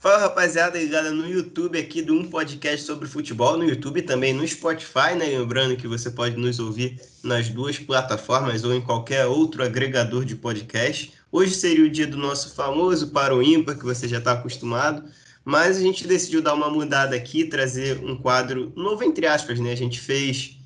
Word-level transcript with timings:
Fala 0.00 0.16
rapaziada, 0.16 0.78
ligada 0.78 1.10
no 1.10 1.28
YouTube 1.28 1.78
aqui 1.78 2.00
do 2.00 2.14
Um 2.14 2.24
Podcast 2.24 2.86
sobre 2.86 3.06
Futebol, 3.06 3.58
no 3.58 3.64
YouTube 3.64 4.00
também 4.00 4.32
no 4.32 4.48
Spotify, 4.48 5.14
né? 5.14 5.26
Lembrando 5.26 5.76
que 5.76 5.86
você 5.86 6.10
pode 6.10 6.38
nos 6.38 6.58
ouvir 6.58 6.98
nas 7.22 7.50
duas 7.50 7.78
plataformas 7.78 8.64
ou 8.64 8.74
em 8.74 8.80
qualquer 8.80 9.26
outro 9.26 9.62
agregador 9.62 10.24
de 10.24 10.34
podcast. 10.34 11.12
Hoje 11.30 11.54
seria 11.54 11.84
o 11.84 11.90
dia 11.90 12.06
do 12.06 12.16
nosso 12.16 12.54
famoso 12.54 13.08
para 13.08 13.36
o 13.36 13.42
ímpar, 13.42 13.76
que 13.76 13.84
você 13.84 14.08
já 14.08 14.16
está 14.16 14.32
acostumado, 14.32 15.04
mas 15.44 15.76
a 15.76 15.80
gente 15.80 16.08
decidiu 16.08 16.40
dar 16.40 16.54
uma 16.54 16.70
mudada 16.70 17.14
aqui, 17.14 17.44
trazer 17.44 18.02
um 18.02 18.16
quadro 18.16 18.72
novo, 18.74 19.04
entre 19.04 19.26
aspas, 19.26 19.60
né? 19.60 19.70
A 19.70 19.76
gente 19.76 20.00
fez 20.00 20.56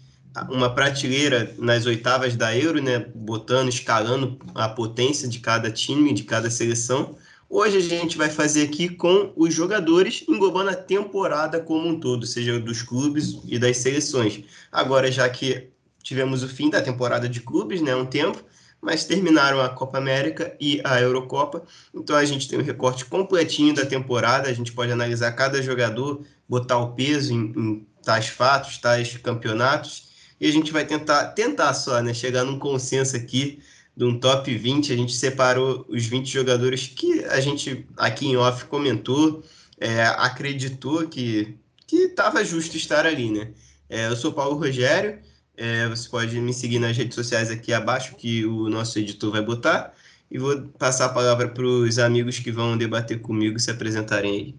uma 0.48 0.72
prateleira 0.72 1.52
nas 1.58 1.86
oitavas 1.86 2.36
da 2.36 2.56
Euro, 2.56 2.80
né? 2.80 3.04
Botando, 3.12 3.68
escalando 3.68 4.38
a 4.54 4.68
potência 4.68 5.26
de 5.26 5.40
cada 5.40 5.72
time, 5.72 6.14
de 6.14 6.22
cada 6.22 6.48
seleção. 6.48 7.16
Hoje 7.56 7.76
a 7.76 7.80
gente 7.80 8.18
vai 8.18 8.28
fazer 8.28 8.64
aqui 8.64 8.88
com 8.88 9.32
os 9.36 9.54
jogadores, 9.54 10.24
englobando 10.28 10.70
a 10.70 10.74
temporada 10.74 11.60
como 11.60 11.86
um 11.86 12.00
todo, 12.00 12.26
seja 12.26 12.58
dos 12.58 12.82
clubes 12.82 13.38
e 13.46 13.60
das 13.60 13.76
seleções. 13.76 14.42
Agora, 14.72 15.08
já 15.08 15.28
que 15.28 15.68
tivemos 16.02 16.42
o 16.42 16.48
fim 16.48 16.68
da 16.68 16.82
temporada 16.82 17.28
de 17.28 17.38
clubes, 17.38 17.80
né, 17.80 17.94
um 17.94 18.06
tempo, 18.06 18.42
mas 18.80 19.04
terminaram 19.04 19.60
a 19.60 19.68
Copa 19.68 19.98
América 19.98 20.56
e 20.60 20.80
a 20.82 21.00
Eurocopa, 21.00 21.62
então 21.94 22.16
a 22.16 22.24
gente 22.24 22.48
tem 22.48 22.58
um 22.58 22.62
recorte 22.62 23.04
completinho 23.04 23.72
da 23.72 23.86
temporada, 23.86 24.48
a 24.48 24.52
gente 24.52 24.72
pode 24.72 24.90
analisar 24.90 25.30
cada 25.30 25.62
jogador, 25.62 26.24
botar 26.48 26.78
o 26.78 26.90
peso 26.94 27.32
em, 27.32 27.52
em 27.56 27.86
tais 28.02 28.26
fatos, 28.26 28.78
tais 28.78 29.16
campeonatos, 29.18 30.08
e 30.40 30.48
a 30.48 30.50
gente 30.50 30.72
vai 30.72 30.84
tentar, 30.84 31.26
tentar 31.28 31.72
só, 31.72 32.02
né, 32.02 32.12
chegar 32.12 32.42
num 32.42 32.58
consenso 32.58 33.14
aqui 33.14 33.62
de 33.96 34.04
um 34.04 34.18
top 34.18 34.52
20, 34.52 34.92
a 34.92 34.96
gente 34.96 35.14
separou 35.14 35.84
os 35.88 36.06
20 36.06 36.26
jogadores 36.26 36.88
que 36.88 37.24
a 37.24 37.40
gente 37.40 37.86
aqui 37.96 38.26
em 38.26 38.36
off 38.36 38.64
comentou, 38.66 39.42
é, 39.78 40.02
acreditou 40.02 41.08
que 41.08 41.56
estava 41.90 42.44
justo 42.44 42.76
estar 42.76 43.06
ali, 43.06 43.30
né? 43.30 43.52
É, 43.88 44.06
eu 44.08 44.16
sou 44.16 44.32
Paulo 44.32 44.56
Rogério, 44.56 45.20
é, 45.56 45.88
você 45.88 46.08
pode 46.08 46.40
me 46.40 46.52
seguir 46.52 46.78
nas 46.78 46.96
redes 46.96 47.14
sociais 47.14 47.50
aqui 47.50 47.72
abaixo, 47.72 48.16
que 48.16 48.44
o 48.44 48.68
nosso 48.68 48.98
editor 48.98 49.30
vai 49.30 49.42
botar, 49.42 49.94
e 50.30 50.38
vou 50.38 50.68
passar 50.70 51.06
a 51.06 51.14
palavra 51.14 51.48
para 51.48 51.64
os 51.64 51.98
amigos 51.98 52.38
que 52.40 52.50
vão 52.50 52.76
debater 52.76 53.20
comigo 53.20 53.58
se 53.60 53.70
apresentarem 53.70 54.32
aí. 54.32 54.54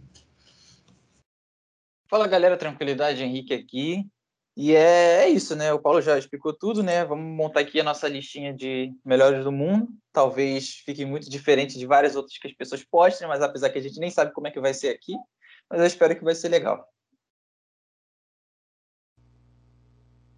Fala 2.07 2.27
galera, 2.27 2.55
tranquilidade, 2.55 3.21
Henrique 3.23 3.53
aqui. 3.53 4.05
E 4.57 4.73
é, 4.73 5.25
é, 5.25 5.29
isso, 5.29 5.53
né? 5.53 5.73
O 5.73 5.79
Paulo 5.79 6.01
já 6.01 6.17
explicou 6.17 6.53
tudo, 6.53 6.81
né? 6.81 7.03
Vamos 7.03 7.25
montar 7.25 7.59
aqui 7.59 7.79
a 7.79 7.83
nossa 7.83 8.07
listinha 8.07 8.53
de 8.53 8.93
melhores 9.03 9.43
do 9.43 9.51
mundo. 9.51 9.89
Talvez 10.13 10.75
fique 10.85 11.03
muito 11.03 11.29
diferente 11.29 11.77
de 11.77 11.85
várias 11.85 12.15
outras 12.15 12.37
que 12.37 12.47
as 12.47 12.53
pessoas 12.53 12.81
postem, 12.83 13.27
mas 13.27 13.41
apesar 13.41 13.69
que 13.69 13.77
a 13.77 13.81
gente 13.81 13.99
nem 13.99 14.09
sabe 14.09 14.31
como 14.31 14.47
é 14.47 14.51
que 14.51 14.61
vai 14.61 14.73
ser 14.73 14.89
aqui, 14.89 15.13
mas 15.69 15.81
eu 15.81 15.85
espero 15.85 16.15
que 16.15 16.23
vai 16.23 16.33
ser 16.33 16.47
legal. 16.47 16.87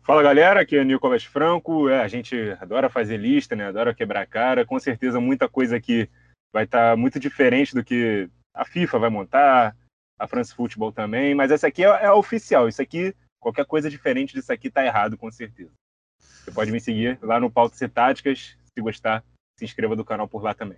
Fala 0.01 0.23
galera, 0.23 0.61
aqui 0.61 0.77
é 0.77 0.83
Nicolas 0.83 1.23
Franco. 1.23 1.87
É, 1.87 2.01
a 2.01 2.07
gente 2.07 2.35
adora 2.59 2.89
fazer 2.89 3.17
lista, 3.17 3.55
né? 3.55 3.67
Adora 3.67 3.93
quebrar 3.93 4.25
cara. 4.25 4.65
Com 4.65 4.79
certeza 4.79 5.19
muita 5.19 5.47
coisa 5.47 5.75
aqui 5.75 6.09
vai 6.51 6.63
estar 6.63 6.91
tá 6.91 6.97
muito 6.97 7.19
diferente 7.19 7.75
do 7.75 7.83
que 7.83 8.27
a 8.51 8.65
FIFA 8.65 8.97
vai 8.97 9.09
montar, 9.11 9.75
a 10.17 10.27
France 10.27 10.55
Football 10.55 10.91
também, 10.91 11.35
mas 11.35 11.51
essa 11.51 11.67
aqui 11.67 11.83
é, 11.83 11.87
é 11.87 12.05
a 12.07 12.15
oficial. 12.15 12.67
Isso 12.67 12.81
aqui 12.81 13.13
Qualquer 13.39 13.65
coisa 13.65 13.89
diferente 13.89 14.33
disso 14.33 14.51
aqui 14.51 14.69
tá 14.69 14.85
errado, 14.85 15.17
com 15.17 15.31
certeza. 15.31 15.71
Você 16.19 16.51
pode 16.51 16.71
me 16.71 16.79
seguir 16.79 17.19
lá 17.21 17.39
no 17.39 17.51
Pautas 17.51 17.81
e 17.81 17.87
Táticas. 17.87 18.55
Se 18.73 18.81
gostar, 18.81 19.23
se 19.57 19.65
inscreva 19.65 19.95
do 19.95 20.05
canal 20.05 20.27
por 20.27 20.43
lá 20.43 20.53
também. 20.53 20.77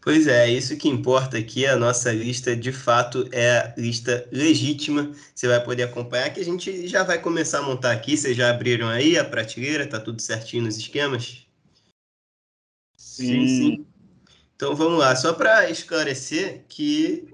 Pois 0.00 0.26
é, 0.26 0.48
isso 0.48 0.76
que 0.76 0.88
importa 0.88 1.36
aqui, 1.36 1.66
a 1.66 1.76
nossa 1.76 2.12
lista 2.12 2.56
de 2.56 2.72
fato 2.72 3.28
é 3.32 3.74
lista 3.76 4.28
legítima. 4.30 5.12
Você 5.34 5.48
vai 5.48 5.62
poder 5.62 5.82
acompanhar 5.82 6.32
que 6.32 6.40
a 6.40 6.44
gente 6.44 6.86
já 6.86 7.02
vai 7.02 7.20
começar 7.20 7.58
a 7.58 7.62
montar 7.62 7.92
aqui. 7.92 8.16
Vocês 8.16 8.36
já 8.36 8.48
abriram 8.48 8.88
aí 8.88 9.18
a 9.18 9.24
prateleira, 9.24 9.88
tá 9.88 9.98
tudo 9.98 10.22
certinho 10.22 10.62
nos 10.64 10.76
esquemas? 10.76 11.46
Sim, 12.96 13.46
sim. 13.48 13.86
Então 14.54 14.74
vamos 14.74 14.98
lá, 14.98 15.14
só 15.16 15.32
para 15.32 15.68
esclarecer 15.68 16.64
que 16.68 17.28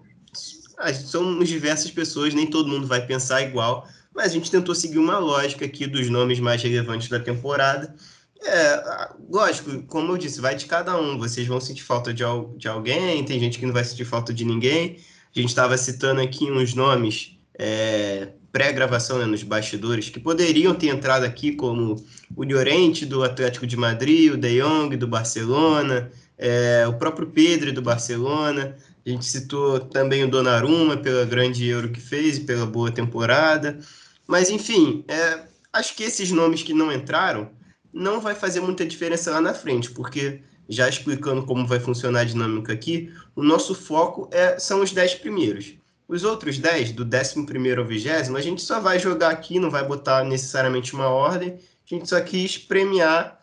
somos 0.93 1.49
diversas 1.49 1.91
pessoas, 1.91 2.35
nem 2.35 2.47
todo 2.47 2.69
mundo 2.69 2.87
vai 2.87 3.07
pensar 3.07 3.43
igual, 3.43 3.89
mas 4.15 4.27
a 4.27 4.35
gente 4.35 4.51
tentou 4.51 4.75
seguir 4.75 4.99
uma 4.99 5.19
lógica 5.19 5.65
aqui 5.65 5.87
dos 5.87 6.09
nomes 6.09 6.39
mais 6.41 6.63
relevantes 6.63 7.09
da 7.09 7.19
temporada. 7.19 7.95
É, 8.43 9.09
lógico, 9.31 9.83
como 9.85 10.13
eu 10.13 10.19
disse, 10.19 10.41
vai 10.41 10.55
de 10.55 10.67
cada 10.67 10.99
um. 11.01 11.19
Vocês 11.19 11.47
vão 11.47 11.61
sentir 11.61 11.83
falta 11.83 12.13
de, 12.13 12.23
de 12.57 12.69
alguém, 12.69 13.25
tem 13.25 13.41
gente 13.41 13.59
que 13.59 13.67
não 13.67 13.73
vai 13.73 13.85
sentir 13.85 14.05
falta 14.05 14.33
de 14.33 14.45
ninguém. 14.45 14.99
A 15.35 15.41
gente 15.41 15.49
estava 15.49 15.77
citando 15.77 16.21
aqui 16.21 16.51
uns 16.51 16.75
nomes 16.75 17.37
é, 17.59 18.29
pré-gravação 18.53 19.19
né, 19.19 19.27
nos 19.27 19.43
bastidores 19.43 20.09
que 20.09 20.21
poderiam 20.21 20.75
ter 20.75 20.89
entrado 20.89 21.25
aqui, 21.25 21.53
como 21.53 21.97
o 22.37 22.45
Llorente 22.45 23.05
do 23.05 23.25
Atlético 23.25 23.67
de 23.67 23.77
Madrid, 23.77 24.33
o 24.33 24.37
De 24.37 24.61
Jong 24.61 24.97
do 24.97 25.09
Barcelona, 25.09 26.13
é, 26.39 26.87
o 26.87 26.95
próprio 26.95 27.27
Pedro 27.27 27.73
do 27.73 27.83
Barcelona. 27.83 28.77
A 29.07 29.11
gente 29.11 29.27
citou 29.27 29.81
também 29.81 30.25
o 30.25 30.31
Donnarumma 30.31 30.97
pela 30.97 31.27
grande 31.27 31.67
Euro 31.69 31.91
que 31.91 32.01
fez 32.01 32.39
e 32.39 32.41
pela 32.41 32.65
boa 32.65 32.91
temporada. 32.91 33.79
Mas, 34.27 34.49
enfim, 34.49 35.05
é, 35.07 35.41
acho 35.73 35.95
que 35.95 36.03
esses 36.03 36.31
nomes 36.31 36.63
que 36.63 36.73
não 36.73 36.91
entraram 36.91 37.51
não 37.93 38.21
vai 38.21 38.35
fazer 38.35 38.61
muita 38.61 38.87
diferença 38.87 39.31
lá 39.31 39.41
na 39.41 39.53
frente, 39.53 39.91
porque, 39.91 40.41
já 40.69 40.89
explicando 40.89 41.45
como 41.45 41.67
vai 41.67 41.79
funcionar 41.79 42.21
a 42.21 42.25
dinâmica 42.25 42.73
aqui, 42.73 43.13
o 43.37 43.43
nosso 43.43 43.75
foco 43.75 44.29
é, 44.33 44.59
são 44.59 44.83
os 44.83 44.91
10 44.91 45.17
primeiros. 45.17 45.75
Os 46.09 46.25
outros 46.25 46.59
10, 46.59 46.93
do 46.93 47.05
11 47.05 47.77
ao 47.77 47.85
20, 47.85 48.09
a 48.11 48.41
gente 48.41 48.63
só 48.63 48.81
vai 48.81 48.99
jogar 48.99 49.31
aqui, 49.31 49.61
não 49.61 49.71
vai 49.71 49.87
botar 49.87 50.25
necessariamente 50.25 50.95
uma 50.95 51.09
ordem, 51.09 51.51
a 51.51 51.95
gente 51.95 52.09
só 52.09 52.21
quis 52.21 52.59
premiar 52.59 53.39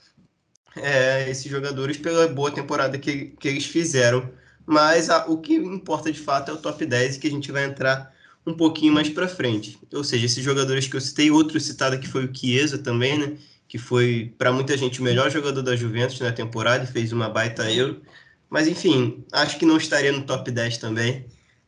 é, 0.75 1.29
esses 1.29 1.49
jogadores 1.49 1.97
pela 1.97 2.28
boa 2.28 2.51
temporada 2.51 2.97
que, 2.97 3.33
que 3.39 3.47
eles 3.47 3.66
fizeram 3.66 4.29
mas 4.66 5.09
a, 5.09 5.25
o 5.27 5.38
que 5.38 5.55
importa 5.55 6.11
de 6.11 6.19
fato 6.19 6.51
é 6.51 6.53
o 6.53 6.57
top 6.57 6.85
10 6.85 7.17
que 7.17 7.27
a 7.27 7.31
gente 7.31 7.51
vai 7.51 7.66
entrar 7.66 8.13
um 8.45 8.53
pouquinho 8.53 8.94
mais 8.94 9.09
para 9.09 9.27
frente. 9.27 9.77
Ou 9.94 10.03
seja, 10.03 10.25
esses 10.25 10.44
jogadores 10.44 10.88
que 10.88 10.95
eu 10.95 11.01
citei, 11.01 11.29
outro 11.31 11.59
citado 11.59 11.95
aqui 11.95 12.07
foi 12.07 12.25
o 12.25 12.35
Chiesa 12.35 12.77
também, 12.77 13.17
né? 13.17 13.38
Que 13.67 13.77
foi 13.77 14.33
para 14.38 14.51
muita 14.51 14.75
gente 14.77 14.99
o 14.99 15.03
melhor 15.03 15.29
jogador 15.29 15.61
da 15.61 15.75
Juventus 15.75 16.19
na 16.19 16.31
temporada 16.31 16.83
e 16.83 16.88
fez 16.88 17.11
uma 17.13 17.29
baita 17.29 17.72
Euro. 17.72 18.01
Mas 18.49 18.67
enfim, 18.67 19.23
acho 19.31 19.57
que 19.57 19.66
não 19.66 19.77
estaria 19.77 20.11
no 20.11 20.23
top 20.23 20.51
10 20.51 20.78
também. 20.78 21.25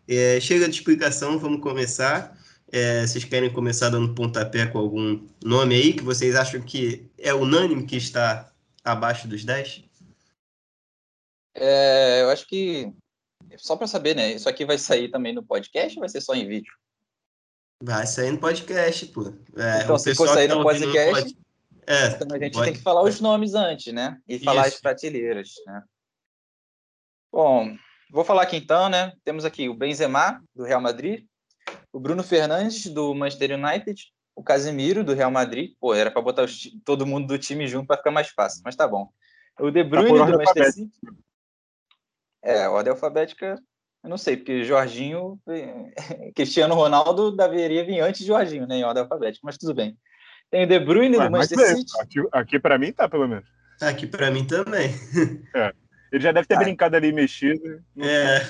É, 0.07 0.39
chega 0.39 0.67
de 0.67 0.75
explicação, 0.75 1.39
vamos 1.39 1.61
começar. 1.61 2.37
É, 2.71 3.05
vocês 3.05 3.23
querem 3.23 3.51
começar 3.51 3.89
dando 3.89 4.13
pontapé 4.13 4.65
com 4.65 4.79
algum 4.79 5.21
nome 5.43 5.75
aí 5.75 5.93
que 5.93 6.03
vocês 6.03 6.35
acham 6.35 6.59
que 6.61 7.05
é 7.17 7.33
unânime 7.33 7.85
que 7.85 7.95
está 7.95 8.51
abaixo 8.83 9.27
dos 9.27 9.45
10? 9.45 9.82
É, 11.55 12.21
eu 12.21 12.29
acho 12.29 12.47
que 12.47 12.91
só 13.57 13.75
para 13.75 13.87
saber, 13.87 14.15
né? 14.15 14.31
Isso 14.31 14.49
aqui 14.49 14.65
vai 14.65 14.77
sair 14.77 15.09
também 15.09 15.33
no 15.33 15.43
podcast 15.43 15.97
ou 15.97 16.01
vai 16.01 16.09
ser 16.09 16.21
só 16.21 16.33
em 16.33 16.47
vídeo? 16.47 16.73
Vai 17.81 18.07
sair 18.07 18.31
no 18.31 18.39
podcast, 18.39 19.05
pô. 19.07 19.33
É, 19.57 19.83
então, 19.83 19.97
se 19.97 20.15
for 20.15 20.27
sair 20.27 20.47
no 20.47 20.57
tá 20.57 20.63
podcast, 20.63 21.37
é, 21.85 22.07
então 22.07 22.27
a 22.31 22.39
gente 22.39 22.53
pode... 22.53 22.65
tem 22.65 22.73
que 22.73 22.81
falar 22.81 23.03
os 23.03 23.19
nomes 23.19 23.53
antes, 23.53 23.93
né? 23.93 24.17
E 24.27 24.35
Isso. 24.35 24.45
falar 24.45 24.67
as 24.67 24.79
prateleiras, 24.79 25.53
né? 25.65 25.83
Bom, 27.31 27.75
vou 28.11 28.23
falar 28.23 28.43
aqui 28.43 28.55
então, 28.55 28.89
né? 28.89 29.11
Temos 29.23 29.43
aqui 29.43 29.67
o 29.67 29.73
Benzema, 29.73 30.41
do 30.55 30.63
Real 30.63 30.79
Madrid, 30.79 31.25
o 31.91 31.99
Bruno 31.99 32.23
Fernandes, 32.23 32.87
do 32.87 33.13
Manchester 33.13 33.59
United, 33.59 34.01
o 34.35 34.43
Casemiro, 34.43 35.03
do 35.03 35.13
Real 35.13 35.31
Madrid. 35.31 35.73
Pô, 35.79 35.93
era 35.93 36.09
para 36.09 36.21
botar 36.21 36.43
os, 36.43 36.71
todo 36.85 37.05
mundo 37.05 37.27
do 37.27 37.37
time 37.37 37.67
junto 37.67 37.87
para 37.87 37.97
ficar 37.97 38.11
mais 38.11 38.29
fácil, 38.29 38.61
mas 38.63 38.75
tá 38.75 38.87
bom. 38.87 39.09
O 39.59 39.69
De 39.69 39.83
tá 39.83 39.89
Bruyne, 39.89 40.17
tá 40.17 40.25
do 40.25 40.37
Manchester 40.37 40.73
City. 40.73 40.99
É, 42.43 42.67
ordem 42.67 42.91
alfabética, 42.91 43.57
eu 44.03 44.09
não 44.09 44.17
sei, 44.17 44.35
porque 44.35 44.65
Jorginho, 44.65 45.39
Cristiano 46.35 46.75
Ronaldo 46.75 47.31
deveria 47.31 47.85
vir 47.85 48.01
antes 48.01 48.21
de 48.21 48.27
Jorginho, 48.27 48.67
né, 48.67 48.77
em 48.77 48.83
ordem 48.83 49.03
alfabética, 49.03 49.41
mas 49.43 49.57
tudo 49.57 49.73
bem. 49.73 49.97
Tem 50.51 50.65
o 50.65 50.67
De 50.67 50.79
Bruyne 50.79 51.17
do 51.17 51.31
Manchester 51.31 51.77
City. 51.77 51.91
Aqui, 51.99 52.19
aqui 52.31 52.59
para 52.59 52.77
mim 52.77 52.91
tá, 52.91 53.09
pelo 53.09 53.27
menos. 53.27 53.47
Aqui 53.81 54.05
para 54.05 54.29
mim 54.29 54.45
também. 54.45 54.91
É. 55.55 55.73
Ele 56.11 56.21
já 56.21 56.31
deve 56.31 56.47
ter 56.47 56.55
ah. 56.55 56.59
brincado 56.59 56.95
ali 56.95 57.11
mexido. 57.11 57.83
É. 57.97 58.41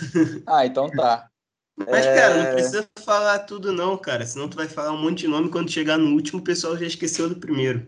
Ah, 0.46 0.66
então 0.66 0.90
tá. 0.90 1.30
Mas, 1.78 2.06
é... 2.06 2.16
cara, 2.16 2.44
não 2.44 2.54
precisa 2.54 2.88
falar 3.00 3.40
tudo, 3.40 3.72
não, 3.72 3.98
cara. 3.98 4.26
Senão 4.26 4.50
tu 4.50 4.58
vai 4.58 4.68
falar 4.68 4.92
um 4.92 5.02
monte 5.02 5.20
de 5.20 5.28
nome 5.28 5.50
quando 5.50 5.72
chegar 5.72 5.98
no 5.98 6.14
último, 6.14 6.40
o 6.40 6.44
pessoal 6.44 6.78
já 6.78 6.86
esqueceu 6.86 7.30
do 7.30 7.38
primeiro. 7.38 7.86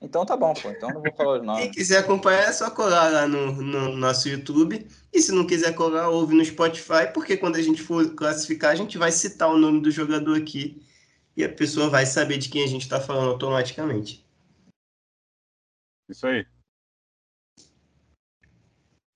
Então 0.00 0.26
tá 0.26 0.36
bom, 0.36 0.52
pô. 0.54 0.70
Então 0.70 0.90
não 0.90 1.02
vou 1.02 1.12
falar 1.12 1.38
os 1.38 1.44
nomes. 1.44 1.62
Quem 1.62 1.72
quiser 1.72 1.98
acompanhar 1.98 2.48
é 2.48 2.52
só 2.52 2.70
colar 2.70 3.10
lá 3.10 3.26
no, 3.26 3.52
no, 3.52 3.96
nosso 3.96 4.28
YouTube. 4.28 4.86
E 5.12 5.22
se 5.22 5.32
não 5.32 5.46
quiser 5.46 5.74
colar, 5.74 6.08
ouve 6.08 6.34
no 6.34 6.44
Spotify, 6.44 7.10
porque 7.12 7.36
quando 7.36 7.56
a 7.56 7.62
gente 7.62 7.82
for 7.82 8.14
classificar, 8.14 8.72
a 8.72 8.74
gente 8.74 8.98
vai 8.98 9.10
citar 9.10 9.48
o 9.48 9.58
nome 9.58 9.80
do 9.80 9.90
jogador 9.90 10.36
aqui 10.36 10.82
e 11.36 11.44
a 11.44 11.48
pessoa 11.48 11.88
vai 11.88 12.06
saber 12.06 12.38
de 12.38 12.48
quem 12.48 12.62
a 12.62 12.66
gente 12.66 12.82
está 12.82 13.00
falando 13.00 13.30
automaticamente. 13.30 14.24
Isso 16.08 16.26
aí. 16.26 16.46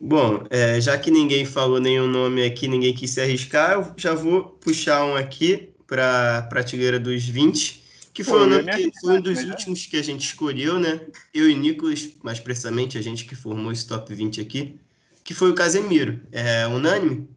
Bom, 0.03 0.45
é, 0.49 0.81
já 0.81 0.99
que 0.99 1.11
ninguém 1.11 1.45
falou 1.45 1.79
nenhum 1.79 2.07
nome 2.07 2.43
aqui, 2.43 2.67
ninguém 2.67 2.95
quis 2.95 3.11
se 3.11 3.21
arriscar, 3.21 3.73
eu 3.73 3.95
já 3.99 4.15
vou 4.15 4.45
puxar 4.45 5.05
um 5.05 5.15
aqui 5.15 5.75
para 5.87 6.39
a 6.39 6.43
prateleira 6.43 6.99
dos 6.99 7.23
20, 7.27 7.80
que 8.13 8.25
foi, 8.25 8.41
Pô, 8.41 8.45
um, 8.45 8.49
nome 8.49 8.91
que, 8.91 9.01
foi 9.01 9.19
um 9.19 9.21
dos 9.21 9.43
últimos 9.45 9.87
que 9.87 9.97
a 9.97 10.03
gente 10.03 10.25
escolheu, 10.25 10.79
né? 10.79 11.01
Eu 11.33 11.49
e 11.49 11.55
Nicolas, 11.55 12.11
mais 12.23 12.41
precisamente, 12.41 12.99
a 12.99 13.03
gente 13.03 13.25
que 13.25 13.37
formou 13.37 13.71
esse 13.71 13.87
top 13.87 14.13
20 14.13 14.41
aqui, 14.41 14.81
que 15.23 15.33
foi 15.33 15.51
o 15.51 15.55
Casemiro. 15.55 16.21
É 16.33 16.67
unânime? 16.67 17.29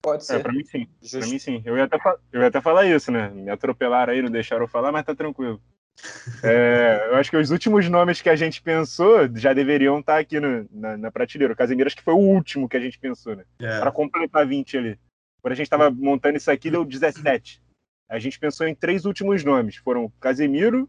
Pode 0.00 0.22
é, 0.22 0.26
ser. 0.26 0.36
É, 0.36 0.38
para 0.38 0.52
mim 0.52 0.64
sim. 0.64 0.86
Para 1.10 1.26
mim 1.26 1.38
sim. 1.38 1.62
Eu 1.64 1.76
ia, 1.76 1.84
até, 1.84 1.98
eu 2.32 2.40
ia 2.40 2.46
até 2.46 2.60
falar 2.60 2.86
isso, 2.86 3.10
né? 3.10 3.28
Me 3.28 3.50
atropelaram 3.50 4.12
aí, 4.12 4.22
não 4.22 4.30
deixaram 4.30 4.64
eu 4.64 4.68
falar, 4.68 4.90
mas 4.92 5.04
tá 5.04 5.14
tranquilo. 5.14 5.60
É, 6.42 7.08
eu 7.10 7.16
acho 7.16 7.30
que 7.30 7.36
os 7.38 7.50
últimos 7.50 7.88
nomes 7.88 8.20
que 8.20 8.28
a 8.28 8.36
gente 8.36 8.60
pensou 8.60 9.34
já 9.34 9.54
deveriam 9.54 9.98
estar 9.98 10.18
aqui 10.18 10.38
no, 10.38 10.68
na, 10.70 10.94
na, 10.94 11.10
prateleira. 11.10 11.54
O 11.54 11.56
Casemiro 11.56 11.86
acho 11.86 11.96
que 11.96 12.02
foi 12.02 12.12
o 12.12 12.18
último 12.18 12.68
que 12.68 12.76
a 12.76 12.80
gente 12.80 12.98
pensou, 12.98 13.34
né? 13.34 13.44
É. 13.58 13.80
Para 13.80 13.90
completar 13.90 14.46
20 14.46 14.76
ali. 14.76 14.98
Quando 15.40 15.52
a 15.52 15.56
gente 15.56 15.66
estava 15.66 15.90
montando 15.90 16.36
isso 16.36 16.50
aqui, 16.50 16.70
deu 16.70 16.84
17. 16.84 17.62
A 18.08 18.18
gente 18.18 18.38
pensou 18.38 18.66
em 18.66 18.74
três 18.74 19.04
últimos 19.04 19.42
nomes. 19.44 19.76
Foram 19.76 20.10
Casemiro, 20.20 20.88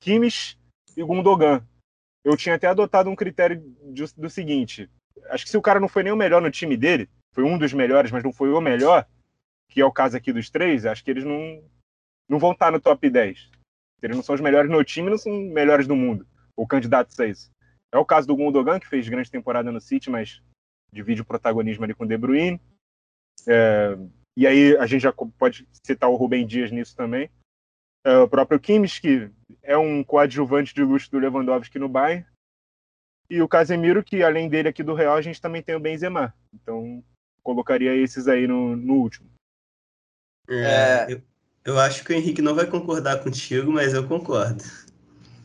Kimmich 0.00 0.58
e 0.96 1.02
Gundogan. 1.02 1.66
Eu 2.24 2.36
tinha 2.36 2.54
até 2.54 2.66
adotado 2.66 3.08
um 3.08 3.16
critério 3.16 3.62
de, 3.92 4.04
do 4.16 4.28
seguinte. 4.28 4.90
Acho 5.30 5.44
que 5.44 5.50
se 5.50 5.56
o 5.56 5.62
cara 5.62 5.80
não 5.80 5.88
foi 5.88 6.02
nem 6.02 6.12
o 6.12 6.16
melhor 6.16 6.42
no 6.42 6.50
time 6.50 6.76
dele, 6.76 7.08
foi 7.32 7.44
um 7.44 7.58
dos 7.58 7.72
melhores, 7.72 8.10
mas 8.10 8.24
não 8.24 8.32
foi 8.32 8.50
o 8.50 8.60
melhor, 8.60 9.06
que 9.68 9.80
é 9.80 9.84
o 9.84 9.92
caso 9.92 10.16
aqui 10.16 10.32
dos 10.32 10.50
três, 10.50 10.84
acho 10.86 11.04
que 11.04 11.10
eles 11.10 11.24
não, 11.24 11.62
não 12.28 12.38
vão 12.38 12.52
estar 12.52 12.72
no 12.72 12.80
top 12.80 13.08
10 13.08 13.50
eles 14.02 14.16
não 14.16 14.22
são 14.22 14.34
os 14.34 14.40
melhores 14.40 14.70
no 14.70 14.82
time, 14.84 15.10
não 15.10 15.18
são 15.18 15.32
melhores 15.32 15.86
do 15.86 15.96
mundo, 15.96 16.26
ou 16.56 16.66
candidatos 16.66 17.18
a 17.18 17.26
isso. 17.26 17.50
É 17.92 17.98
o 17.98 18.04
caso 18.04 18.26
do 18.26 18.36
Gundogan, 18.36 18.78
que 18.78 18.86
fez 18.86 19.08
grande 19.08 19.30
temporada 19.30 19.72
no 19.72 19.80
City, 19.80 20.10
mas 20.10 20.42
divide 20.92 21.22
o 21.22 21.24
protagonismo 21.24 21.84
ali 21.84 21.94
com 21.94 22.04
o 22.04 22.06
De 22.06 22.16
Bruyne. 22.16 22.60
É, 23.46 23.96
e 24.38 24.46
aí 24.46 24.76
a 24.76 24.86
gente 24.86 25.02
já 25.02 25.12
pode 25.12 25.66
citar 25.84 26.08
o 26.08 26.14
Rubem 26.14 26.46
Dias 26.46 26.70
nisso 26.70 26.94
também. 26.94 27.28
É, 28.04 28.18
o 28.18 28.28
próprio 28.28 28.60
Kimmich, 28.60 29.00
que 29.00 29.28
é 29.64 29.76
um 29.76 30.04
coadjuvante 30.04 30.72
de 30.72 30.80
luxo 30.80 31.10
do 31.10 31.18
Lewandowski 31.18 31.76
no 31.76 31.88
Bayern. 31.88 32.24
E 33.28 33.42
o 33.42 33.48
Casemiro, 33.48 34.04
que 34.04 34.22
além 34.22 34.48
dele 34.48 34.68
aqui 34.68 34.84
do 34.84 34.94
Real, 34.94 35.16
a 35.16 35.20
gente 35.20 35.42
também 35.42 35.60
tem 35.60 35.74
o 35.74 35.80
Benzema. 35.80 36.32
Então, 36.54 37.02
colocaria 37.42 37.92
esses 37.96 38.28
aí 38.28 38.46
no, 38.46 38.76
no 38.76 38.94
último. 38.94 39.28
É, 40.48 41.12
eu, 41.12 41.20
eu 41.64 41.80
acho 41.80 42.04
que 42.04 42.12
o 42.12 42.16
Henrique 42.16 42.40
não 42.40 42.54
vai 42.54 42.66
concordar 42.66 43.20
contigo, 43.20 43.72
mas 43.72 43.92
eu 43.92 44.06
concordo. 44.06 44.62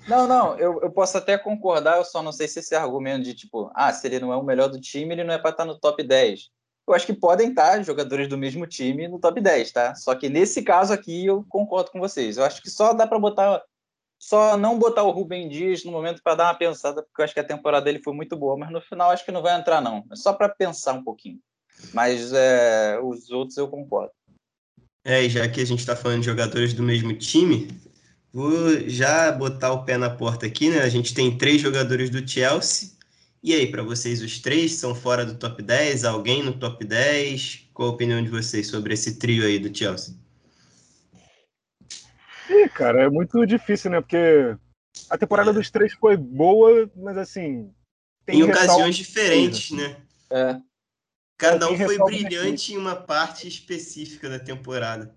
Não, 0.07 0.27
não, 0.27 0.55
eu, 0.59 0.79
eu 0.83 0.91
posso 0.91 1.17
até 1.17 1.35
concordar, 1.35 1.97
eu 1.97 2.05
só 2.05 2.21
não 2.21 2.31
sei 2.31 2.47
se 2.47 2.59
esse 2.59 2.75
argumento 2.75 3.23
de 3.23 3.33
tipo, 3.33 3.71
ah, 3.73 3.91
se 3.91 4.05
ele 4.05 4.19
não 4.19 4.31
é 4.31 4.37
o 4.37 4.43
melhor 4.43 4.67
do 4.67 4.79
time, 4.79 5.15
ele 5.15 5.23
não 5.23 5.33
é 5.33 5.39
para 5.39 5.49
estar 5.49 5.65
no 5.65 5.79
top 5.79 6.03
10. 6.03 6.51
Eu 6.87 6.93
acho 6.93 7.05
que 7.05 7.13
podem 7.13 7.49
estar 7.49 7.81
jogadores 7.83 8.27
do 8.27 8.37
mesmo 8.37 8.67
time 8.67 9.07
no 9.07 9.19
top 9.19 9.39
10, 9.39 9.71
tá? 9.71 9.95
Só 9.95 10.13
que 10.15 10.27
nesse 10.27 10.61
caso 10.61 10.91
aqui 10.91 11.25
eu 11.25 11.45
concordo 11.47 11.91
com 11.91 11.99
vocês. 11.99 12.37
Eu 12.37 12.43
acho 12.43 12.61
que 12.61 12.69
só 12.69 12.93
dá 12.93 13.07
para 13.07 13.19
botar 13.19 13.63
só 14.23 14.55
não 14.55 14.79
botar 14.79 15.03
o 15.03 15.11
Rubem 15.11 15.49
Dias 15.49 15.83
no 15.83 15.91
momento 15.91 16.21
para 16.23 16.35
dar 16.35 16.45
uma 16.45 16.57
pensada, 16.57 17.03
porque 17.03 17.21
eu 17.21 17.25
acho 17.25 17.33
que 17.33 17.41
a 17.41 17.43
temporada 17.43 17.83
dele 17.83 18.01
foi 18.01 18.13
muito 18.13 18.37
boa, 18.37 18.57
mas 18.57 18.71
no 18.71 18.79
final 18.79 19.11
acho 19.11 19.25
que 19.25 19.33
não 19.33 19.41
vai 19.41 19.59
entrar 19.59 19.81
não. 19.81 20.05
É 20.09 20.15
só 20.15 20.31
para 20.31 20.47
pensar 20.47 20.93
um 20.93 21.03
pouquinho. 21.03 21.39
Mas 21.93 22.31
é, 22.31 22.99
os 23.03 23.29
outros 23.31 23.57
eu 23.57 23.67
concordo. 23.67 24.11
É, 25.03 25.23
e 25.23 25.29
já 25.29 25.47
que 25.49 25.59
a 25.59 25.65
gente 25.65 25.79
está 25.79 25.95
falando 25.95 26.21
de 26.21 26.27
jogadores 26.27 26.73
do 26.73 26.81
mesmo 26.81 27.13
time, 27.13 27.67
vou 28.31 28.79
já 28.87 29.29
botar 29.31 29.73
o 29.73 29.83
pé 29.83 29.97
na 29.97 30.09
porta 30.09 30.45
aqui, 30.45 30.69
né? 30.69 30.79
A 30.79 30.89
gente 30.89 31.13
tem 31.13 31.37
três 31.37 31.59
jogadores 31.59 32.09
do 32.09 32.25
Chelsea. 32.25 32.91
E 33.43 33.53
aí, 33.53 33.69
para 33.69 33.83
vocês, 33.83 34.21
os 34.21 34.39
três 34.39 34.75
são 34.75 34.95
fora 34.95 35.25
do 35.25 35.35
top 35.35 35.61
10? 35.61 36.05
Alguém 36.05 36.41
no 36.41 36.57
top 36.57 36.85
10? 36.85 37.67
Qual 37.73 37.89
a 37.89 37.91
opinião 37.91 38.23
de 38.23 38.29
vocês 38.29 38.67
sobre 38.67 38.93
esse 38.93 39.19
trio 39.19 39.45
aí 39.45 39.59
do 39.59 39.75
Chelsea? 39.75 40.15
Ih, 42.49 42.69
cara, 42.69 43.03
é 43.03 43.09
muito 43.09 43.45
difícil, 43.45 43.91
né? 43.91 43.99
Porque 43.99 44.55
a 45.09 45.17
temporada 45.17 45.49
é. 45.49 45.53
dos 45.53 45.69
três 45.69 45.91
foi 45.91 46.15
boa, 46.15 46.89
mas 46.95 47.17
assim. 47.17 47.69
em 48.29 48.43
ocasiões 48.43 48.95
diferentes, 48.95 49.71
né? 49.71 49.97
É. 50.29 50.61
Cada 51.37 51.69
um 51.69 51.75
foi 51.75 51.97
brilhante 51.97 52.71
aqui. 52.71 52.73
em 52.75 52.77
uma 52.77 52.95
parte 52.95 53.45
específica 53.45 54.29
da 54.29 54.39
temporada. 54.39 55.13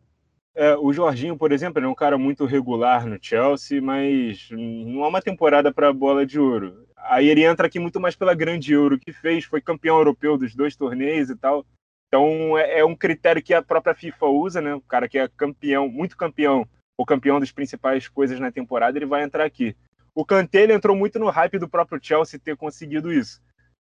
É, 0.58 0.74
o 0.74 0.90
Jorginho, 0.90 1.36
por 1.36 1.52
exemplo, 1.52 1.84
é 1.84 1.86
um 1.86 1.94
cara 1.94 2.16
muito 2.16 2.46
regular 2.46 3.06
no 3.06 3.18
Chelsea, 3.20 3.80
mas 3.82 4.48
não 4.50 5.04
é 5.04 5.08
uma 5.08 5.20
temporada 5.20 5.70
para 5.70 5.92
bola 5.92 6.24
de 6.24 6.40
ouro. 6.40 6.86
Aí 6.96 7.28
ele 7.28 7.44
entra 7.44 7.66
aqui 7.66 7.78
muito 7.78 8.00
mais 8.00 8.16
pela 8.16 8.34
grande 8.34 8.72
euro 8.72 8.98
que 8.98 9.12
fez, 9.12 9.44
foi 9.44 9.60
campeão 9.60 9.98
europeu 9.98 10.38
dos 10.38 10.54
dois 10.54 10.74
torneios 10.74 11.28
e 11.28 11.36
tal. 11.36 11.66
Então 12.08 12.56
é, 12.56 12.78
é 12.78 12.84
um 12.86 12.96
critério 12.96 13.42
que 13.42 13.52
a 13.52 13.62
própria 13.62 13.94
FIFA 13.94 14.26
usa, 14.28 14.60
né? 14.62 14.74
O 14.74 14.80
cara 14.80 15.06
que 15.06 15.18
é 15.18 15.28
campeão, 15.28 15.90
muito 15.90 16.16
campeão, 16.16 16.66
ou 16.96 17.04
campeão 17.04 17.38
das 17.38 17.52
principais 17.52 18.08
coisas 18.08 18.40
na 18.40 18.50
temporada, 18.50 18.96
ele 18.96 19.04
vai 19.04 19.22
entrar 19.22 19.44
aqui. 19.44 19.76
O 20.14 20.24
Kanté 20.24 20.62
ele 20.62 20.72
entrou 20.72 20.96
muito 20.96 21.18
no 21.18 21.28
hype 21.28 21.58
do 21.58 21.68
próprio 21.68 22.02
Chelsea 22.02 22.40
ter 22.40 22.56
conseguido 22.56 23.12
isso. 23.12 23.42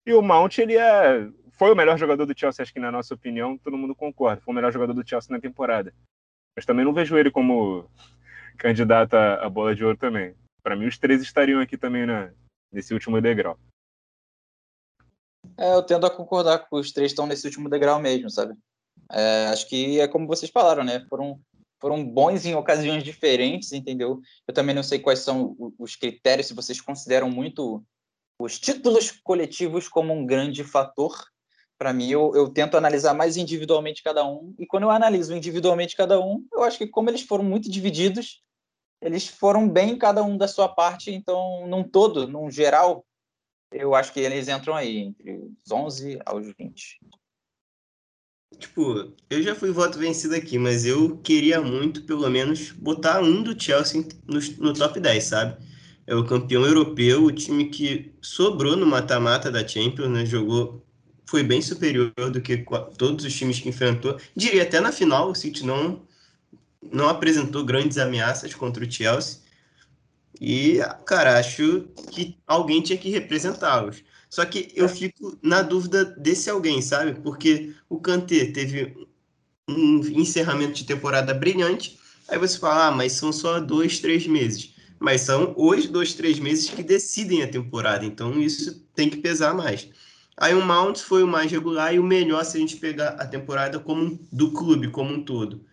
E 0.06 0.12
o 0.12 0.20
Mount 0.20 0.58
ele 0.58 0.76
é 0.76 1.26
foi 1.52 1.72
o 1.72 1.76
melhor 1.76 1.98
jogador 1.98 2.26
do 2.26 2.38
Chelsea, 2.38 2.62
acho 2.62 2.74
que 2.74 2.78
na 2.78 2.92
nossa 2.92 3.14
opinião, 3.14 3.56
todo 3.56 3.78
mundo 3.78 3.94
concorda. 3.94 4.42
Foi 4.42 4.52
o 4.52 4.54
melhor 4.54 4.70
jogador 4.70 4.92
do 4.92 5.08
Chelsea 5.08 5.34
na 5.34 5.40
temporada. 5.40 5.94
Mas 6.58 6.66
também 6.66 6.84
não 6.84 6.92
vejo 6.92 7.16
ele 7.16 7.30
como 7.30 7.88
candidato 8.58 9.14
à 9.14 9.48
bola 9.48 9.76
de 9.76 9.84
ouro 9.84 9.96
também. 9.96 10.34
Para 10.60 10.74
mim, 10.74 10.88
os 10.88 10.98
três 10.98 11.22
estariam 11.22 11.60
aqui 11.60 11.78
também 11.78 12.04
na, 12.04 12.32
nesse 12.72 12.92
último 12.92 13.20
degrau. 13.20 13.56
É, 15.56 15.72
eu 15.72 15.84
tendo 15.84 16.04
a 16.04 16.10
concordar 16.10 16.58
que 16.58 16.74
os 16.74 16.90
três 16.90 17.12
estão 17.12 17.28
nesse 17.28 17.46
último 17.46 17.68
degrau 17.68 18.00
mesmo, 18.00 18.28
sabe? 18.28 18.58
É, 19.08 19.46
acho 19.52 19.68
que 19.68 20.00
é 20.00 20.08
como 20.08 20.26
vocês 20.26 20.50
falaram, 20.50 20.82
né? 20.82 21.06
Foram, 21.08 21.40
foram 21.80 22.04
bons 22.04 22.44
em 22.44 22.56
ocasiões 22.56 23.04
diferentes, 23.04 23.70
entendeu? 23.70 24.20
Eu 24.44 24.52
também 24.52 24.74
não 24.74 24.82
sei 24.82 24.98
quais 24.98 25.20
são 25.20 25.54
os 25.78 25.94
critérios, 25.94 26.48
se 26.48 26.54
vocês 26.54 26.80
consideram 26.80 27.30
muito 27.30 27.84
os 28.36 28.58
títulos 28.58 29.12
coletivos 29.12 29.86
como 29.86 30.12
um 30.12 30.26
grande 30.26 30.64
fator 30.64 31.24
para 31.78 31.92
mim, 31.92 32.10
eu, 32.10 32.32
eu, 32.34 32.48
tento 32.48 32.76
analisar 32.76 33.14
mais 33.14 33.36
individualmente 33.36 34.02
cada 34.02 34.26
um. 34.26 34.52
E 34.58 34.66
quando 34.66 34.82
eu 34.82 34.90
analiso 34.90 35.34
individualmente 35.34 35.96
cada 35.96 36.20
um, 36.20 36.44
eu 36.52 36.64
acho 36.64 36.76
que 36.76 36.88
como 36.88 37.08
eles 37.08 37.22
foram 37.22 37.44
muito 37.44 37.70
divididos, 37.70 38.42
eles 39.00 39.28
foram 39.28 39.68
bem 39.68 39.96
cada 39.96 40.22
um 40.24 40.36
da 40.36 40.48
sua 40.48 40.68
parte. 40.68 41.12
Então, 41.12 41.66
num 41.68 41.84
todo, 41.84 42.26
num 42.26 42.50
geral, 42.50 43.06
eu 43.72 43.94
acho 43.94 44.12
que 44.12 44.18
eles 44.18 44.48
entram 44.48 44.74
aí 44.74 44.98
entre 44.98 45.32
os 45.32 45.70
11 45.70 46.18
aos 46.26 46.46
20. 46.58 46.98
Tipo, 48.58 49.14
eu 49.30 49.42
já 49.42 49.54
fui 49.54 49.70
voto 49.70 49.98
vencido 49.98 50.34
aqui, 50.34 50.58
mas 50.58 50.84
eu 50.84 51.18
queria 51.18 51.60
muito, 51.60 52.02
pelo 52.04 52.28
menos, 52.28 52.72
botar 52.72 53.22
um 53.22 53.42
do 53.42 53.60
Chelsea 53.60 54.02
no, 54.26 54.40
no 54.58 54.74
top 54.74 54.98
10, 54.98 55.22
sabe? 55.22 55.64
É 56.06 56.14
o 56.14 56.26
campeão 56.26 56.64
europeu, 56.64 57.22
o 57.22 57.30
time 57.30 57.68
que 57.68 58.16
sobrou 58.20 58.74
no 58.74 58.86
mata-mata 58.86 59.50
da 59.52 59.66
Champions, 59.66 60.08
né? 60.08 60.26
Jogou 60.26 60.87
foi 61.28 61.42
bem 61.42 61.60
superior 61.60 62.10
do 62.32 62.40
que 62.40 62.64
todos 62.96 63.22
os 63.22 63.34
times 63.34 63.60
que 63.60 63.68
enfrentou. 63.68 64.18
Diria 64.34 64.62
até 64.62 64.80
na 64.80 64.90
final, 64.90 65.30
o 65.30 65.34
City 65.34 65.62
não, 65.62 66.00
não 66.90 67.06
apresentou 67.06 67.66
grandes 67.66 67.98
ameaças 67.98 68.54
contra 68.54 68.82
o 68.82 68.90
Chelsea. 68.90 69.40
E, 70.40 70.78
cara, 71.04 71.38
acho 71.38 71.84
que 72.10 72.38
alguém 72.46 72.80
tinha 72.80 72.96
que 72.96 73.10
representá-los. 73.10 74.02
Só 74.30 74.42
que 74.46 74.72
eu 74.74 74.88
fico 74.88 75.38
na 75.42 75.60
dúvida 75.60 76.02
desse 76.02 76.48
alguém, 76.48 76.80
sabe? 76.80 77.20
Porque 77.20 77.74
o 77.90 78.00
Kanté 78.00 78.46
teve 78.46 78.96
um 79.68 80.00
encerramento 80.18 80.72
de 80.72 80.84
temporada 80.84 81.34
brilhante. 81.34 81.98
Aí 82.26 82.38
você 82.38 82.58
fala, 82.58 82.86
ah, 82.86 82.90
mas 82.90 83.12
são 83.12 83.34
só 83.34 83.60
dois, 83.60 84.00
três 84.00 84.26
meses. 84.26 84.74
Mas 84.98 85.20
são 85.20 85.52
os 85.58 85.86
dois, 85.86 86.14
três 86.14 86.38
meses 86.38 86.70
que 86.70 86.82
decidem 86.82 87.42
a 87.42 87.48
temporada. 87.48 88.06
Então 88.06 88.40
isso 88.40 88.82
tem 88.94 89.10
que 89.10 89.18
pesar 89.18 89.52
mais. 89.52 89.90
Aí 90.40 90.54
o 90.54 90.64
Mount 90.64 90.98
foi 90.98 91.24
o 91.24 91.26
mais 91.26 91.50
regular 91.50 91.92
e 91.92 91.98
o 91.98 92.04
melhor 92.04 92.44
se 92.44 92.56
a 92.56 92.60
gente 92.60 92.76
pegar 92.76 93.08
a 93.18 93.26
temporada 93.26 93.80
como 93.80 94.18
do 94.30 94.52
clube 94.52 94.88
como 94.88 95.12
um 95.12 95.22
todo. 95.22 95.64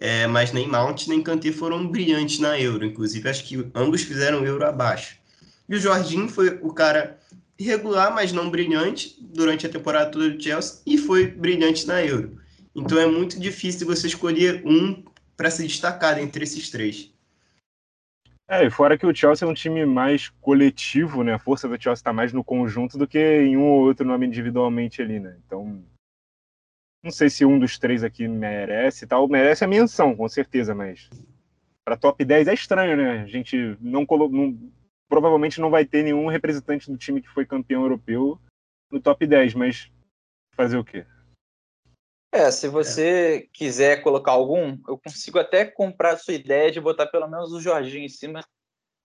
É, 0.00 0.26
mas 0.28 0.52
nem 0.52 0.68
Mount 0.68 1.08
nem 1.08 1.22
Kanté 1.22 1.50
foram 1.50 1.86
brilhantes 1.86 2.38
na 2.38 2.58
Euro. 2.58 2.84
Inclusive, 2.84 3.28
acho 3.28 3.44
que 3.44 3.66
ambos 3.74 4.02
fizeram 4.02 4.44
Euro 4.46 4.64
abaixo. 4.64 5.16
E 5.68 5.74
o 5.74 5.80
Jorginho 5.80 6.28
foi 6.28 6.58
o 6.62 6.72
cara 6.72 7.18
regular, 7.58 8.14
mas 8.14 8.32
não 8.32 8.48
brilhante 8.48 9.16
durante 9.20 9.66
a 9.66 9.70
temporada 9.70 10.10
toda 10.10 10.30
do 10.30 10.42
Chelsea 10.42 10.80
e 10.86 10.98
foi 10.98 11.26
brilhante 11.26 11.86
na 11.86 12.04
Euro. 12.04 12.38
Então 12.74 12.98
é 12.98 13.06
muito 13.06 13.38
difícil 13.38 13.86
você 13.86 14.06
escolher 14.06 14.62
um 14.64 15.02
para 15.36 15.50
se 15.50 15.66
destacar 15.66 16.18
entre 16.18 16.44
esses 16.44 16.70
três. 16.70 17.10
É, 18.48 18.66
e 18.66 18.70
fora 18.70 18.98
que 18.98 19.06
o 19.06 19.14
Chelsea 19.14 19.46
é 19.46 19.50
um 19.50 19.54
time 19.54 19.86
mais 19.86 20.28
coletivo, 20.28 21.22
né? 21.22 21.34
A 21.34 21.38
força 21.38 21.68
do 21.68 21.80
Chelsea 21.80 22.00
está 22.00 22.12
mais 22.12 22.32
no 22.32 22.44
conjunto 22.44 22.98
do 22.98 23.06
que 23.06 23.18
em 23.18 23.56
um 23.56 23.64
ou 23.64 23.82
outro 23.82 24.06
nome 24.06 24.26
individualmente 24.26 25.00
ali, 25.00 25.18
né? 25.18 25.38
Então, 25.46 25.82
não 27.02 27.10
sei 27.10 27.30
se 27.30 27.44
um 27.44 27.58
dos 27.58 27.78
três 27.78 28.04
aqui 28.04 28.28
merece 28.28 29.06
tal. 29.06 29.28
Merece 29.28 29.64
a 29.64 29.68
menção, 29.68 30.14
com 30.14 30.28
certeza, 30.28 30.74
mas 30.74 31.08
para 31.84 31.96
top 31.96 32.24
10 32.24 32.48
é 32.48 32.54
estranho, 32.54 32.96
né? 32.96 33.22
A 33.22 33.26
gente 33.26 33.76
não, 33.80 34.06
não 34.30 34.72
provavelmente 35.08 35.60
não 35.60 35.70
vai 35.70 35.84
ter 35.84 36.02
nenhum 36.02 36.26
representante 36.28 36.90
do 36.90 36.96
time 36.96 37.20
que 37.20 37.28
foi 37.28 37.44
campeão 37.44 37.82
europeu 37.82 38.38
no 38.90 39.00
top 39.00 39.26
10, 39.26 39.54
mas 39.54 39.90
fazer 40.54 40.76
o 40.76 40.84
quê? 40.84 41.06
É, 42.34 42.50
se 42.50 42.66
você 42.66 43.44
é. 43.44 43.48
quiser 43.52 44.02
colocar 44.02 44.32
algum, 44.32 44.78
eu 44.88 44.96
consigo 44.96 45.38
até 45.38 45.66
comprar 45.66 46.14
a 46.14 46.16
sua 46.16 46.32
ideia 46.32 46.70
de 46.70 46.80
botar 46.80 47.06
pelo 47.06 47.28
menos 47.28 47.52
o 47.52 47.60
Jorginho 47.60 48.06
em 48.06 48.08
cima, 48.08 48.42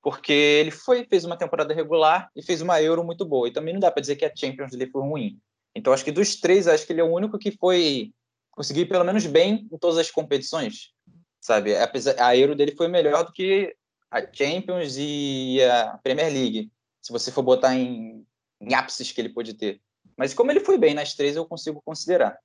porque 0.01 0.31
ele 0.31 0.71
foi 0.71 1.05
fez 1.05 1.25
uma 1.25 1.37
temporada 1.37 1.73
regular 1.73 2.31
e 2.33 2.41
fez 2.41 2.61
uma 2.61 2.81
Euro 2.81 3.03
muito 3.03 3.25
boa. 3.25 3.49
E 3.49 3.51
também 3.51 3.73
não 3.73 3.81
dá 3.81 3.91
para 3.91 3.99
dizer 3.99 4.15
que 4.15 4.23
a 4.23 4.31
Champions 4.33 4.71
League 4.71 4.93
foi 4.93 5.01
ruim. 5.01 5.37
Então 5.75 5.91
acho 5.91 6.05
que 6.05 6.11
dos 6.11 6.37
três, 6.37 6.69
acho 6.69 6.87
que 6.87 6.93
ele 6.93 7.01
é 7.01 7.03
o 7.03 7.13
único 7.13 7.37
que 7.37 7.51
foi 7.51 8.13
conseguir 8.51 8.85
pelo 8.85 9.03
menos 9.03 9.25
bem 9.25 9.67
em 9.69 9.77
todas 9.77 9.97
as 9.97 10.09
competições, 10.09 10.93
sabe? 11.41 11.73
A 12.17 12.35
Euro 12.37 12.55
dele 12.55 12.75
foi 12.77 12.87
melhor 12.87 13.25
do 13.25 13.33
que 13.33 13.75
a 14.09 14.21
Champions 14.21 14.95
e 14.97 15.61
a 15.63 15.99
Premier 16.01 16.31
League, 16.31 16.71
se 17.01 17.11
você 17.11 17.29
for 17.29 17.43
botar 17.43 17.75
em, 17.75 18.25
em 18.61 18.73
ápices 18.73 19.11
que 19.11 19.19
ele 19.19 19.29
pôde 19.29 19.53
ter. 19.53 19.81
Mas 20.17 20.33
como 20.33 20.49
ele 20.49 20.61
foi 20.61 20.77
bem 20.77 20.93
nas 20.93 21.13
três, 21.13 21.35
eu 21.35 21.45
consigo 21.45 21.81
considerar. 21.83 22.39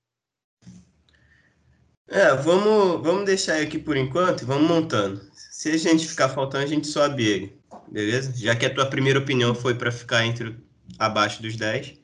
É, 2.09 2.35
vamos, 2.35 3.03
vamos 3.03 3.25
deixar 3.25 3.61
aqui 3.61 3.79
por 3.79 3.97
enquanto 3.97 4.43
e 4.43 4.45
vamos 4.45 4.69
montando. 4.69 5.21
Se 5.35 5.71
a 5.71 5.77
gente 5.77 6.07
ficar 6.07 6.29
faltando, 6.29 6.65
a 6.65 6.69
gente 6.69 6.87
sobe 6.87 7.27
ele, 7.27 7.59
beleza? 7.91 8.33
Já 8.37 8.55
que 8.55 8.67
a 8.67 8.75
tua 8.75 8.87
primeira 8.87 9.19
opinião 9.19 9.55
foi 9.55 9.75
para 9.75 9.93
ficar 9.93 10.27
entre 10.27 10.57
abaixo 10.99 11.41
dos 11.41 11.57
10, 11.57 11.95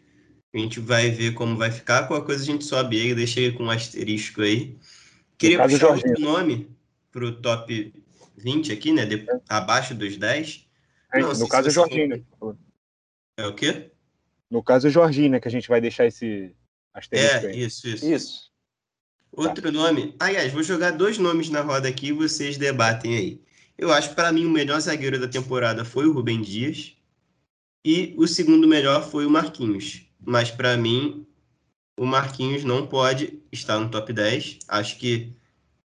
a 0.55 0.59
gente 0.59 0.81
vai 0.81 1.11
ver 1.11 1.35
como 1.35 1.57
vai 1.57 1.71
ficar. 1.71 2.07
Qualquer 2.07 2.27
coisa 2.27 2.43
a 2.43 2.47
gente 2.47 2.65
sobe 2.65 2.97
ele, 2.97 3.15
deixa 3.15 3.41
ele 3.41 3.57
com 3.57 3.65
um 3.65 3.71
asterisco 3.71 4.43
aí. 4.43 4.77
Queria 5.37 5.63
puxar 5.63 5.91
outro 5.91 6.21
nome 6.21 6.71
para 7.13 7.25
o 7.25 7.41
top 7.41 7.93
20 8.37 8.73
aqui, 8.73 8.93
né? 8.93 9.05
De, 9.05 9.27
abaixo 9.49 9.95
dos 9.95 10.17
10. 10.17 10.67
É, 11.13 11.21
Não, 11.21 11.33
no 11.33 11.49
caso, 11.49 11.69
o 11.69 11.71
Jorginho. 11.71 12.09
Né? 12.09 12.23
É 13.37 13.47
o 13.47 13.55
quê? 13.55 13.91
No 14.51 14.63
caso, 14.63 14.89
o 14.89 14.91
Jorginho, 14.91 15.31
né? 15.31 15.41
Que 15.41 15.49
a 15.49 15.51
gente 15.51 15.69
vai 15.69 15.81
deixar 15.81 16.07
esse 16.07 16.55
asterisco 16.95 17.47
é, 17.47 17.51
aí. 17.51 17.63
Isso, 17.63 17.89
isso. 17.89 18.13
Isso. 18.13 18.51
Outro 19.33 19.63
tá. 19.63 19.73
nome. 19.73 20.15
Aliás, 20.19 20.53
vou 20.53 20.63
jogar 20.63 20.93
dois 20.93 21.19
nomes 21.19 21.51
na 21.51 21.61
roda 21.61 21.89
aqui 21.89 22.09
e 22.09 22.13
vocês 22.13 22.57
debatem 22.57 23.17
aí. 23.17 23.41
Eu 23.77 23.93
acho 23.93 24.11
que 24.11 24.15
para 24.17 24.33
mim 24.33 24.45
o 24.45 24.51
melhor 24.51 24.81
zagueiro 24.81 25.21
da 25.21 25.29
temporada 25.29 25.85
foi 25.85 26.07
o 26.07 26.13
Rubem 26.13 26.43
Dias 26.43 26.95
e 27.85 28.15
o 28.17 28.27
segundo 28.27 28.67
melhor 28.67 29.09
foi 29.09 29.25
o 29.25 29.31
Marquinhos. 29.31 30.03
Mas 30.21 30.51
para 30.51 30.77
mim 30.77 31.27
o 31.97 32.05
Marquinhos 32.05 32.65
não 32.65 32.87
pode 32.87 33.41
estar 33.53 33.79
no 33.79 33.89
top 33.89 34.13
10. 34.13 34.59
Acho 34.69 34.99
que 34.99 35.33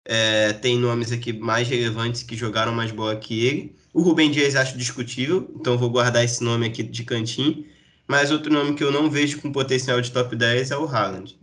é, 0.05 0.53
tem 0.53 0.79
nomes 0.79 1.13
aqui 1.13 1.33
mais 1.33 1.69
relevantes 1.69 2.23
que 2.23 2.37
jogaram 2.37 2.73
mais 2.73 2.91
bola 2.91 3.17
que 3.17 3.45
ele. 3.45 3.77
O 3.93 4.03
Rubem 4.03 4.31
Dias 4.31 4.57
acho 4.57 4.77
discutível, 4.77 5.51
então 5.55 5.79
vou 5.79 5.89
guardar 5.91 6.25
esse 6.25 6.43
nome 6.43 6.67
aqui 6.67 6.83
de 6.83 7.05
cantinho. 7.05 7.65
Mas 8.07 8.31
outro 8.31 8.53
nome 8.53 8.75
que 8.75 8.85
eu 8.85 8.93
não 8.93 9.11
vejo 9.11 9.41
com 9.41 9.53
potencial 9.53 10.01
de 10.01 10.11
top 10.11 10.37
10 10.37 10.71
é 10.71 10.77
o 10.77 10.85
Haaland. 10.85 11.39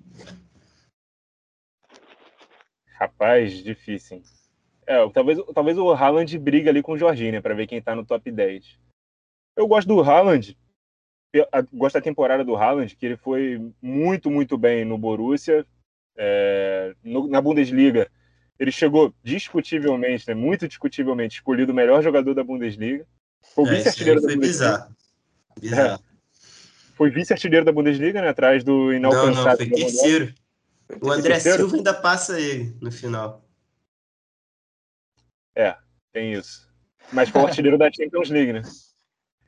Rapaz, 3.01 3.63
difícil. 3.63 4.21
É, 4.85 5.09
talvez, 5.09 5.39
talvez 5.55 5.75
o 5.75 5.91
Haaland 5.91 6.37
briga 6.37 6.69
ali 6.69 6.83
com 6.83 6.91
o 6.91 6.97
Jorginho, 6.99 7.31
né, 7.31 7.41
para 7.41 7.55
ver 7.55 7.65
quem 7.65 7.81
tá 7.81 7.95
no 7.95 8.05
top 8.05 8.29
10. 8.29 8.77
Eu 9.57 9.67
gosto 9.67 9.87
do 9.87 9.99
Haaland, 10.01 10.55
gosto 11.73 11.95
da 11.95 12.01
temporada 12.01 12.45
do 12.45 12.55
Haaland, 12.55 12.95
que 12.95 13.03
ele 13.03 13.17
foi 13.17 13.59
muito, 13.81 14.29
muito 14.29 14.55
bem 14.55 14.85
no 14.85 14.99
Borussia, 14.99 15.65
é, 16.15 16.93
no, 17.03 17.27
na 17.27 17.41
Bundesliga. 17.41 18.07
Ele 18.59 18.71
chegou 18.71 19.11
discutivelmente, 19.23 20.27
né, 20.27 20.35
muito 20.35 20.67
discutivelmente, 20.67 21.37
escolhido 21.37 21.71
o 21.71 21.75
melhor 21.75 22.03
jogador 22.03 22.35
da 22.35 22.43
Bundesliga. 22.43 23.07
Foi 23.55 23.67
é, 23.67 23.75
vice-artilheiro 23.77 24.21
da 24.21 24.27
Bundesliga. 24.27 24.47
Bizarro. 24.47 24.95
bizarro. 25.59 26.03
É, 26.03 26.93
foi 26.93 27.09
vice-artilheiro 27.09 27.65
da 27.65 27.71
Bundesliga, 27.71 28.21
né, 28.21 28.27
atrás 28.27 28.63
do 28.63 28.93
inalcançável. 28.93 29.65
Não, 29.65 29.71
não, 29.71 29.77
foi 29.79 29.91
terceiro. 29.91 30.33
O 31.01 31.11
André 31.11 31.39
Silva 31.39 31.75
ainda 31.75 31.93
passa 31.93 32.39
ele 32.39 32.75
no 32.81 32.91
final. 32.91 33.47
É, 35.55 35.77
tem 36.11 36.33
isso. 36.33 36.69
Mas 37.11 37.29
foi 37.29 37.41
o 37.41 37.47
artilheiro 37.47 37.77
da 37.77 37.91
Champions 37.91 38.29
League, 38.29 38.53
né? 38.53 38.61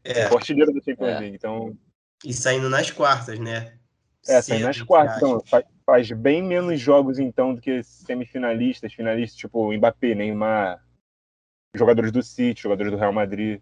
É. 0.03 0.27
Foi 0.27 0.35
o 0.35 0.39
artilheiro 0.39 0.73
da 0.73 0.79
Champions 0.81 1.09
é. 1.09 1.19
League, 1.19 1.35
então... 1.35 1.77
E 2.25 2.33
saindo 2.33 2.69
nas 2.69 2.91
quartas, 2.91 3.39
né? 3.39 3.77
É, 4.27 4.41
saindo 4.41 4.65
nas 4.65 4.81
quartas. 4.81 5.17
Então, 5.17 5.41
faz, 5.45 5.65
faz, 5.85 6.12
bem 6.12 6.41
menos 6.41 6.79
jogos, 6.79 7.19
então, 7.19 7.53
do 7.53 7.62
que 7.62 7.83
semifinalistas, 7.83 8.93
finalistas, 8.93 9.38
tipo 9.38 9.73
Mbappé, 9.73 10.15
Neymar, 10.15 10.83
jogadores 11.75 12.12
do 12.12 12.21
City, 12.21 12.62
jogadores 12.62 12.91
do 12.91 12.97
Real 12.97 13.13
Madrid. 13.13 13.62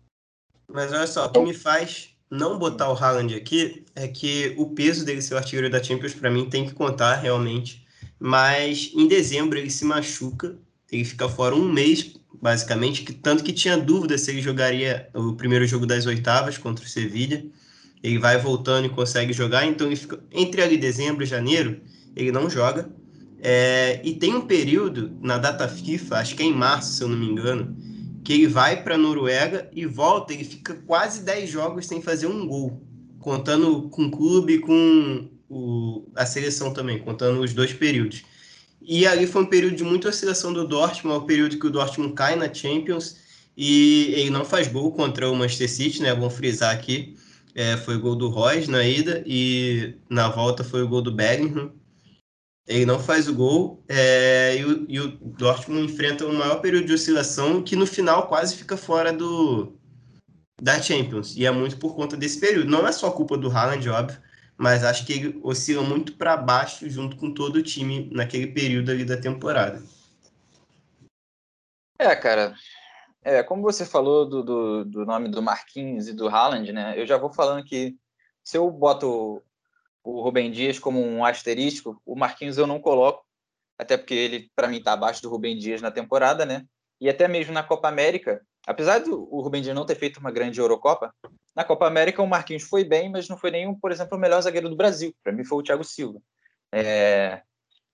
Mas 0.67 0.91
olha 0.91 1.07
só, 1.07 1.25
então... 1.25 1.41
o 1.41 1.45
que 1.45 1.51
me 1.51 1.57
faz 1.57 2.10
não 2.31 2.57
botar 2.57 2.89
o 2.89 2.95
Haaland 2.95 3.35
aqui 3.35 3.83
é 3.93 4.07
que 4.07 4.55
o 4.57 4.67
peso 4.67 5.03
dele 5.03 5.21
ser 5.21 5.33
o 5.33 5.37
artilheiro 5.37 5.69
da 5.69 5.83
Champions, 5.83 6.13
para 6.13 6.31
mim, 6.31 6.49
tem 6.49 6.65
que 6.65 6.73
contar 6.73 7.15
realmente. 7.15 7.85
Mas 8.17 8.91
em 8.95 9.05
dezembro 9.05 9.59
ele 9.59 9.69
se 9.69 9.83
machuca, 9.83 10.55
ele 10.89 11.03
fica 11.03 11.27
fora 11.27 11.53
um 11.53 11.69
mês, 11.69 12.15
basicamente, 12.41 13.03
que, 13.03 13.11
tanto 13.11 13.43
que 13.43 13.51
tinha 13.51 13.77
dúvida 13.77 14.17
se 14.17 14.31
ele 14.31 14.41
jogaria 14.41 15.09
o 15.13 15.33
primeiro 15.33 15.67
jogo 15.67 15.85
das 15.85 16.05
oitavas 16.05 16.57
contra 16.57 16.85
o 16.85 16.87
Sevilha. 16.87 17.45
Ele 18.01 18.17
vai 18.17 18.37
voltando 18.37 18.85
e 18.85 18.89
consegue 18.89 19.33
jogar, 19.33 19.65
então 19.65 19.87
ele 19.87 19.97
fica 19.97 20.19
entre 20.31 20.61
ali 20.61 20.77
dezembro 20.77 21.23
e 21.23 21.27
janeiro, 21.27 21.81
ele 22.15 22.31
não 22.31 22.49
joga. 22.49 22.89
É, 23.43 23.99
e 24.03 24.13
tem 24.13 24.33
um 24.33 24.41
período 24.41 25.11
na 25.21 25.37
data 25.37 25.67
FIFA, 25.67 26.17
acho 26.17 26.35
que 26.35 26.43
é 26.43 26.45
em 26.45 26.53
março, 26.53 26.93
se 26.93 27.03
eu 27.03 27.09
não 27.09 27.17
me 27.17 27.25
engano, 27.25 27.75
que 28.23 28.33
ele 28.33 28.47
vai 28.47 28.83
para 28.83 28.95
a 28.95 28.97
Noruega 28.97 29.69
e 29.73 29.85
volta, 29.85 30.33
ele 30.33 30.43
fica 30.43 30.75
quase 30.85 31.23
10 31.23 31.49
jogos 31.49 31.87
sem 31.87 32.01
fazer 32.01 32.27
um 32.27 32.45
gol, 32.45 32.81
contando 33.19 33.89
com 33.89 34.05
o 34.05 34.11
clube 34.11 34.59
com 34.59 35.29
o, 35.49 36.07
a 36.15 36.25
seleção 36.25 36.73
também, 36.73 36.99
contando 36.99 37.41
os 37.41 37.53
dois 37.53 37.73
períodos. 37.73 38.23
E 38.81 39.05
ali 39.05 39.27
foi 39.27 39.43
um 39.43 39.47
período 39.47 39.75
de 39.75 39.83
muita 39.83 40.09
oscilação 40.09 40.53
do 40.53 40.67
Dortmund, 40.67 41.15
é 41.15 41.19
o 41.19 41.25
período 41.25 41.59
que 41.59 41.67
o 41.67 41.69
Dortmund 41.69 42.13
cai 42.13 42.35
na 42.35 42.51
Champions 42.51 43.17
e 43.55 44.13
ele 44.15 44.29
não 44.29 44.45
faz 44.45 44.67
gol 44.67 44.91
contra 44.91 45.29
o 45.29 45.35
Manchester 45.35 45.69
City, 45.69 46.01
né? 46.01 46.13
Vamos 46.13 46.33
frisar 46.33 46.73
aqui. 46.73 47.15
É, 47.53 47.75
foi 47.77 47.97
o 47.97 47.99
gol 47.99 48.15
do 48.15 48.29
Royce 48.29 48.71
na 48.71 48.83
ida 48.83 49.23
e 49.25 49.95
na 50.09 50.29
volta 50.29 50.63
foi 50.63 50.81
o 50.81 50.87
gol 50.87 51.01
do 51.01 51.11
Bellingham 51.11 51.71
ele 52.67 52.85
não 52.85 52.99
faz 52.99 53.27
o 53.27 53.33
gol 53.33 53.83
é, 53.89 54.57
e, 54.57 54.65
o, 54.65 54.85
e, 54.87 54.99
o, 54.99 55.17
Dortmund 55.17 55.91
enfrenta 55.91 56.25
o 56.25 56.33
maior 56.33 56.61
período 56.61 56.85
de 56.85 56.93
oscilação 56.93 57.63
que 57.63 57.75
no 57.75 57.87
final 57.87 58.27
quase 58.27 58.55
fica 58.55 58.77
fora 58.77 59.11
do 59.11 59.73
da 60.61 60.79
Champions 60.79 61.35
e 61.35 61.45
é 61.45 61.51
muito 61.51 61.77
por 61.77 61.95
conta 61.95 62.15
desse 62.15 62.39
período. 62.39 62.69
Não 62.69 62.87
é 62.87 62.91
só 62.91 63.09
culpa 63.09 63.35
do 63.35 63.49
Haaland, 63.49 63.89
óbvio, 63.89 64.21
mas 64.55 64.83
acho 64.83 65.05
que 65.05 65.13
ele 65.13 65.39
oscila 65.43 65.81
muito 65.81 66.15
para 66.15 66.37
baixo 66.37 66.87
junto 66.87 67.17
com 67.17 67.33
todo 67.33 67.55
o 67.55 67.63
time 67.63 68.09
naquele 68.11 68.47
período 68.47 68.91
ali 68.91 69.03
da 69.03 69.17
temporada. 69.17 69.81
É, 71.97 72.15
cara. 72.15 72.55
É, 73.23 73.43
como 73.43 73.61
você 73.61 73.85
falou 73.85 74.27
do, 74.27 74.43
do, 74.43 74.85
do 74.85 75.05
nome 75.05 75.29
do 75.29 75.41
Marquinhos 75.41 76.07
e 76.07 76.13
do 76.13 76.27
Haaland, 76.27 76.71
né? 76.71 76.99
Eu 76.99 77.05
já 77.05 77.17
vou 77.17 77.31
falando 77.31 77.63
que 77.63 77.95
se 78.43 78.57
eu 78.57 78.69
boto 78.71 79.43
o 80.03 80.21
Rubem 80.21 80.51
Dias 80.51 80.79
como 80.79 81.01
um 81.01 81.23
asterístico, 81.23 82.01
o 82.05 82.15
Marquinhos 82.15 82.57
eu 82.57 82.67
não 82.67 82.79
coloco, 82.79 83.25
até 83.77 83.97
porque 83.97 84.13
ele, 84.13 84.51
para 84.55 84.67
mim, 84.67 84.77
está 84.77 84.93
abaixo 84.93 85.21
do 85.21 85.29
Rubem 85.29 85.57
Dias 85.57 85.81
na 85.81 85.91
temporada, 85.91 86.45
né? 86.45 86.65
E 86.99 87.09
até 87.09 87.27
mesmo 87.27 87.53
na 87.53 87.63
Copa 87.63 87.87
América, 87.87 88.41
apesar 88.65 88.99
do 88.99 89.23
Rubem 89.23 89.61
Dias 89.61 89.75
não 89.75 89.85
ter 89.85 89.95
feito 89.95 90.19
uma 90.19 90.31
grande 90.31 90.59
Eurocopa, 90.59 91.13
na 91.55 91.63
Copa 91.63 91.87
América 91.87 92.21
o 92.21 92.27
Marquinhos 92.27 92.63
foi 92.63 92.83
bem, 92.83 93.09
mas 93.09 93.27
não 93.27 93.37
foi 93.37 93.51
nenhum, 93.51 93.73
por 93.73 93.91
exemplo, 93.91 94.17
o 94.17 94.21
melhor 94.21 94.41
zagueiro 94.41 94.69
do 94.69 94.75
Brasil. 94.75 95.13
Para 95.23 95.33
mim 95.33 95.43
foi 95.43 95.59
o 95.59 95.63
Thiago 95.63 95.83
Silva. 95.83 96.21
É... 96.71 97.41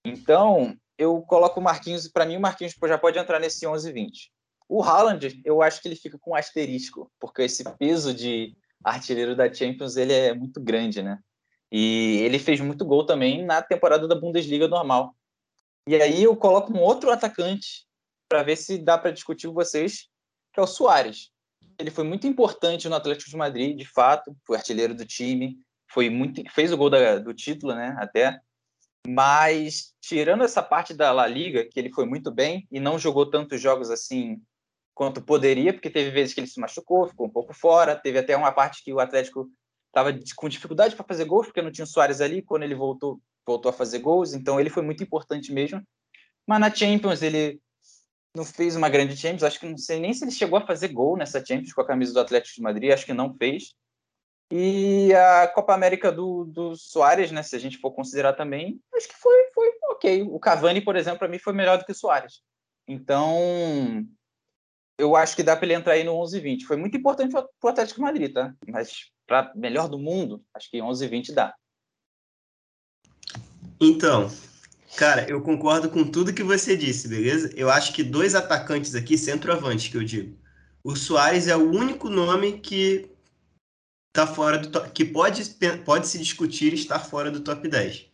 Então, 0.04 0.78
eu 0.98 1.22
coloco 1.22 1.60
o 1.60 1.64
Marquinhos, 1.64 2.08
para 2.08 2.26
mim 2.26 2.38
o 2.38 2.42
Marquinhos 2.42 2.76
já 2.86 2.98
pode 2.98 3.18
entrar 3.18 3.40
nesse 3.40 3.66
11 3.66 3.92
20. 3.92 4.32
O 4.70 4.84
Haaland, 4.84 5.42
eu 5.46 5.62
acho 5.62 5.82
que 5.82 5.88
ele 5.88 5.96
fica 5.96 6.18
com 6.20 6.32
um 6.32 6.36
asterisco, 6.36 7.10
porque 7.20 7.44
esse 7.44 7.64
peso 7.78 8.14
de 8.14 8.56
artilheiro 8.84 9.36
da 9.36 9.52
Champions 9.52 9.96
ele 9.96 10.14
é 10.14 10.34
muito 10.34 10.62
grande, 10.62 11.02
né? 11.02 11.20
E 11.72 12.22
ele 12.22 12.40
fez 12.40 12.60
muito 12.60 12.86
gol 12.86 13.06
também 13.06 13.46
na 13.46 13.62
temporada 13.62 14.08
da 14.08 14.16
Bundesliga 14.16 14.68
normal. 14.68 15.16
E 15.88 15.96
aí 15.96 16.24
eu 16.24 16.36
coloco 16.36 16.74
um 16.74 16.82
outro 16.82 17.12
atacante 17.12 17.86
para 18.30 18.44
ver 18.44 18.56
se 18.56 18.78
dá 18.78 18.98
para 18.98 19.12
discutir 19.12 19.48
com 19.48 19.54
vocês, 19.54 20.08
que 20.54 20.60
é 20.60 20.64
o 20.64 20.68
Soares. 20.68 21.30
Ele 21.80 21.92
foi 21.92 22.04
muito 22.04 22.28
importante 22.28 22.90
no 22.90 22.96
Atlético 22.96 23.30
de 23.30 23.38
Madrid, 23.38 23.78
de 23.78 23.86
fato, 23.86 24.36
foi 24.46 24.58
artilheiro 24.58 24.96
do 24.96 25.06
time, 25.06 25.58
foi 25.90 26.10
muito, 26.10 26.42
fez 26.52 26.72
o 26.72 26.78
gol 26.78 26.90
da, 26.90 27.20
do 27.20 27.34
título, 27.34 27.74
né, 27.74 27.96
até. 28.00 28.40
Mas 29.08 29.94
tirando 30.02 30.44
essa 30.44 30.62
parte 30.62 30.94
da 30.94 31.12
La 31.12 31.26
Liga, 31.28 31.64
que 31.64 31.80
ele 31.80 31.94
foi 31.94 32.06
muito 32.06 32.32
bem 32.32 32.68
e 32.70 32.80
não 32.80 33.00
jogou 33.00 33.30
tantos 33.30 33.62
jogos 33.62 33.90
assim 33.90 34.42
quanto 34.94 35.22
poderia, 35.22 35.72
porque 35.72 35.90
teve 35.90 36.10
vezes 36.10 36.34
que 36.34 36.42
ele 36.42 36.48
se 36.48 36.60
machucou, 36.60 37.08
ficou 37.08 37.28
um 37.28 37.32
pouco 37.32 37.54
fora, 37.54 37.96
teve 37.96 38.18
até 38.18 38.36
uma 38.36 38.52
parte 38.52 38.84
que 38.84 38.92
o 38.92 39.00
Atlético 39.00 39.48
estava 39.88 40.14
com 40.36 40.50
dificuldade 40.50 40.96
para 40.96 41.06
fazer 41.06 41.26
gols, 41.26 41.48
porque 41.48 41.62
não 41.62 41.72
tinha 41.72 41.86
o 41.86 41.88
Soares 41.88 42.22
ali, 42.22 42.42
quando 42.42 42.64
ele 42.64 42.76
voltou, 42.76 43.20
voltou 43.46 43.70
a 43.70 43.74
fazer 43.74 44.00
gols, 44.00 44.34
então 44.34 44.60
ele 44.60 44.70
foi 44.70 44.84
muito 44.84 45.04
importante 45.04 45.52
mesmo. 45.52 45.82
Mas 46.46 46.60
na 46.60 46.74
Champions 46.74 47.22
ele 47.22 47.60
não 48.36 48.46
fez 48.46 48.76
uma 48.76 48.90
grande 48.90 49.18
Champions, 49.18 49.44
acho 49.44 49.60
que 49.60 49.68
não 49.68 49.78
sei 49.78 50.00
nem 50.00 50.14
se 50.14 50.24
ele 50.24 50.32
chegou 50.32 50.60
a 50.60 50.66
fazer 50.66 50.90
gol 50.90 51.18
nessa 51.18 51.44
Champions 51.44 51.74
com 51.74 51.82
a 51.82 51.88
camisa 51.88 52.14
do 52.14 52.20
Atlético 52.20 52.56
de 52.56 52.62
Madrid, 52.62 52.92
acho 52.92 53.06
que 53.06 53.14
não 53.14 53.34
fez. 53.34 53.74
E 54.52 55.14
a 55.14 55.48
Copa 55.48 55.74
América 55.74 56.10
do, 56.12 56.46
do 56.46 56.76
Soares, 56.76 57.32
né? 57.32 57.44
Se 57.44 57.56
a 57.56 57.60
gente 57.60 57.78
for 57.80 57.92
considerar 57.92 58.34
também, 58.34 58.80
acho 58.96 59.10
que 59.10 59.18
foi, 59.18 59.52
foi 59.54 59.70
ok. 59.90 60.22
O 60.24 60.40
Cavani, 60.40 60.80
por 60.80 60.96
exemplo, 60.96 61.20
para 61.20 61.28
mim 61.28 61.40
foi 61.40 61.52
melhor 61.52 61.78
do 61.78 61.86
que 61.86 61.92
o 61.92 61.96
Soares. 61.96 62.42
Então, 62.88 64.08
eu 64.98 65.16
acho 65.16 65.36
que 65.36 65.44
dá 65.44 65.56
para 65.56 65.66
ele 65.66 65.74
entrar 65.74 65.94
aí 65.94 66.04
no 66.04 66.14
11-20. 66.14 66.64
Foi 66.64 66.78
muito 66.78 66.96
importante 66.96 67.32
para 67.32 67.46
o 67.62 67.68
Atlético 67.68 68.02
Madrid, 68.02 68.34
tá? 68.34 68.54
Mas 68.66 69.12
para 69.28 69.52
melhor 69.54 69.90
do 69.90 70.00
mundo, 70.00 70.42
acho 70.56 70.72
que 70.72 70.78
11-20 70.78 71.34
dá. 71.34 71.54
Então, 73.80 74.32
cara, 74.96 75.30
eu 75.30 75.42
concordo 75.42 75.90
com 75.90 76.10
tudo 76.10 76.34
que 76.34 76.42
você 76.42 76.76
disse, 76.76 77.08
beleza? 77.08 77.52
Eu 77.56 77.70
acho 77.70 77.94
que 77.94 78.02
dois 78.02 78.34
atacantes 78.34 78.96
aqui, 78.96 79.18
centroavante, 79.18 79.92
que 79.92 79.98
eu 79.98 80.04
digo. 80.04 80.36
O 80.84 80.96
Soares 80.96 81.48
é 81.48 81.56
o 81.56 81.70
único 81.70 82.10
nome 82.10 82.60
que 82.60 83.12
tá 84.14 84.26
fora 84.26 84.58
do 84.58 84.72
top, 84.72 84.90
que 84.92 85.06
pode, 85.06 85.44
pode 85.86 86.08
se 86.08 86.18
discutir 86.18 86.74
estar 86.74 87.00
fora 87.00 87.30
do 87.30 87.42
top 87.42 87.68
10. 87.68 88.06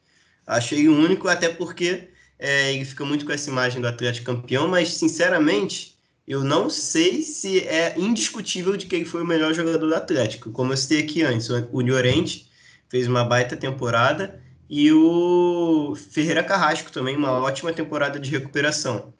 Achei 0.45 0.89
o 0.89 0.97
único, 0.97 1.29
até 1.29 1.47
porque 1.47 2.09
é, 2.37 2.73
ele 2.73 2.83
fica 2.83 3.05
muito 3.05 3.25
com 3.25 3.31
essa 3.31 3.49
imagem 3.49 3.79
do 3.79 3.87
Atlético 3.87 4.25
campeão, 4.25 4.67
mas 4.67 4.89
sinceramente 4.95 5.92
eu 6.27 6.43
não 6.43 6.69
sei 6.69 7.21
se 7.21 7.59
é 7.67 7.97
indiscutível 7.99 8.77
de 8.77 8.85
que 8.85 8.95
ele 8.95 9.05
foi 9.05 9.21
o 9.21 9.27
melhor 9.27 9.53
jogador 9.53 9.87
do 9.87 9.95
Atlético. 9.95 10.51
Como 10.51 10.71
eu 10.71 10.77
citei 10.77 11.01
aqui 11.01 11.21
antes, 11.21 11.49
o 11.49 11.81
Llorente 11.81 12.49
fez 12.89 13.07
uma 13.07 13.25
baita 13.25 13.57
temporada 13.57 14.41
e 14.69 14.91
o 14.91 15.95
Ferreira 16.11 16.43
Carrasco 16.43 16.91
também, 16.91 17.17
uma 17.17 17.31
ótima 17.31 17.73
temporada 17.73 18.19
de 18.19 18.31
recuperação. 18.31 19.13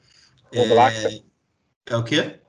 O 0.52 0.58
é... 0.58 0.68
Black. 0.68 1.24
É 1.86 1.96
o 1.96 2.02
quê? 2.02 2.40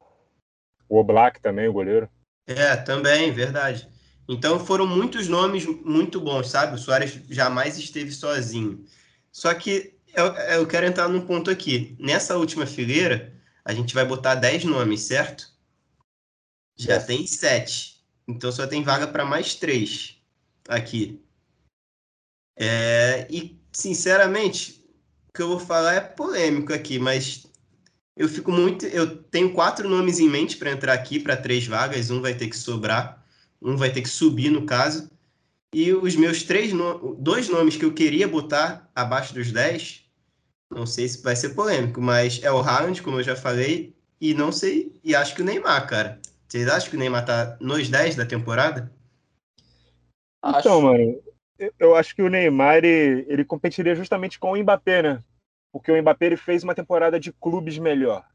O 0.87 1.03
Black 1.03 1.41
também, 1.41 1.67
o 1.67 1.73
goleiro. 1.73 2.09
É, 2.47 2.75
também, 2.77 3.31
verdade. 3.33 3.89
Então 4.29 4.59
foram 4.59 4.87
muitos 4.87 5.27
nomes 5.27 5.65
muito 5.83 6.21
bons, 6.21 6.49
sabe? 6.49 6.75
O 6.75 6.77
Soares 6.77 7.19
jamais 7.29 7.77
esteve 7.77 8.11
sozinho. 8.11 8.85
Só 9.31 9.53
que 9.53 9.95
eu, 10.15 10.27
eu 10.27 10.65
quero 10.65 10.85
entrar 10.85 11.09
num 11.09 11.21
ponto 11.21 11.51
aqui. 11.51 11.95
Nessa 11.99 12.37
última 12.37 12.65
fileira, 12.65 13.34
a 13.65 13.73
gente 13.73 13.93
vai 13.93 14.05
botar 14.05 14.35
10 14.35 14.65
nomes, 14.65 15.01
certo? 15.01 15.51
Já 16.77 17.01
tem 17.01 17.25
7. 17.25 18.01
Então 18.27 18.51
só 18.51 18.67
tem 18.67 18.83
vaga 18.83 19.07
para 19.07 19.25
mais 19.25 19.55
3 19.55 20.17
aqui. 20.69 21.21
É, 22.57 23.27
e, 23.29 23.59
sinceramente, 23.73 24.85
o 25.27 25.33
que 25.33 25.41
eu 25.41 25.49
vou 25.49 25.59
falar 25.59 25.95
é 25.95 25.99
polêmico 25.99 26.73
aqui, 26.73 26.99
mas 26.99 27.45
eu 28.15 28.29
fico 28.29 28.51
muito. 28.51 28.85
Eu 28.85 29.23
tenho 29.23 29.53
quatro 29.53 29.89
nomes 29.89 30.19
em 30.19 30.29
mente 30.29 30.55
para 30.55 30.71
entrar 30.71 30.93
aqui 30.93 31.19
para 31.19 31.35
três 31.35 31.67
vagas, 31.67 32.09
um 32.11 32.21
vai 32.21 32.33
ter 32.33 32.47
que 32.47 32.55
sobrar 32.55 33.25
um 33.65 33.75
vai 33.75 33.91
ter 33.91 34.01
que 34.01 34.09
subir 34.09 34.51
no 34.51 34.65
caso. 34.65 35.09
E 35.73 35.91
os 35.91 36.15
meus 36.15 36.43
três 36.43 36.71
no... 36.71 37.15
dois 37.15 37.49
nomes 37.49 37.75
que 37.75 37.83
eu 37.83 37.93
queria 37.93 38.27
botar 38.27 38.89
abaixo 38.95 39.33
dos 39.33 39.51
10, 39.51 40.04
não 40.75 40.85
sei 40.85 41.07
se 41.07 41.23
vai 41.23 41.35
ser 41.35 41.55
polêmico, 41.55 42.01
mas 42.01 42.43
é 42.43 42.51
o 42.51 42.59
Haaland, 42.59 43.01
como 43.01 43.19
eu 43.19 43.23
já 43.23 43.35
falei, 43.35 43.95
e 44.19 44.33
não 44.33 44.51
sei, 44.51 44.99
e 45.03 45.15
acho 45.15 45.33
que 45.33 45.41
o 45.41 45.45
Neymar, 45.45 45.87
cara. 45.87 46.19
Vocês 46.47 46.67
acham 46.67 46.89
que 46.89 46.95
o 46.95 46.99
Neymar 46.99 47.25
tá 47.25 47.57
nos 47.59 47.89
10 47.89 48.15
da 48.15 48.25
temporada? 48.25 48.91
Então, 50.45 50.81
mano, 50.81 51.21
eu 51.79 51.95
acho 51.95 52.13
que 52.15 52.21
o 52.21 52.29
Neymar 52.29 52.77
ele, 52.77 53.25
ele 53.27 53.45
competiria 53.45 53.95
justamente 53.95 54.37
com 54.37 54.51
o 54.51 54.57
Mbappé, 54.57 55.01
né? 55.01 55.23
Porque 55.71 55.91
o 55.91 56.01
Mbappé 56.01 56.27
ele 56.27 56.37
fez 56.37 56.63
uma 56.63 56.75
temporada 56.75 57.19
de 57.19 57.31
clubes 57.31 57.77
melhor. 57.77 58.25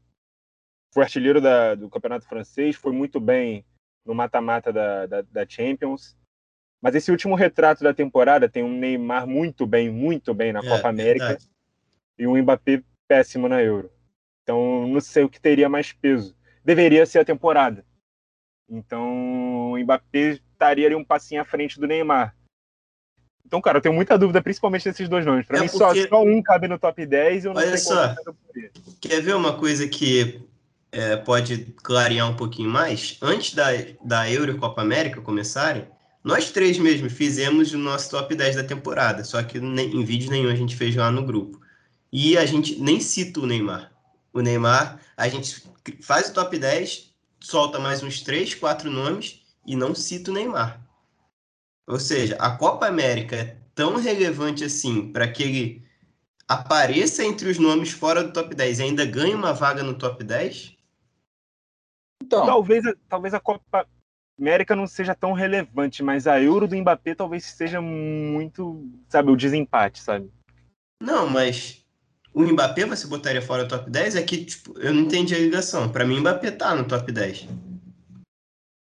Foi 0.93 1.03
artilheiro 1.03 1.39
da, 1.39 1.75
do 1.75 1.89
Campeonato 1.89 2.27
Francês, 2.27 2.75
foi 2.75 2.91
muito 2.91 3.19
bem 3.19 3.65
no 4.05 4.13
mata-mata 4.13 4.73
da, 4.73 5.05
da, 5.05 5.21
da, 5.21 5.45
Champions. 5.47 6.17
Mas 6.81 6.95
esse 6.95 7.11
último 7.11 7.35
retrato 7.35 7.83
da 7.83 7.93
temporada 7.93 8.49
tem 8.49 8.63
um 8.63 8.77
Neymar 8.77 9.25
muito 9.25 9.65
bem, 9.65 9.89
muito 9.89 10.33
bem 10.33 10.51
na 10.51 10.59
é, 10.59 10.67
Copa 10.67 10.89
América 10.89 11.27
verdade. 11.27 11.50
E 12.17 12.27
um 12.27 12.37
Mbappé 12.41 12.83
péssimo 13.07 13.47
na 13.47 13.61
Euro. 13.61 13.91
Então, 14.43 14.87
não 14.87 14.99
sei 14.99 15.23
o 15.23 15.29
que 15.29 15.39
teria 15.39 15.69
mais 15.69 15.91
peso. 15.93 16.35
Deveria 16.63 17.05
ser 17.05 17.19
a 17.19 17.25
temporada. 17.25 17.85
Então, 18.69 19.71
o 19.71 19.77
Mbappé 19.77 20.39
estaria 20.51 20.87
ali 20.87 20.95
um 20.95 21.03
passinho 21.03 21.41
à 21.41 21.45
frente 21.45 21.79
do 21.79 21.87
Neymar. 21.87 22.35
Então, 23.45 23.59
cara, 23.59 23.79
eu 23.79 23.81
tenho 23.81 23.95
muita 23.95 24.17
dúvida, 24.17 24.41
principalmente 24.41 24.85
desses 24.85 25.09
dois 25.09 25.25
nomes. 25.25 25.45
Para 25.45 25.57
é 25.57 25.61
mim, 25.61 25.67
porque... 25.67 26.03
só, 26.03 26.07
só, 26.07 26.23
um 26.23 26.41
cabe 26.41 26.67
no 26.67 26.79
top 26.79 27.05
10 27.05 27.45
eu 27.45 27.53
não 27.53 27.61
Olha 27.61 27.77
só, 27.77 28.15
quer 29.01 29.21
ver 29.21 29.35
uma 29.35 29.57
coisa 29.57 29.87
que 29.87 30.41
é, 30.91 31.17
pode 31.17 31.65
clarear 31.83 32.29
um 32.29 32.35
pouquinho 32.35 32.69
mais, 32.69 33.17
antes 33.21 33.53
da, 33.53 33.67
da 34.03 34.29
Euro 34.29 34.51
e 34.51 34.57
Copa 34.57 34.81
América 34.81 35.21
começarem, 35.21 35.87
nós 36.23 36.51
três 36.51 36.77
mesmo 36.77 37.09
fizemos 37.09 37.73
o 37.73 37.77
nosso 37.77 38.11
top 38.11 38.35
10 38.35 38.57
da 38.57 38.63
temporada, 38.63 39.23
só 39.23 39.41
que 39.41 39.57
em 39.57 40.03
vídeo 40.03 40.29
nenhum 40.29 40.49
a 40.49 40.55
gente 40.55 40.75
fez 40.75 40.95
lá 40.95 41.11
no 41.11 41.25
grupo. 41.25 41.59
E 42.11 42.37
a 42.37 42.45
gente 42.45 42.79
nem 42.81 42.99
cita 42.99 43.39
o 43.39 43.45
Neymar. 43.45 43.91
O 44.33 44.41
Neymar, 44.41 44.99
a 45.15 45.27
gente 45.27 45.63
faz 46.01 46.29
o 46.29 46.33
top 46.33 46.57
10, 46.57 47.13
solta 47.39 47.79
mais 47.79 48.03
uns 48.03 48.21
três, 48.21 48.53
quatro 48.53 48.89
nomes 48.89 49.41
e 49.65 49.75
não 49.75 49.95
cita 49.95 50.31
o 50.31 50.33
Neymar. 50.33 50.81
Ou 51.87 51.99
seja, 51.99 52.35
a 52.35 52.55
Copa 52.55 52.87
América 52.87 53.35
é 53.35 53.57
tão 53.73 53.95
relevante 53.95 54.63
assim 54.63 55.11
para 55.11 55.27
que 55.27 55.43
ele 55.43 55.87
apareça 56.47 57.23
entre 57.23 57.49
os 57.49 57.57
nomes 57.57 57.91
fora 57.91 58.23
do 58.23 58.33
top 58.33 58.53
10 58.53 58.79
e 58.79 58.83
ainda 58.83 59.05
ganhe 59.05 59.33
uma 59.33 59.53
vaga 59.53 59.83
no 59.83 59.97
top 59.97 60.23
10, 60.23 60.77
então. 62.31 62.45
Talvez, 62.45 62.85
talvez 63.09 63.33
a 63.33 63.39
Copa 63.39 63.85
América 64.39 64.75
não 64.75 64.87
seja 64.87 65.13
tão 65.13 65.33
relevante, 65.33 66.01
mas 66.01 66.27
a 66.27 66.41
Euro 66.41 66.67
do 66.67 66.77
Mbappé 66.77 67.13
talvez 67.13 67.43
seja 67.45 67.81
muito, 67.81 68.89
sabe, 69.09 69.31
o 69.31 69.35
desempate, 69.35 69.99
sabe? 69.99 70.31
Não, 71.01 71.29
mas 71.29 71.80
o 72.33 72.41
Mbappé 72.41 72.85
você 72.85 73.07
botaria 73.07 73.41
fora 73.41 73.65
do 73.65 73.69
top 73.69 73.89
10? 73.89 74.15
É 74.15 74.23
que, 74.23 74.45
tipo, 74.45 74.77
eu 74.79 74.93
não 74.93 75.01
entendi 75.01 75.35
a 75.35 75.39
ligação. 75.39 75.91
Para 75.91 76.05
mim, 76.05 76.17
o 76.17 76.21
Mbappé 76.21 76.51
tá 76.51 76.75
no 76.75 76.87
top 76.87 77.11
10. 77.11 77.47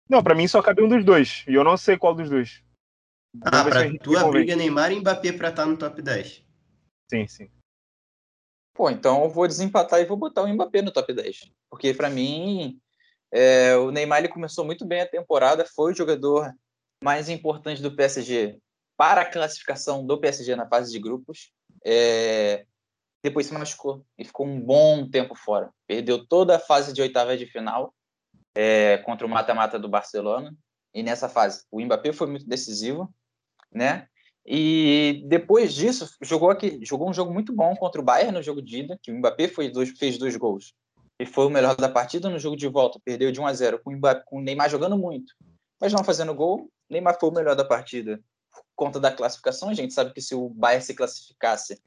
Não, 0.09 0.23
para 0.23 0.35
mim 0.35 0.47
só 0.47 0.63
cabe 0.63 0.83
um 0.83 0.89
dos 0.89 1.05
dois. 1.05 1.45
E 1.49 1.55
eu 1.55 1.65
não 1.65 1.77
sei 1.77 1.97
qual 1.97 2.15
dos 2.15 2.31
dois. 2.31 2.63
Ah, 3.43 3.65
pra 3.65 3.99
tua 3.99 4.31
briga 4.31 4.53
é 4.53 4.57
Neymar 4.57 4.93
e 4.93 5.01
Mbappé 5.01 5.33
pra 5.33 5.49
estar 5.49 5.65
tá 5.65 5.69
no 5.69 5.77
top 5.77 6.01
10. 6.01 6.45
Sim, 7.11 7.27
sim. 7.27 7.51
Pô, 8.75 8.91
então 8.91 9.25
eu 9.25 9.31
vou 9.31 9.47
desempatar 9.47 10.01
e 10.01 10.05
vou 10.05 10.17
botar 10.17 10.43
o 10.43 10.49
Mbappé 10.49 10.83
no 10.83 10.93
top 10.93 11.13
10. 11.13 11.51
Porque 11.71 11.95
para 11.95 12.11
mim, 12.11 12.81
é, 13.33 13.77
o 13.77 13.91
Neymar 13.91 14.21
ele 14.21 14.29
começou 14.29 14.65
muito 14.65 14.85
bem 14.87 15.01
a 15.01 15.09
temporada, 15.09 15.65
foi 15.65 15.93
o 15.93 15.97
jogador 15.97 16.53
mais 17.03 17.29
importante 17.29 17.83
do 17.83 17.95
PSG 17.95 18.59
para 18.97 19.23
a 19.23 19.31
classificação 19.31 20.07
do 20.07 20.19
PSG 20.19 20.57
na 20.57 20.69
fase 20.69 20.91
de 20.91 20.99
grupos. 20.99 21.53
É, 21.85 22.65
depois 23.27 23.47
se 23.47 23.53
machucou 23.53 24.05
e 24.17 24.25
ficou 24.25 24.47
um 24.47 24.61
bom 24.61 25.09
tempo 25.09 25.35
fora. 25.35 25.71
Perdeu 25.87 26.25
toda 26.25 26.57
a 26.57 26.61
fase 26.61 26.93
de 26.93 27.03
oitava 27.03 27.37
de 27.37 27.47
final 27.47 27.93
é, 28.55 28.99
contra 28.99 29.27
o 29.27 29.31
mata-mata 29.31 29.79
do 29.79 29.89
Barcelona. 29.89 30.55
E 30.95 31.03
nessa 31.03 31.29
fase, 31.29 31.65
o 31.71 31.81
Mbappé 31.81 32.13
foi 32.13 32.29
muito 32.29 32.47
decisivo, 32.47 33.13
né? 33.73 34.07
E 34.47 35.25
depois 35.27 35.75
disso, 35.75 36.09
jogou 36.23 36.51
aqui, 36.51 36.79
jogou 36.83 37.11
um 37.11 37.13
jogo 37.13 37.35
muito 37.35 37.53
bom 37.53 37.75
contra 37.75 38.01
o 38.01 38.05
Bayern 38.05 38.33
no 38.33 38.43
jogo 38.43 38.63
de 38.63 38.79
ida, 38.79 38.99
que 39.03 39.11
o 39.11 39.19
Mbappé 39.19 39.49
dois, 39.73 39.91
fez 39.99 40.17
dois 40.17 40.37
gols 40.37 40.73
e 41.19 41.27
foi 41.27 41.47
o 41.47 41.51
melhor 41.51 41.75
da 41.75 41.89
partida 41.89 42.29
no 42.29 42.39
jogo 42.39 42.57
de 42.57 42.69
volta. 42.69 43.01
Perdeu 43.05 43.33
de 43.33 43.41
1 43.41 43.47
a 43.47 43.53
0 43.53 43.81
com, 43.83 43.99
com 44.25 44.39
o 44.39 44.41
Neymar 44.41 44.71
jogando 44.71 44.97
muito, 44.97 45.35
mas 45.81 45.93
não 45.93 46.05
fazendo 46.05 46.35
gol. 46.35 46.71
Neymar 46.89 47.19
foi 47.19 47.29
o 47.29 47.33
melhor 47.33 47.57
da 47.57 47.65
partida. 47.65 48.21
Conta 48.77 49.01
da 49.01 49.11
classificação, 49.11 49.69
a 49.69 49.75
gente 49.75 49.93
sabe 49.93 50.13
que 50.13 50.21
se 50.21 50.35
o 50.35 50.49
Bayern 50.51 50.85
se 50.85 50.95
classificasse, 50.95 51.83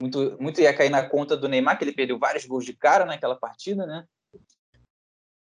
muito, 0.00 0.36
muito 0.40 0.60
ia 0.60 0.74
cair 0.74 0.90
na 0.90 1.08
conta 1.08 1.36
do 1.36 1.48
Neymar, 1.48 1.78
que 1.78 1.84
ele 1.84 1.92
perdeu 1.92 2.18
vários 2.18 2.44
gols 2.44 2.64
de 2.64 2.74
cara 2.74 3.04
naquela 3.04 3.36
partida, 3.36 3.86
né? 3.86 4.04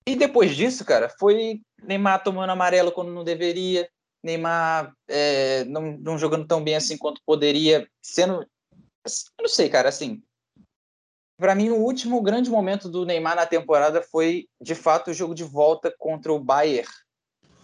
E 0.08 0.16
depois 0.16 0.56
disso, 0.56 0.84
cara, 0.84 1.10
foi 1.20 1.62
Neymar 1.82 2.24
tomando 2.24 2.50
amarelo 2.50 2.92
quando 2.92 3.12
não 3.12 3.24
deveria, 3.24 3.90
Neymar 4.24 4.94
é, 5.08 5.64
não, 5.66 5.98
não 5.98 6.18
jogando 6.18 6.46
tão 6.46 6.64
bem 6.64 6.76
assim 6.76 6.98
quanto 6.98 7.22
poderia, 7.26 7.88
sendo. 8.02 8.42
Eu 8.42 9.44
não 9.44 9.50
sei, 9.50 9.70
cara, 9.70 9.90
assim, 9.90 10.22
para 11.38 11.56
mim, 11.56 11.70
o 11.70 11.78
último 11.78 12.22
grande 12.22 12.52
momento 12.52 12.88
do 12.88 13.06
Neymar 13.06 13.36
na 13.36 13.48
temporada 13.48 14.02
foi, 14.02 14.48
de 14.62 14.76
fato, 14.76 15.10
o 15.10 15.14
jogo 15.14 15.34
de 15.34 15.44
volta 15.44 15.94
contra 15.98 16.32
o 16.32 16.40
Bayern. 16.40 16.88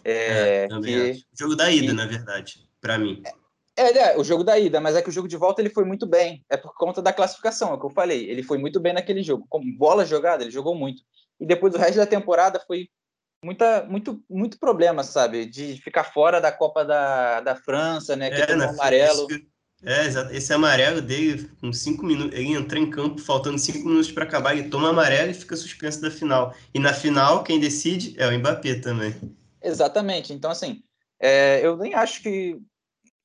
É, 0.04 0.63
é 0.63 0.67
que, 0.67 1.23
jogo 1.38 1.56
da 1.56 1.69
ida, 1.69 1.88
que, 1.88 1.93
na 1.93 2.06
verdade, 2.06 2.67
para 2.82 2.97
mim. 2.97 3.21
É, 3.26 3.34
é, 3.81 4.17
o 4.17 4.23
jogo 4.23 4.43
da 4.43 4.57
ida, 4.57 4.79
mas 4.79 4.95
é 4.95 5.01
que 5.01 5.09
o 5.09 5.11
jogo 5.11 5.27
de 5.27 5.37
volta 5.37 5.61
ele 5.61 5.69
foi 5.69 5.85
muito 5.85 6.05
bem. 6.05 6.43
É 6.49 6.57
por 6.57 6.73
conta 6.75 7.01
da 7.01 7.13
classificação, 7.13 7.71
é 7.71 7.73
o 7.73 7.79
que 7.79 7.85
eu 7.85 7.89
falei. 7.91 8.29
Ele 8.29 8.43
foi 8.43 8.57
muito 8.57 8.79
bem 8.79 8.93
naquele 8.93 9.23
jogo. 9.23 9.45
Com 9.49 9.61
bola 9.71 10.05
jogada, 10.05 10.43
ele 10.43 10.51
jogou 10.51 10.75
muito. 10.75 11.01
E 11.39 11.45
depois 11.45 11.73
o 11.73 11.77
resto 11.77 11.97
da 11.97 12.05
temporada 12.05 12.59
foi 12.65 12.89
muita, 13.43 13.83
muito, 13.83 14.23
muito 14.29 14.59
problema, 14.59 15.03
sabe? 15.03 15.45
De 15.45 15.79
ficar 15.81 16.03
fora 16.03 16.41
da 16.41 16.51
Copa 16.51 16.83
da, 16.83 17.41
da 17.41 17.55
França, 17.55 18.15
né? 18.15 18.29
Que 18.29 18.51
é, 18.51 18.55
na, 18.55 18.69
amarelo. 18.69 19.27
Isso, 19.29 19.41
é, 19.83 20.05
exato. 20.05 20.33
Esse 20.33 20.51
amarelo 20.53 21.01
dele, 21.01 21.49
com 21.61 21.71
cinco 21.71 22.05
minutos, 22.05 22.37
ele 22.37 22.53
entra 22.53 22.79
em 22.79 22.89
campo 22.89 23.21
faltando 23.21 23.59
cinco 23.59 23.87
minutos 23.87 24.11
para 24.11 24.23
acabar, 24.23 24.57
ele 24.57 24.69
toma 24.69 24.89
amarelo 24.89 25.31
e 25.31 25.35
fica 25.35 25.55
suspenso 25.55 26.01
da 26.01 26.09
final. 26.09 26.55
E 26.73 26.79
na 26.79 26.93
final, 26.93 27.43
quem 27.43 27.59
decide 27.59 28.15
é 28.17 28.27
o 28.27 28.39
Mbappé 28.39 28.75
também. 28.79 29.15
Exatamente. 29.61 30.33
Então, 30.33 30.49
assim, 30.49 30.81
É, 31.19 31.65
eu 31.65 31.75
nem 31.77 31.93
acho 31.93 32.21
que. 32.21 32.59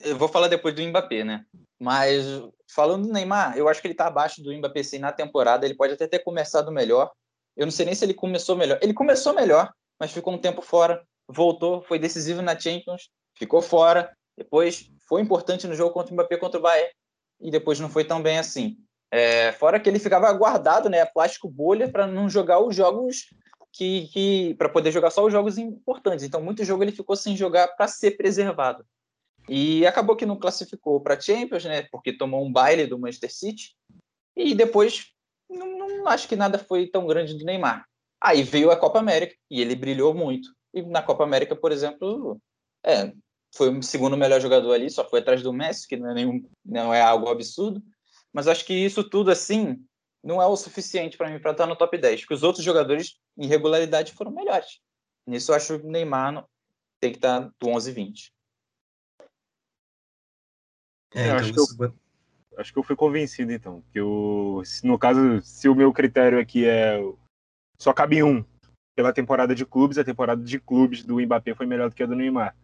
Eu 0.04 0.16
vou 0.16 0.28
falar 0.28 0.48
depois 0.48 0.74
do 0.74 0.82
Mbappé, 0.82 1.24
né? 1.24 1.44
Mas 1.80 2.24
falando 2.72 3.06
do 3.06 3.12
Neymar, 3.12 3.56
eu 3.56 3.68
acho 3.68 3.80
que 3.80 3.86
ele 3.86 3.94
está 3.94 4.06
abaixo 4.06 4.42
do 4.42 4.52
Mbappé 4.52 4.82
sim 4.82 4.98
na 4.98 5.12
temporada. 5.12 5.66
Ele 5.66 5.74
pode 5.74 5.92
até 5.92 6.06
ter 6.06 6.20
começado 6.20 6.70
melhor. 6.70 7.10
Eu 7.56 7.66
não 7.66 7.72
sei 7.72 7.86
nem 7.86 7.94
se 7.94 8.04
ele 8.04 8.14
começou 8.14 8.56
melhor. 8.56 8.78
Ele 8.80 8.94
começou 8.94 9.34
melhor, 9.34 9.72
mas 9.98 10.12
ficou 10.12 10.32
um 10.32 10.38
tempo 10.38 10.62
fora. 10.62 11.02
Voltou, 11.28 11.82
foi 11.82 11.98
decisivo 11.98 12.42
na 12.42 12.58
Champions, 12.58 13.10
ficou 13.36 13.62
fora. 13.62 14.12
Depois 14.36 14.90
foi 15.08 15.20
importante 15.20 15.66
no 15.66 15.74
jogo 15.74 15.92
contra 15.92 16.12
o 16.12 16.14
Mbappé 16.14 16.36
contra 16.36 16.58
o 16.58 16.62
Bayern 16.62 16.90
e 17.40 17.50
depois 17.50 17.78
não 17.78 17.88
foi 17.88 18.04
tão 18.04 18.22
bem 18.22 18.38
assim. 18.38 18.76
É, 19.10 19.52
fora 19.52 19.78
que 19.78 19.88
ele 19.88 19.98
ficava 19.98 20.32
guardado, 20.32 20.88
né, 20.88 21.04
plástico 21.04 21.46
bolha 21.46 21.90
para 21.90 22.06
não 22.06 22.30
jogar 22.30 22.60
os 22.60 22.74
jogos 22.74 23.26
que, 23.70 24.08
que 24.08 24.54
para 24.54 24.68
poder 24.68 24.90
jogar 24.90 25.10
só 25.10 25.24
os 25.24 25.32
jogos 25.32 25.58
importantes. 25.58 26.24
Então, 26.24 26.40
muito 26.40 26.64
jogo 26.64 26.82
ele 26.82 26.92
ficou 26.92 27.16
sem 27.16 27.36
jogar 27.36 27.68
para 27.68 27.88
ser 27.88 28.12
preservado. 28.12 28.86
E 29.48 29.86
acabou 29.86 30.16
que 30.16 30.26
não 30.26 30.38
classificou 30.38 31.00
para 31.00 31.20
Champions, 31.20 31.64
né? 31.64 31.82
Porque 31.90 32.12
tomou 32.12 32.44
um 32.44 32.52
baile 32.52 32.86
do 32.86 32.98
Manchester 32.98 33.32
City. 33.32 33.74
E 34.36 34.54
depois, 34.54 35.06
não, 35.50 35.78
não, 35.78 36.08
acho 36.08 36.28
que 36.28 36.36
nada 36.36 36.58
foi 36.58 36.86
tão 36.86 37.06
grande 37.06 37.36
do 37.36 37.44
Neymar. 37.44 37.86
Aí 38.20 38.42
veio 38.42 38.70
a 38.70 38.76
Copa 38.76 38.98
América 38.98 39.34
e 39.50 39.60
ele 39.60 39.74
brilhou 39.74 40.14
muito. 40.14 40.48
E 40.72 40.82
na 40.82 41.02
Copa 41.02 41.24
América, 41.24 41.56
por 41.56 41.72
exemplo, 41.72 42.40
é, 42.84 43.12
foi 43.54 43.76
o 43.76 43.82
segundo 43.82 44.16
melhor 44.16 44.40
jogador 44.40 44.72
ali, 44.72 44.88
só 44.88 45.08
foi 45.08 45.20
atrás 45.20 45.42
do 45.42 45.52
Messi, 45.52 45.86
que 45.86 45.96
não 45.96 46.10
é, 46.10 46.14
nenhum, 46.14 46.48
não 46.64 46.94
é 46.94 47.00
algo 47.00 47.28
absurdo. 47.28 47.82
Mas 48.32 48.48
acho 48.48 48.64
que 48.64 48.72
isso 48.72 49.04
tudo 49.04 49.30
assim 49.30 49.84
não 50.22 50.40
é 50.40 50.46
o 50.46 50.56
suficiente 50.56 51.18
para 51.18 51.28
mim 51.28 51.40
para 51.40 51.50
estar 51.50 51.66
no 51.66 51.76
top 51.76 51.98
10, 51.98 52.20
porque 52.20 52.34
os 52.34 52.42
outros 52.42 52.64
jogadores 52.64 53.18
em 53.36 53.46
regularidade 53.46 54.12
foram 54.12 54.30
melhores. 54.30 54.80
Nisso 55.26 55.50
eu 55.50 55.56
acho 55.56 55.78
que 55.78 55.86
o 55.86 55.90
Neymar 55.90 56.46
tem 57.00 57.10
que 57.10 57.18
estar 57.18 57.50
do 57.60 57.68
11 57.68 57.90
e 57.90 57.92
20. 57.92 58.32
É, 61.14 61.26
então 61.26 61.36
acho, 61.36 61.52
que 61.52 61.60
eu, 61.60 61.94
acho 62.58 62.72
que 62.72 62.78
eu 62.78 62.82
fui 62.82 62.96
convencido, 62.96 63.52
então. 63.52 63.82
Que 63.92 64.00
eu, 64.00 64.62
no 64.82 64.98
caso, 64.98 65.40
se 65.42 65.68
o 65.68 65.74
meu 65.74 65.92
critério 65.92 66.38
aqui 66.38 66.66
é. 66.66 66.98
Só 67.78 67.92
cabe 67.92 68.22
um. 68.22 68.44
Pela 68.94 69.12
temporada 69.12 69.54
de 69.54 69.64
clubes, 69.64 69.98
a 69.98 70.04
temporada 70.04 70.42
de 70.42 70.60
clubes 70.60 71.02
do 71.02 71.18
Mbappé 71.20 71.54
foi 71.54 71.66
melhor 71.66 71.88
do 71.88 71.94
que 71.94 72.02
a 72.02 72.06
do 72.06 72.14
Neymar. 72.14 72.54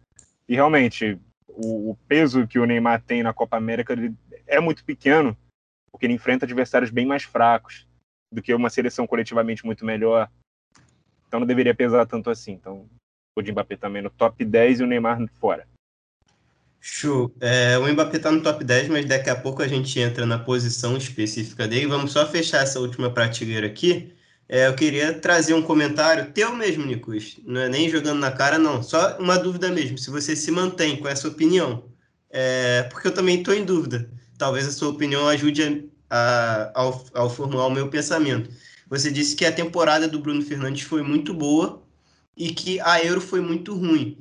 E 0.47 0.53
realmente, 0.53 1.19
o, 1.47 1.91
o 1.91 1.97
peso 2.07 2.47
que 2.47 2.59
o 2.59 2.65
Neymar 2.65 3.01
tem 3.01 3.23
na 3.23 3.33
Copa 3.33 3.57
América 3.57 3.95
é 4.45 4.59
muito 4.59 4.83
pequeno 4.83 5.35
porque 5.91 6.05
ele 6.05 6.13
enfrenta 6.13 6.45
adversários 6.45 6.91
bem 6.91 7.05
mais 7.05 7.23
fracos 7.23 7.87
do 8.31 8.41
que 8.41 8.53
uma 8.53 8.69
seleção 8.69 9.07
coletivamente 9.07 9.65
muito 9.65 9.85
melhor. 9.85 10.29
Então 11.27 11.39
não 11.39 11.47
deveria 11.47 11.75
pesar 11.75 12.05
tanto 12.05 12.29
assim. 12.29 12.53
Então 12.53 12.87
o 13.37 13.41
de 13.41 13.51
Mbappé 13.51 13.75
também 13.75 14.01
no 14.01 14.09
top 14.09 14.43
10 14.45 14.79
e 14.79 14.83
o 14.83 14.87
Neymar 14.87 15.27
fora. 15.39 15.67
Show. 16.81 17.33
É, 17.41 17.77
o 17.77 17.87
Mbappé 17.91 18.17
está 18.17 18.31
no 18.31 18.41
top 18.41 18.63
10, 18.63 18.89
mas 18.89 19.05
daqui 19.05 19.29
a 19.29 19.35
pouco 19.35 19.61
a 19.61 19.67
gente 19.67 19.99
entra 19.99 20.25
na 20.25 20.39
posição 20.39 20.95
específica 20.97 21.67
dele. 21.67 21.87
Vamos 21.87 22.11
só 22.11 22.25
fechar 22.27 22.63
essa 22.63 22.79
última 22.79 23.11
prateleira 23.13 23.67
aqui. 23.67 24.13
É, 24.47 24.67
eu 24.67 24.75
queria 24.75 25.13
trazer 25.13 25.53
um 25.53 25.61
comentário 25.61 26.31
teu 26.31 26.55
mesmo, 26.55 26.85
Nicos. 26.85 27.39
Não 27.45 27.61
é 27.61 27.69
nem 27.69 27.89
jogando 27.89 28.19
na 28.19 28.31
cara, 28.31 28.57
não. 28.57 28.81
Só 28.81 29.17
uma 29.19 29.37
dúvida 29.37 29.69
mesmo, 29.69 29.97
se 29.97 30.09
você 30.09 30.35
se 30.35 30.51
mantém 30.51 30.97
com 30.97 31.07
essa 31.07 31.27
opinião. 31.27 31.83
É, 32.31 32.83
porque 32.83 33.07
eu 33.07 33.13
também 33.13 33.39
estou 33.39 33.53
em 33.53 33.65
dúvida 33.65 34.09
talvez 34.39 34.65
a 34.65 34.71
sua 34.71 34.89
opinião 34.89 35.27
ajude 35.27 35.91
a, 36.09 36.71
a, 36.73 36.81
ao, 36.81 37.05
ao 37.13 37.29
formular 37.29 37.67
o 37.67 37.71
meu 37.71 37.89
pensamento. 37.89 38.49
Você 38.89 39.11
disse 39.11 39.35
que 39.35 39.45
a 39.45 39.51
temporada 39.51 40.07
do 40.07 40.19
Bruno 40.19 40.41
Fernandes 40.41 40.83
foi 40.83 41.03
muito 41.03 41.31
boa 41.33 41.83
e 42.35 42.51
que 42.51 42.79
a 42.79 43.03
Euro 43.03 43.21
foi 43.21 43.41
muito 43.41 43.75
ruim. 43.75 44.17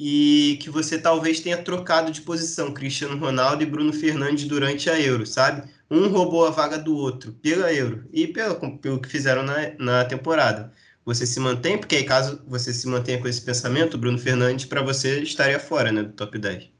E 0.00 0.56
que 0.62 0.70
você 0.70 0.96
talvez 0.96 1.40
tenha 1.40 1.60
trocado 1.60 2.12
de 2.12 2.20
posição 2.20 2.72
Cristiano 2.72 3.18
Ronaldo 3.18 3.64
e 3.64 3.66
Bruno 3.66 3.92
Fernandes 3.92 4.44
durante 4.44 4.88
a 4.88 5.00
Euro, 5.00 5.26
sabe? 5.26 5.68
Um 5.90 6.06
roubou 6.06 6.46
a 6.46 6.50
vaga 6.50 6.78
do 6.78 6.96
outro 6.96 7.32
pela 7.32 7.72
Euro 7.74 8.08
e 8.12 8.28
pelo, 8.28 8.78
pelo 8.78 9.00
que 9.00 9.08
fizeram 9.08 9.42
na, 9.42 9.74
na 9.76 10.04
temporada. 10.04 10.72
Você 11.04 11.26
se 11.26 11.40
mantém? 11.40 11.76
Porque 11.76 11.96
aí, 11.96 12.04
caso 12.04 12.40
você 12.46 12.72
se 12.72 12.86
mantenha 12.86 13.20
com 13.20 13.26
esse 13.26 13.44
pensamento, 13.44 13.98
Bruno 13.98 14.18
Fernandes, 14.18 14.66
para 14.66 14.82
você, 14.82 15.20
estaria 15.20 15.58
fora 15.58 15.90
né, 15.90 16.04
do 16.04 16.12
top 16.12 16.38
10. 16.38 16.70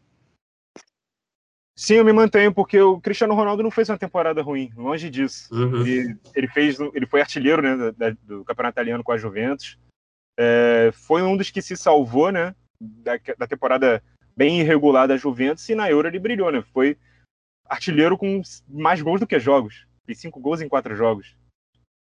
Sim, 1.75 1.95
eu 1.95 2.05
me 2.05 2.13
mantenho, 2.13 2.55
porque 2.55 2.81
o 2.81 3.01
Cristiano 3.01 3.35
Ronaldo 3.35 3.65
não 3.65 3.71
fez 3.71 3.89
uma 3.89 3.99
temporada 3.99 4.43
ruim, 4.43 4.71
longe 4.77 5.11
disso. 5.11 5.49
Uhum. 5.53 5.85
Ele, 5.85 6.17
ele, 6.37 6.47
fez, 6.47 6.79
ele 6.95 7.07
foi 7.07 7.21
artilheiro 7.21 7.63
né, 7.63 7.93
da, 7.97 8.11
do 8.23 8.45
campeonato 8.45 8.75
italiano 8.75 9.03
com 9.03 9.11
a 9.11 9.17
Juventus. 9.17 9.77
É, 10.39 10.91
foi 10.93 11.23
um 11.23 11.37
dos 11.37 11.51
que 11.51 11.61
se 11.61 11.77
salvou 11.77 12.31
né, 12.31 12.55
da, 12.81 13.13
da, 13.37 13.47
temporada 13.47 14.03
bem 14.37 14.61
irregular 14.61 15.09
da 15.09 15.17
Juventus 15.17 15.69
e 15.69 15.75
na 15.75 15.91
Euro 15.91 16.09
ele 16.09 16.19
brilhou. 16.19 16.51
Né? 16.53 16.63
Foi 16.73 16.97
artilheiro 17.67 18.17
com 18.17 18.41
mais 18.69 19.03
gols 19.03 19.21
do 19.21 19.27
que 19.27 19.39
jogos. 19.39 19.87
Fez 20.07 20.21
cinco 20.21 20.41
gols 20.41 20.61
em 20.61 20.69
quatro 20.69 20.95
jogos, 20.97 21.37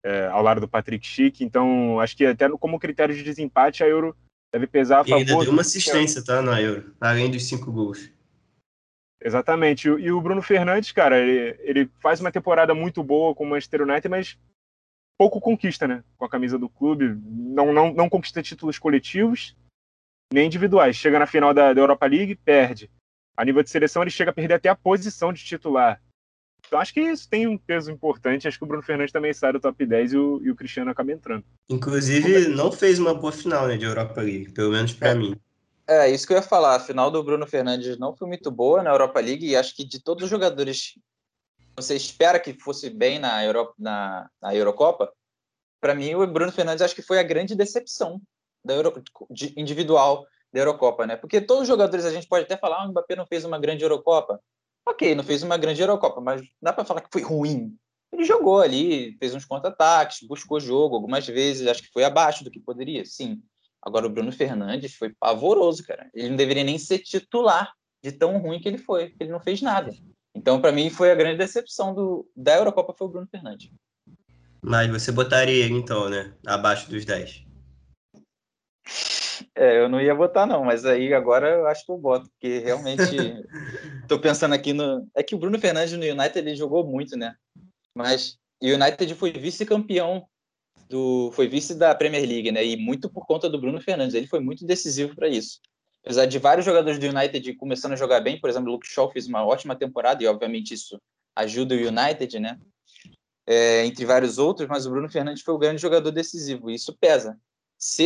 é, 0.04 0.26
ao 0.26 0.42
lado 0.42 0.60
do 0.60 0.68
Patrick 0.68 1.06
Schick. 1.06 1.42
Então, 1.42 1.98
acho 1.98 2.16
que 2.16 2.24
até 2.26 2.48
como 2.50 2.78
critério 2.78 3.14
de 3.14 3.22
desempate, 3.22 3.82
a 3.82 3.88
Euro 3.88 4.16
deve 4.52 4.66
pesar 4.66 5.00
a 5.00 5.04
favor. 5.04 5.18
E 5.18 5.30
ainda 5.30 5.44
deu 5.44 5.52
uma 5.52 5.62
assistência, 5.62 6.24
tá, 6.24 6.40
na 6.40 6.60
Euro, 6.60 6.94
além 7.00 7.30
dos 7.30 7.44
cinco 7.48 7.72
gols. 7.72 8.10
Exatamente. 9.20 9.88
E 9.88 10.12
o 10.12 10.20
Bruno 10.20 10.42
Fernandes, 10.42 10.92
cara, 10.92 11.18
ele, 11.18 11.58
ele 11.60 11.90
faz 12.00 12.20
uma 12.20 12.30
temporada 12.30 12.74
muito 12.74 13.02
boa 13.02 13.34
com 13.34 13.44
o 13.44 13.48
Manchester 13.48 13.82
United, 13.82 14.08
mas 14.08 14.38
pouco 15.18 15.40
conquista, 15.40 15.88
né? 15.88 16.04
Com 16.16 16.26
a 16.26 16.28
camisa 16.28 16.56
do 16.58 16.68
clube. 16.68 17.18
Não, 17.24 17.72
não, 17.72 17.92
não 17.92 18.08
conquista 18.08 18.42
títulos 18.42 18.78
coletivos 18.78 19.55
nem 20.32 20.46
individuais. 20.46 20.96
Chega 20.96 21.18
na 21.18 21.26
final 21.26 21.52
da, 21.54 21.72
da 21.72 21.80
Europa 21.80 22.06
League, 22.06 22.34
perde. 22.36 22.90
A 23.36 23.44
nível 23.44 23.62
de 23.62 23.70
seleção, 23.70 24.02
ele 24.02 24.10
chega 24.10 24.30
a 24.30 24.34
perder 24.34 24.54
até 24.54 24.68
a 24.68 24.74
posição 24.74 25.32
de 25.32 25.44
titular. 25.44 26.00
Então 26.66 26.80
acho 26.80 26.92
que 26.92 27.00
isso 27.00 27.28
tem 27.28 27.46
um 27.46 27.56
peso 27.56 27.90
importante. 27.90 28.48
Acho 28.48 28.58
que 28.58 28.64
o 28.64 28.66
Bruno 28.66 28.82
Fernandes 28.82 29.12
também 29.12 29.32
sai 29.32 29.52
do 29.52 29.60
top 29.60 29.86
10 29.86 30.12
e 30.12 30.16
o, 30.16 30.40
e 30.42 30.50
o 30.50 30.56
Cristiano 30.56 30.90
acaba 30.90 31.12
entrando. 31.12 31.44
Inclusive, 31.68 32.48
não 32.48 32.72
fez 32.72 32.98
uma 32.98 33.14
boa 33.14 33.32
final 33.32 33.68
né, 33.68 33.76
de 33.76 33.84
Europa 33.84 34.20
League, 34.20 34.50
pelo 34.52 34.72
menos 34.72 34.92
para 34.92 35.10
é. 35.10 35.14
mim. 35.14 35.36
É, 35.88 36.10
isso 36.10 36.26
que 36.26 36.32
eu 36.32 36.36
ia 36.36 36.42
falar. 36.42 36.74
A 36.74 36.80
final 36.80 37.10
do 37.10 37.22
Bruno 37.22 37.46
Fernandes 37.46 37.96
não 37.98 38.16
foi 38.16 38.26
muito 38.26 38.50
boa 38.50 38.82
na 38.82 38.90
Europa 38.90 39.20
League 39.20 39.46
e 39.46 39.54
acho 39.54 39.76
que 39.76 39.84
de 39.84 40.02
todos 40.02 40.24
os 40.24 40.30
jogadores 40.30 40.98
você 41.76 41.94
espera 41.94 42.40
que 42.40 42.54
fosse 42.54 42.90
bem 42.90 43.18
na, 43.18 43.44
Euro, 43.44 43.72
na, 43.78 44.28
na 44.40 44.54
Eurocopa, 44.54 45.12
para 45.80 45.94
mim 45.94 46.14
o 46.14 46.26
Bruno 46.26 46.50
Fernandes 46.50 46.82
acho 46.82 46.94
que 46.94 47.02
foi 47.02 47.18
a 47.18 47.22
grande 47.22 47.54
decepção 47.54 48.20
da 48.66 48.74
Euro, 48.74 49.02
de, 49.30 49.52
individual 49.56 50.26
da 50.52 50.60
Eurocopa, 50.60 51.06
né? 51.06 51.16
Porque 51.16 51.40
todos 51.40 51.62
os 51.62 51.68
jogadores 51.68 52.04
a 52.04 52.10
gente 52.10 52.26
pode 52.26 52.44
até 52.44 52.56
falar, 52.56 52.82
ah, 52.82 52.86
o 52.86 52.90
Mbappé 52.90 53.16
não 53.16 53.26
fez 53.26 53.44
uma 53.44 53.58
grande 53.58 53.84
Eurocopa. 53.84 54.40
Ok, 54.86 55.14
não 55.14 55.24
fez 55.24 55.42
uma 55.42 55.56
grande 55.56 55.80
Eurocopa, 55.80 56.20
mas 56.20 56.42
dá 56.60 56.72
para 56.72 56.84
falar 56.84 57.00
que 57.00 57.08
foi 57.12 57.22
ruim. 57.22 57.76
Ele 58.12 58.24
jogou 58.24 58.60
ali, 58.60 59.16
fez 59.18 59.34
uns 59.34 59.44
contra-ataques, 59.44 60.26
buscou 60.26 60.60
jogo 60.60 60.94
algumas 60.94 61.26
vezes, 61.26 61.66
acho 61.66 61.82
que 61.82 61.92
foi 61.92 62.04
abaixo 62.04 62.44
do 62.44 62.50
que 62.50 62.60
poderia, 62.60 63.04
sim. 63.04 63.42
Agora, 63.82 64.06
o 64.06 64.10
Bruno 64.10 64.32
Fernandes 64.32 64.94
foi 64.94 65.12
pavoroso, 65.18 65.84
cara. 65.84 66.10
Ele 66.14 66.30
não 66.30 66.36
deveria 66.36 66.64
nem 66.64 66.78
ser 66.78 66.98
titular 67.00 67.72
de 68.02 68.12
tão 68.12 68.38
ruim 68.38 68.60
que 68.60 68.68
ele 68.68 68.78
foi. 68.78 69.14
Ele 69.20 69.30
não 69.30 69.40
fez 69.40 69.62
nada. 69.62 69.92
Então, 70.34 70.60
para 70.60 70.72
mim, 70.72 70.90
foi 70.90 71.10
a 71.10 71.14
grande 71.14 71.38
decepção 71.38 71.94
do, 71.94 72.28
da 72.34 72.56
Eurocopa 72.56 72.94
foi 72.96 73.06
o 73.06 73.10
Bruno 73.10 73.28
Fernandes. 73.30 73.70
Mas 74.60 74.90
você 74.90 75.12
botaria, 75.12 75.66
então, 75.66 76.08
né? 76.10 76.34
Abaixo 76.44 76.90
dos 76.90 77.04
10. 77.04 77.45
É, 79.54 79.80
eu 79.80 79.88
não 79.88 80.00
ia 80.00 80.14
botar, 80.14 80.46
não, 80.46 80.64
mas 80.64 80.84
aí 80.84 81.12
agora 81.12 81.50
eu 81.50 81.66
acho 81.66 81.84
que 81.84 81.92
eu 81.92 81.98
boto, 81.98 82.28
porque 82.30 82.58
realmente 82.58 83.04
tô 84.08 84.18
pensando 84.18 84.54
aqui 84.54 84.72
no. 84.72 85.06
É 85.14 85.22
que 85.22 85.34
o 85.34 85.38
Bruno 85.38 85.58
Fernandes 85.58 85.92
no 85.92 86.04
United 86.04 86.38
ele 86.38 86.54
jogou 86.54 86.86
muito, 86.86 87.16
né? 87.16 87.34
Mas 87.94 88.38
o 88.62 88.66
United 88.66 89.14
foi 89.14 89.32
vice-campeão 89.32 90.26
do 90.88 91.30
foi 91.32 91.48
vice 91.48 91.74
da 91.74 91.94
Premier 91.94 92.26
League, 92.26 92.52
né? 92.52 92.64
E 92.64 92.76
muito 92.76 93.10
por 93.10 93.26
conta 93.26 93.48
do 93.48 93.60
Bruno 93.60 93.80
Fernandes. 93.80 94.14
Ele 94.14 94.26
foi 94.26 94.40
muito 94.40 94.64
decisivo 94.64 95.14
para 95.14 95.28
isso. 95.28 95.60
Apesar 96.04 96.26
de 96.26 96.38
vários 96.38 96.64
jogadores 96.64 96.98
do 96.98 97.06
United 97.06 97.54
começando 97.54 97.92
a 97.92 97.96
jogar 97.96 98.20
bem, 98.20 98.40
por 98.40 98.48
exemplo, 98.48 98.68
o 98.68 98.72
Luke 98.72 98.86
Shaw 98.86 99.10
fez 99.10 99.26
uma 99.26 99.44
ótima 99.44 99.74
temporada 99.74 100.22
e 100.22 100.26
obviamente 100.26 100.72
isso 100.72 101.00
ajuda 101.34 101.74
o 101.74 101.78
United, 101.78 102.38
né? 102.38 102.58
É, 103.44 103.84
entre 103.84 104.04
vários 104.04 104.38
outros, 104.38 104.68
mas 104.68 104.86
o 104.86 104.90
Bruno 104.90 105.08
Fernandes 105.08 105.42
foi 105.42 105.54
o 105.54 105.58
grande 105.58 105.82
jogador 105.82 106.10
decisivo. 106.10 106.70
E 106.70 106.74
isso 106.74 106.96
pesa. 106.96 107.38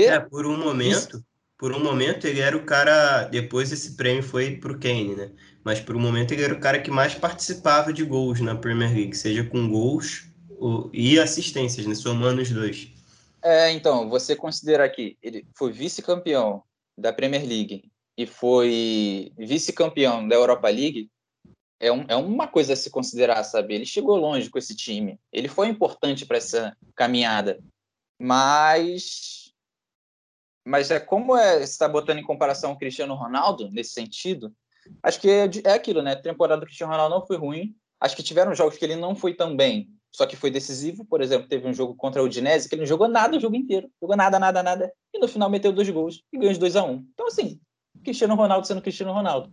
É, 0.08 0.20
por 0.20 0.46
um 0.46 0.56
momento, 0.56 1.24
por 1.56 1.72
um 1.72 1.82
momento 1.82 2.26
ele 2.26 2.40
era 2.40 2.56
o 2.56 2.64
cara. 2.64 3.24
Depois 3.24 3.72
esse 3.72 3.96
prêmio 3.96 4.22
foi 4.22 4.56
para 4.56 4.72
o 4.72 4.78
Kane, 4.78 5.14
né? 5.14 5.30
Mas 5.62 5.80
por 5.80 5.94
um 5.94 6.00
momento 6.00 6.32
ele 6.32 6.42
era 6.42 6.54
o 6.54 6.60
cara 6.60 6.80
que 6.80 6.90
mais 6.90 7.14
participava 7.14 7.92
de 7.92 8.04
gols 8.04 8.40
na 8.40 8.56
Premier 8.56 8.92
League, 8.92 9.16
seja 9.16 9.44
com 9.44 9.68
gols 9.68 10.26
o, 10.48 10.90
e 10.92 11.18
assistências, 11.18 11.86
né? 11.86 11.94
Somando 11.94 12.42
os 12.42 12.50
dois. 12.50 12.92
É, 13.42 13.70
então, 13.72 14.08
você 14.08 14.36
considera 14.36 14.88
que 14.88 15.16
ele 15.22 15.46
foi 15.56 15.72
vice-campeão 15.72 16.62
da 16.96 17.12
Premier 17.12 17.46
League 17.46 17.90
e 18.16 18.26
foi 18.26 19.32
vice-campeão 19.38 20.28
da 20.28 20.36
Europa 20.36 20.68
League, 20.68 21.10
é, 21.80 21.90
um, 21.90 22.04
é 22.06 22.16
uma 22.16 22.46
coisa 22.46 22.74
a 22.74 22.76
se 22.76 22.90
considerar, 22.90 23.42
sabe? 23.44 23.74
Ele 23.74 23.86
chegou 23.86 24.16
longe 24.16 24.50
com 24.50 24.58
esse 24.58 24.76
time. 24.76 25.18
Ele 25.32 25.48
foi 25.48 25.68
importante 25.68 26.26
para 26.26 26.36
essa 26.36 26.76
caminhada. 26.94 27.58
Mas 28.20 29.39
mas 30.70 30.88
é 30.92 31.00
como 31.00 31.36
é, 31.36 31.60
está 31.64 31.88
botando 31.88 32.18
em 32.18 32.22
comparação 32.22 32.70
o 32.70 32.78
Cristiano 32.78 33.14
Ronaldo 33.14 33.68
nesse 33.72 33.90
sentido, 33.90 34.54
acho 35.02 35.20
que 35.20 35.28
é, 35.28 35.50
é 35.64 35.72
aquilo, 35.72 36.00
né? 36.00 36.12
A 36.12 36.22
temporada 36.22 36.60
do 36.60 36.66
Cristiano 36.66 36.92
Ronaldo 36.92 37.16
não 37.16 37.26
foi 37.26 37.36
ruim. 37.36 37.74
Acho 38.00 38.14
que 38.14 38.22
tiveram 38.22 38.54
jogos 38.54 38.78
que 38.78 38.84
ele 38.84 38.94
não 38.94 39.16
foi 39.16 39.34
tão 39.34 39.56
bem, 39.56 39.90
só 40.14 40.24
que 40.24 40.36
foi 40.36 40.48
decisivo. 40.48 41.04
Por 41.04 41.20
exemplo, 41.20 41.48
teve 41.48 41.66
um 41.66 41.74
jogo 41.74 41.96
contra 41.96 42.22
o 42.22 42.26
Udinese 42.26 42.68
que 42.68 42.76
ele 42.76 42.82
não 42.82 42.86
jogou 42.86 43.08
nada 43.08 43.36
o 43.36 43.40
jogo 43.40 43.56
inteiro, 43.56 43.90
jogou 44.00 44.16
nada, 44.16 44.38
nada, 44.38 44.62
nada, 44.62 44.92
e 45.12 45.18
no 45.18 45.26
final 45.26 45.50
meteu 45.50 45.72
dois 45.72 45.90
gols 45.90 46.22
e 46.32 46.38
ganhou 46.38 46.52
de 46.52 46.60
2 46.60 46.76
a 46.76 46.84
1 46.84 46.90
um. 46.92 47.06
Então, 47.12 47.26
assim, 47.26 47.60
Cristiano 48.04 48.36
Ronaldo 48.36 48.64
sendo 48.64 48.80
Cristiano 48.80 49.12
Ronaldo. 49.12 49.52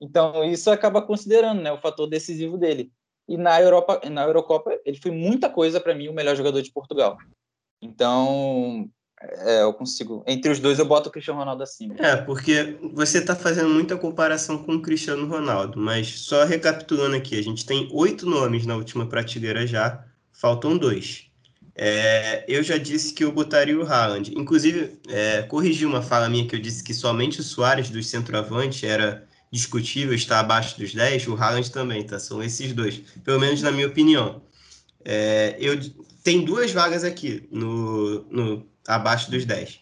Então, 0.00 0.44
isso 0.44 0.70
acaba 0.70 1.02
considerando 1.02 1.60
né, 1.60 1.72
o 1.72 1.80
fator 1.80 2.06
decisivo 2.06 2.56
dele. 2.56 2.92
E 3.28 3.36
na 3.36 3.60
Europa, 3.60 4.00
na 4.08 4.22
Eurocopa, 4.22 4.78
ele 4.84 4.96
foi 4.96 5.10
muita 5.10 5.50
coisa 5.50 5.80
para 5.80 5.94
mim 5.94 6.08
o 6.08 6.14
melhor 6.14 6.36
jogador 6.36 6.62
de 6.62 6.72
Portugal. 6.72 7.16
Então, 7.80 8.88
é, 9.22 9.62
eu 9.62 9.72
consigo. 9.72 10.24
Entre 10.26 10.50
os 10.50 10.58
dois, 10.58 10.78
eu 10.78 10.84
boto 10.84 11.08
o 11.08 11.12
Cristiano 11.12 11.38
Ronaldo 11.38 11.62
acima. 11.62 11.94
É, 11.98 12.16
porque 12.16 12.76
você 12.92 13.18
está 13.18 13.36
fazendo 13.36 13.68
muita 13.68 13.96
comparação 13.96 14.58
com 14.58 14.74
o 14.74 14.82
Cristiano 14.82 15.26
Ronaldo, 15.26 15.78
mas 15.78 16.20
só 16.20 16.44
recapitulando 16.44 17.16
aqui, 17.16 17.38
a 17.38 17.42
gente 17.42 17.64
tem 17.64 17.88
oito 17.92 18.28
nomes 18.28 18.66
na 18.66 18.76
última 18.76 19.06
prateleira 19.06 19.66
já, 19.66 20.04
faltam 20.32 20.76
dois. 20.76 21.26
É, 21.74 22.44
eu 22.48 22.62
já 22.62 22.76
disse 22.76 23.14
que 23.14 23.24
eu 23.24 23.32
botaria 23.32 23.78
o 23.78 23.86
Haaland. 23.86 24.32
Inclusive, 24.36 24.98
é, 25.08 25.42
corrigi 25.42 25.86
uma 25.86 26.02
fala 26.02 26.28
minha 26.28 26.46
que 26.46 26.54
eu 26.54 26.60
disse 26.60 26.82
que 26.82 26.92
somente 26.92 27.40
o 27.40 27.42
Soares 27.42 27.88
dos 27.88 28.08
centroavante 28.08 28.86
era 28.86 29.26
discutível, 29.50 30.14
está 30.14 30.40
abaixo 30.40 30.78
dos 30.78 30.94
10, 30.94 31.28
o 31.28 31.34
Haaland 31.34 31.70
também, 31.70 32.02
tá? 32.04 32.18
São 32.18 32.42
esses 32.42 32.72
dois, 32.72 33.02
pelo 33.24 33.38
menos 33.38 33.62
na 33.62 33.70
minha 33.70 33.86
opinião. 33.86 34.42
É, 35.04 35.56
eu 35.58 35.78
tem 36.22 36.44
duas 36.44 36.70
vagas 36.70 37.04
aqui 37.04 37.48
no, 37.50 38.22
no 38.30 38.71
abaixo 38.86 39.30
dos 39.30 39.44
10. 39.44 39.80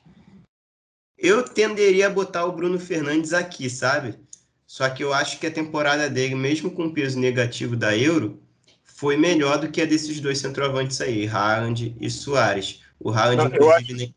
Eu 1.19 1.43
tenderia 1.43 2.07
a 2.07 2.11
botar 2.11 2.47
o 2.47 2.53
Bruno 2.53 2.79
Fernandes 2.79 3.33
aqui, 3.33 3.69
sabe? 3.69 4.19
Só 4.67 4.89
que 4.89 5.05
eu 5.05 5.13
acho 5.13 5.39
que 5.39 5.47
a 5.47 5.51
temporada 5.51 6.09
dele, 6.09 6.35
mesmo 6.35 6.71
com 6.71 6.87
o 6.87 6.95
peso 6.95 7.19
negativo 7.19 7.77
da 7.77 7.97
Euro, 7.97 8.41
foi 8.85 9.17
melhor 9.17 9.59
do 9.59 9.71
que 9.71 9.83
a 9.83 9.85
desses 9.85 10.21
dois 10.21 10.39
centroavantes 10.39 11.01
aí, 11.01 11.27
Haaland 11.27 11.97
e 12.01 12.09
Soares. 12.09 12.83
O 12.99 13.11
Haaland, 13.11 13.37
Não, 13.37 13.47
inclusive, 13.47 14.03
acho... 14.05 14.15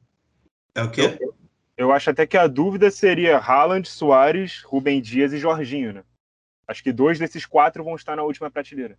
é 0.75 0.83
o 0.83 0.91
quê? 0.91 1.17
Eu, 1.19 1.35
eu, 1.77 1.91
acho 1.91 2.09
até 2.09 2.27
que 2.27 2.37
a 2.37 2.47
dúvida 2.47 2.91
seria 2.91 3.37
Haaland, 3.37 3.87
Soares, 3.87 4.61
Rubem 4.63 5.01
Dias 5.01 5.33
e 5.33 5.39
Jorginho, 5.39 5.93
né? 5.93 6.03
Acho 6.67 6.83
que 6.83 6.93
dois 6.93 7.17
desses 7.17 7.45
quatro 7.45 7.83
vão 7.83 7.95
estar 7.95 8.15
na 8.15 8.23
última 8.23 8.51
prateleira. 8.51 8.97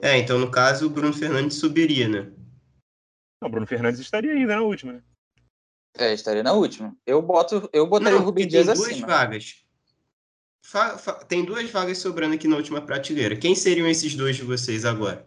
É, 0.00 0.16
então 0.16 0.38
no 0.38 0.50
caso 0.50 0.86
o 0.86 0.90
Bruno 0.90 1.12
Fernandes 1.12 1.56
subiria, 1.56 2.08
né? 2.08 2.30
Não, 3.40 3.48
o 3.48 3.50
Bruno 3.50 3.66
Fernandes 3.66 4.00
estaria 4.00 4.32
ainda 4.32 4.56
na 4.56 4.62
última, 4.62 4.94
né? 4.94 5.02
É, 5.96 6.12
estaria 6.12 6.42
na 6.42 6.52
última. 6.52 6.96
Eu 7.06 7.22
boto, 7.22 7.68
eu 7.72 7.86
botaria 7.86 8.14
Não, 8.14 8.22
o 8.22 8.24
Rubem 8.24 8.46
Dias 8.46 8.66
tem 8.66 8.74
duas 8.74 9.00
vagas. 9.00 9.64
Fa, 10.64 10.98
fa, 10.98 11.24
tem 11.24 11.44
duas 11.44 11.70
vagas 11.70 11.98
sobrando 11.98 12.34
aqui 12.34 12.46
na 12.46 12.56
última 12.56 12.84
prateleira. 12.84 13.36
Quem 13.36 13.54
seriam 13.54 13.88
esses 13.88 14.14
dois 14.14 14.36
de 14.36 14.42
vocês 14.42 14.84
agora? 14.84 15.26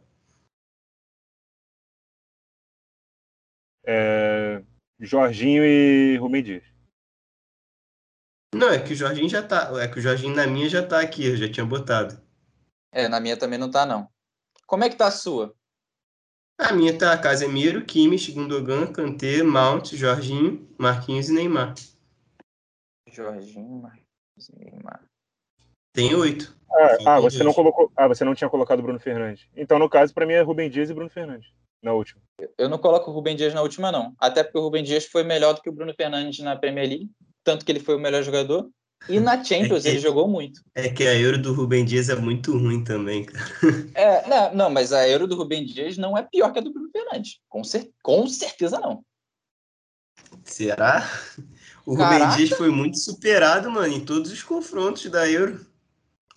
É... 3.83 4.63
Jorginho 4.99 5.63
e 5.65 6.17
Rubem 6.17 6.43
Dias. 6.43 6.63
Não, 8.53 8.69
é 8.69 8.83
que 8.83 8.93
o 8.93 8.95
Jorginho 8.95 9.29
já 9.29 9.41
tá. 9.41 9.71
É 9.81 9.87
que 9.87 9.97
o 9.97 10.01
Jorginho 10.01 10.35
na 10.35 10.45
minha 10.45 10.69
já 10.69 10.85
tá 10.85 11.01
aqui, 11.01 11.25
eu 11.25 11.37
já 11.37 11.51
tinha 11.51 11.65
botado. 11.65 12.21
É, 12.91 13.07
na 13.07 13.19
minha 13.19 13.37
também 13.37 13.57
não 13.57 13.71
tá, 13.71 13.85
não. 13.85 14.09
Como 14.67 14.83
é 14.83 14.89
que 14.89 14.95
tá 14.95 15.07
a 15.07 15.11
sua? 15.11 15.55
A 16.61 16.73
minha 16.73 16.95
tá 16.95 17.17
Casemiro, 17.17 17.83
Kimmich, 17.83 18.31
Gundogan, 18.31 18.85
Kanté, 18.93 19.41
Mount, 19.41 19.95
Jorginho, 19.95 20.69
Marquinhos 20.77 21.27
e 21.27 21.33
Neymar. 21.33 21.73
Jorginho, 23.09 23.81
Marquinhos 23.81 24.49
e 24.49 24.59
Neymar. 24.59 25.03
Tem 25.91 26.13
oito. 26.13 26.55
Ah, 26.71 27.15
ah 27.15 27.19
você 27.19 27.43
não 27.43 27.51
colocou. 27.51 27.91
Ah, 27.97 28.07
você 28.07 28.23
não 28.23 28.35
tinha 28.35 28.47
colocado 28.47 28.83
Bruno 28.83 28.99
Fernandes. 28.99 29.47
Então, 29.55 29.79
no 29.79 29.89
caso, 29.89 30.13
para 30.13 30.23
mim 30.27 30.33
é 30.33 30.41
Rubem 30.41 30.69
Dias 30.69 30.91
e 30.91 30.93
Bruno 30.93 31.09
Fernandes. 31.09 31.51
Na 31.81 31.93
última. 31.93 32.21
Eu 32.55 32.69
não 32.69 32.77
coloco 32.77 33.09
o 33.09 33.13
Rubem 33.13 33.35
Dias 33.35 33.55
na 33.55 33.63
última, 33.63 33.91
não. 33.91 34.13
Até 34.19 34.43
porque 34.43 34.59
o 34.59 34.61
Rubem 34.61 34.83
Dias 34.83 35.07
foi 35.07 35.23
melhor 35.23 35.55
do 35.55 35.63
que 35.63 35.69
o 35.69 35.73
Bruno 35.73 35.95
Fernandes 35.95 36.45
na 36.45 36.55
Premier 36.55 36.87
League. 36.87 37.09
Tanto 37.43 37.65
que 37.65 37.71
ele 37.71 37.79
foi 37.79 37.95
o 37.95 37.99
melhor 37.99 38.21
jogador. 38.21 38.69
E 39.09 39.19
na 39.19 39.43
Champions 39.43 39.85
é 39.85 39.89
que, 39.89 39.95
ele 39.95 39.99
jogou 39.99 40.27
muito. 40.27 40.61
É 40.75 40.89
que 40.89 41.03
a 41.03 41.15
Euro 41.15 41.37
do 41.37 41.53
Rubem 41.53 41.83
Dias 41.83 42.09
é 42.09 42.15
muito 42.15 42.57
ruim 42.57 42.83
também, 42.83 43.25
cara. 43.25 43.45
É, 43.95 44.27
não, 44.27 44.55
não, 44.55 44.69
mas 44.69 44.93
a 44.93 45.07
Euro 45.07 45.27
do 45.27 45.35
Rubem 45.35 45.65
Dias 45.65 45.97
não 45.97 46.17
é 46.17 46.21
pior 46.21 46.51
que 46.51 46.59
a 46.59 46.61
do 46.61 46.71
Bruno 46.71 46.89
Fernandes. 46.91 47.39
Com, 47.49 47.63
cer 47.63 47.89
com 48.03 48.27
certeza 48.27 48.79
não. 48.79 49.03
Será? 50.43 51.09
O 51.85 51.97
Caraca. 51.97 52.25
Rubem 52.25 52.37
Dias 52.37 52.57
foi 52.57 52.69
muito 52.69 52.99
superado, 52.99 53.71
mano, 53.71 53.93
em 53.93 54.05
todos 54.05 54.31
os 54.31 54.43
confrontos 54.43 55.09
da 55.09 55.29
Euro. 55.29 55.65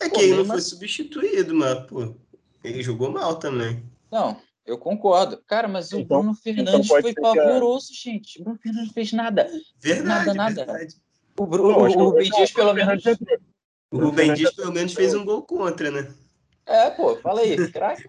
É 0.01 0.09
que 0.09 0.15
pô, 0.15 0.21
ele 0.21 0.37
não 0.37 0.47
foi 0.47 0.61
substituído, 0.61 1.55
mas, 1.55 1.87
pô, 1.87 2.15
ele 2.63 2.83
jogou 2.83 3.11
mal 3.11 3.37
também. 3.37 3.85
Não, 4.11 4.41
eu 4.65 4.79
concordo. 4.79 5.41
Cara, 5.47 5.69
mas 5.69 5.93
o 5.93 5.99
então, 5.99 6.21
Bruno 6.21 6.31
então 6.31 6.43
Fernandes 6.43 6.87
então 6.87 7.03
foi 7.03 7.15
pavoroso, 7.15 7.89
que... 7.89 7.95
gente. 7.95 8.41
O 8.41 8.45
Bruno 8.45 8.59
Fernandes 8.59 8.93
fez 8.93 9.13
nada. 9.13 9.47
Verdade, 9.79 10.27
nada, 10.27 10.35
nada. 10.35 10.65
Verdade. 10.65 11.04
O, 11.39 11.47
Bruno, 11.47 11.79
o, 11.79 11.83
o 11.83 12.11
Rubem 12.11 12.31
Dias, 12.31 12.53
pelo 12.53 12.73
menos. 12.73 13.05
O 13.91 13.99
Rubem 13.99 14.35
Dias, 14.35 14.55
pelo 14.55 14.73
menos, 14.73 14.95
fez 14.95 15.15
um 15.15 15.25
gol 15.25 15.43
contra, 15.43 15.91
né? 15.91 16.15
É, 16.67 16.91
pô, 16.91 17.17
fala 17.17 17.41
aí, 17.41 17.57
craque. 17.71 18.05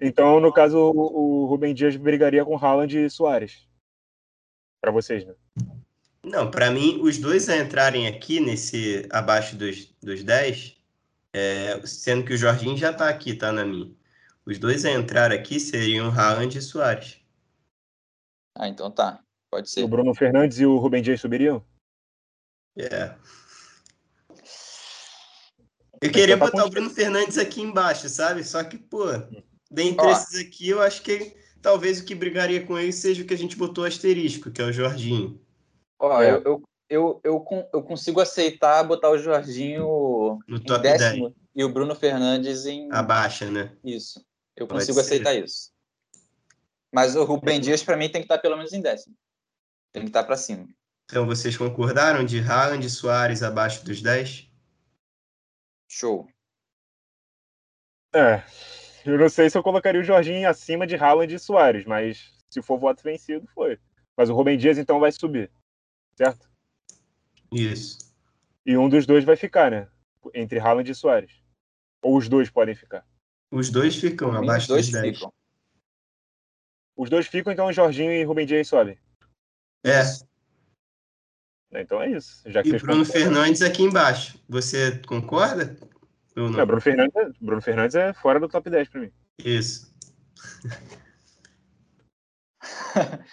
Então, 0.00 0.40
no 0.40 0.52
caso, 0.52 0.78
o, 0.78 1.42
o 1.42 1.46
Rubem 1.46 1.74
Dias 1.74 1.96
brigaria 1.96 2.44
com 2.44 2.56
Haaland 2.56 2.98
e 2.98 3.10
Soares. 3.10 3.66
Para 4.80 4.92
vocês, 4.92 5.24
né? 5.24 5.34
Não, 6.22 6.50
para 6.50 6.70
mim, 6.70 7.00
os 7.02 7.18
dois 7.18 7.48
a 7.48 7.56
entrarem 7.56 8.06
aqui 8.06 8.40
nesse 8.40 9.06
abaixo 9.10 9.56
dos, 9.56 9.94
dos 10.02 10.22
10, 10.22 10.76
é, 11.32 11.80
sendo 11.84 12.24
que 12.24 12.32
o 12.32 12.36
Jorginho 12.36 12.76
já 12.76 12.92
tá 12.92 13.08
aqui, 13.08 13.34
tá 13.34 13.52
na 13.52 13.64
minha. 13.64 13.94
Os 14.46 14.58
dois 14.58 14.84
a 14.84 14.90
entrar 14.90 15.32
aqui 15.32 15.58
seriam 15.58 16.08
Haaland 16.08 16.56
e 16.56 16.62
Soares. 16.62 17.20
Ah, 18.54 18.68
então 18.68 18.90
tá. 18.90 19.20
Pode 19.50 19.70
ser. 19.70 19.82
O 19.82 19.88
Bruno 19.88 20.14
Fernandes 20.14 20.58
e 20.60 20.66
o 20.66 20.76
Rubem 20.76 21.02
Dias 21.02 21.20
subiriam? 21.20 21.64
É. 22.76 23.14
Eu 26.00 26.12
queria 26.12 26.36
tá 26.38 26.44
botar 26.44 26.64
o 26.66 26.70
Bruno 26.70 26.90
Fernandes 26.90 27.38
aqui 27.38 27.62
embaixo, 27.62 28.08
sabe? 28.08 28.44
Só 28.44 28.62
que, 28.62 28.76
pô, 28.76 29.06
dentre 29.70 30.06
Ó. 30.06 30.10
esses 30.10 30.38
aqui, 30.38 30.68
eu 30.68 30.82
acho 30.82 31.02
que 31.02 31.34
talvez 31.62 32.00
o 32.00 32.04
que 32.04 32.14
brigaria 32.14 32.64
com 32.64 32.78
ele 32.78 32.92
seja 32.92 33.22
o 33.22 33.26
que 33.26 33.32
a 33.32 33.38
gente 33.38 33.56
botou 33.56 33.84
asterisco, 33.84 34.50
que 34.50 34.60
é 34.60 34.64
o 34.66 34.72
Jorginho. 34.72 35.40
Ó, 35.98 36.22
é. 36.22 36.32
eu, 36.32 36.42
eu, 36.44 36.62
eu, 36.90 37.20
eu, 37.24 37.68
eu, 37.72 37.82
consigo 37.82 38.20
aceitar 38.20 38.82
botar 38.84 39.10
o 39.10 39.18
Jorginho 39.18 40.38
no 40.46 40.60
top 40.60 40.82
décimo 40.82 41.30
10. 41.30 41.34
e 41.56 41.64
o 41.64 41.72
Bruno 41.72 41.94
Fernandes 41.94 42.66
em. 42.66 42.92
Abaixa, 42.92 43.50
né? 43.50 43.74
Isso. 43.82 44.24
Eu 44.54 44.66
Pode 44.66 44.80
consigo 44.80 44.94
ser. 44.96 45.00
aceitar 45.00 45.34
isso. 45.34 45.72
Mas 46.92 47.16
o 47.16 47.24
Rubem 47.24 47.60
Dias, 47.60 47.82
para 47.82 47.96
mim, 47.96 48.08
tem 48.08 48.20
que 48.20 48.26
estar 48.26 48.38
pelo 48.38 48.56
menos 48.56 48.72
em 48.72 48.80
décimo. 48.80 49.16
Tem 49.90 50.02
que 50.02 50.10
estar 50.10 50.22
para 50.22 50.36
cima. 50.36 50.68
Então 51.04 51.26
vocês 51.26 51.56
concordaram 51.56 52.24
de 52.24 52.40
Haaland 52.40 52.86
e 52.86 52.90
Soares 52.90 53.42
abaixo 53.42 53.84
dos 53.84 54.00
10? 54.00 54.50
Show. 55.88 56.28
É, 58.14 58.42
eu 59.04 59.18
não 59.18 59.28
sei 59.28 59.50
se 59.50 59.58
eu 59.58 59.62
colocaria 59.62 60.00
o 60.00 60.04
Jorginho 60.04 60.48
acima 60.48 60.86
de 60.86 60.96
Haaland 60.96 61.34
e 61.34 61.38
Soares, 61.38 61.84
mas 61.84 62.32
se 62.48 62.62
for 62.62 62.78
voto 62.78 63.02
vencido, 63.02 63.46
foi. 63.54 63.78
Mas 64.16 64.30
o 64.30 64.34
Rubem 64.34 64.56
Dias 64.56 64.78
então 64.78 64.98
vai 65.00 65.12
subir, 65.12 65.50
certo? 66.16 66.48
Isso. 67.52 67.98
E 68.64 68.76
um 68.76 68.88
dos 68.88 69.04
dois 69.04 69.24
vai 69.24 69.36
ficar, 69.36 69.70
né? 69.70 69.88
Entre 70.32 70.58
Haaland 70.58 70.90
e 70.90 70.94
Soares. 70.94 71.42
Ou 72.02 72.16
os 72.16 72.28
dois 72.28 72.48
podem 72.48 72.74
ficar? 72.74 73.06
Os 73.50 73.70
dois 73.70 73.96
ficam 73.96 74.32
abaixo 74.32 74.68
dois 74.68 74.86
dos 74.86 75.00
10. 75.00 75.16
Ficam. 75.16 75.32
Os 76.96 77.10
dois 77.10 77.26
ficam, 77.26 77.52
então 77.52 77.72
Jorginho 77.72 78.12
e 78.12 78.24
Rubem 78.24 78.46
Dias 78.46 78.68
sobem. 78.68 78.98
É. 79.84 80.02
Né? 81.74 81.82
Então 81.82 82.00
é 82.00 82.10
isso. 82.12 82.40
Já 82.46 82.62
que 82.62 82.70
e 82.70 82.78
Bruno 82.78 83.04
Fernandes 83.04 83.60
aqui 83.60 83.82
embaixo. 83.82 84.38
Você 84.48 84.96
concorda? 85.06 85.76
Ou 86.36 86.48
não? 86.48 86.64
Bruno, 86.64 86.80
Fernandes, 86.80 87.16
é, 87.16 87.30
Bruno 87.40 87.60
Fernandes 87.60 87.96
é 87.96 88.12
fora 88.14 88.38
do 88.38 88.48
top 88.48 88.70
10 88.70 88.88
para 88.88 89.00
mim. 89.00 89.10
Isso. 89.38 89.92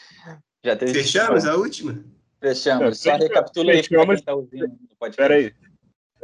Já 0.65 0.75
teve 0.75 0.93
Fechamos 0.93 1.45
a 1.45 1.55
última? 1.55 2.03
Fechamos. 2.39 2.99
Só 2.99 3.15
recapitula 3.15 3.71
aí 3.71 3.87
para 3.87 4.05
quem 4.05 4.23
tá 4.23 4.33
ouvindo. 4.33 4.77
Espera 5.03 5.35
aí. 5.35 5.53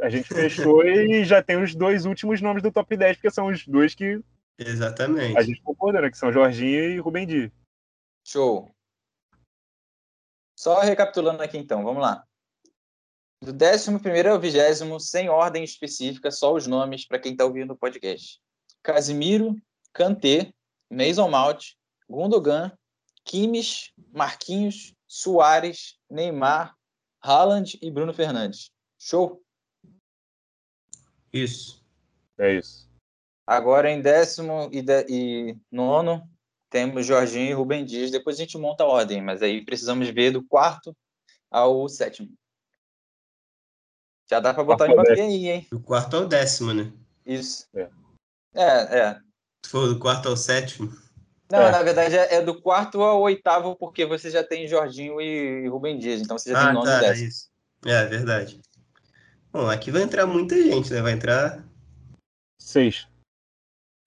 A 0.00 0.08
gente 0.08 0.28
fechou 0.28 0.84
e 0.84 1.24
já 1.24 1.42
tem 1.42 1.60
os 1.60 1.74
dois 1.74 2.04
últimos 2.04 2.40
nomes 2.40 2.62
do 2.62 2.70
top 2.70 2.96
10, 2.96 3.16
porque 3.16 3.30
são 3.32 3.46
os 3.46 3.66
dois 3.66 3.96
que. 3.96 4.20
Exatamente. 4.56 5.36
A 5.36 5.42
gente 5.42 5.60
concorda, 5.62 6.00
né? 6.00 6.08
Que 6.10 6.16
são 6.18 6.32
Jorginho 6.32 6.90
e 6.90 6.98
Rubem 6.98 7.26
Di. 7.26 7.52
Show. 8.24 8.70
Só 10.58 10.80
recapitulando 10.80 11.40
aqui 11.40 11.56
então, 11.56 11.84
vamos 11.84 12.02
lá. 12.02 12.26
Do 13.40 13.52
11 13.52 14.28
ao 14.28 14.40
20, 14.40 15.00
sem 15.00 15.28
ordem 15.28 15.62
específica, 15.62 16.32
só 16.32 16.52
os 16.52 16.66
nomes 16.66 17.06
para 17.06 17.20
quem 17.20 17.30
está 17.30 17.44
ouvindo 17.44 17.74
o 17.74 17.76
podcast: 17.76 18.40
Casimiro, 18.82 19.54
Kanté, 19.92 20.52
Mason 20.90 21.30
Mount, 21.30 21.74
Gundogan, 22.10 22.76
Kimmich, 23.24 23.94
Marquinhos, 24.10 24.96
Soares, 25.06 25.96
Neymar, 26.10 26.76
Haaland 27.22 27.78
e 27.80 27.88
Bruno 27.88 28.12
Fernandes. 28.12 28.72
Show? 28.98 29.40
Isso. 31.32 31.86
É 32.36 32.54
isso. 32.54 32.90
Agora 33.46 33.92
em 33.92 34.02
décimo 34.02 34.68
e, 34.72 34.82
de, 34.82 35.06
e 35.08 35.56
nono, 35.70 36.28
temos 36.70 37.06
Jorginho 37.06 37.50
e 37.50 37.52
Rubem 37.52 37.84
Dias. 37.84 38.10
Depois 38.10 38.36
a 38.36 38.40
gente 38.40 38.58
monta 38.58 38.84
a 38.84 38.86
ordem, 38.86 39.22
mas 39.22 39.42
aí 39.42 39.64
precisamos 39.64 40.08
ver 40.08 40.30
do 40.30 40.44
quarto 40.44 40.96
ao 41.50 41.88
sétimo. 41.88 42.28
Já 44.30 44.40
dá 44.40 44.52
para 44.52 44.64
botar 44.64 44.84
o 44.84 44.92
Mbappé 44.92 45.22
aí, 45.22 45.48
hein? 45.48 45.66
Do 45.70 45.80
quarto 45.80 46.16
ao 46.16 46.26
décimo, 46.26 46.74
né? 46.74 46.92
Isso. 47.24 47.66
É, 47.74 47.88
é. 48.54 48.98
é. 48.98 49.20
Tu 49.62 49.70
falou 49.70 49.88
do 49.88 49.98
quarto 49.98 50.28
ao 50.28 50.36
sétimo? 50.36 50.94
Não, 51.50 51.62
é. 51.62 51.70
na 51.70 51.82
verdade 51.82 52.14
é, 52.14 52.34
é, 52.34 52.42
do 52.42 52.60
quarto 52.60 53.02
ao 53.02 53.22
oitavo, 53.22 53.74
porque 53.74 54.04
você 54.04 54.30
já 54.30 54.44
tem 54.44 54.68
Jorginho 54.68 55.18
e 55.18 55.66
Rubem 55.66 55.98
Dias, 55.98 56.20
então 56.20 56.36
você 56.38 56.50
já 56.52 56.60
ah, 56.60 56.64
tem 56.66 56.74
nono 56.74 56.86
tá, 56.86 56.98
e 56.98 57.00
décimo. 57.00 57.28
Isso. 57.28 57.50
É, 57.86 58.04
verdade. 58.04 58.60
Bom, 59.50 59.66
aqui 59.66 59.90
vai 59.90 60.02
entrar 60.02 60.26
muita 60.26 60.54
gente, 60.54 60.92
né? 60.92 61.00
Vai 61.00 61.12
entrar. 61.12 61.64
Seis. 62.60 63.06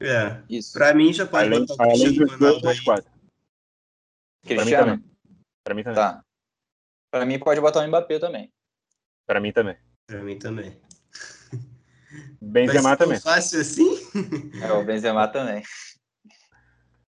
É. 0.01 0.41
Isso. 0.49 0.73
Pra 0.73 0.93
mim 0.93 1.13
já 1.13 1.25
pode 1.25 1.45
além, 1.45 1.65
botar 1.65 1.85
o 1.85 1.91
além 1.91 2.13
dos 2.13 2.39
dois, 2.39 2.61
mais 2.61 2.79
quatro. 2.79 3.11
Cristiano? 4.43 5.03
Pra 5.63 5.75
mim 5.75 5.83
também. 5.83 5.95
Tá. 5.95 6.23
Pra 7.11 7.25
mim 7.25 7.39
pode 7.39 7.61
botar 7.61 7.81
o 7.81 7.87
Mbappé 7.87 8.17
também. 8.17 8.51
Pra 9.27 9.39
mim 9.39 9.51
também. 9.51 9.77
Pra 10.07 10.21
mim 10.23 10.39
também. 10.39 10.81
Benzema 12.41 12.97
também. 12.97 13.19
fácil 13.19 13.61
assim? 13.61 13.87
É, 14.61 14.71
o 14.73 14.83
Benzema 14.83 15.27
também. 15.27 15.63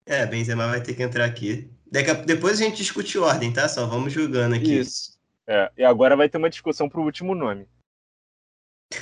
É, 0.05 0.25
Benzema 0.25 0.67
vai 0.67 0.81
ter 0.81 0.95
que 0.95 1.03
entrar 1.03 1.25
aqui. 1.25 1.71
A... 1.93 2.13
Depois 2.13 2.59
a 2.59 2.63
gente 2.63 2.77
discute 2.77 3.17
ordem, 3.19 3.53
tá? 3.53 3.69
Só 3.69 3.85
vamos 3.85 4.11
jogando 4.11 4.55
aqui. 4.55 4.79
Isso. 4.79 5.19
É, 5.47 5.71
e 5.77 5.83
agora 5.83 6.15
vai 6.15 6.27
ter 6.27 6.37
uma 6.37 6.49
discussão 6.49 6.89
pro 6.89 7.03
último 7.03 7.35
nome. 7.35 7.67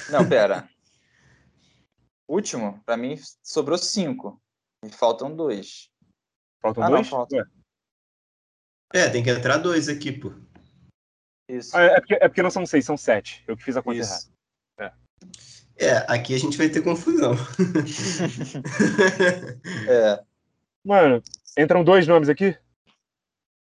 Não, 0.10 0.28
pera. 0.28 0.70
Último, 2.30 2.82
pra 2.86 2.96
mim, 2.96 3.20
sobrou 3.44 3.78
cinco. 3.78 4.42
E 4.86 4.90
faltam 4.90 5.36
dois. 5.36 5.90
Faltam 6.62 6.84
ah, 6.84 6.90
dois? 6.90 7.02
Não, 7.02 7.10
falta. 7.10 7.52
É, 8.94 9.10
tem 9.10 9.24
que 9.24 9.30
entrar 9.30 9.58
dois 9.58 9.90
aqui, 9.90 10.12
pô. 10.12 10.32
Isso. 11.50 11.76
Ah, 11.76 11.82
é, 11.82 12.00
porque, 12.00 12.14
é 12.14 12.28
porque 12.28 12.44
não 12.44 12.52
são 12.52 12.66
seis, 12.66 12.86
são 12.86 12.96
sete. 12.96 13.44
Eu 13.48 13.58
que 13.58 13.64
fiz 13.64 13.76
a 13.76 13.82
conta 13.82 14.00
Isso. 14.00 14.32
errada. 14.80 14.96
É. 15.78 15.86
é, 15.86 16.06
aqui 16.08 16.36
a 16.36 16.40
gente 16.40 16.58
vai 16.58 16.70
ter 16.70 16.84
confusão. 16.84 17.34
é. 19.90 20.24
Mano, 20.86 21.24
entram 21.58 21.84
dois 21.84 22.08
nomes 22.08 22.30
aqui? 22.30 22.56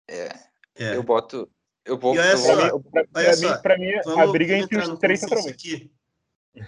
É. 0.08 0.28
é. 0.76 0.96
Eu 0.96 1.02
boto. 1.02 1.50
Eu 1.84 1.98
vou. 1.98 2.14
E 2.14 2.18
olha 2.18 2.36
só, 2.36 2.66
eu, 2.66 2.80
pra, 2.80 3.06
pra, 3.06 3.36
mim, 3.36 3.62
pra 3.62 3.78
mim 3.78 3.92
a 4.20 4.26
briga 4.26 4.54
é 4.54 4.58
entre 4.58 4.78
os 4.78 4.98
três 4.98 5.20
centralmente. 5.20 5.90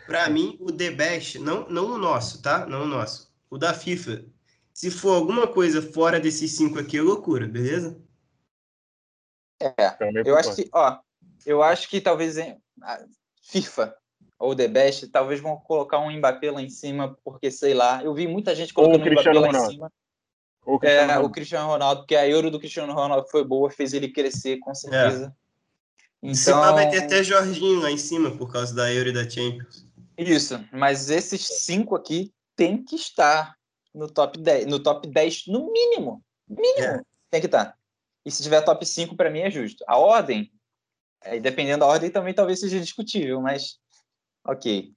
Pra 0.07 0.29
mim, 0.29 0.57
o 0.61 0.71
The 0.71 0.91
Best, 0.91 1.39
não, 1.39 1.69
não 1.69 1.93
o 1.93 1.99
nosso, 1.99 2.43
tá? 2.43 2.67
Não 2.67 2.85
o 2.85 2.87
nosso. 2.87 3.33
O 3.51 3.59
da 3.59 3.75
FIFA. 3.75 4.25
Se 4.73 4.91
for 4.91 5.15
alguma 5.15 5.47
coisa 5.49 5.83
fora 5.83 6.21
desses 6.21 6.53
cinco 6.53 6.79
aqui, 6.79 6.99
é 6.99 7.03
loucura, 7.03 7.47
beleza? 7.47 8.01
É. 9.61 9.73
Eu 10.25 10.37
acho 10.37 10.55
que, 10.55 10.69
ó, 10.73 10.99
eu 11.45 11.63
acho 11.63 11.89
que 11.89 12.01
talvez 12.01 12.37
FIFA 13.43 13.95
ou 14.39 14.57
The 14.57 14.69
Best, 14.69 15.09
talvez 15.09 15.39
vão 15.41 15.59
colocar 15.59 15.99
um 15.99 16.11
Mbappé 16.11 16.51
lá 16.51 16.63
em 16.63 16.71
cima, 16.71 17.17
porque 17.23 17.51
sei 17.51 17.75
lá, 17.75 18.03
eu 18.03 18.15
vi 18.15 18.27
muita 18.27 18.55
gente 18.55 18.73
colocando 18.73 19.07
o 19.07 19.11
Mbappé 19.13 19.33
lá 19.33 19.47
Ronaldo. 19.47 19.69
em 19.69 19.71
cima. 19.71 19.93
O 20.65 20.79
Cristiano, 20.79 21.03
é, 21.03 21.07
Ronaldo. 21.07 21.29
o 21.29 21.33
Cristiano 21.33 21.69
Ronaldo, 21.69 22.01
porque 22.03 22.17
a 22.17 22.29
Euro 22.29 22.51
do 22.51 22.59
Cristiano 22.59 22.93
Ronaldo 22.95 23.29
foi 23.29 23.45
boa, 23.45 23.71
fez 23.71 23.93
ele 23.93 24.09
crescer, 24.09 24.59
com 24.59 24.75
certeza. 24.75 25.27
É. 25.27 25.40
Então... 26.23 26.61
vai 26.75 26.91
ter 26.91 27.05
até 27.05 27.23
Jorginho 27.23 27.81
lá 27.81 27.91
em 27.91 27.97
cima, 27.97 28.31
por 28.31 28.53
causa 28.53 28.75
da 28.75 28.93
Euro 28.93 29.09
e 29.09 29.13
da 29.13 29.29
Champions. 29.29 29.87
Isso, 30.19 30.63
mas 30.73 31.09
esses 31.09 31.47
cinco 31.63 31.97
aqui 31.97 32.33
tem 32.55 32.83
que 32.85 32.95
estar 32.95 33.55
no 33.95 34.09
top 34.09 34.39
10, 34.39 34.67
no 34.67 34.79
top 34.79 35.09
10 35.09 35.47
no 35.47 35.73
mínimo. 35.73 36.23
Mínimo, 36.49 36.85
é. 36.85 37.03
tem 37.31 37.41
que 37.41 37.47
estar. 37.47 37.75
E 38.25 38.31
se 38.31 38.43
tiver 38.43 38.61
top 38.61 38.85
5, 38.85 39.17
para 39.17 39.31
mim 39.31 39.41
é 39.41 39.51
justo. 39.51 39.83
A 39.89 39.97
ordem, 39.97 40.53
é, 41.23 41.41
dependendo 41.41 41.81
da 41.81 41.87
ordem, 41.87 42.11
também 42.11 42.35
talvez 42.35 42.61
seja 42.61 42.79
discutível, 42.79 43.41
mas 43.41 43.79
ok. 44.47 44.93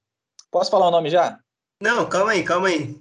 Posso 0.51 0.69
falar 0.69 0.87
o 0.87 0.91
nome 0.91 1.09
já? 1.09 1.39
Não, 1.81 2.07
calma 2.07 2.31
aí, 2.31 2.43
calma 2.43 2.67
aí. 2.67 2.99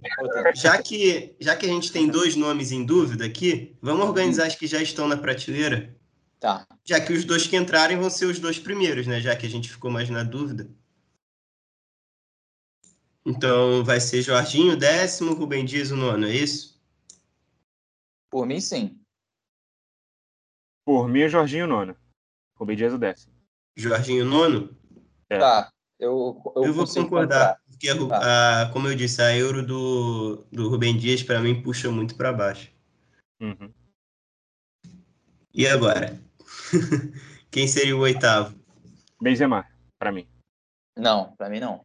Já 0.54 0.80
que, 0.80 1.36
já 1.40 1.54
que 1.56 1.66
a 1.66 1.68
gente 1.68 1.92
tem 1.92 2.08
dois 2.08 2.34
nomes 2.34 2.72
em 2.72 2.84
dúvida 2.84 3.24
aqui, 3.24 3.76
vamos 3.80 4.06
organizar 4.06 4.48
os 4.48 4.54
que 4.54 4.66
já 4.66 4.80
estão 4.80 5.06
na 5.06 5.16
prateleira. 5.16 5.96
Tá. 6.42 6.66
Já 6.84 7.00
que 7.00 7.12
os 7.12 7.24
dois 7.24 7.46
que 7.46 7.54
entrarem 7.54 7.96
vão 7.96 8.10
ser 8.10 8.24
os 8.24 8.40
dois 8.40 8.58
primeiros, 8.58 9.06
né? 9.06 9.20
Já 9.20 9.36
que 9.36 9.46
a 9.46 9.48
gente 9.48 9.70
ficou 9.70 9.88
mais 9.88 10.10
na 10.10 10.24
dúvida. 10.24 10.68
Então 13.24 13.84
vai 13.84 14.00
ser 14.00 14.22
Jorginho 14.22 14.76
décimo, 14.76 15.34
Rubem 15.34 15.64
Dias 15.64 15.92
o 15.92 15.96
nono, 15.96 16.26
é 16.26 16.34
isso? 16.34 16.82
Por 18.28 18.44
mim, 18.44 18.60
sim. 18.60 19.00
Por 20.84 21.08
mim, 21.08 21.28
Jorginho 21.28 21.68
nono. 21.68 21.96
Rubem 22.56 22.76
Dias 22.76 22.92
o 22.92 22.98
décimo. 22.98 23.32
Jorginho 23.76 24.24
nono? 24.24 24.76
É. 25.30 25.38
Tá. 25.38 25.72
Eu, 25.96 26.42
eu, 26.56 26.64
eu 26.64 26.74
vou 26.74 26.88
concordar, 26.88 27.56
porque, 27.70 27.88
a, 27.88 28.08
tá. 28.08 28.62
a, 28.62 28.72
como 28.72 28.88
eu 28.88 28.96
disse, 28.96 29.22
a 29.22 29.36
euro 29.36 29.64
do, 29.64 30.44
do 30.50 30.68
Rubem 30.68 30.98
Dias, 30.98 31.22
para 31.22 31.38
mim, 31.38 31.62
puxa 31.62 31.88
muito 31.88 32.16
para 32.16 32.32
baixo. 32.32 32.68
Uhum. 33.40 33.72
E 35.54 35.68
agora? 35.68 36.20
Quem 37.50 37.68
seria 37.68 37.96
o 37.96 38.00
oitavo? 38.00 38.58
Benzema, 39.20 39.66
para 39.98 40.10
mim. 40.10 40.26
Não, 40.96 41.34
para 41.36 41.48
mim 41.48 41.60
não. 41.60 41.84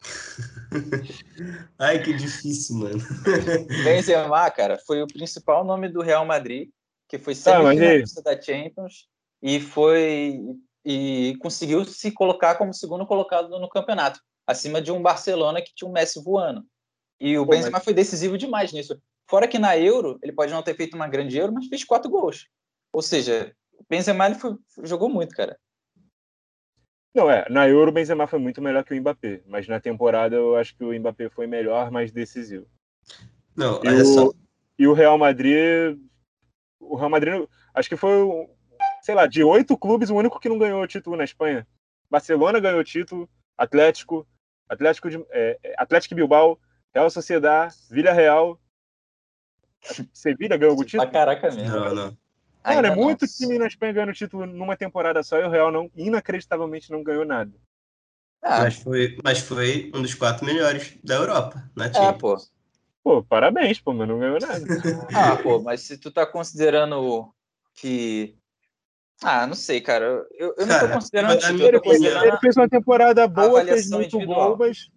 Ai, 1.78 2.02
que 2.02 2.12
difícil, 2.12 2.76
mano. 2.76 2.98
Benzema, 3.84 4.50
cara, 4.50 4.78
foi 4.86 5.02
o 5.02 5.06
principal 5.06 5.64
nome 5.64 5.88
do 5.88 6.02
Real 6.02 6.24
Madrid, 6.24 6.70
que 7.08 7.18
foi 7.18 7.34
tá, 7.34 7.58
semifinalista 7.58 8.20
ah, 8.20 8.22
da 8.24 8.40
Champions 8.40 9.08
e 9.42 9.60
foi 9.60 10.40
e 10.84 11.36
conseguiu 11.40 11.84
se 11.84 12.10
colocar 12.10 12.54
como 12.54 12.72
segundo 12.72 13.06
colocado 13.06 13.58
no 13.58 13.68
campeonato, 13.68 14.20
acima 14.46 14.80
de 14.80 14.90
um 14.90 15.02
Barcelona 15.02 15.60
que 15.60 15.74
tinha 15.74 15.88
um 15.88 15.92
Messi 15.92 16.22
voando. 16.22 16.64
E 17.20 17.36
o 17.36 17.44
Pô, 17.44 17.50
Benzema 17.50 17.72
mas... 17.72 17.84
foi 17.84 17.92
decisivo 17.92 18.38
demais 18.38 18.72
nisso. 18.72 18.98
Fora 19.28 19.46
que 19.46 19.58
na 19.58 19.76
Euro, 19.76 20.18
ele 20.22 20.32
pode 20.32 20.52
não 20.52 20.62
ter 20.62 20.74
feito 20.74 20.94
uma 20.94 21.08
grande 21.08 21.36
Euro, 21.36 21.52
mas 21.52 21.66
fez 21.66 21.84
quatro 21.84 22.10
gols. 22.10 22.46
Ou 22.92 23.02
seja, 23.02 23.54
o 23.74 23.84
Benzema 23.88 24.26
ele 24.26 24.34
foi, 24.34 24.56
jogou 24.82 25.08
muito, 25.08 25.34
cara. 25.34 25.58
Não, 27.14 27.30
é, 27.30 27.48
na 27.48 27.68
Euro 27.68 27.90
o 27.90 27.94
Benzema 27.94 28.26
foi 28.26 28.38
muito 28.38 28.60
melhor 28.60 28.84
que 28.84 28.94
o 28.94 29.00
Mbappé, 29.00 29.42
mas 29.46 29.66
na 29.66 29.80
temporada 29.80 30.36
eu 30.36 30.56
acho 30.56 30.76
que 30.76 30.84
o 30.84 30.92
Mbappé 30.92 31.28
foi 31.30 31.46
melhor, 31.46 31.90
mais 31.90 32.12
decisivo. 32.12 32.66
Não, 33.56 33.80
olha 33.80 34.02
e 34.02 34.04
só. 34.04 34.32
E 34.78 34.86
o 34.86 34.92
Real 34.92 35.18
Madrid, 35.18 35.98
o 36.78 36.96
Real 36.96 37.10
Madrid, 37.10 37.48
acho 37.74 37.88
que 37.88 37.96
foi 37.96 38.48
sei 39.02 39.14
lá, 39.14 39.26
de 39.26 39.42
oito 39.42 39.76
clubes, 39.76 40.10
o 40.10 40.16
único 40.16 40.38
que 40.38 40.48
não 40.48 40.58
ganhou 40.58 40.82
o 40.82 40.86
título 40.86 41.16
na 41.16 41.24
Espanha. 41.24 41.66
Barcelona 42.10 42.60
ganhou 42.60 42.80
o 42.80 42.84
título, 42.84 43.28
Atlético, 43.56 44.26
Atlético, 44.68 45.10
de, 45.10 45.24
é, 45.30 45.58
é 45.62 45.74
Atlético 45.78 46.14
Bilbao, 46.14 46.58
Real 46.94 47.10
Sociedad, 47.10 47.72
Vila 47.90 48.12
Real. 48.12 48.60
Sevilha 50.12 50.56
ganhou 50.56 50.78
o 50.78 50.84
título? 50.84 51.08
Ah, 51.08 51.10
caraca 51.10 51.50
mesmo. 51.50 51.70
Não, 51.70 51.94
não. 51.94 52.18
Cara, 52.74 52.88
é 52.88 52.94
muito 52.94 53.22
nossa. 53.22 53.36
time 53.36 53.58
na 53.58 53.66
Espanha 53.66 53.92
ganhando 53.92 54.12
título 54.12 54.46
numa 54.46 54.76
temporada 54.76 55.22
só 55.22 55.38
e 55.38 55.44
o 55.44 55.50
Real 55.50 55.70
não, 55.70 55.90
inacreditavelmente 55.96 56.90
não 56.90 57.02
ganhou 57.02 57.24
nada. 57.24 57.52
Ah. 58.42 58.60
Mas, 58.60 58.76
foi, 58.76 59.16
mas 59.22 59.38
foi 59.40 59.90
um 59.94 60.02
dos 60.02 60.14
quatro 60.14 60.46
melhores 60.46 60.96
da 61.02 61.16
Europa, 61.16 61.68
na 61.74 61.86
é, 61.86 61.92
Champions. 61.92 62.44
É, 62.44 62.46
pô. 62.52 62.58
Pô, 63.02 63.22
parabéns, 63.22 63.80
pô, 63.80 63.92
mas 63.92 64.08
não 64.08 64.18
ganhou 64.18 64.38
nada. 64.38 64.64
ah, 65.14 65.36
pô, 65.36 65.60
mas 65.60 65.80
se 65.82 65.96
tu 65.96 66.10
tá 66.10 66.26
considerando 66.26 67.32
que 67.74 68.36
ah, 69.22 69.46
não 69.46 69.54
sei, 69.54 69.80
cara. 69.80 70.24
Eu, 70.32 70.54
eu 70.56 70.66
não 70.66 70.78
tô 70.78 70.88
considerando 70.90 71.32
ele, 71.32 71.80
fez, 71.80 72.02
ele 72.02 72.36
fez 72.38 72.56
uma 72.56 72.68
temporada 72.68 73.26
boa, 73.26 73.64
fez 73.64 73.90
muito 73.90 74.16
individual. 74.16 74.50
gol, 74.50 74.58
mas 74.58 74.88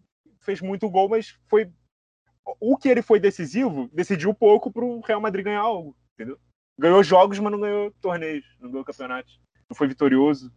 fez 0.42 0.62
muito 0.62 0.90
gol, 0.90 1.10
mas 1.10 1.36
foi 1.48 1.72
o 2.60 2.78
que 2.78 2.90
ele 2.90 3.02
foi 3.02 3.20
decisivo, 3.20 3.90
decidiu 3.94 4.34
pouco 4.34 4.72
para 4.72 4.84
o 4.84 5.00
Real 5.02 5.22
Madrid 5.22 5.46
ganhar 5.46 5.62
algo, 5.62 5.96
entendeu? 6.14 6.38
Ganhou 6.78 7.04
jogos, 7.04 7.40
mas 7.40 7.52
não 7.52 7.60
ganhou 7.60 7.92
torneios, 8.02 8.46
não 8.60 8.72
ganhou 8.72 8.86
campeonatos. 8.86 9.40
Não 9.70 9.76
foi 9.76 9.88
vitorioso. 9.88 10.52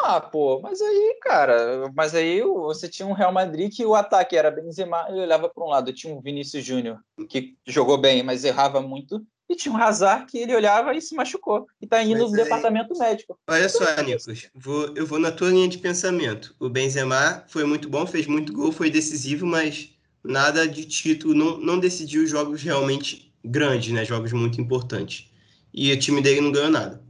Ah, 0.00 0.20
pô, 0.20 0.60
mas 0.60 0.80
aí, 0.80 1.18
cara, 1.20 1.90
mas 1.94 2.14
aí 2.14 2.40
você 2.40 2.88
tinha 2.88 3.06
um 3.06 3.12
Real 3.12 3.32
Madrid 3.32 3.74
que 3.74 3.84
o 3.84 3.96
ataque 3.96 4.36
era 4.36 4.50
Benzema, 4.50 5.06
ele 5.08 5.20
olhava 5.20 5.48
para 5.48 5.64
um 5.64 5.68
lado, 5.68 5.92
tinha 5.92 6.14
um 6.14 6.20
Vinícius 6.20 6.64
Júnior 6.64 7.00
que 7.28 7.56
jogou 7.66 7.98
bem, 7.98 8.22
mas 8.22 8.44
errava 8.44 8.80
muito, 8.80 9.26
e 9.48 9.56
tinha 9.56 9.74
um 9.74 9.78
Hazard 9.78 10.26
que 10.26 10.38
ele 10.38 10.54
olhava 10.54 10.94
e 10.94 11.00
se 11.00 11.14
machucou. 11.14 11.66
E 11.80 11.86
tá 11.86 12.02
indo 12.02 12.22
Mas 12.22 12.32
no 12.32 12.38
aí... 12.38 12.44
departamento 12.44 12.96
médico. 12.98 13.38
Olha 13.48 13.68
só, 13.68 13.84
Nicolas, 14.02 14.48
vou, 14.54 14.92
eu 14.94 15.06
vou 15.06 15.18
na 15.18 15.32
tua 15.32 15.50
linha 15.50 15.68
de 15.68 15.78
pensamento. 15.78 16.54
O 16.60 16.68
Benzema 16.68 17.44
foi 17.48 17.64
muito 17.64 17.88
bom, 17.88 18.06
fez 18.06 18.26
muito 18.26 18.52
gol, 18.52 18.70
foi 18.70 18.90
decisivo, 18.90 19.46
mas 19.46 19.96
nada 20.22 20.68
de 20.68 20.84
título, 20.84 21.34
não, 21.34 21.56
não 21.58 21.78
decidiu 21.78 22.26
jogos 22.26 22.62
realmente 22.62 23.27
grandes, 23.44 23.92
né? 23.92 24.04
Jogos 24.04 24.32
muito 24.32 24.60
importantes. 24.60 25.30
e 25.72 25.92
o 25.92 25.98
time 25.98 26.20
dele 26.20 26.40
não 26.40 26.52
ganhou 26.52 26.70
nada. 26.70 27.02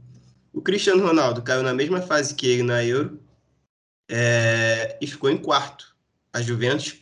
O 0.53 0.61
Cristiano 0.61 1.05
Ronaldo 1.05 1.41
caiu 1.41 1.63
na 1.63 1.73
mesma 1.73 2.01
fase 2.01 2.35
que 2.35 2.47
ele 2.47 2.63
na 2.63 2.83
Euro 2.83 3.19
é, 4.09 4.97
e 4.99 5.07
ficou 5.07 5.29
em 5.29 5.37
quarto. 5.37 5.95
A 6.33 6.41
Juventus 6.41 6.95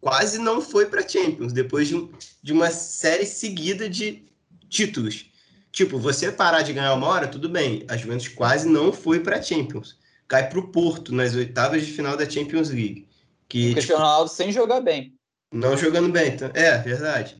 quase 0.00 0.38
não 0.38 0.60
foi 0.60 0.86
para 0.86 1.06
Champions 1.06 1.52
depois 1.52 1.88
de, 1.88 1.96
um, 1.96 2.10
de 2.42 2.52
uma 2.52 2.70
série 2.70 3.26
seguida 3.26 3.88
de 3.88 4.24
títulos. 4.68 5.30
Tipo, 5.70 5.98
você 5.98 6.32
parar 6.32 6.62
de 6.62 6.72
ganhar 6.72 6.94
uma 6.94 7.06
hora, 7.06 7.28
tudo 7.28 7.48
bem. 7.48 7.84
A 7.88 7.96
Juventus 7.96 8.28
quase 8.28 8.68
não 8.68 8.92
foi 8.92 9.20
para 9.20 9.42
Champions. 9.42 9.98
Cai 10.26 10.48
para 10.48 10.58
o 10.58 10.68
Porto 10.68 11.14
nas 11.14 11.34
oitavas 11.34 11.84
de 11.84 11.92
final 11.92 12.16
da 12.16 12.28
Champions 12.28 12.70
League. 12.70 13.06
Que, 13.48 13.70
o 13.70 13.72
Cristiano 13.74 14.00
tipo, 14.00 14.08
Ronaldo 14.08 14.30
sem 14.30 14.50
jogar 14.50 14.80
bem. 14.80 15.14
Não 15.52 15.76
jogando 15.76 16.08
bem. 16.08 16.32
Então, 16.32 16.50
é, 16.54 16.78
verdade. 16.78 17.36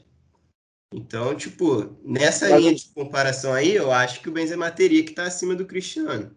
Então, 0.97 1.36
tipo, 1.36 1.94
nessa 2.03 2.49
Mas, 2.49 2.59
linha 2.59 2.74
de 2.74 2.88
comparação 2.88 3.53
aí, 3.53 3.74
eu 3.74 3.92
acho 3.92 4.22
que 4.22 4.30
o 4.30 4.32
Benzema 4.32 4.70
teria 4.70 5.05
que 5.05 5.11
estar 5.11 5.24
tá 5.24 5.28
acima 5.28 5.55
do 5.55 5.66
Cristiano. 5.66 6.34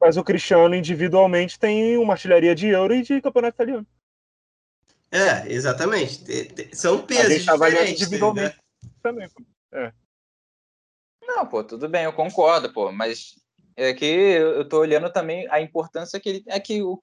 Mas 0.00 0.16
o 0.16 0.24
Cristiano 0.24 0.74
individualmente 0.74 1.56
tem 1.56 1.96
uma 1.96 2.14
artilharia 2.14 2.52
de 2.52 2.66
Euro 2.66 2.92
e 2.92 3.02
de 3.02 3.20
Campeonato 3.20 3.54
Italiano. 3.54 3.86
É, 5.12 5.48
exatamente. 5.52 6.24
São 6.74 7.06
pesos 7.06 7.46
tá 7.46 7.52
diferentes. 7.52 8.02
Individualmente 8.02 8.56
né? 8.56 8.90
também. 9.00 9.30
É. 9.70 9.92
Não, 11.22 11.46
pô, 11.46 11.62
tudo 11.62 11.88
bem, 11.88 12.02
eu 12.02 12.12
concordo, 12.12 12.72
pô, 12.72 12.90
mas 12.90 13.36
é 13.76 13.94
que 13.94 14.04
eu 14.04 14.68
tô 14.68 14.80
olhando 14.80 15.12
também 15.12 15.46
a 15.50 15.60
importância 15.60 16.18
que 16.18 16.28
ele 16.28 16.44
é 16.48 16.58
que 16.58 16.82
o 16.82 17.00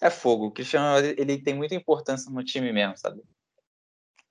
é 0.00 0.10
fogo. 0.10 0.46
O 0.46 0.50
Cristiano 0.50 1.06
ele 1.16 1.40
tem 1.40 1.54
muita 1.54 1.76
importância 1.76 2.28
no 2.32 2.42
time 2.42 2.72
mesmo, 2.72 2.98
sabe? 2.98 3.22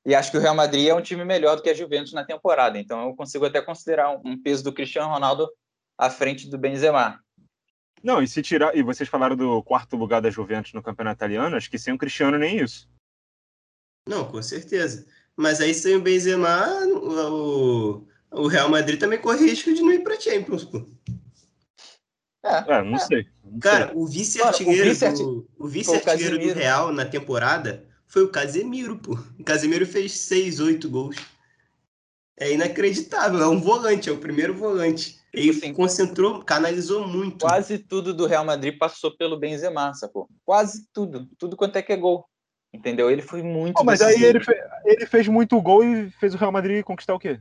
E 0.06 0.14
acho 0.14 0.30
que 0.30 0.38
o 0.38 0.41
Real 0.41 0.53
Madrid 0.53 0.88
é 0.88 0.93
um 0.93 1.01
time 1.01 1.26
melhor 1.26 1.56
do 1.56 1.64
que 1.64 1.70
a 1.70 1.74
Juventus 1.74 2.14
na 2.14 2.24
temporada. 2.24 2.78
Então 2.78 3.08
eu 3.08 3.16
consigo 3.16 3.45
até 3.45 3.60
considerar 3.60 4.12
um 4.24 4.39
peso 4.39 4.64
do 4.64 4.72
Cristiano 4.72 5.10
Ronaldo 5.10 5.49
à 5.97 6.10
frente 6.10 6.47
do 6.47 6.58
Benzema. 6.58 7.20
Não, 8.03 8.22
e 8.22 8.28
se 8.28 8.43
tirar. 8.43 8.78
E 8.78 8.84
vocês 8.84 9.10
falaram 9.10 9.36
do 9.36 9.64
quarto 9.64 9.95
lugar 9.95 10.22
da 10.22 10.30
Juventus 10.30 10.74
no 10.74 10.84
campeonato 10.84 11.18
italiano, 11.18 11.56
acho 11.56 11.72
que 11.72 11.80
sem 11.80 11.93
o 11.93 11.97
Cristiano 11.97 12.38
nem 12.38 12.60
isso. 12.60 12.88
Não, 14.08 14.26
com 14.26 14.41
certeza. 14.43 15.08
Mas 15.36 15.60
aí 15.60 15.74
sem 15.74 15.95
o 15.95 16.01
Benzema, 16.01 16.68
o, 16.86 18.08
o 18.32 18.47
Real 18.47 18.70
Madrid 18.70 18.99
também 18.99 19.20
corre 19.20 19.47
risco 19.47 19.74
de 19.74 19.82
não 19.82 19.91
ir 19.91 20.03
para 20.03 20.20
Champions, 20.20 20.64
pô. 20.64 20.88
É, 22.43 22.74
é 22.74 22.84
não 22.84 22.95
é. 22.95 22.99
sei. 22.99 23.28
Não 23.43 23.60
Cara, 23.60 23.88
sei. 23.88 23.95
o 23.95 24.06
vice-artilheiro 24.06 24.89
vice 24.91 25.12
do, 25.14 25.49
o 25.58 25.68
vice 25.68 25.99
do 25.99 26.53
Real 26.53 26.91
na 26.91 27.06
temporada 27.06 27.85
foi 28.08 28.24
o 28.24 28.30
Casemiro, 28.30 28.97
pô. 28.97 29.18
O 29.39 29.43
Casemiro 29.43 29.86
fez 29.86 30.14
6, 30.14 30.60
8 30.60 30.89
gols. 30.89 31.18
É 32.38 32.51
inacreditável, 32.51 33.41
é 33.41 33.47
um 33.47 33.62
volante, 33.62 34.10
é 34.10 34.12
o 34.12 34.18
primeiro 34.18 34.53
volante. 34.53 35.20
Ele 35.34 35.51
assim, 35.51 35.74
concentrou, 35.74 36.43
canalizou 36.43 37.08
muito. 37.08 37.45
Quase 37.45 37.78
tudo 37.78 38.14
do 38.14 38.26
Real 38.26 38.43
Madrid 38.43 38.78
passou 38.78 39.16
pelo 39.16 39.38
Benzema, 39.38 39.93
sacou? 39.93 40.30
Quase 40.43 40.88
tudo, 40.93 41.28
tudo 41.38 41.56
quanto 41.56 41.78
é 41.78 41.82
que 41.82 41.93
é 41.93 41.97
gol. 41.97 42.26
Entendeu? 42.74 43.10
Ele 43.10 43.22
foi 43.22 43.41
muito. 43.41 43.80
Oh, 43.80 43.84
mas 43.84 44.01
aí 44.01 44.22
ele, 44.22 44.43
fez, 44.43 44.60
ele 44.84 45.06
fez 45.06 45.28
muito 45.30 45.62
gol 45.62 45.84
e 45.84 46.10
fez 46.12 46.34
o 46.34 46.38
Real 46.38 46.51
Madrid 46.51 46.84
conquistar 46.84 47.14
o 47.14 47.20
quê? 47.20 47.39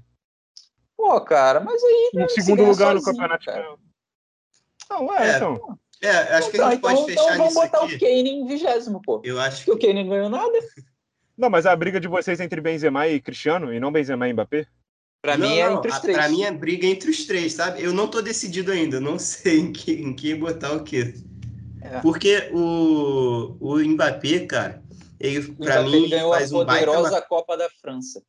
Pô, 0.97 1.21
cara, 1.21 1.59
mas 1.59 1.83
aí. 1.83 2.11
Um 2.15 2.29
segundo 2.29 2.63
lugar 2.63 2.93
sozinho, 2.93 2.95
no 2.95 3.03
campeonato. 3.03 3.45
Cara. 3.45 3.77
Não, 4.91 5.13
é, 5.13 5.31
é, 5.33 5.37
então. 5.37 5.79
É, 6.05 6.37
acho 6.37 6.51
que 6.51 6.61
a 6.61 6.71
gente 6.71 6.79
então, 6.79 6.81
pode 6.81 7.01
então, 7.01 7.07
fechar 7.07 7.35
então 7.35 7.39
vamos 7.39 7.55
botar 7.55 7.85
aqui. 7.85 7.97
o 7.97 7.99
Kane 7.99 8.31
em 8.31 8.47
vigésimo, 8.47 9.01
pô. 9.01 9.23
Eu 9.25 9.41
acho 9.41 9.65
que... 9.65 9.71
o 9.71 9.79
Kane 9.79 10.05
não 10.05 10.11
ganhou 10.11 10.29
nada. 10.29 10.59
Não, 11.37 11.49
mas 11.49 11.65
a 11.67 11.75
briga 11.75 11.99
de 11.99 12.07
vocês 12.07 12.39
entre 12.41 12.61
Benzema 12.61 13.09
e 13.09 13.21
Cristiano, 13.21 13.73
e 13.73 13.81
não 13.81 13.91
Benzema 13.91 14.29
e 14.29 14.33
Mbappé? 14.33 14.67
Pra 15.23 15.39
não, 15.39 15.49
mim 15.49 15.57
é 15.57 15.73
entre 15.73 15.91
os 15.91 15.99
três. 16.01 16.19
Pra 16.19 16.29
mim 16.29 16.43
é 16.43 16.53
briga 16.53 16.87
entre 16.87 17.11
os 17.11 17.25
três, 17.25 17.55
sabe? 17.55 17.83
Eu 17.83 17.95
não 17.95 18.07
tô 18.07 18.21
decidido 18.21 18.71
ainda, 18.71 19.01
não 19.01 19.19
sei 19.19 19.59
em 19.61 19.73
que, 19.73 19.93
em 19.93 20.15
que 20.15 20.35
botar 20.35 20.73
o 20.73 20.85
quê. 20.85 21.15
É. 21.81 22.01
Porque 22.01 22.51
o, 22.53 23.57
o 23.59 23.79
Mbappé, 23.79 24.47
cara, 24.47 24.83
ele, 25.19 25.43
pra 25.55 25.83
Mbappé 25.83 25.97
mim, 25.97 26.11
ganhou 26.11 26.33
faz 26.33 26.53
a 26.53 26.57
poderosa 26.57 27.11
baita... 27.11 27.27
Copa 27.27 27.57
da 27.57 27.71
França. 27.71 28.23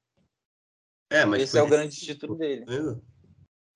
É, 1.09 1.25
mas 1.25 1.43
Esse 1.43 1.57
é 1.57 1.61
o 1.61 1.67
grande 1.67 1.95
título 1.95 2.35
dele. 2.35 2.65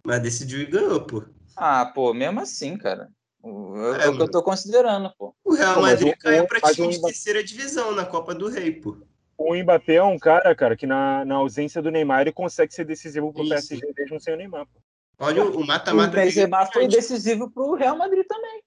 Mas 0.06 0.22
decidiu 0.22 0.62
e 0.62 0.66
ganhou, 0.66 1.06
pô. 1.06 1.24
Ah, 1.56 1.86
pô, 1.86 2.14
mesmo 2.14 2.40
assim, 2.40 2.78
cara. 2.78 3.10
É, 3.44 4.06
é 4.06 4.10
o 4.10 4.16
que 4.16 4.22
eu 4.22 4.32
tô 4.32 4.44
considerando, 4.44 5.14
pô. 5.18 5.34
O 5.44 5.54
Real 5.54 5.82
Madrid 5.82 6.16
caiu 6.18 6.46
pra 6.46 6.60
time 6.72 6.90
de 6.90 7.02
terceira 7.02 7.44
divisão 7.44 7.94
na 7.94 8.06
Copa 8.06 8.36
do 8.36 8.50
Rei, 8.50 8.72
pô. 8.72 8.98
O 9.38 9.56
Mbappé 9.56 9.96
é 9.96 10.04
um 10.04 10.20
cara, 10.20 10.54
cara, 10.54 10.76
que 10.76 10.86
na, 10.86 11.24
na 11.24 11.36
ausência 11.36 11.82
do 11.82 11.90
Neymar 11.90 12.22
ele 12.22 12.34
consegue 12.34 12.74
ser 12.74 12.84
decisivo 12.84 13.32
pro 13.32 13.44
Isso. 13.44 13.54
PSG 13.70 13.94
mesmo 13.98 14.20
sem 14.20 14.34
o 14.34 14.38
Neymar. 14.38 14.66
Pô. 14.66 14.80
Olha 15.20 15.44
o 15.46 15.66
mata-mata. 15.66 16.10
O 16.10 16.22
Benzema 16.22 16.66
foi 16.66 16.88
decisivo 16.88 17.50
pro 17.50 17.76
Real 17.76 17.98
Madrid 17.98 18.26
também. 18.28 18.62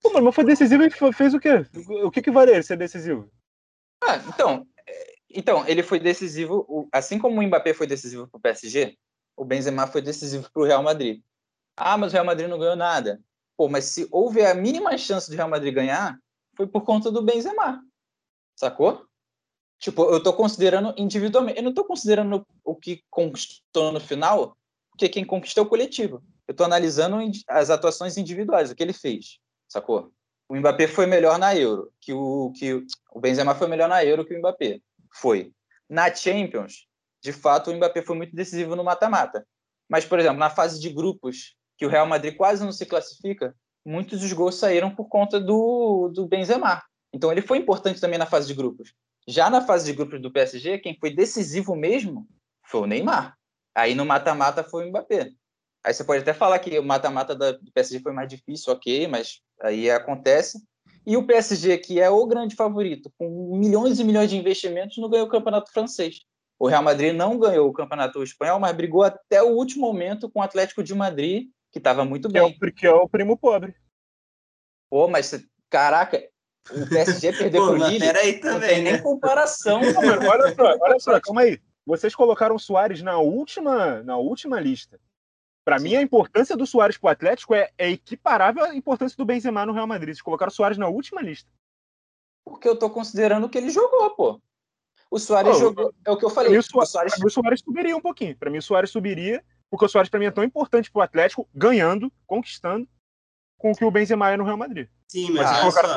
Pô, 0.00 0.20
mas 0.20 0.34
foi 0.34 0.44
decisivo 0.44 0.84
e 0.84 1.12
fez 1.12 1.34
o 1.34 1.40
quê? 1.40 1.66
O 2.04 2.10
que 2.10 2.22
que 2.22 2.30
vale 2.30 2.52
ele 2.52 2.62
ser 2.62 2.76
decisivo? 2.76 3.28
Ah, 4.02 4.16
então, 4.16 4.66
então, 5.30 5.66
ele 5.66 5.82
foi 5.82 5.98
decisivo, 5.98 6.88
assim 6.92 7.18
como 7.18 7.40
o 7.40 7.42
Mbappé 7.42 7.72
foi 7.72 7.86
decisivo 7.86 8.28
pro 8.28 8.40
PSG, 8.40 8.96
o 9.36 9.44
Benzema 9.44 9.86
foi 9.86 10.02
decisivo 10.02 10.50
pro 10.52 10.64
Real 10.64 10.82
Madrid. 10.82 11.22
Ah, 11.76 11.96
mas 11.96 12.12
o 12.12 12.14
Real 12.14 12.24
Madrid 12.24 12.48
não 12.48 12.58
ganhou 12.58 12.76
nada. 12.76 13.20
Pô, 13.56 13.68
mas 13.68 13.86
se 13.86 14.08
houve 14.10 14.44
a 14.44 14.54
mínima 14.54 14.96
chance 14.98 15.30
do 15.30 15.36
Real 15.36 15.48
Madrid 15.48 15.74
ganhar, 15.74 16.18
foi 16.56 16.66
por 16.66 16.82
conta 16.82 17.10
do 17.10 17.22
Benzema. 17.22 17.82
Sacou? 18.56 19.06
Tipo, 19.78 20.04
eu 20.12 20.22
tô 20.22 20.32
considerando 20.32 20.94
individualmente. 20.96 21.58
Eu 21.58 21.64
não 21.64 21.74
tô 21.74 21.84
considerando 21.84 22.46
o 22.64 22.76
que 22.76 23.02
conquistou 23.10 23.90
no 23.90 24.00
final, 24.00 24.56
porque 24.90 25.08
quem 25.08 25.24
conquistou 25.24 25.64
é 25.64 25.66
o 25.66 25.68
coletivo. 25.68 26.22
Eu 26.46 26.54
tô 26.54 26.64
analisando 26.64 27.18
as 27.48 27.70
atuações 27.70 28.16
individuais, 28.16 28.70
o 28.70 28.74
que 28.74 28.82
ele 28.82 28.92
fez. 28.92 29.38
Sacou? 29.68 30.12
O 30.48 30.56
Mbappé 30.56 30.86
foi 30.86 31.06
melhor 31.06 31.38
na 31.38 31.56
Euro, 31.56 31.90
que 32.00 32.12
o 32.12 32.52
que 32.52 32.84
o 33.10 33.20
Benzema 33.20 33.54
foi 33.54 33.66
melhor 33.68 33.88
na 33.88 34.04
Euro 34.04 34.24
que 34.24 34.34
o 34.34 34.38
Mbappé. 34.38 34.80
Foi. 35.14 35.52
Na 35.88 36.14
Champions, 36.14 36.86
de 37.22 37.32
fato, 37.32 37.70
o 37.70 37.74
Mbappé 37.74 38.02
foi 38.02 38.16
muito 38.16 38.36
decisivo 38.36 38.76
no 38.76 38.84
mata-mata. 38.84 39.46
Mas, 39.88 40.04
por 40.04 40.18
exemplo, 40.18 40.38
na 40.38 40.50
fase 40.50 40.80
de 40.80 40.90
grupos, 40.90 41.56
que 41.82 41.86
o 41.86 41.88
Real 41.88 42.06
Madrid 42.06 42.36
quase 42.36 42.64
não 42.64 42.70
se 42.70 42.86
classifica, 42.86 43.56
muitos 43.84 44.20
dos 44.20 44.32
gols 44.32 44.54
saíram 44.54 44.94
por 44.94 45.08
conta 45.08 45.40
do, 45.40 46.08
do 46.14 46.28
Benzema. 46.28 46.80
Então 47.12 47.32
ele 47.32 47.42
foi 47.42 47.58
importante 47.58 48.00
também 48.00 48.20
na 48.20 48.24
fase 48.24 48.46
de 48.46 48.54
grupos. 48.54 48.94
Já 49.26 49.50
na 49.50 49.60
fase 49.60 49.86
de 49.86 49.92
grupos 49.92 50.22
do 50.22 50.30
PSG, 50.30 50.78
quem 50.78 50.96
foi 50.96 51.12
decisivo 51.12 51.74
mesmo 51.74 52.28
foi 52.64 52.82
o 52.82 52.86
Neymar. 52.86 53.36
Aí 53.74 53.96
no 53.96 54.06
mata-mata 54.06 54.62
foi 54.62 54.84
o 54.84 54.90
Mbappé. 54.90 55.30
Aí 55.84 55.92
você 55.92 56.04
pode 56.04 56.22
até 56.22 56.32
falar 56.32 56.60
que 56.60 56.78
o 56.78 56.84
mata-mata 56.84 57.34
do 57.34 57.72
PSG 57.74 57.98
foi 57.98 58.12
mais 58.12 58.28
difícil, 58.28 58.72
ok, 58.72 59.08
mas 59.08 59.40
aí 59.60 59.90
acontece. 59.90 60.62
E 61.04 61.16
o 61.16 61.26
PSG, 61.26 61.78
que 61.78 62.00
é 62.00 62.08
o 62.08 62.24
grande 62.26 62.54
favorito, 62.54 63.12
com 63.18 63.58
milhões 63.58 63.98
e 63.98 64.04
milhões 64.04 64.30
de 64.30 64.36
investimentos, 64.36 64.98
não 64.98 65.10
ganhou 65.10 65.26
o 65.26 65.30
campeonato 65.30 65.72
francês. 65.72 66.20
O 66.60 66.68
Real 66.68 66.84
Madrid 66.84 67.12
não 67.12 67.36
ganhou 67.36 67.68
o 67.68 67.72
campeonato 67.72 68.22
espanhol, 68.22 68.60
mas 68.60 68.76
brigou 68.76 69.02
até 69.02 69.42
o 69.42 69.56
último 69.56 69.84
momento 69.84 70.30
com 70.30 70.38
o 70.38 70.42
Atlético 70.44 70.80
de 70.80 70.94
Madrid 70.94 71.48
que 71.72 71.78
estava 71.78 72.04
muito 72.04 72.28
que 72.28 72.34
bem. 72.34 72.42
É 72.42 72.44
o, 72.44 72.72
que 72.72 72.86
é 72.86 72.92
o 72.92 73.08
primo 73.08 73.36
pobre. 73.36 73.74
Pô, 74.90 75.08
mas 75.08 75.42
caraca, 75.70 76.22
o 76.70 76.86
PSG 76.86 77.32
perdeu 77.38 77.66
pro 77.66 77.88
Lille. 77.88 77.98
Peraí 77.98 78.38
também, 78.38 78.52
não 78.52 78.60
tem 78.60 78.84
né? 78.84 78.92
nem 78.92 79.02
comparação. 79.02 79.80
Não, 79.80 80.28
olha 80.28 80.54
só, 80.54 80.76
olha 80.80 81.00
só, 81.00 81.20
calma 81.20 81.40
aí. 81.40 81.58
Vocês 81.84 82.14
colocaram 82.14 82.54
o 82.54 82.60
Soares 82.60 83.02
na 83.02 83.18
última, 83.18 84.02
na 84.02 84.16
última 84.16 84.60
lista. 84.60 85.00
Para 85.64 85.78
mim, 85.78 85.96
a 85.96 86.02
importância 86.02 86.56
do 86.56 86.66
Soares 86.66 86.98
pro 86.98 87.08
Atlético 87.08 87.54
é, 87.54 87.70
é, 87.78 87.90
equiparável 87.90 88.64
à 88.64 88.74
importância 88.74 89.16
do 89.16 89.24
Benzema 89.24 89.64
no 89.64 89.72
Real 89.72 89.86
Madrid. 89.86 90.14
Vocês 90.14 90.22
colocaram 90.22 90.50
o 90.50 90.54
Soares 90.54 90.76
na 90.76 90.88
última 90.88 91.22
lista. 91.22 91.48
Porque 92.44 92.68
eu 92.68 92.76
tô 92.78 92.90
considerando 92.90 93.48
que 93.48 93.56
ele 93.56 93.70
jogou, 93.70 94.10
pô. 94.10 94.40
O 95.10 95.18
Soares 95.18 95.58
jogou. 95.58 95.92
É 96.04 96.10
o 96.10 96.16
que 96.16 96.24
eu 96.24 96.30
falei. 96.30 96.56
O 96.56 96.62
Soares, 96.62 96.90
o 96.90 96.92
Soares... 96.92 97.24
o 97.24 97.30
Soares 97.30 97.60
subiria 97.60 97.96
um 97.96 98.00
pouquinho. 98.00 98.36
Para 98.36 98.50
mim, 98.50 98.58
o 98.58 98.62
Soares 98.62 98.90
subiria 98.90 99.42
porque 99.72 99.86
o 99.86 99.88
Soares, 99.88 100.10
para 100.10 100.20
mim, 100.20 100.26
é 100.26 100.30
tão 100.30 100.44
importante 100.44 100.90
para 100.90 101.00
o 101.00 101.02
Atlético, 101.02 101.48
ganhando, 101.54 102.12
conquistando, 102.26 102.86
com 103.56 103.70
o 103.70 103.74
que 103.74 103.86
o 103.86 103.90
Benzema 103.90 104.30
é 104.30 104.36
no 104.36 104.44
Real 104.44 104.58
Madrid. 104.58 104.86
Sim, 105.08 105.30
mas 105.30 105.46
ah, 105.46 105.70
só, 105.70 105.96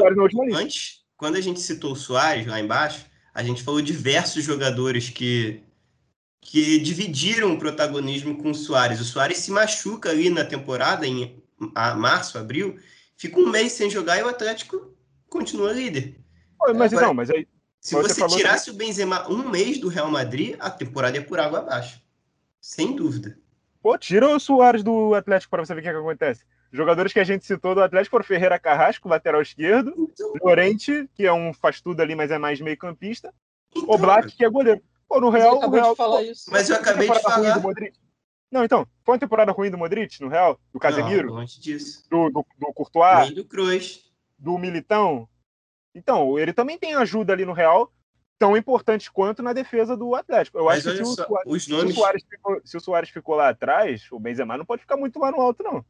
antes, 0.53 1.03
quando 1.17 1.35
a 1.35 1.41
gente 1.41 1.59
citou 1.59 1.91
o 1.91 1.95
Soares 1.95 2.47
lá 2.47 2.57
embaixo, 2.57 3.05
a 3.33 3.43
gente 3.43 3.61
falou 3.61 3.81
diversos 3.81 4.45
jogadores 4.45 5.09
que, 5.09 5.61
que 6.39 6.79
dividiram 6.79 7.51
o 7.51 7.59
protagonismo 7.59 8.37
com 8.37 8.51
o 8.51 8.55
Soares. 8.55 9.01
O 9.01 9.03
Soares 9.03 9.39
se 9.39 9.51
machuca 9.51 10.09
ali 10.09 10.29
na 10.29 10.45
temporada, 10.45 11.05
em 11.05 11.43
março, 11.97 12.37
abril, 12.37 12.79
fica 13.17 13.37
um 13.37 13.49
mês 13.49 13.73
sem 13.73 13.89
jogar 13.89 14.17
e 14.19 14.23
o 14.23 14.29
Atlético 14.29 14.95
continua 15.27 15.73
líder. 15.73 16.17
Mas 16.73 16.93
Agora, 16.93 17.07
não, 17.07 17.13
mas 17.13 17.29
aí. 17.29 17.45
Se 17.81 17.93
você, 17.93 18.25
tirasse 18.27 18.71
o 18.71 18.73
Benzema 18.73 19.29
um 19.29 19.49
mês 19.49 19.79
do 19.79 19.89
Real 19.89 20.09
Madrid, 20.09 20.55
a 20.59 20.69
temporada 20.69 21.17
ia 21.17 21.25
por 21.25 21.41
água 21.41 21.59
abaixo. 21.59 22.01
Sem 22.61 22.95
dúvida. 22.95 23.37
Pô, 23.85 23.99
tira 23.99 24.27
o 24.27 24.39
Soares 24.39 24.81
do 24.81 25.13
Atlético 25.13 25.51
para 25.51 25.63
você 25.63 25.75
ver 25.75 25.81
o 25.81 25.83
que, 25.83 25.89
é 25.89 25.91
que, 25.91 25.99
acontece. 25.99 26.43
Jogadores 26.71 27.13
que 27.13 27.19
a 27.19 27.23
gente 27.23 27.45
citou 27.45 27.75
do 27.75 27.83
Atlético 27.83 28.15
foram 28.15 28.25
Ferreira 28.25 28.57
Carrasco, 28.57 29.07
lateral 29.07 29.43
esquerdo, 29.43 29.93
então... 30.11 30.33
Lorente, 30.41 31.07
que 31.13 31.23
é 31.23 31.31
um 31.31 31.53
faz 31.53 31.81
tudo 31.81 32.01
ali, 32.01 32.15
mas 32.15 32.31
é 32.31 32.39
mais 32.39 32.59
meio 32.59 32.75
campista, 32.79 33.31
então... 33.69 33.87
o 33.87 33.95
Black, 33.95 34.35
que 34.35 34.43
é 34.43 34.49
goleiro. 34.49 34.81
Pô, 35.07 35.21
no 35.21 35.29
Real. 35.29 35.59
O 35.59 35.69
Real 35.69 35.95
pô, 35.95 36.19
mas 36.49 36.67
eu 36.67 36.77
acabei 36.77 37.07
de 37.07 37.21
falar. 37.21 37.61
Não, 38.51 38.63
então, 38.63 38.87
foi 39.03 39.13
uma 39.13 39.19
temporada 39.19 39.51
ruim 39.51 39.69
do 39.69 39.77
Modric 39.77 40.19
no 40.19 40.29
Real? 40.29 40.59
Do 40.73 40.79
Casemiro? 40.79 41.27
Não, 41.27 41.37
antes 41.37 41.59
disso. 41.59 42.09
Do, 42.09 42.31
do, 42.31 42.43
do 42.57 42.73
Courtois? 42.73 43.35
do 43.35 43.45
Cruz. 43.45 44.11
Do 44.35 44.57
Militão? 44.57 45.29
Então, 45.93 46.39
ele 46.39 46.53
também 46.53 46.79
tem 46.79 46.95
ajuda 46.95 47.33
ali 47.33 47.45
no 47.45 47.53
Real, 47.53 47.93
tão 48.37 48.55
importante 48.55 49.11
quanto 49.11 49.41
na 49.41 49.53
defesa 49.53 49.95
do 49.95 50.13
Atlético. 50.15 50.57
Eu 50.57 50.65
Mas 50.65 50.85
acho 50.85 50.97
que 50.97 51.05
se, 51.05 51.15
só, 51.15 51.27
o, 51.45 51.59
se, 51.59 51.69
nomes... 51.69 51.95
o 51.95 51.99
Soares 51.99 52.23
ficou, 52.29 52.61
se 52.63 52.77
o 52.77 52.79
Soares 52.79 53.09
ficou 53.09 53.35
lá 53.35 53.49
atrás, 53.49 54.07
o 54.11 54.19
Benzema 54.19 54.57
não 54.57 54.65
pode 54.65 54.81
ficar 54.81 54.97
muito 54.97 55.19
lá 55.19 55.31
no 55.31 55.41
alto, 55.41 55.63
não. 55.63 55.85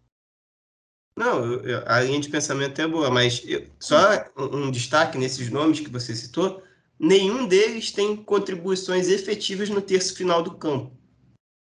Não, 1.18 1.54
eu, 1.64 1.84
a 1.88 2.02
linha 2.02 2.20
de 2.20 2.30
pensamento 2.30 2.80
é 2.82 2.88
boa, 2.88 3.10
mas 3.10 3.42
eu, 3.46 3.66
só 3.80 3.98
um, 4.38 4.66
um 4.66 4.72
destaque 4.72 5.18
nesses 5.18 5.50
nomes 5.50 5.80
que 5.80 5.90
você 5.90 6.14
citou, 6.14 6.62
nenhum 7.00 7.48
deles 7.48 7.92
tem 7.92 8.16
contribuições 8.16 9.08
efetivas 9.08 9.70
no 9.70 9.82
terço 9.82 10.16
final 10.16 10.44
do 10.44 10.56
campo. 10.58 10.92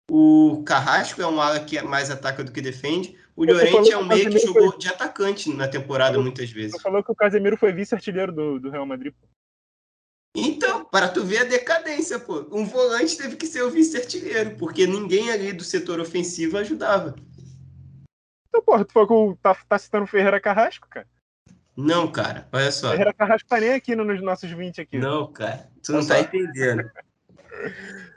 O 0.10 0.64
Carrasco 0.66 1.22
é 1.22 1.28
um 1.28 1.40
ala 1.40 1.60
que 1.60 1.82
mais 1.82 2.10
ataca 2.10 2.44
do 2.44 2.52
que 2.52 2.62
defende. 2.62 3.16
O 3.36 3.46
Llorente 3.46 3.92
é 3.92 3.98
um 3.98 4.06
meio 4.06 4.30
que 4.30 4.40
jogou 4.40 4.72
foi... 4.72 4.80
de 4.80 4.88
atacante 4.88 5.50
na 5.52 5.68
temporada 5.68 6.20
muitas 6.20 6.52
vezes. 6.52 6.74
Você 6.74 6.82
falou 6.82 7.04
que 7.04 7.12
o 7.12 7.16
Casemiro 7.16 7.58
foi 7.58 7.72
vice-artilheiro 7.72 8.32
do, 8.32 8.60
do 8.60 8.70
Real 8.70 8.86
Madrid. 8.86 9.14
Então, 10.36 10.84
para 10.86 11.08
tu 11.08 11.24
ver 11.24 11.40
a 11.40 11.44
decadência, 11.44 12.18
pô. 12.18 12.48
Um 12.52 12.66
volante 12.66 13.16
teve 13.16 13.36
que 13.36 13.46
ser 13.46 13.62
o 13.62 13.70
vice-artilheiro, 13.70 14.56
porque 14.56 14.88
ninguém 14.88 15.30
ali 15.30 15.54
do 15.54 15.64
setor 15.64 16.00
ofensivo 16.00 16.58
ajudava. 16.58 17.16
Então, 18.48 18.62
porra, 18.64 18.84
tu 18.84 18.94
falou 18.94 19.36
que 19.36 19.42
tá, 19.42 19.56
tá 19.56 19.78
citando 19.78 20.06
o 20.06 20.08
Ferreira 20.08 20.40
Carrasco, 20.40 20.88
cara? 20.90 21.08
Não, 21.76 22.12
cara, 22.12 22.48
olha 22.52 22.72
só. 22.72 22.92
Ferreira 22.92 23.14
Carrasco 23.14 23.48
tá 23.48 23.60
nem 23.60 23.74
aqui 23.74 23.96
nos 23.96 24.22
nossos 24.22 24.50
20 24.50 24.82
aqui. 24.82 24.98
Não, 24.98 25.32
cara, 25.32 25.70
tu 25.84 25.92
não 25.92 26.06
tá 26.06 26.20
entendendo. 26.20 26.90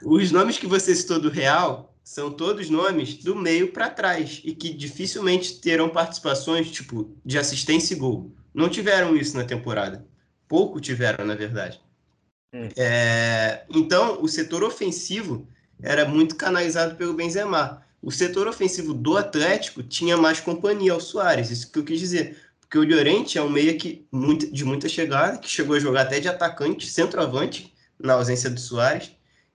Os 0.03 0.31
nomes 0.31 0.59
que 0.59 0.67
você 0.67 0.95
citou 0.95 1.21
do 1.21 1.31
Real 1.31 1.95
são 2.03 2.31
todos 2.31 2.71
nomes 2.71 3.17
do 3.17 3.35
meio 3.35 3.73
para 3.73 3.91
trás 3.91 4.41
e 4.45 4.55
que 4.55 4.73
dificilmente 4.73 5.61
terão 5.61 5.89
participações, 5.89 6.71
tipo, 6.71 7.15
de 7.25 7.39
assistência 7.39 7.95
e 7.95 7.99
gol. 7.99 8.33
Não 8.55 8.69
tiveram 8.69 9.17
isso 9.17 9.37
na 9.37 9.45
temporada. 9.45 10.07
Pouco 10.49 10.81
tiveram, 10.81 11.25
na 11.27 11.35
verdade. 11.35 11.81
Hum. 12.53 12.69
É, 12.77 13.65
então, 13.71 14.23
o 14.23 14.29
setor 14.29 14.63
ofensivo 14.63 15.47
era 15.83 16.07
muito 16.07 16.37
canalizado 16.37 16.97
pelo 16.97 17.15
Benzema 17.15 17.85
o 18.07 18.13
setor 18.13 18.47
ofensivo 18.47 18.95
do 18.95 19.17
Atlético 19.17 19.83
tinha 19.83 20.17
mais 20.17 20.39
companhia 20.39 20.93
ao 20.93 21.01
Soares, 21.01 21.51
isso 21.51 21.73
que 21.73 21.79
eu 21.81 21.85
quis 21.85 21.99
dizer. 21.99 22.37
Porque 22.61 22.79
o 22.79 22.85
Llorente 22.85 23.37
é 23.37 23.43
um 23.43 23.51
meia 23.51 23.77
que, 23.77 24.07
muito, 24.13 24.51
de 24.53 24.65
muita 24.65 24.89
chegada, 24.89 25.39
que 25.39 25.49
chegou 25.49 25.75
a 25.75 25.81
jogar 25.81 26.03
até 26.03 26.21
de 26.21 26.29
atacante, 26.29 26.89
centroavante, 26.89 27.75
na 27.99 28.15
ausência 28.15 28.49
do 28.49 28.61
Soares. 28.61 29.11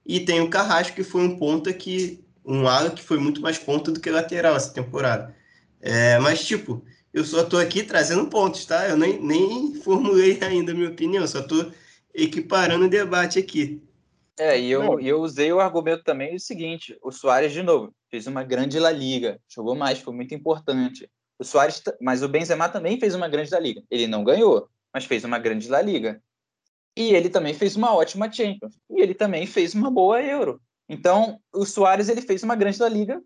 E 0.05 0.19
tem 0.19 0.41
o 0.41 0.49
Carrasco, 0.49 0.95
que 0.95 1.03
foi 1.03 1.21
um 1.21 1.37
ponta 1.37 1.71
que. 1.71 2.23
um 2.45 2.67
ala 2.67 2.89
que 2.89 3.01
foi 3.01 3.17
muito 3.17 3.39
mais 3.41 3.57
ponta 3.57 3.89
do 3.89 4.01
que 4.01 4.09
lateral 4.09 4.57
essa 4.57 4.73
temporada. 4.73 5.33
É, 5.79 6.19
mas, 6.19 6.43
tipo, 6.43 6.83
eu 7.13 7.23
só 7.23 7.45
tô 7.45 7.57
aqui 7.57 7.83
trazendo 7.83 8.27
pontos, 8.27 8.65
tá? 8.65 8.87
Eu 8.87 8.97
nem, 8.97 9.17
nem 9.21 9.75
formulei 9.75 10.39
ainda 10.43 10.73
a 10.73 10.75
minha 10.75 10.89
opinião, 10.89 11.25
só 11.25 11.41
tô 11.41 11.71
equiparando 12.13 12.85
o 12.85 12.89
debate 12.89 13.39
aqui. 13.39 13.81
É, 14.39 14.59
e 14.59 14.71
eu, 14.71 14.99
eu 14.99 15.21
usei 15.21 15.51
o 15.51 15.59
argumento 15.59 16.03
também 16.03 16.35
o 16.35 16.39
seguinte: 16.39 16.97
o 17.01 17.11
Soares, 17.11 17.51
de 17.51 17.61
novo, 17.61 17.93
fez 18.09 18.27
uma 18.27 18.43
grande 18.43 18.79
La 18.79 18.91
Liga, 18.91 19.39
jogou 19.47 19.75
mais, 19.75 19.99
foi 19.99 20.13
muito 20.13 20.33
importante. 20.33 21.09
O 21.37 21.43
Soares, 21.43 21.81
mas 21.99 22.23
o 22.23 22.29
Benzema 22.29 22.69
também 22.69 22.99
fez 22.99 23.15
uma 23.15 23.27
grande 23.27 23.51
La 23.51 23.59
Liga. 23.59 23.83
Ele 23.89 24.07
não 24.07 24.23
ganhou, 24.23 24.67
mas 24.93 25.05
fez 25.05 25.23
uma 25.23 25.39
grande 25.39 25.69
La 25.69 25.81
Liga. 25.81 26.21
E 26.95 27.13
ele 27.13 27.29
também 27.29 27.53
fez 27.53 27.75
uma 27.75 27.95
ótima 27.95 28.31
Champions. 28.31 28.77
E 28.89 29.01
ele 29.01 29.13
também 29.13 29.45
fez 29.45 29.73
uma 29.73 29.89
boa 29.89 30.21
Euro. 30.21 30.61
Então, 30.89 31.39
o 31.53 31.65
Soares 31.65 32.09
ele 32.09 32.21
fez 32.21 32.43
uma 32.43 32.55
grande 32.55 32.81
La 32.81 32.89
Liga 32.89 33.21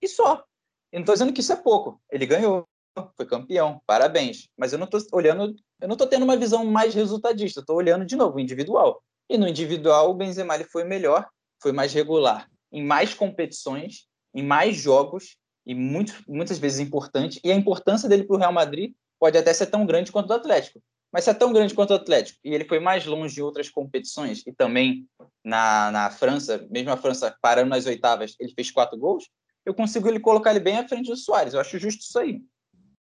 e 0.00 0.08
só. 0.08 0.44
Eu 0.90 0.98
não 0.98 1.00
estou 1.00 1.14
dizendo 1.14 1.32
que 1.32 1.40
isso 1.40 1.52
é 1.52 1.56
pouco. 1.56 2.00
Ele 2.10 2.26
ganhou, 2.26 2.66
foi 3.16 3.26
campeão, 3.26 3.80
parabéns. 3.86 4.48
Mas 4.56 4.72
eu 4.72 4.78
não 4.78 4.86
estou 4.86 5.00
olhando, 5.12 5.54
eu 5.80 5.88
não 5.88 5.94
estou 5.94 6.06
tendo 6.06 6.24
uma 6.24 6.36
visão 6.36 6.64
mais 6.64 6.94
resultadista. 6.94 7.60
Estou 7.60 7.76
olhando 7.76 8.04
de 8.04 8.16
novo 8.16 8.36
o 8.36 8.40
individual. 8.40 9.02
E 9.28 9.38
no 9.38 9.48
individual, 9.48 10.10
o 10.10 10.14
Benzema 10.14 10.54
ele 10.54 10.64
foi 10.64 10.84
melhor, 10.84 11.26
foi 11.60 11.72
mais 11.72 11.92
regular 11.92 12.48
em 12.74 12.84
mais 12.84 13.14
competições, 13.14 14.08
em 14.34 14.42
mais 14.42 14.76
jogos 14.76 15.36
e 15.64 15.74
muito, 15.74 16.12
muitas 16.26 16.58
vezes 16.58 16.80
importante. 16.80 17.40
E 17.44 17.52
a 17.52 17.54
importância 17.54 18.08
dele 18.08 18.24
para 18.24 18.34
o 18.34 18.38
Real 18.38 18.52
Madrid 18.52 18.92
pode 19.18 19.38
até 19.38 19.52
ser 19.54 19.66
tão 19.66 19.86
grande 19.86 20.10
quanto 20.10 20.30
o 20.30 20.34
Atlético. 20.34 20.82
Mas 21.12 21.22
se 21.22 21.30
é 21.30 21.34
tão 21.34 21.52
grande 21.52 21.72
quanto 21.72 21.92
o 21.92 21.94
Atlético 21.94 22.40
e 22.42 22.52
ele 22.52 22.64
foi 22.64 22.80
mais 22.80 23.06
longe 23.06 23.38
em 23.38 23.44
outras 23.44 23.70
competições 23.70 24.42
e 24.44 24.52
também 24.52 25.06
na, 25.44 25.92
na 25.92 26.10
França, 26.10 26.66
mesmo 26.68 26.90
a 26.90 26.96
França 26.96 27.34
parando 27.40 27.70
nas 27.70 27.86
oitavas, 27.86 28.34
ele 28.40 28.52
fez 28.52 28.72
quatro 28.72 28.98
gols, 28.98 29.30
eu 29.64 29.72
consigo 29.72 30.08
ele 30.08 30.18
colocar 30.18 30.50
ele 30.50 30.58
bem 30.58 30.76
à 30.76 30.88
frente 30.88 31.06
do 31.06 31.16
Soares. 31.16 31.54
Eu 31.54 31.60
acho 31.60 31.78
justo 31.78 32.00
isso 32.00 32.18
aí. 32.18 32.42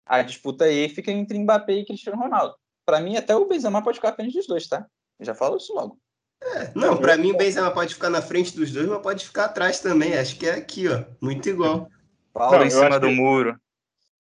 A 0.06 0.22
disputa 0.22 0.66
aí 0.66 0.90
fica 0.90 1.12
entre 1.12 1.38
Mbappé 1.38 1.74
e 1.74 1.86
Cristiano 1.86 2.22
Ronaldo. 2.22 2.56
Para 2.86 3.00
mim, 3.00 3.16
até 3.16 3.36
o 3.36 3.46
Benzema 3.46 3.84
pode 3.84 3.98
ficar 3.98 4.10
à 4.10 4.14
frente 4.14 4.34
dos 4.34 4.48
dois, 4.48 4.68
tá? 4.68 4.86
Eu 5.20 5.26
já 5.26 5.36
falo 5.36 5.58
isso 5.58 5.74
logo. 5.74 5.98
É, 6.44 6.72
não, 6.74 6.98
para 6.98 7.18
mim 7.18 7.32
o 7.32 7.38
Benzema 7.38 7.72
pode 7.72 7.94
ficar 7.94 8.10
na 8.10 8.22
frente 8.22 8.56
dos 8.56 8.72
dois, 8.72 8.88
mas 8.88 9.02
pode 9.02 9.26
ficar 9.26 9.46
atrás 9.46 9.80
também. 9.80 10.18
Acho 10.18 10.38
que 10.38 10.48
é 10.48 10.56
aqui, 10.56 10.88
ó, 10.88 11.04
muito 11.22 11.48
igual. 11.48 11.88
Paulo 12.34 12.64
em 12.64 12.70
cima 12.70 13.00
do 13.00 13.08
que... 13.08 13.14
muro. 13.14 13.60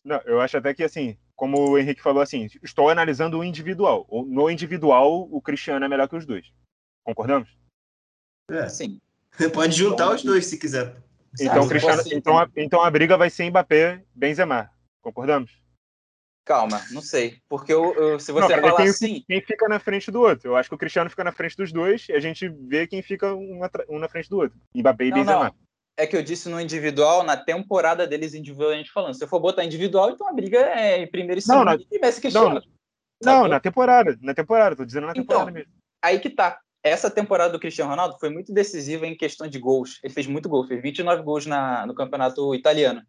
Não, 0.03 0.21
eu 0.25 0.39
acho 0.39 0.57
até 0.57 0.73
que 0.73 0.83
assim, 0.83 1.17
como 1.35 1.71
o 1.71 1.77
Henrique 1.77 2.01
falou 2.01 2.21
assim, 2.21 2.47
estou 2.61 2.89
analisando 2.89 3.39
o 3.39 3.43
individual. 3.43 4.07
No 4.27 4.49
individual, 4.49 5.27
o 5.31 5.41
Cristiano 5.41 5.83
é 5.83 5.89
melhor 5.89 6.07
que 6.07 6.15
os 6.15 6.25
dois. 6.25 6.45
Concordamos? 7.03 7.49
É. 8.49 8.69
Sim. 8.69 9.01
Você 9.31 9.49
pode 9.49 9.75
juntar 9.75 10.03
então, 10.03 10.15
os 10.15 10.23
dois 10.23 10.45
se 10.45 10.57
quiser. 10.57 10.95
Então, 11.39 11.67
Cristiano, 11.67 12.03
então, 12.11 12.37
a, 12.37 12.49
então 12.55 12.81
a 12.81 12.91
briga 12.91 13.17
vai 13.17 13.29
ser 13.29 13.49
Mbappé, 13.49 14.03
Benzema. 14.13 14.69
Concordamos? 15.01 15.51
Calma, 16.43 16.81
não 16.91 17.01
sei. 17.01 17.37
Porque 17.47 17.71
eu, 17.71 17.93
eu 17.93 18.19
se 18.19 18.31
você 18.31 18.55
não, 18.55 18.61
falar 18.61 18.77
quem, 18.77 18.87
assim. 18.87 19.23
Quem 19.27 19.41
fica 19.41 19.67
na 19.69 19.79
frente 19.79 20.09
do 20.09 20.21
outro? 20.21 20.49
Eu 20.49 20.55
acho 20.55 20.69
que 20.69 20.75
o 20.75 20.77
Cristiano 20.77 21.09
fica 21.09 21.23
na 21.23 21.31
frente 21.31 21.55
dos 21.55 21.71
dois 21.71 22.09
e 22.09 22.13
a 22.13 22.19
gente 22.19 22.47
vê 22.49 22.87
quem 22.87 23.01
fica 23.01 23.33
um, 23.33 23.61
um 23.89 23.99
na 23.99 24.09
frente 24.09 24.29
do 24.29 24.39
outro. 24.39 24.59
Mbappé 24.75 25.05
e 25.05 25.09
não, 25.11 25.17
Benzema. 25.17 25.43
Não. 25.45 25.55
É 25.97 26.07
que 26.07 26.17
eu 26.17 26.23
disse 26.23 26.49
no 26.49 26.59
individual, 26.59 27.23
na 27.23 27.37
temporada 27.37 28.07
deles 28.07 28.33
individualmente 28.33 28.91
falando. 28.91 29.13
Se 29.13 29.23
eu 29.23 29.27
for 29.27 29.39
botar 29.39 29.63
individual, 29.63 30.09
então 30.09 30.27
a 30.27 30.33
briga 30.33 30.57
é 30.57 31.03
em 31.03 31.07
primeiro 31.07 31.37
e 31.37 31.41
segundo 31.41 31.65
não, 31.65 31.77
na... 31.77 31.83
e 31.91 31.99
Messi 31.99 32.21
Cristiano. 32.21 32.61
Não, 33.23 33.41
não, 33.43 33.47
na 33.47 33.59
temporada. 33.59 34.17
Na 34.19 34.33
temporada, 34.33 34.75
tô 34.75 34.83
dizendo 34.83 35.05
na 35.05 35.11
então, 35.11 35.23
temporada 35.23 35.51
mesmo. 35.51 35.71
Aí 36.03 36.19
que 36.19 36.29
tá. 36.29 36.59
Essa 36.83 37.11
temporada 37.11 37.53
do 37.53 37.59
Cristiano 37.59 37.91
Ronaldo 37.91 38.17
foi 38.19 38.31
muito 38.31 38.51
decisiva 38.51 39.05
em 39.05 39.15
questão 39.15 39.47
de 39.47 39.59
gols. 39.59 39.99
Ele 40.03 40.11
fez 40.11 40.25
muito 40.25 40.49
gol, 40.49 40.65
fez 40.65 40.81
29 40.81 41.21
gols 41.21 41.45
na, 41.45 41.85
no 41.85 41.93
campeonato 41.93 42.55
italiano. 42.55 43.03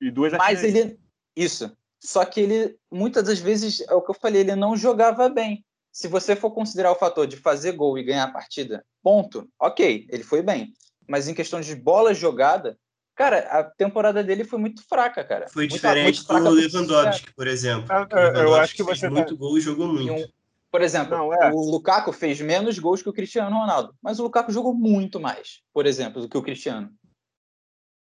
E 0.00 0.10
duas 0.10 0.32
Mas 0.32 0.64
ele. 0.64 0.98
Isso. 1.36 1.76
Só 2.00 2.24
que 2.24 2.40
ele, 2.40 2.76
muitas 2.90 3.24
das 3.24 3.38
vezes, 3.38 3.82
é 3.82 3.94
o 3.94 4.00
que 4.00 4.10
eu 4.10 4.14
falei, 4.14 4.40
ele 4.40 4.56
não 4.56 4.74
jogava 4.74 5.28
bem. 5.28 5.64
Se 5.92 6.08
você 6.08 6.34
for 6.34 6.50
considerar 6.50 6.92
o 6.92 6.96
fator 6.96 7.26
de 7.26 7.36
fazer 7.36 7.72
gol 7.72 7.98
e 7.98 8.04
ganhar 8.04 8.24
a 8.24 8.32
partida, 8.32 8.84
ponto, 9.02 9.48
ok, 9.60 10.06
ele 10.08 10.22
foi 10.22 10.42
bem. 10.42 10.72
Mas 11.06 11.28
em 11.28 11.34
questão 11.34 11.60
de 11.60 11.74
bola 11.74 12.14
jogada, 12.14 12.78
cara, 13.14 13.40
a 13.50 13.64
temporada 13.64 14.24
dele 14.24 14.44
foi 14.44 14.58
muito 14.58 14.82
fraca, 14.88 15.22
cara. 15.22 15.48
Foi 15.48 15.64
muito, 15.64 15.74
diferente 15.74 16.24
muito 16.30 16.44
do 16.44 16.50
Lewandowski, 16.50 17.34
por 17.34 17.46
exemplo. 17.46 17.86
Ah, 17.90 18.06
eu 18.36 18.54
acho 18.54 18.74
que 18.74 18.82
você 18.82 19.00
fez 19.00 19.12
muito 19.12 19.36
gol 19.36 19.58
e 19.58 19.60
jogou 19.60 19.88
muito. 19.88 20.12
Um, 20.12 20.26
por 20.70 20.82
exemplo, 20.82 21.18
não, 21.18 21.34
é. 21.34 21.50
o 21.52 21.58
Lukaku 21.68 22.12
fez 22.12 22.40
menos 22.40 22.78
gols 22.78 23.02
que 23.02 23.08
o 23.08 23.12
Cristiano 23.12 23.54
Ronaldo, 23.54 23.92
mas 24.00 24.20
o 24.20 24.22
Lukaku 24.22 24.52
jogou 24.52 24.72
muito 24.72 25.18
mais, 25.18 25.60
por 25.74 25.84
exemplo, 25.84 26.22
do 26.22 26.28
que 26.28 26.38
o 26.38 26.42
Cristiano. 26.42 26.90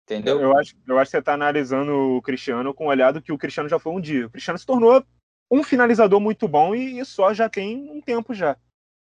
Entendeu? 0.05 0.39
Eu 0.39 0.57
acho, 0.57 0.75
eu 0.87 0.99
acho 0.99 1.09
que 1.09 1.17
você 1.17 1.19
está 1.19 1.33
analisando 1.33 1.91
o 1.91 2.21
Cristiano 2.21 2.73
com 2.73 2.85
o 2.85 2.89
olhar 2.89 3.11
do 3.11 3.21
que 3.21 3.31
o 3.31 3.37
Cristiano 3.37 3.67
já 3.67 3.79
foi 3.79 3.91
um 3.91 3.99
dia. 3.99 4.27
O 4.27 4.29
Cristiano 4.29 4.57
se 4.57 4.65
tornou 4.65 5.03
um 5.51 5.63
finalizador 5.63 6.19
muito 6.19 6.47
bom 6.47 6.75
e, 6.75 6.99
e 6.99 7.05
só 7.05 7.33
já 7.33 7.49
tem 7.49 7.89
um 7.89 7.99
tempo 8.01 8.33
já. 8.33 8.55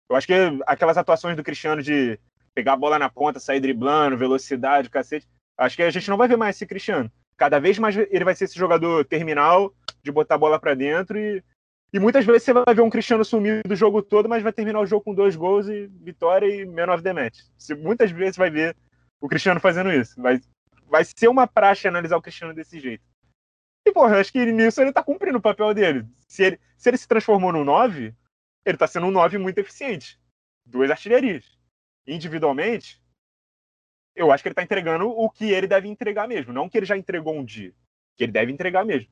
Eu 0.09 0.17
acho 0.17 0.27
que 0.27 0.35
aquelas 0.67 0.97
atuações 0.97 1.37
do 1.37 1.43
Cristiano 1.43 1.83
de 1.83 2.19
pegar 2.55 2.75
a 2.75 2.77
bola 2.77 2.99
na 2.99 3.09
ponta, 3.09 3.41
sair 3.41 3.61
driblando, 3.61 4.17
velocidade, 4.17 4.91
cacete, 4.91 5.27
acho 5.59 5.77
que 5.77 5.83
a 5.83 5.91
gente 5.91 6.09
não 6.09 6.17
vai 6.17 6.29
ver 6.29 6.37
mais 6.37 6.57
esse 6.57 6.67
Cristiano. 6.67 7.11
Cada 7.37 7.59
vez 7.59 7.79
mais 7.79 7.97
ele 7.97 8.25
vai 8.25 8.35
ser 8.35 8.45
esse 8.45 8.59
jogador 8.59 9.05
terminal, 9.05 9.75
de 10.03 10.13
botar 10.13 10.37
a 10.37 10.39
bola 10.39 10.61
para 10.61 10.75
dentro 10.75 11.19
e, 11.19 11.43
e 11.93 11.99
muitas 11.99 12.25
vezes 12.25 12.45
você 12.45 12.53
vai 12.53 12.75
ver 12.75 12.83
um 12.83 12.91
Cristiano 12.91 13.25
sumido 13.25 13.63
do 13.67 13.75
jogo 13.75 14.03
todo, 14.03 14.29
mas 14.29 14.43
vai 14.43 14.53
terminar 14.53 14.81
o 14.81 14.87
jogo 14.87 15.05
com 15.05 15.15
dois 15.15 15.35
gols 15.35 15.67
e 15.67 15.87
vitória 15.87 16.47
e 16.47 16.65
man 16.65 16.93
of 16.93 17.03
the 17.03 17.13
match. 17.13 17.41
Você, 17.57 17.75
muitas 17.75 18.11
vezes 18.11 18.37
vai 18.37 18.51
ver 18.51 18.77
o 19.21 19.29
Cristiano 19.29 19.61
fazendo 19.61 19.91
isso. 19.91 20.21
Vai, 20.21 20.41
vai 20.93 21.07
ser 21.07 21.29
uma 21.29 21.47
praxe 21.47 21.89
analisar 21.89 22.19
o 22.19 22.23
Cristiano 22.23 22.53
desse 22.53 22.79
jeito. 22.79 23.03
E, 23.87 23.91
porra, 23.91 24.21
acho 24.21 24.31
que 24.31 24.45
nisso 24.53 24.81
ele 24.83 24.93
tá 24.93 25.03
cumprindo 25.03 25.39
o 25.39 25.43
papel 25.43 25.73
dele. 25.73 26.07
Se 26.29 26.43
ele 26.45 26.61
se, 26.77 26.91
ele 26.91 26.99
se 26.99 27.09
transformou 27.09 27.51
no 27.51 27.65
9, 27.65 28.15
ele 28.67 28.77
tá 28.77 28.87
sendo 28.87 29.07
um 29.07 29.11
9 29.11 29.39
muito 29.39 29.57
eficiente. 29.59 30.21
Duas 30.67 30.91
artilharias. 30.91 31.59
Individualmente, 32.07 33.03
eu 34.15 34.31
acho 34.31 34.43
que 34.43 34.49
ele 34.49 34.55
tá 34.55 34.63
entregando 34.63 35.09
o 35.09 35.31
que 35.31 35.51
ele 35.51 35.67
deve 35.67 35.89
entregar 35.89 36.29
mesmo. 36.29 36.53
Não 36.53 36.69
que 36.69 36.77
ele 36.77 36.87
já 36.87 36.97
entregou 36.97 37.35
um 37.35 37.45
dia. 37.45 37.73
Que 38.15 38.25
ele 38.25 38.33
deve 38.33 38.53
entregar 38.53 38.85
mesmo. 38.85 39.11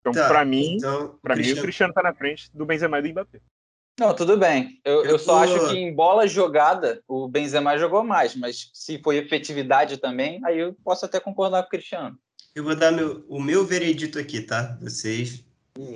Então, 0.00 0.12
tá, 0.12 0.26
para 0.26 0.44
mim, 0.44 0.78
então, 0.78 1.16
para 1.22 1.36
mim, 1.36 1.52
o 1.52 1.62
Cristiano 1.62 1.94
tá 1.94 2.02
na 2.02 2.12
frente 2.12 2.50
do 2.52 2.66
Benzema 2.66 2.98
e 2.98 3.02
do 3.02 3.08
Mbappé. 3.10 3.40
Não, 4.00 4.14
tudo 4.14 4.38
bem. 4.38 4.80
Eu, 4.82 5.04
eu, 5.04 5.10
eu 5.10 5.18
só 5.18 5.44
acho 5.44 5.68
que 5.68 5.76
em 5.76 5.94
bola 5.94 6.26
jogada 6.26 7.02
o 7.06 7.28
Benzema 7.28 7.76
jogou 7.76 8.02
mais, 8.02 8.34
mas 8.34 8.70
se 8.72 8.98
foi 9.04 9.18
efetividade 9.18 9.98
também, 9.98 10.40
aí 10.42 10.58
eu 10.58 10.74
posso 10.82 11.04
até 11.04 11.20
concordar 11.20 11.60
com 11.60 11.66
o 11.66 11.70
Cristiano. 11.70 12.18
Eu 12.54 12.64
vou 12.64 12.74
dar 12.74 12.90
meu, 12.92 13.22
o 13.28 13.38
meu 13.38 13.62
veredito 13.62 14.18
aqui, 14.18 14.40
tá? 14.40 14.78
Vocês 14.80 15.44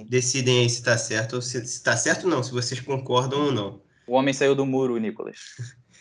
decidem 0.06 0.60
aí 0.60 0.68
se 0.68 0.80
está 0.80 0.98
certo 0.98 1.36
ou 1.36 1.42
se 1.42 1.56
está 1.56 1.96
certo 1.96 2.28
não, 2.28 2.42
se 2.42 2.52
vocês 2.52 2.78
concordam 2.78 3.46
ou 3.46 3.52
não. 3.52 3.80
O 4.06 4.12
homem 4.12 4.34
saiu 4.34 4.54
do 4.54 4.66
muro, 4.66 4.98
Nicolas. 4.98 5.38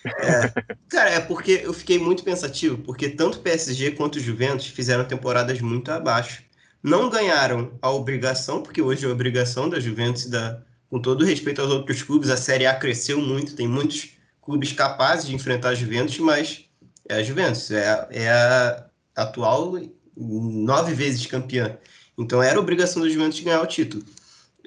É, 0.06 0.50
cara, 0.90 1.10
é 1.10 1.22
porque 1.22 1.62
eu 1.64 1.72
fiquei 1.72 1.98
muito 1.98 2.22
pensativo, 2.22 2.80
porque 2.80 3.08
tanto 3.08 3.38
o 3.38 3.42
PSG 3.42 3.92
quanto 3.92 4.18
o 4.18 4.20
Juventus 4.20 4.68
fizeram 4.68 5.06
temporadas 5.06 5.62
muito 5.62 5.90
abaixo. 5.90 6.44
Não 6.84 7.10
ganharam 7.10 7.80
a 7.82 7.90
obrigação, 7.90 8.62
porque 8.62 8.82
hoje 8.82 9.06
é 9.06 9.10
a 9.10 9.14
obrigação 9.14 9.70
da 9.70 9.80
Juventus, 9.80 10.26
da, 10.26 10.62
com 10.94 11.00
todo 11.00 11.26
respeito 11.26 11.60
aos 11.60 11.72
outros 11.72 12.04
clubes, 12.04 12.30
a 12.30 12.38
Série 12.38 12.68
A 12.68 12.76
cresceu 12.76 13.20
muito, 13.20 13.56
tem 13.56 13.68
muitos 13.68 14.12
clubes 14.40 14.74
capazes 14.74 15.26
de 15.26 15.34
enfrentar 15.34 15.70
a 15.70 15.74
Juventus, 15.74 16.20
mas 16.20 16.66
é 17.10 17.16
a 17.16 17.24
Juventus, 17.24 17.72
é, 17.72 18.08
é 18.12 18.30
a 18.30 18.86
atual 19.16 19.74
nove 20.16 20.94
vezes 20.94 21.26
campeã. 21.26 21.80
Então 22.16 22.44
era 22.44 22.60
obrigação 22.60 23.02
do 23.02 23.10
Juventus 23.10 23.40
ganhar 23.40 23.64
o 23.64 23.66
título. 23.66 24.04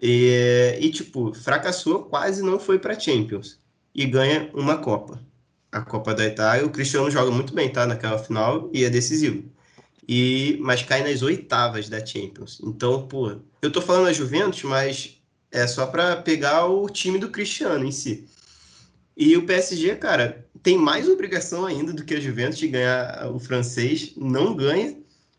E, 0.03 0.77
e 0.81 0.91
tipo, 0.91 1.33
fracassou, 1.33 2.03
quase 2.07 2.43
não 2.43 2.59
foi 2.59 2.81
para 2.81 2.99
Champions. 2.99 3.61
E 3.95 4.05
ganha 4.05 4.51
uma 4.53 4.79
Copa. 4.79 5.23
A 5.71 5.81
Copa 5.81 6.13
da 6.13 6.27
Itália. 6.27 6.67
O 6.67 6.71
Cristiano 6.71 7.09
joga 7.09 7.31
muito 7.31 7.55
bem, 7.55 7.71
tá? 7.71 7.87
Naquela 7.87 8.19
final 8.19 8.69
e 8.73 8.85
é 8.85 8.91
decisivo. 8.91 9.45
E, 10.09 10.59
mas 10.61 10.83
cai 10.83 11.09
nas 11.09 11.23
oitavas 11.23 11.89
da 11.89 12.05
Champions. 12.05 12.61
Então, 12.65 13.07
pô, 13.07 13.37
eu 13.63 13.71
tô 13.71 13.81
falando 13.81 14.07
da 14.07 14.13
Juventus, 14.13 14.65
mas 14.65 15.17
é 15.51 15.67
só 15.67 15.87
para 15.87 16.17
pegar 16.17 16.67
o 16.67 16.89
time 16.89 17.19
do 17.19 17.31
Cristiano 17.31 17.85
em 17.85 17.93
si. 17.93 18.29
E 19.17 19.37
o 19.37 19.47
PSG, 19.47 19.97
cara, 19.97 20.47
tem 20.63 20.77
mais 20.77 21.09
obrigação 21.09 21.65
ainda 21.65 21.93
do 21.93 22.05
que 22.05 22.15
a 22.15 22.21
Juventus 22.21 22.59
de 22.59 22.69
ganhar 22.69 23.31
o 23.33 23.39
francês. 23.39 24.13
Não 24.17 24.55
ganha 24.55 24.97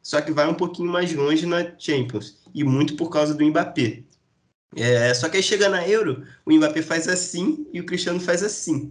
só 0.07 0.21
que 0.21 0.31
vai 0.31 0.47
um 0.47 0.53
pouquinho 0.53 0.89
mais 0.89 1.13
longe 1.13 1.45
na 1.45 1.69
Champions, 1.77 2.37
e 2.55 2.63
muito 2.63 2.95
por 2.95 3.09
causa 3.09 3.33
do 3.33 3.43
Mbappé. 3.43 4.03
É, 4.73 5.13
só 5.13 5.27
que 5.27 5.35
aí 5.35 5.43
chega 5.43 5.67
na 5.67 5.85
Euro, 5.85 6.25
o 6.45 6.53
Mbappé 6.53 6.81
faz 6.81 7.09
assim 7.09 7.67
e 7.73 7.81
o 7.81 7.85
Cristiano 7.85 8.17
faz 8.17 8.41
assim. 8.41 8.89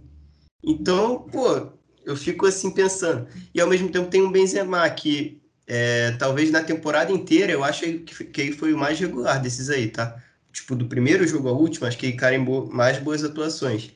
Então, 0.63 1.21
pô, 1.31 1.69
eu 2.05 2.15
fico 2.15 2.45
assim 2.45 2.69
pensando. 2.69 3.27
E 3.51 3.59
ao 3.59 3.67
mesmo 3.67 3.89
tempo 3.89 4.11
tem 4.11 4.21
um 4.21 4.31
Benzema 4.31 4.87
que 4.91 5.41
é, 5.65 6.11
talvez 6.19 6.51
na 6.51 6.61
temporada 6.61 7.11
inteira 7.11 7.51
eu 7.51 7.63
acho 7.63 7.81
que, 7.81 8.23
que 8.25 8.51
foi 8.51 8.71
o 8.71 8.77
mais 8.77 8.99
regular 8.99 9.41
desses 9.41 9.71
aí, 9.71 9.87
tá? 9.87 10.23
Tipo, 10.57 10.75
do 10.75 10.87
primeiro 10.87 11.25
jogo 11.27 11.49
ao 11.49 11.55
último, 11.55 11.85
acho 11.85 11.97
que 11.99 12.07
ele 12.07 12.17
carimbou 12.17 12.65
mais 12.65 12.97
boas 12.97 13.23
atuações. 13.23 13.91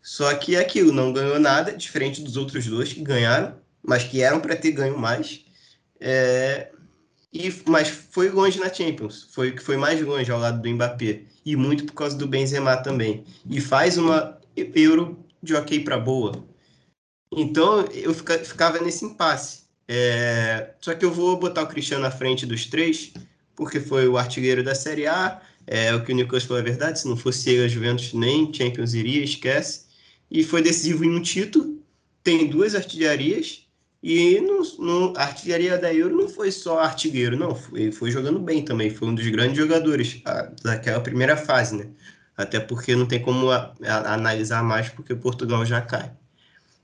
Só 0.00 0.32
que 0.36 0.54
é 0.54 0.60
aquilo, 0.60 0.92
não 0.92 1.12
ganhou 1.12 1.40
nada, 1.40 1.72
diferente 1.72 2.22
dos 2.22 2.36
outros 2.36 2.64
dois 2.64 2.92
que 2.92 3.02
ganharam, 3.02 3.56
mas 3.82 4.04
que 4.04 4.22
eram 4.22 4.38
para 4.40 4.54
ter 4.54 4.70
ganho 4.70 4.96
mais. 4.96 5.44
É, 5.98 6.70
e, 7.32 7.52
mas 7.66 7.88
foi 7.88 8.30
longe 8.30 8.60
na 8.60 8.72
Champions, 8.72 9.26
foi 9.32 9.50
que 9.50 9.60
foi 9.60 9.76
mais 9.76 10.00
longe 10.00 10.30
ao 10.30 10.38
lado 10.38 10.62
do 10.62 10.68
Mbappé 10.70 11.22
e 11.44 11.56
muito 11.56 11.84
por 11.84 11.94
causa 11.94 12.16
do 12.16 12.28
Benzema 12.28 12.76
também. 12.76 13.24
E 13.50 13.60
faz 13.60 13.98
uma 13.98 14.38
Euro 14.56 15.18
de 15.42 15.56
ok 15.56 15.80
para 15.80 15.98
boa. 15.98 16.46
Então 17.32 17.80
eu 17.86 18.14
fica, 18.14 18.38
ficava 18.38 18.78
nesse 18.78 19.04
impasse. 19.04 19.64
É, 19.88 20.72
só 20.80 20.94
que 20.94 21.04
eu 21.04 21.12
vou 21.12 21.36
botar 21.36 21.64
o 21.64 21.66
Cristiano 21.66 22.04
na 22.04 22.12
frente 22.12 22.46
dos 22.46 22.66
três, 22.66 23.12
porque 23.56 23.80
foi 23.80 24.06
o 24.06 24.16
artilheiro 24.16 24.62
da 24.62 24.74
Série 24.74 25.08
A. 25.08 25.42
É, 25.66 25.94
o 25.94 26.04
que 26.04 26.12
o 26.12 26.14
Nicolas 26.14 26.44
falou 26.44 26.60
é 26.60 26.64
verdade, 26.64 27.00
se 27.00 27.08
não 27.08 27.16
fosse 27.16 27.50
ele, 27.50 27.64
a 27.64 27.68
Juventus 27.68 28.12
nem 28.12 28.52
Champions 28.52 28.94
iria, 28.94 29.24
esquece. 29.24 29.86
E 30.30 30.44
foi 30.44 30.62
decisivo 30.62 31.04
em 31.04 31.10
um 31.10 31.22
título, 31.22 31.82
tem 32.22 32.46
duas 32.48 32.74
artilharias 32.74 33.66
e 34.02 34.40
no, 34.40 35.12
a 35.16 35.22
artilharia 35.22 35.76
da 35.78 35.92
Euro 35.92 36.16
não 36.16 36.28
foi 36.28 36.52
só 36.52 36.78
artilheiro, 36.78 37.36
não. 37.36 37.54
Foi, 37.54 37.90
foi 37.90 38.10
jogando 38.10 38.38
bem 38.38 38.64
também. 38.64 38.90
Foi 38.90 39.08
um 39.08 39.14
dos 39.14 39.26
grandes 39.28 39.56
jogadores 39.56 40.20
a, 40.24 40.50
daquela 40.62 41.00
primeira 41.00 41.36
fase, 41.36 41.76
né? 41.76 41.88
Até 42.36 42.60
porque 42.60 42.94
não 42.94 43.06
tem 43.06 43.20
como 43.20 43.50
a, 43.50 43.74
a, 43.84 44.14
analisar 44.14 44.62
mais, 44.62 44.88
porque 44.88 45.14
Portugal 45.14 45.66
já 45.66 45.80
cai. 45.80 46.12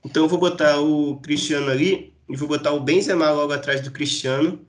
Então 0.03 0.23
eu 0.23 0.29
vou 0.29 0.39
botar 0.39 0.81
o 0.81 1.17
Cristiano 1.21 1.69
ali 1.69 2.13
e 2.27 2.35
vou 2.35 2.47
botar 2.47 2.71
o 2.73 2.81
Benzema 2.81 3.31
logo 3.31 3.53
atrás 3.53 3.79
do 3.81 3.91
Cristiano 3.91 4.59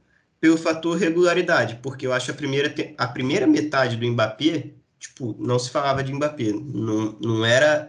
pelo 0.44 0.58
fator 0.58 0.98
regularidade, 0.98 1.78
porque 1.82 2.06
eu 2.06 2.12
acho 2.12 2.30
a 2.30 2.34
primeira, 2.34 2.74
a 2.98 3.06
primeira 3.06 3.46
metade 3.46 3.96
do 3.96 4.06
Mbappé, 4.06 4.72
tipo, 4.98 5.34
não 5.38 5.58
se 5.58 5.70
falava 5.70 6.04
de 6.04 6.12
Mbappé. 6.12 6.52
Não, 6.52 7.16
não 7.18 7.46
era 7.46 7.88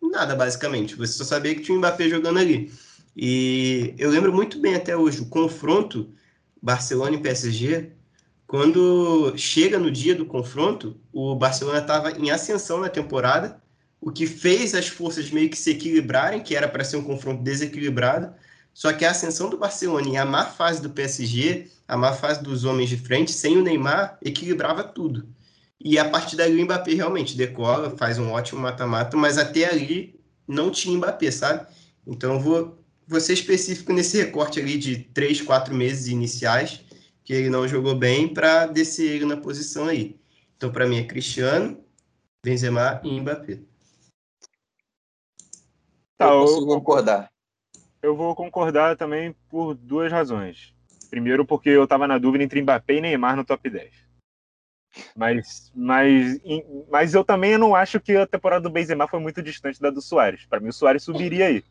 nada, 0.00 0.36
basicamente. 0.36 0.94
Você 0.94 1.14
só 1.14 1.24
sabia 1.24 1.52
que 1.56 1.62
tinha 1.62 1.74
o 1.74 1.78
Mbappé 1.80 2.08
jogando 2.08 2.38
ali. 2.38 2.72
E 3.16 3.96
eu 3.98 4.10
lembro 4.10 4.32
muito 4.32 4.60
bem 4.60 4.76
até 4.76 4.96
hoje 4.96 5.22
o 5.22 5.26
confronto 5.26 6.08
Barcelona 6.62 7.16
e 7.16 7.20
PSG. 7.20 7.90
Quando 8.46 9.36
chega 9.36 9.76
no 9.76 9.90
dia 9.90 10.14
do 10.14 10.24
confronto, 10.24 11.00
o 11.12 11.34
Barcelona 11.34 11.80
estava 11.80 12.12
em 12.12 12.30
ascensão 12.30 12.78
na 12.78 12.88
temporada, 12.88 13.60
o 14.00 14.12
que 14.12 14.28
fez 14.28 14.72
as 14.76 14.86
forças 14.86 15.32
meio 15.32 15.50
que 15.50 15.58
se 15.58 15.72
equilibrarem, 15.72 16.44
que 16.44 16.54
era 16.54 16.68
para 16.68 16.84
ser 16.84 16.96
um 16.96 17.02
confronto 17.02 17.42
desequilibrado. 17.42 18.32
Só 18.74 18.92
que 18.92 19.04
a 19.04 19.10
ascensão 19.10 19.50
do 19.50 19.58
Barcelona 19.58 20.08
e 20.08 20.16
a 20.16 20.24
má 20.24 20.46
fase 20.46 20.80
do 20.80 20.90
PSG, 20.90 21.70
a 21.86 21.96
má 21.96 22.12
fase 22.12 22.42
dos 22.42 22.64
homens 22.64 22.88
de 22.88 22.96
frente, 22.96 23.32
sem 23.32 23.56
o 23.56 23.62
Neymar, 23.62 24.18
equilibrava 24.22 24.82
tudo. 24.82 25.28
E 25.78 25.98
a 25.98 26.08
partir 26.08 26.36
daí 26.36 26.56
o 26.56 26.64
Mbappé 26.64 26.94
realmente 26.94 27.36
decola, 27.36 27.96
faz 27.96 28.18
um 28.18 28.30
ótimo 28.30 28.60
mata-mata, 28.60 29.16
mas 29.16 29.36
até 29.36 29.64
ali 29.64 30.18
não 30.46 30.70
tinha 30.70 30.96
Mbappé, 30.96 31.30
sabe? 31.30 31.66
Então 32.06 32.34
eu 32.34 32.40
vou 32.40 32.82
você 33.06 33.32
específico 33.32 33.92
nesse 33.92 34.16
recorte 34.16 34.60
ali 34.60 34.78
de 34.78 34.98
três, 34.98 35.40
quatro 35.40 35.74
meses 35.74 36.06
iniciais, 36.06 36.82
que 37.24 37.32
ele 37.32 37.50
não 37.50 37.68
jogou 37.68 37.94
bem, 37.94 38.32
para 38.32 38.66
descer 38.66 39.10
ele 39.10 39.26
na 39.26 39.36
posição 39.36 39.86
aí. 39.86 40.18
Então, 40.56 40.72
para 40.72 40.86
mim, 40.86 40.98
é 40.98 41.04
Cristiano, 41.04 41.84
Benzema 42.44 43.00
e 43.04 43.20
Mbappé. 43.20 43.60
Tá, 46.16 46.26
eu 46.26 46.66
concordar. 46.66 47.31
Eu 48.02 48.16
vou 48.16 48.34
concordar 48.34 48.96
também 48.96 49.34
por 49.48 49.74
duas 49.74 50.10
razões. 50.10 50.74
Primeiro, 51.08 51.46
porque 51.46 51.68
eu 51.68 51.84
estava 51.84 52.08
na 52.08 52.18
dúvida 52.18 52.42
entre 52.42 52.60
Mbappé 52.60 52.94
e 52.94 53.00
Neymar 53.00 53.36
no 53.36 53.44
top 53.44 53.70
10. 53.70 53.92
Mas, 55.16 55.70
mas, 55.74 56.40
mas 56.90 57.14
eu 57.14 57.24
também 57.24 57.56
não 57.56 57.74
acho 57.74 58.00
que 58.00 58.16
a 58.16 58.26
temporada 58.26 58.62
do 58.62 58.72
Benzema 58.72 59.08
foi 59.08 59.20
muito 59.20 59.42
distante 59.42 59.80
da 59.80 59.90
do 59.90 60.02
Soares. 60.02 60.44
Para 60.46 60.60
mim, 60.60 60.68
o 60.68 60.72
Soares 60.72 61.02
subiria 61.02 61.46
aí. 61.46 61.64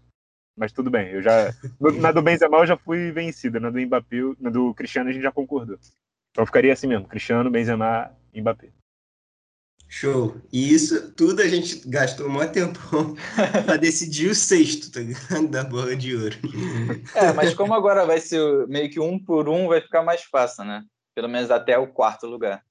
Mas 0.55 0.71
tudo 0.71 0.89
bem, 0.89 1.09
eu 1.09 1.21
já. 1.21 1.53
Na 1.99 2.11
do 2.11 2.21
Benzema 2.21 2.57
eu 2.57 2.65
já 2.65 2.77
fui 2.77 3.11
vencida, 3.11 3.59
na 3.59 3.69
do 3.69 3.79
Mbappé, 3.79 4.17
na 4.39 4.49
do 4.49 4.73
Cristiano 4.73 5.09
a 5.09 5.13
gente 5.13 5.23
já 5.23 5.31
concordou. 5.31 5.77
Então 6.31 6.45
ficaria 6.45 6.71
assim 6.73 6.87
mesmo, 6.87 7.07
Cristiano, 7.07 7.49
Benzema, 7.49 8.11
Mbappé. 8.33 8.69
Show. 9.93 10.41
E 10.53 10.73
isso 10.73 11.11
tudo 11.15 11.41
a 11.41 11.47
gente 11.49 11.85
gastou 11.85 12.29
um 12.29 12.47
tempo 12.49 12.79
para 13.65 13.75
decidir 13.75 14.29
o 14.29 14.33
sexto, 14.33 14.89
tá 14.89 15.01
ligado? 15.01 15.49
Da 15.49 15.65
bola 15.65 15.93
de 15.97 16.15
ouro. 16.15 16.37
É, 17.13 17.33
mas 17.33 17.53
como 17.53 17.73
agora 17.73 18.05
vai 18.05 18.21
ser 18.21 18.65
meio 18.69 18.89
que 18.89 19.01
um 19.01 19.19
por 19.19 19.49
um, 19.49 19.67
vai 19.67 19.81
ficar 19.81 20.01
mais 20.01 20.23
fácil, 20.23 20.63
né? 20.63 20.85
Pelo 21.13 21.27
menos 21.27 21.51
até 21.51 21.77
o 21.77 21.91
quarto 21.91 22.25
lugar. 22.25 22.63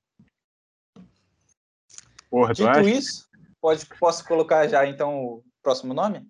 Porra, 2.31 2.55
Dito 2.55 2.89
isso, 2.89 3.29
pode, 3.61 3.85
posso 3.99 4.25
colocar 4.25 4.67
já 4.67 4.87
então 4.87 5.23
o 5.23 5.45
próximo 5.63 5.93
nome? 5.93 6.27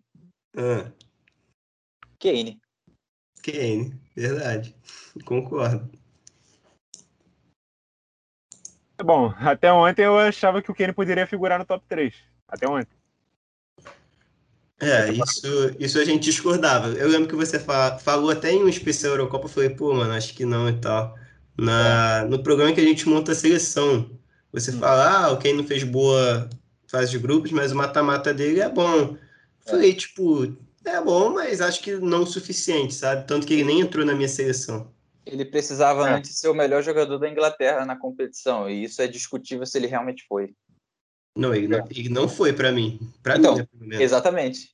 Ah. 0.57 0.91
Kane. 2.19 2.61
Kane, 3.45 3.95
verdade. 4.17 4.75
Concordo. 5.25 5.89
Bom, 9.05 9.33
até 9.39 9.73
ontem 9.73 10.05
eu 10.05 10.19
achava 10.19 10.63
que 10.63 10.71
o 10.71 10.75
Kane 10.75 10.93
poderia 10.93 11.27
figurar 11.27 11.59
no 11.59 11.65
top 11.65 11.85
3. 11.89 12.15
Até 12.49 12.69
ontem. 12.69 13.01
É, 14.81 15.13
isso, 15.13 15.77
isso 15.79 15.99
a 15.99 16.05
gente 16.05 16.25
discordava. 16.25 16.89
Eu 16.89 17.09
lembro 17.09 17.29
que 17.29 17.37
você 17.37 17.59
falou 17.59 18.31
até 18.31 18.51
em 18.51 18.65
um 18.65 18.69
especial 18.69 19.13
Eurocopa, 19.13 19.45
eu 19.45 19.51
falei, 19.51 19.71
pô, 19.71 19.93
mano, 19.95 20.13
acho 20.13 20.33
que 20.35 20.45
não 20.45 20.69
e 20.69 20.73
tal. 20.79 21.15
Na, 21.57 22.25
no 22.25 22.43
programa 22.43 22.73
que 22.73 22.81
a 22.81 22.85
gente 22.85 23.07
monta 23.07 23.33
a 23.33 23.35
seleção, 23.35 24.11
você 24.51 24.71
hum. 24.71 24.79
fala, 24.79 25.27
ah, 25.27 25.33
o 25.33 25.39
Kane 25.39 25.59
não 25.59 25.65
fez 25.65 25.85
boa 25.85 26.49
fase 26.89 27.11
de 27.11 27.19
grupos, 27.19 27.53
mas 27.53 27.73
o 27.73 27.77
mata-mata 27.77 28.33
dele 28.33 28.61
é 28.61 28.69
bom. 28.69 29.17
É. 29.67 29.71
Falei, 29.71 29.95
tipo, 29.95 30.57
é 30.85 31.01
bom, 31.01 31.35
mas 31.35 31.61
acho 31.61 31.83
que 31.83 31.97
não 31.97 32.23
o 32.23 32.27
suficiente, 32.27 32.95
sabe? 32.95 33.27
Tanto 33.27 33.47
que 33.47 33.53
ele 33.53 33.65
nem 33.65 33.81
entrou 33.81 34.05
na 34.05 34.15
minha 34.15 34.29
seleção. 34.29 34.91
Ele 35.27 35.45
precisava 35.45 36.09
é. 36.09 36.13
antes 36.15 36.39
ser 36.39 36.49
o 36.49 36.55
melhor 36.55 36.83
jogador 36.83 37.19
da 37.19 37.29
Inglaterra 37.29 37.85
na 37.85 37.97
competição, 37.97 38.69
e 38.69 38.85
isso 38.85 39.01
é 39.03 39.07
discutível 39.07 39.67
se 39.67 39.79
ele 39.79 39.87
realmente 39.87 40.25
foi. 40.27 40.55
Não, 41.37 41.55
ele, 41.55 41.69
não, 41.69 41.87
ele 41.91 42.09
não 42.09 42.29
foi 42.29 42.53
para 42.53 42.73
mim. 42.73 42.99
Pra 43.23 43.37
então, 43.37 43.57
mim, 43.57 43.67
né, 43.89 44.03
exatamente. 44.03 44.73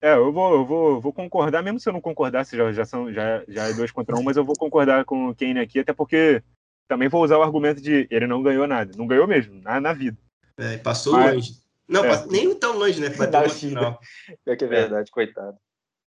É, 0.00 0.14
eu 0.14 0.32
vou, 0.32 0.54
eu 0.54 0.64
vou, 0.64 1.00
vou 1.00 1.12
concordar, 1.12 1.62
mesmo 1.62 1.78
se 1.80 1.88
eu 1.88 1.92
não 1.92 2.00
concordasse, 2.00 2.56
já, 2.56 2.72
já, 2.72 2.84
são, 2.84 3.12
já, 3.12 3.44
já 3.48 3.68
é 3.68 3.72
dois 3.72 3.90
contra 3.90 4.16
um, 4.16 4.22
mas 4.22 4.36
eu 4.36 4.44
vou 4.44 4.56
concordar 4.56 5.04
com 5.04 5.28
o 5.28 5.34
Kane 5.34 5.58
aqui, 5.58 5.80
até 5.80 5.92
porque 5.92 6.42
também 6.88 7.08
vou 7.08 7.22
usar 7.22 7.36
o 7.36 7.42
argumento 7.42 7.80
de 7.80 8.06
ele 8.10 8.26
não 8.26 8.42
ganhou 8.42 8.66
nada. 8.66 8.92
Não 8.96 9.06
ganhou 9.06 9.26
mesmo, 9.26 9.60
na, 9.60 9.80
na 9.80 9.92
vida. 9.92 10.16
É, 10.56 10.78
passou 10.78 11.12
mas, 11.14 11.34
longe. 11.34 11.52
Não, 11.88 12.04
é. 12.04 12.26
nem 12.26 12.54
tão 12.54 12.76
longe, 12.78 13.00
né? 13.00 13.08
Bateu 13.10 13.40
uma 13.40 13.48
final. 13.48 14.00
É 14.46 14.56
que 14.56 14.64
é 14.64 14.68
verdade, 14.68 15.08
é. 15.08 15.12
coitado. 15.12 15.56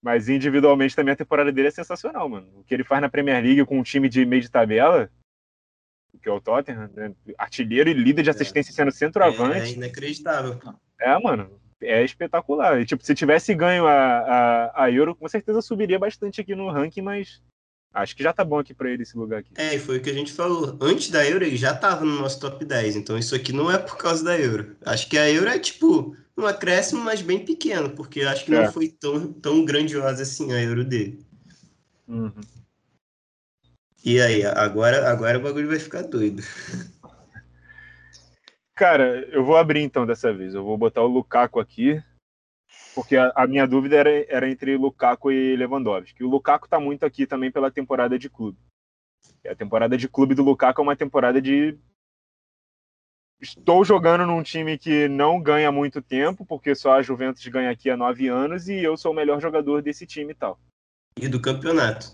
Mas 0.02 0.30
individualmente 0.30 0.96
também 0.96 1.14
a 1.14 1.18
temporada 1.18 1.52
dele 1.52 1.70
é 1.70 1.72
sensacional, 1.72 2.30
mano. 2.30 2.48
O 2.56 2.64
que 2.64 2.74
ele 2.74 2.84
faz 2.84 3.02
na 3.02 3.10
Premier 3.10 3.44
League 3.44 3.66
com 3.66 3.80
um 3.80 3.84
time 3.84 4.08
de 4.08 4.26
meio 4.26 4.42
de 4.42 4.50
tabela, 4.50 5.10
que 6.22 6.30
é 6.30 6.32
o 6.32 6.42
Tottenham, 6.42 6.90
né? 6.94 7.14
artilheiro 7.38 7.90
e 7.90 7.94
líder 7.94 8.24
de 8.24 8.30
é. 8.30 8.32
assistência 8.32 8.74
sendo 8.74 8.92
centroavante. 8.92 9.58
É, 9.58 9.72
inacreditável. 9.72 10.60
É, 11.00 11.20
mano. 11.20 11.60
É 11.80 12.04
espetacular. 12.04 12.82
E, 12.82 12.86
tipo, 12.86 13.06
se 13.06 13.14
tivesse 13.14 13.54
ganho 13.54 13.86
a, 13.86 13.94
a, 13.94 14.84
a 14.86 14.92
Euro, 14.92 15.16
com 15.16 15.28
certeza 15.28 15.62
subiria 15.62 16.00
bastante 16.00 16.42
aqui 16.42 16.56
no 16.56 16.72
ranking, 16.72 17.02
mas 17.02 17.40
Acho 17.98 18.16
que 18.16 18.22
já 18.22 18.32
tá 18.32 18.44
bom 18.44 18.60
aqui 18.60 18.76
para 18.76 18.92
ele 18.92 19.04
esse 19.04 19.18
lugar 19.18 19.40
aqui. 19.40 19.52
É, 19.58 19.76
e 19.76 19.80
foi 19.80 19.98
o 19.98 20.02
que 20.02 20.10
a 20.10 20.14
gente 20.14 20.32
falou. 20.32 20.78
Antes 20.80 21.10
da 21.10 21.28
Euro, 21.28 21.44
ele 21.44 21.58
já 21.58 21.76
tava 21.76 22.06
no 22.06 22.20
nosso 22.20 22.40
top 22.40 22.64
10. 22.64 22.96
Então 22.96 23.18
isso 23.18 23.34
aqui 23.34 23.52
não 23.52 23.72
é 23.72 23.78
por 23.78 23.98
causa 23.98 24.24
da 24.24 24.38
Euro. 24.40 24.76
Acho 24.86 25.10
que 25.10 25.18
a 25.18 25.30
Euro 25.30 25.50
é 25.50 25.58
tipo 25.58 26.16
um 26.38 26.46
acréscimo, 26.46 27.04
mas 27.04 27.22
bem 27.22 27.44
pequeno, 27.44 27.90
porque 27.90 28.22
acho 28.22 28.46
que 28.46 28.54
é. 28.54 28.64
não 28.64 28.72
foi 28.72 28.90
tão, 28.90 29.34
tão 29.34 29.66
grandiosa 29.66 30.24
assim 30.24 30.54
a 30.54 30.62
Euro 30.62 30.86
dele. 30.86 31.26
Uhum. 32.08 32.42
E 34.06 34.22
aí, 34.22 34.46
agora, 34.46 35.10
agora 35.10 35.38
o 35.38 35.42
bagulho 35.42 35.68
vai 35.68 35.80
ficar 35.80 36.04
doido. 36.04 36.44
Cara, 38.76 39.28
eu 39.32 39.44
vou 39.44 39.58
abrir 39.58 39.82
então 39.82 40.06
dessa 40.06 40.32
vez. 40.32 40.54
Eu 40.54 40.64
vou 40.64 40.78
botar 40.78 41.02
o 41.02 41.08
Lukaku 41.08 41.60
aqui 41.60 42.02
porque 42.98 43.16
a, 43.16 43.32
a, 43.36 43.46
minha 43.46 43.68
dúvida 43.68 43.96
era, 43.96 44.10
era 44.28 44.50
entre 44.50 44.76
Lukaku 44.76 45.32
e 45.32 45.56
Lewandowski. 45.56 46.24
O 46.24 46.30
Lukaku 46.30 46.66
está 46.66 46.80
muito 46.80 47.06
aqui 47.06 47.28
também 47.28 47.52
pela 47.52 47.70
temporada 47.70 48.18
de 48.18 48.28
clube. 48.28 48.58
E 49.44 49.48
a 49.48 49.56
temporada 49.56 49.96
de 49.96 50.08
clube 50.08 50.34
do 50.34 50.44
Lukaku 50.44 50.82
é 50.82 50.84
uma 50.84 50.96
temporada 50.96 51.40
de 51.40 51.78
estou 53.42 53.86
jogando 53.86 54.26
num 54.26 54.42
time 54.44 54.78
que 54.78 55.08
não 55.08 55.42
ganha 55.42 55.72
muito 55.72 56.02
tempo, 56.02 56.46
porque 56.46 56.74
só 56.76 56.94
a 56.94 57.02
Juventus 57.02 57.46
ganha 57.48 57.70
aqui 57.70 57.90
há 57.90 57.98
nove 57.98 58.28
anos 58.28 58.68
e 58.68 58.76
eu 58.76 58.98
sou 58.98 59.12
o 59.12 59.16
melhor 59.16 59.40
jogador 59.40 59.82
desse 59.82 60.06
time 60.06 60.32
e 60.32 60.36
tal. 60.36 60.60
E 61.20 61.28
do 61.28 61.42
campeonato. 61.42 62.12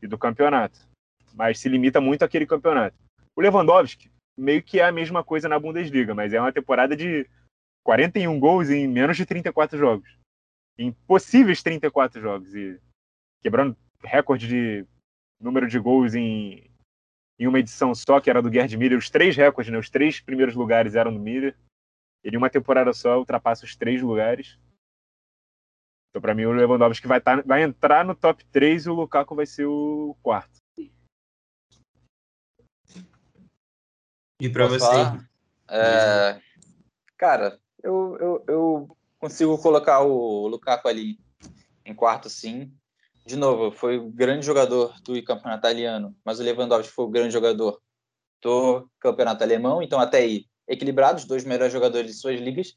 E 0.00 0.06
do 0.06 0.18
campeonato. 0.18 0.80
Mas 1.34 1.58
se 1.58 1.68
limita 1.68 2.00
muito 2.00 2.24
àquele 2.24 2.46
campeonato. 2.46 2.96
O 3.34 3.40
Lewandowski 3.40 4.10
meio 4.36 4.62
que 4.62 4.80
é 4.80 4.84
a 4.84 4.92
mesma 4.92 5.22
coisa 5.22 5.48
na 5.48 5.58
Bundesliga, 5.58 6.14
mas 6.14 6.32
é 6.32 6.40
uma 6.40 6.52
temporada 6.52 6.96
de 6.96 7.28
41 7.84 8.38
gols 8.38 8.70
em 8.70 8.86
menos 8.86 9.16
de 9.16 9.26
34 9.26 9.78
jogos. 9.78 10.18
Em 10.78 10.92
possíveis 11.06 11.62
34 11.62 12.20
jogos. 12.20 12.54
E 12.54 12.78
quebrando 13.42 13.76
recorde 14.02 14.48
de 14.48 14.86
número 15.40 15.68
de 15.68 15.78
gols 15.78 16.14
em, 16.14 16.70
em 17.38 17.46
uma 17.46 17.58
edição 17.58 17.94
só, 17.94 18.20
que 18.20 18.30
era 18.30 18.42
do 18.42 18.52
Gerd 18.52 18.76
Miller. 18.76 18.98
Os 18.98 19.10
três 19.10 19.36
recordes, 19.36 19.72
né? 19.72 19.78
Os 19.78 19.90
três 19.90 20.20
primeiros 20.20 20.54
lugares 20.54 20.94
eram 20.94 21.12
do 21.12 21.20
Miller. 21.20 21.56
Ele, 22.22 22.36
em 22.36 22.38
uma 22.38 22.50
temporada 22.50 22.92
só, 22.92 23.18
ultrapassa 23.18 23.64
os 23.64 23.76
três 23.76 24.00
lugares. 24.00 24.58
Então, 26.10 26.20
para 26.20 26.34
mim, 26.34 26.44
o 26.44 26.52
Lewandowski 26.52 27.08
vai, 27.08 27.20
tá, 27.20 27.40
vai 27.40 27.62
entrar 27.62 28.04
no 28.04 28.14
top 28.14 28.44
3 28.46 28.84
e 28.84 28.90
o 28.90 28.94
Lukaku 28.94 29.34
vai 29.34 29.46
ser 29.46 29.64
o 29.64 30.14
quarto. 30.22 30.60
E 34.38 34.48
para 34.50 34.66
você? 34.66 34.86
É... 35.70 36.40
Cara, 37.16 37.58
eu, 37.82 38.18
eu, 38.18 38.44
eu 38.46 38.96
consigo 39.18 39.56
colocar 39.56 40.00
o 40.00 40.46
Lukaku 40.48 40.86
ali 40.86 41.18
em 41.84 41.94
quarto, 41.94 42.28
sim. 42.28 42.76
De 43.24 43.36
novo, 43.36 43.70
foi 43.70 43.98
o 43.98 44.10
grande 44.10 44.44
jogador 44.44 44.94
do 45.02 45.22
campeonato 45.22 45.60
italiano, 45.60 46.16
mas 46.24 46.40
o 46.40 46.42
Lewandowski 46.42 46.92
foi 46.92 47.04
o 47.04 47.10
grande 47.10 47.32
jogador 47.32 47.80
do 48.42 48.88
campeonato 48.98 49.44
alemão, 49.44 49.82
então 49.82 50.00
até 50.00 50.18
aí 50.18 50.46
equilibrados, 50.68 51.24
dois 51.24 51.44
melhores 51.44 51.72
jogadores 51.72 52.10
de 52.10 52.16
suas 52.16 52.40
ligas. 52.40 52.74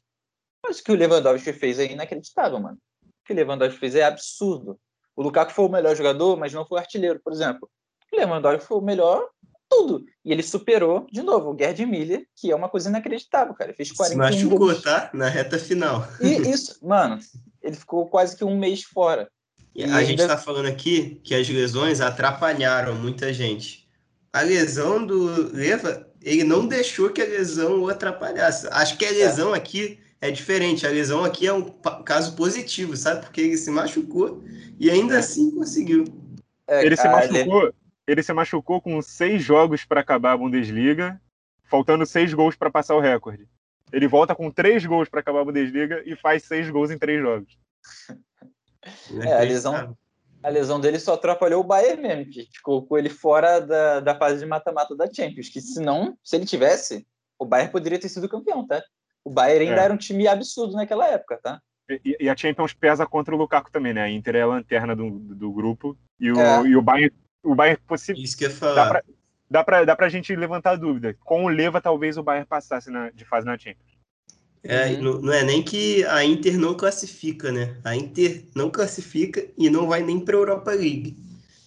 Mas 0.62 0.78
o 0.78 0.84
que 0.84 0.92
o 0.92 0.96
Lewandowski 0.96 1.52
fez 1.52 1.78
é 1.78 1.90
inacreditável, 1.90 2.60
mano. 2.60 2.78
O 3.04 3.26
que 3.26 3.32
o 3.32 3.36
Lewandowski 3.36 3.78
fez 3.78 3.94
é 3.94 4.04
absurdo. 4.04 4.78
O 5.16 5.22
Lukaku 5.22 5.52
foi 5.52 5.64
o 5.64 5.70
melhor 5.70 5.96
jogador, 5.96 6.36
mas 6.36 6.52
não 6.52 6.66
foi 6.66 6.78
artilheiro, 6.78 7.20
por 7.22 7.32
exemplo. 7.32 7.68
O 8.12 8.16
Lewandowski 8.16 8.66
foi 8.66 8.78
o 8.78 8.82
melhor 8.82 9.28
tudo. 9.68 10.04
E 10.24 10.30
ele 10.30 10.42
superou, 10.42 11.06
de 11.10 11.22
novo, 11.22 11.50
o 11.50 11.58
Gerd 11.58 11.84
Miller, 11.86 12.26
que 12.36 12.50
é 12.50 12.54
uma 12.54 12.68
coisa 12.68 12.88
inacreditável, 12.88 13.54
cara. 13.54 13.70
Ele 13.70 13.76
fez 13.76 13.90
41 13.92 14.08
Se 14.08 14.16
machucou, 14.16 14.58
gols. 14.58 14.82
tá? 14.82 15.10
Na 15.12 15.28
reta 15.28 15.58
final. 15.58 16.06
E 16.20 16.48
isso, 16.48 16.78
mano, 16.86 17.18
ele 17.62 17.76
ficou 17.76 18.08
quase 18.08 18.36
que 18.36 18.44
um 18.44 18.56
mês 18.56 18.82
fora. 18.82 19.30
E 19.76 19.84
a 19.84 20.02
gente 20.02 20.22
está 20.22 20.38
falando 20.38 20.66
aqui 20.66 21.20
que 21.22 21.34
as 21.34 21.46
lesões 21.48 22.00
atrapalharam 22.00 22.94
muita 22.94 23.30
gente. 23.32 23.86
A 24.32 24.40
lesão 24.40 25.06
do 25.06 25.54
Leva, 25.54 26.08
ele 26.22 26.44
não 26.44 26.66
deixou 26.66 27.10
que 27.10 27.20
a 27.20 27.26
lesão 27.26 27.82
o 27.82 27.88
atrapalhasse. 27.88 28.66
Acho 28.70 28.96
que 28.96 29.04
a 29.04 29.08
é. 29.08 29.12
lesão 29.12 29.54
é. 29.54 29.58
aqui 29.58 29.98
é 30.18 30.30
diferente. 30.30 30.86
A 30.86 30.90
lesão 30.90 31.22
aqui 31.22 31.46
é 31.46 31.52
um 31.52 31.62
caso 32.04 32.34
positivo, 32.34 32.96
sabe? 32.96 33.20
Porque 33.20 33.42
ele 33.42 33.58
se 33.58 33.70
machucou 33.70 34.42
e 34.80 34.90
ainda 34.90 35.16
é. 35.16 35.18
assim 35.18 35.50
conseguiu. 35.50 36.04
É, 36.66 36.84
ele 36.84 36.96
se 36.96 37.06
machucou 37.06 37.72
ele 38.06 38.22
se 38.22 38.32
machucou 38.32 38.80
com 38.80 39.02
seis 39.02 39.42
jogos 39.42 39.84
para 39.84 40.00
acabar 40.00 40.32
a 40.32 40.36
Bundesliga, 40.36 41.20
faltando 41.64 42.06
seis 42.06 42.32
gols 42.32 42.54
para 42.54 42.70
passar 42.70 42.94
o 42.94 43.00
recorde. 43.00 43.48
Ele 43.92 44.06
volta 44.06 44.34
com 44.34 44.50
três 44.50 44.86
gols 44.86 45.08
para 45.08 45.20
acabar 45.20 45.40
a 45.40 45.44
Bundesliga 45.44 46.02
e 46.06 46.14
faz 46.14 46.44
seis 46.44 46.70
gols 46.70 46.90
em 46.90 46.98
três 46.98 47.20
jogos. 47.20 47.58
É, 49.22 49.32
a 49.32 49.40
lesão, 49.40 49.96
a 50.42 50.48
lesão 50.48 50.80
dele 50.80 50.98
só 50.98 51.14
atrapalhou 51.14 51.60
o 51.60 51.66
Bayern 51.66 52.02
mesmo, 52.02 52.30
que 52.30 52.48
colocou 52.62 52.98
ele 52.98 53.08
fora 53.08 53.60
da, 53.60 54.00
da 54.00 54.14
fase 54.14 54.40
de 54.40 54.46
mata-mata 54.46 54.94
da 54.96 55.12
Champions, 55.12 55.48
que 55.48 55.60
se 55.60 55.80
não, 55.80 56.16
se 56.22 56.36
ele 56.36 56.46
tivesse, 56.46 57.06
o 57.38 57.44
Bayern 57.44 57.72
poderia 57.72 57.98
ter 57.98 58.08
sido 58.08 58.28
campeão, 58.28 58.66
tá? 58.66 58.82
O 59.24 59.30
Bayern 59.30 59.68
ainda 59.68 59.80
é. 59.80 59.84
era 59.84 59.94
um 59.94 59.98
time 59.98 60.28
absurdo 60.28 60.74
naquela 60.74 61.08
época, 61.08 61.38
tá? 61.42 61.60
E, 61.88 62.16
e, 62.20 62.28
a 62.28 62.36
Champions 62.36 62.72
pesa 62.72 63.06
contra 63.06 63.34
o 63.34 63.38
Lukaku 63.38 63.70
também, 63.70 63.94
né? 63.94 64.02
A 64.02 64.10
Inter 64.10 64.36
é 64.36 64.42
a 64.42 64.46
lanterna 64.46 64.94
do, 64.96 65.10
do 65.10 65.52
grupo 65.52 65.96
e 66.18 66.32
o, 66.32 66.40
é. 66.40 66.62
e 66.66 66.76
o 66.76 66.82
Bayern 66.82 67.12
o 67.46 67.54
Bayern 67.54 67.80
possível. 67.86 68.22
Isso 68.22 68.36
que 68.36 68.46
eu 68.46 68.50
falar. 68.50 68.74
Dá 68.74 68.88
pra, 68.88 69.02
dá 69.48 69.64
pra, 69.64 69.84
dá 69.84 69.96
pra 69.96 70.08
gente 70.08 70.34
levantar 70.34 70.72
a 70.72 70.76
dúvida. 70.76 71.16
Com 71.24 71.44
o 71.44 71.48
Leva, 71.48 71.80
talvez 71.80 72.18
o 72.18 72.22
Bayern 72.22 72.46
passasse 72.46 72.90
na, 72.90 73.10
de 73.10 73.24
fase 73.24 73.46
na 73.46 73.56
Champions. 73.56 73.95
É, 74.68 74.88
uhum. 74.88 75.02
não, 75.02 75.20
não, 75.22 75.32
é 75.32 75.44
nem 75.44 75.62
que 75.62 76.04
a 76.04 76.24
Inter 76.24 76.58
não 76.58 76.74
classifica, 76.74 77.52
né? 77.52 77.76
A 77.84 77.94
Inter 77.94 78.44
não 78.54 78.70
classifica 78.70 79.46
e 79.56 79.70
não 79.70 79.86
vai 79.86 80.02
nem 80.02 80.20
para 80.20 80.36
a 80.36 80.40
Europa 80.40 80.70
League. 80.72 81.16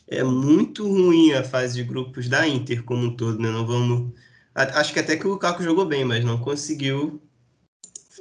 É 0.07 0.23
muito 0.23 0.87
ruim 0.87 1.33
a 1.33 1.43
fase 1.43 1.75
de 1.75 1.83
grupos 1.83 2.27
da 2.27 2.47
Inter 2.47 2.83
como 2.83 3.05
um 3.05 3.15
todo, 3.15 3.39
né? 3.39 3.49
Não 3.49 3.65
vamos. 3.65 4.11
Acho 4.53 4.93
que 4.93 4.99
até 4.99 5.15
que 5.15 5.25
o 5.25 5.31
Lukaku 5.31 5.63
jogou 5.63 5.85
bem, 5.85 6.03
mas 6.03 6.25
não 6.25 6.39
conseguiu 6.39 7.21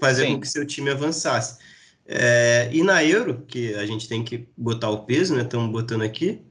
fazer 0.01 0.27
Sim. 0.27 0.35
com 0.35 0.41
que 0.41 0.49
seu 0.49 0.67
time 0.67 0.91
avançasse. 0.91 1.59
É, 2.07 2.71
e 2.73 2.83
na 2.83 3.05
Euro, 3.05 3.43
que 3.47 3.75
a 3.75 3.85
gente 3.85 4.09
tem 4.09 4.23
que 4.25 4.49
botar 4.57 4.91
o 4.91 5.05
peso, 5.05 5.35
né? 5.35 5.43
Estamos 5.43 5.71
botando 5.71 6.03
aqui 6.03 6.43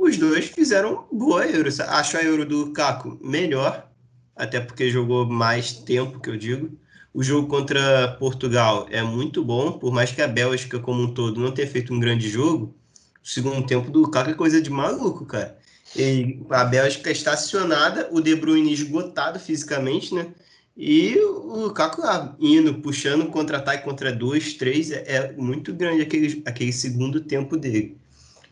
os 0.00 0.16
dois 0.16 0.46
fizeram 0.46 1.06
boa 1.12 1.46
Euro. 1.46 1.68
Acho 1.88 2.16
a 2.16 2.22
Euro 2.22 2.46
do 2.46 2.72
Caco 2.72 3.18
melhor, 3.22 3.86
até 4.34 4.58
porque 4.58 4.90
jogou 4.90 5.26
mais 5.26 5.74
tempo, 5.74 6.18
que 6.18 6.30
eu 6.30 6.38
digo. 6.38 6.70
O 7.12 7.22
jogo 7.22 7.48
contra 7.48 8.16
Portugal 8.18 8.86
é 8.90 9.02
muito 9.02 9.44
bom, 9.44 9.72
por 9.72 9.92
mais 9.92 10.12
que 10.12 10.22
a 10.22 10.28
Bélgica 10.28 10.78
como 10.78 11.02
um 11.02 11.12
todo 11.12 11.40
não 11.40 11.52
tenha 11.52 11.66
feito 11.66 11.92
um 11.92 11.98
grande 11.98 12.28
jogo. 12.28 12.74
O 13.22 13.28
segundo 13.28 13.66
tempo 13.66 13.90
do 13.90 14.08
Caco 14.10 14.30
é 14.30 14.34
coisa 14.34 14.62
de 14.62 14.70
maluco, 14.70 15.26
cara. 15.26 15.58
E 15.96 16.40
a 16.50 16.64
Bélgica 16.64 17.10
estacionada, 17.10 18.08
o 18.12 18.20
De 18.20 18.34
Bruyne 18.36 18.72
esgotado 18.72 19.40
fisicamente, 19.40 20.14
né? 20.14 20.28
E 20.76 21.18
o 21.18 21.64
Lukaku 21.64 22.00
lá, 22.00 22.34
indo, 22.38 22.74
puxando 22.74 23.26
contra-ataque 23.26 23.84
contra 23.84 24.12
dois, 24.12 24.54
três, 24.54 24.90
é, 24.92 25.04
é, 25.06 25.32
muito 25.32 25.74
grande 25.74 26.02
aquele, 26.02 26.42
aquele 26.46 26.72
segundo 26.72 27.20
tempo 27.20 27.56
dele. 27.56 27.98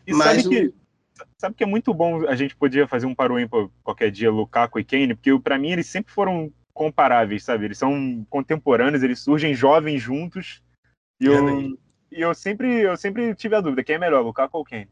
E 0.05 0.13
Mas 0.13 0.43
sabe 0.43 0.47
o... 0.47 0.49
que 0.49 0.73
sabe 1.37 1.55
que 1.55 1.63
é 1.63 1.67
muito 1.67 1.93
bom 1.93 2.27
a 2.27 2.35
gente 2.35 2.55
podia 2.55 2.87
fazer 2.87 3.05
um 3.05 3.15
paro 3.15 3.39
ímpar 3.39 3.67
qualquer 3.83 4.11
dia, 4.11 4.29
Lukaku 4.29 4.79
e 4.79 4.83
Kane, 4.83 5.15
porque 5.15 5.37
para 5.39 5.57
mim 5.57 5.71
eles 5.71 5.87
sempre 5.87 6.13
foram 6.13 6.51
comparáveis, 6.79 7.43
sabe? 7.43 7.65
Eles 7.65 7.77
são 7.77 8.25
contemporâneos, 8.29 9.03
eles 9.03 9.19
surgem 9.19 9.53
jovens 9.53 10.01
juntos. 10.01 10.63
E 11.19 11.25
eu, 11.25 11.77
e 12.09 12.21
eu 12.21 12.33
sempre 12.33 12.83
eu 12.83 12.95
sempre 12.95 13.35
tive 13.35 13.53
a 13.55 13.59
dúvida, 13.59 13.83
quem 13.83 13.95
é 13.95 13.99
melhor, 13.99 14.23
Lukaku 14.23 14.57
ou 14.57 14.63
Kane? 14.63 14.87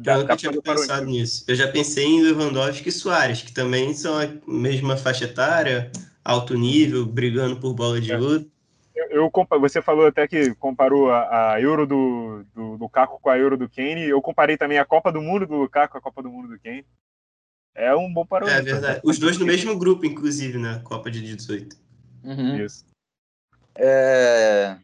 Já, 0.00 0.14
eu 0.14 0.20
nunca 0.20 0.36
tinha 0.36 0.62
pensado 0.62 1.06
nisso. 1.06 1.44
Eu 1.48 1.56
já 1.56 1.66
pensei 1.66 2.04
em 2.04 2.22
Lewandowski 2.22 2.88
e 2.88 2.92
Soares, 2.92 3.42
que 3.42 3.52
também 3.52 3.92
são 3.92 4.16
a 4.16 4.28
mesma 4.46 4.96
faixa 4.96 5.24
etária, 5.24 5.90
alto 6.24 6.54
nível, 6.54 7.04
brigando 7.04 7.56
por 7.56 7.74
bola 7.74 8.00
de 8.00 8.12
é. 8.12 8.18
ouro 8.18 8.52
eu, 8.94 9.30
você 9.60 9.82
falou 9.82 10.06
até 10.06 10.26
que 10.26 10.54
comparou 10.54 11.10
a, 11.10 11.52
a 11.52 11.60
Euro 11.60 11.86
do, 11.86 12.44
do 12.54 12.76
Lukaku 12.76 13.20
com 13.20 13.30
a 13.30 13.38
Euro 13.38 13.56
do 13.56 13.68
Kane. 13.68 14.02
Eu 14.02 14.20
comparei 14.20 14.56
também 14.56 14.78
a 14.78 14.84
Copa 14.84 15.12
do 15.12 15.20
Mundo 15.20 15.46
do 15.46 15.56
Lukaku 15.56 15.92
com 15.92 15.98
a 15.98 16.00
Copa 16.00 16.22
do 16.22 16.30
Mundo 16.30 16.48
do 16.48 16.58
Kane. 16.58 16.84
É 17.74 17.94
um 17.94 18.12
bom 18.12 18.26
parâmetro. 18.26 18.60
É 18.60 18.62
verdade. 18.62 19.00
Os 19.02 19.18
dois 19.18 19.38
no 19.38 19.46
mesmo 19.46 19.78
grupo, 19.78 20.04
inclusive, 20.04 20.58
na 20.58 20.80
Copa 20.80 21.10
de 21.10 21.22
18. 21.22 21.76
Uhum. 22.24 22.64
Isso. 22.64 22.84
É... 23.74 24.76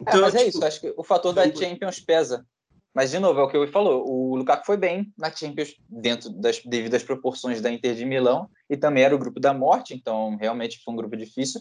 Então, 0.00 0.18
é, 0.18 0.20
mas 0.22 0.34
é 0.34 0.38
tipo, 0.38 0.50
isso. 0.50 0.64
Acho 0.64 0.80
que 0.80 0.94
o 0.96 1.02
fator 1.02 1.32
da 1.32 1.44
Champions 1.54 2.00
pesa. 2.00 2.46
Mas, 2.94 3.10
de 3.10 3.18
novo, 3.18 3.38
é 3.38 3.42
o 3.42 3.48
que 3.48 3.56
eu 3.56 3.68
falou. 3.68 4.04
O 4.06 4.36
Lukaku 4.36 4.66
foi 4.66 4.76
bem 4.76 5.12
na 5.16 5.30
Champions 5.30 5.76
dentro 5.88 6.28
das 6.30 6.60
devidas 6.64 7.02
proporções 7.02 7.60
da 7.60 7.70
Inter 7.70 7.94
de 7.94 8.04
Milão 8.04 8.50
e 8.68 8.76
também 8.76 9.04
era 9.04 9.14
o 9.14 9.18
grupo 9.18 9.38
da 9.38 9.54
morte, 9.54 9.94
então 9.94 10.36
realmente 10.36 10.80
foi 10.82 10.92
um 10.92 10.96
grupo 10.96 11.16
difícil. 11.16 11.60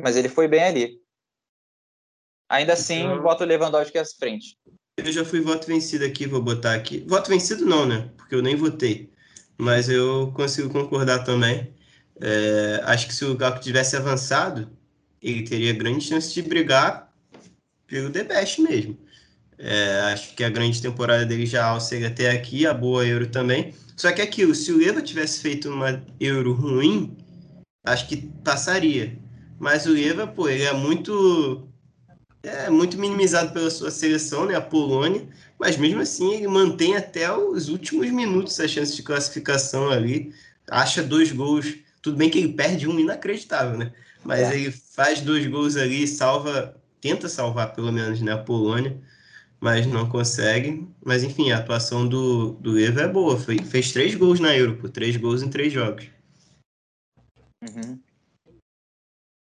Mas 0.00 0.16
ele 0.16 0.28
foi 0.28 0.46
bem 0.46 0.62
ali. 0.62 1.00
Ainda 2.48 2.72
assim, 2.72 3.00
então... 3.00 3.20
voto 3.20 3.44
Lewandowski 3.44 3.98
à 3.98 4.04
frente. 4.04 4.56
Eu 4.96 5.12
já 5.12 5.24
fui 5.24 5.40
voto 5.40 5.66
vencido 5.66 6.04
aqui, 6.04 6.26
vou 6.26 6.42
botar 6.42 6.74
aqui. 6.74 7.04
Voto 7.06 7.30
vencido 7.30 7.64
não, 7.66 7.86
né? 7.86 8.12
Porque 8.16 8.34
eu 8.34 8.42
nem 8.42 8.54
votei. 8.54 9.12
Mas 9.60 9.90
eu 9.90 10.32
consigo 10.34 10.70
concordar 10.70 11.18
também. 11.22 11.70
É, 12.18 12.80
acho 12.84 13.06
que 13.06 13.14
se 13.14 13.24
o 13.24 13.28
Lukaku 13.28 13.60
tivesse 13.60 13.94
avançado, 13.94 14.70
ele 15.22 15.42
teria 15.42 15.74
grande 15.74 16.02
chance 16.02 16.32
de 16.32 16.40
brigar 16.40 17.12
pelo 17.86 18.10
The 18.10 18.24
Best 18.24 18.62
mesmo. 18.62 18.98
É, 19.58 20.00
acho 20.12 20.34
que 20.34 20.42
a 20.42 20.48
grande 20.48 20.80
temporada 20.80 21.26
dele 21.26 21.44
já 21.44 21.78
seria 21.78 22.08
até 22.08 22.30
aqui, 22.30 22.66
a 22.66 22.72
boa 22.72 23.06
Euro 23.06 23.26
também. 23.26 23.74
Só 23.94 24.10
que 24.10 24.22
aquilo, 24.22 24.54
se 24.54 24.72
o 24.72 24.78
Leva 24.78 25.02
tivesse 25.02 25.40
feito 25.42 25.68
uma 25.68 26.02
Euro 26.18 26.54
ruim, 26.54 27.14
acho 27.84 28.08
que 28.08 28.16
passaria. 28.42 29.18
Mas 29.58 29.84
o 29.84 29.92
Leva, 29.92 30.26
pô, 30.26 30.48
ele 30.48 30.62
é 30.62 30.72
muito 30.72 31.69
é 32.42 32.70
muito 32.70 32.98
minimizado 32.98 33.52
pela 33.52 33.70
sua 33.70 33.90
seleção, 33.90 34.46
né, 34.46 34.54
a 34.54 34.60
Polônia, 34.60 35.28
mas 35.58 35.76
mesmo 35.76 36.00
assim 36.00 36.34
ele 36.34 36.48
mantém 36.48 36.96
até 36.96 37.30
os 37.32 37.68
últimos 37.68 38.10
minutos 38.10 38.58
a 38.60 38.66
chance 38.66 38.96
de 38.96 39.02
classificação 39.02 39.90
ali, 39.90 40.32
acha 40.70 41.02
dois 41.02 41.30
gols, 41.32 41.76
tudo 42.00 42.16
bem 42.16 42.30
que 42.30 42.38
ele 42.38 42.52
perde 42.52 42.88
um 42.88 42.98
inacreditável, 42.98 43.76
né, 43.78 43.92
mas 44.24 44.40
é. 44.40 44.54
ele 44.54 44.70
faz 44.70 45.20
dois 45.20 45.46
gols 45.46 45.76
ali, 45.76 46.06
salva, 46.06 46.76
tenta 47.00 47.28
salvar 47.28 47.74
pelo 47.74 47.92
menos, 47.92 48.20
né, 48.22 48.32
a 48.32 48.38
Polônia, 48.38 48.98
mas 49.60 49.86
não 49.86 50.08
consegue, 50.08 50.88
mas 51.04 51.22
enfim, 51.22 51.50
a 51.50 51.58
atuação 51.58 52.08
do, 52.08 52.52
do 52.52 52.78
Eva 52.78 53.02
é 53.02 53.08
boa, 53.08 53.38
Foi, 53.38 53.58
fez 53.58 53.92
três 53.92 54.14
gols 54.14 54.40
na 54.40 54.56
Euro, 54.56 54.88
três 54.88 55.16
gols 55.18 55.42
em 55.42 55.50
três 55.50 55.70
jogos. 55.70 56.06
Uhum. 57.62 58.00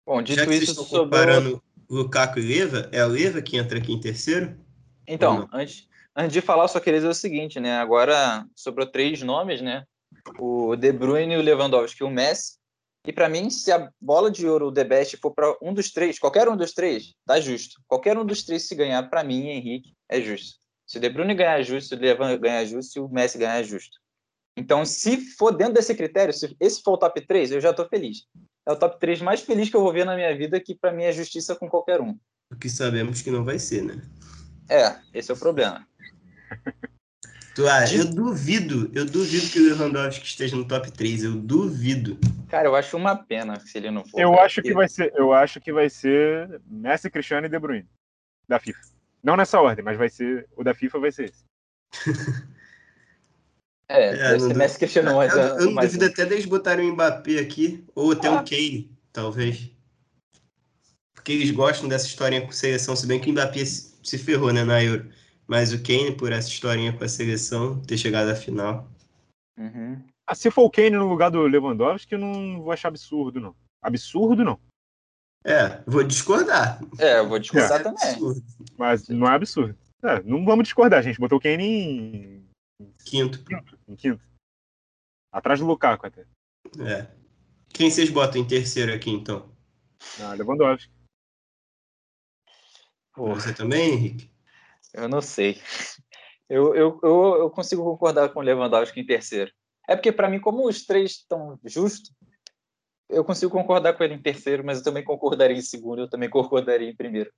Bom, 0.08 0.24
dito 0.24 0.39
Já 0.39 0.48
que 0.48 0.56
isso, 0.56 0.72
estão 0.72 0.86
comparando 0.86 1.62
Lukaku 1.90 2.40
e 2.40 2.42
Leva, 2.42 2.90
é 2.92 3.04
o 3.06 3.08
Leva 3.08 3.42
que 3.42 3.58
entra 3.58 3.78
aqui 3.78 3.94
em 3.94 4.00
terceiro? 4.00 4.58
Então, 5.08 5.48
antes, 5.54 5.88
antes 6.16 6.34
de 6.34 6.42
falar, 6.42 6.68
só 6.68 6.80
queria 6.80 7.00
dizer 7.00 7.10
o 7.10 7.14
seguinte, 7.14 7.60
né? 7.60 7.78
Agora 7.78 8.46
sobrou 8.56 8.86
três 8.86 9.22
nomes, 9.22 9.62
né? 9.62 9.86
O 10.38 10.76
De 10.76 10.92
Bruyne, 10.92 11.38
o 11.38 11.42
Lewandowski 11.42 12.04
e 12.04 12.06
o 12.06 12.10
Messi. 12.10 12.58
E 13.06 13.14
para 13.14 13.30
mim, 13.30 13.50
se 13.50 13.72
a 13.72 13.90
bola 14.02 14.30
de 14.30 14.46
ouro, 14.46 14.68
o 14.68 14.72
The 14.72 14.84
Best, 14.84 15.18
for 15.18 15.32
para 15.32 15.56
um 15.62 15.74
dos 15.74 15.92
três, 15.92 16.20
qualquer 16.20 16.50
um 16.50 16.58
dos 16.58 16.74
três, 16.74 17.14
tá 17.26 17.40
justo. 17.40 17.82
Qualquer 17.88 18.18
um 18.18 18.26
dos 18.26 18.44
três, 18.44 18.68
se 18.68 18.76
ganhar, 18.76 19.10
para 19.10 19.24
mim, 19.24 19.48
Henrique, 19.48 19.94
é 20.10 20.20
justo. 20.20 20.58
Se 20.86 20.98
o 20.98 21.02
De 21.02 21.10
Bruyne 21.10 21.34
ganhar, 21.34 21.60
é 21.60 21.64
justo. 21.64 21.88
Se 21.88 21.96
o 21.96 22.00
Lewandowski 22.00 22.42
ganhar, 22.42 22.62
é 22.64 22.66
justo. 22.66 22.92
Se 22.92 23.00
o 23.00 23.08
Messi 23.08 23.38
ganhar, 23.38 23.60
é 23.62 23.64
justo. 23.64 23.98
Então, 24.58 24.84
se 24.84 25.18
for 25.36 25.56
dentro 25.56 25.76
desse 25.76 25.96
critério, 25.96 26.34
se 26.34 26.54
esse 26.60 26.82
for 26.82 26.94
o 26.94 26.98
top 26.98 27.22
3, 27.22 27.52
eu 27.52 27.62
já 27.62 27.70
estou 27.70 27.88
feliz 27.88 28.26
é 28.68 28.72
o 28.72 28.76
top 28.76 28.99
3 28.99 29.22
mais 29.22 29.41
feliz 29.41 29.70
que 29.70 29.76
eu 29.78 29.82
vou 29.82 29.93
ver 29.93 30.05
na 30.05 30.13
minha 30.13 30.36
vida, 30.36 30.59
que 30.59 30.76
para 30.76 30.91
mim 30.91 31.03
é 31.03 31.11
justiça 31.13 31.55
com 31.55 31.70
qualquer 31.70 32.01
um. 32.01 32.20
O 32.51 32.55
que 32.55 32.70
sabemos 32.70 33.22
que 33.22 33.32
não 33.32 33.45
vai 33.45 33.57
ser, 33.57 33.82
né? 33.82 34.01
É, 34.70 34.93
esse 35.13 35.32
é 35.32 35.34
o 35.34 35.38
problema. 35.38 35.88
Tu, 37.55 37.68
ah, 37.68 37.91
eu 37.91 38.05
duvido, 38.05 38.91
eu 38.93 39.03
duvido 39.03 39.49
que 39.49 39.59
o 39.59 39.63
Lewandowski 39.63 40.24
esteja 40.24 40.55
no 40.55 40.68
top 40.68 40.91
3, 40.91 41.24
eu 41.24 41.34
duvido. 41.34 42.15
Cara, 42.49 42.68
eu 42.68 42.76
acho 42.76 42.95
uma 42.95 43.15
pena 43.15 43.59
se 43.59 43.80
ele 43.80 43.89
não 43.89 44.05
for. 44.05 44.22
Eu 44.22 44.39
acho 44.39 44.61
que 44.61 44.76
vai 44.76 44.88
ser, 44.88 45.11
eu 45.15 45.34
acho 45.34 45.59
que 45.59 45.74
vai 45.74 45.89
ser 45.89 46.61
Messi, 46.68 47.09
Cristiano 47.09 47.47
e 47.47 47.49
De 47.49 47.57
Bruyne 47.57 47.89
da 48.47 48.59
FIFA. 48.59 48.80
Não 49.24 49.36
nessa 49.36 49.59
ordem, 49.59 49.84
mas 49.84 49.97
vai 49.97 50.07
ser 50.07 50.47
o 50.55 50.63
da 50.63 50.76
FIFA 50.76 50.99
vai 50.99 51.11
ser 51.11 51.32
esse. 51.32 51.43
É, 53.90 54.36
é 54.36 54.70
questionou 54.78 55.16
mais. 55.16 55.34
Eu, 55.34 55.40
eu 55.40 55.66
não 55.66 55.72
mais 55.72 55.94
duvido 55.94 56.06
um. 56.06 56.14
até 56.14 56.26
deles 56.26 56.46
botarem 56.46 56.90
o 56.90 56.94
Mbappé 56.94 57.40
aqui, 57.40 57.86
ou 57.96 58.12
até 58.12 58.28
ah. 58.28 58.42
o 58.42 58.46
Kane, 58.46 58.92
talvez. 59.14 59.72
Porque 61.14 61.32
eles 61.32 61.52
gostam 61.52 61.88
dessa 61.88 62.06
historinha 62.06 62.42
com 62.42 62.52
seleção, 62.52 62.96
se 62.96 63.08
bem 63.08 63.20
que 63.20 63.30
o 63.30 63.32
Mbappé 63.32 63.64
se 63.66 64.18
ferrou, 64.18 64.52
né, 64.52 64.64
na 64.64 64.84
Euro. 64.84 65.10
Mas 65.48 65.74
o 65.74 65.82
Kane, 65.82 66.12
por 66.12 66.34
essa 66.34 66.50
historinha 66.50 66.92
com 66.92 67.04
a 67.04 67.08
seleção, 67.08 67.82
ter 67.82 67.98
chegado 67.98 68.30
à 68.30 68.36
final. 68.36 68.92
Uhum. 69.58 70.02
Ah, 70.26 70.36
se 70.36 70.52
for 70.52 70.64
o 70.64 70.70
Kane 70.70 70.92
no 70.92 71.08
lugar 71.08 71.32
do 71.32 71.42
Lewandowski, 71.44 72.14
eu 72.14 72.20
não 72.20 72.62
vou 72.62 72.74
achar 72.74 72.90
absurdo, 72.90 73.40
não. 73.40 73.56
Absurdo, 73.82 74.44
não. 74.44 74.60
É, 75.46 75.82
vou 75.88 76.04
discordar. 76.04 76.82
É, 77.00 77.20
eu 77.20 77.30
vou 77.30 77.40
discordar 77.40 77.80
é. 77.80 77.84
também. 77.84 78.10
Absurdo. 78.10 78.44
Mas 78.78 79.08
não 79.08 79.28
é 79.28 79.36
absurdo. 79.36 79.74
É, 80.04 80.22
não 80.24 80.44
vamos 80.44 80.66
discordar, 80.66 81.02
gente. 81.02 81.20
Botou 81.20 81.38
o 81.38 81.42
Kane 81.42 81.64
em 81.64 82.47
Quinto. 83.05 83.43
Quinto. 83.43 83.80
Em 83.88 83.95
quinto. 83.95 84.23
Atrás 85.32 85.59
do 85.59 85.65
Lukaku 85.65 86.07
até. 86.07 86.25
É. 86.80 87.07
Quem 87.69 87.89
vocês 87.89 88.09
botam 88.09 88.41
em 88.41 88.47
terceiro 88.47 88.93
aqui, 88.93 89.09
então? 89.09 89.51
Ah, 90.19 90.34
Lewandowski. 90.34 90.91
Você 93.15 93.53
também, 93.53 93.93
Henrique? 93.93 94.32
Eu 94.93 95.07
não 95.07 95.21
sei. 95.21 95.61
Eu, 96.49 96.75
eu, 96.75 96.99
eu, 97.03 97.36
eu 97.39 97.49
consigo 97.49 97.84
concordar 97.84 98.30
com 98.30 98.39
o 98.39 98.43
Lewandowski 98.43 98.99
em 98.99 99.05
terceiro. 99.05 99.51
É 99.88 99.95
porque, 99.95 100.11
para 100.11 100.30
mim, 100.30 100.39
como 100.39 100.67
os 100.67 100.86
três 100.86 101.11
estão 101.11 101.59
justos, 101.65 102.13
eu 103.09 103.23
consigo 103.23 103.51
concordar 103.51 103.93
com 103.93 104.03
ele 104.03 104.15
em 104.15 104.21
terceiro, 104.21 104.63
mas 104.63 104.80
eu 104.80 104.84
também 104.84 105.03
concordaria 105.03 105.57
em 105.57 105.61
segundo, 105.61 106.01
eu 106.01 106.09
também 106.09 106.30
concordaria 106.30 106.89
em 106.89 106.95
primeiro. 106.95 107.32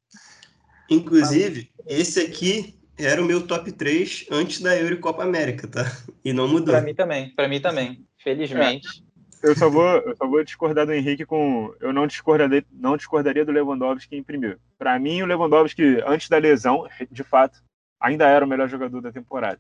Inclusive, 0.90 1.72
esse 1.86 2.20
aqui 2.20 2.79
era 3.06 3.22
o 3.22 3.26
meu 3.26 3.46
top 3.46 3.72
3 3.72 4.28
antes 4.32 4.62
da 4.62 4.76
Euro 4.76 4.96
e 4.96 4.98
Copa 4.98 5.24
América, 5.24 5.68
tá? 5.68 5.86
E 6.24 6.34
não 6.34 6.48
mudou. 6.48 6.74
Para 6.74 6.84
mim 6.84 6.94
também, 6.94 7.30
para 7.36 7.48
mim 7.48 7.62
também. 7.62 8.06
Felizmente. 8.22 9.04
É. 9.06 9.10
Eu 9.42 9.56
só 9.56 9.70
vou, 9.70 9.86
eu 9.86 10.16
só 10.18 10.28
vou 10.28 10.44
discordar 10.44 10.86
do 10.86 10.94
Henrique 10.94 11.26
com, 11.26 11.74
eu 11.80 11.94
não 11.94 12.06
discordaria, 12.06 12.64
não 12.72 12.98
discordaria 12.98 13.46
do 13.46 13.54
Lewandowski 13.54 14.18
em 14.18 14.24
primeiro. 14.24 14.60
Para 14.78 15.00
mim, 15.00 15.22
o 15.22 15.26
Lewandowski 15.26 16.02
antes 16.06 16.28
da 16.28 16.38
lesão, 16.38 16.86
de 17.10 17.24
fato, 17.24 17.64
ainda 18.02 18.28
era 18.28 18.44
o 18.44 18.48
melhor 18.48 18.68
jogador 18.68 19.00
da 19.00 19.14
temporada. 19.14 19.60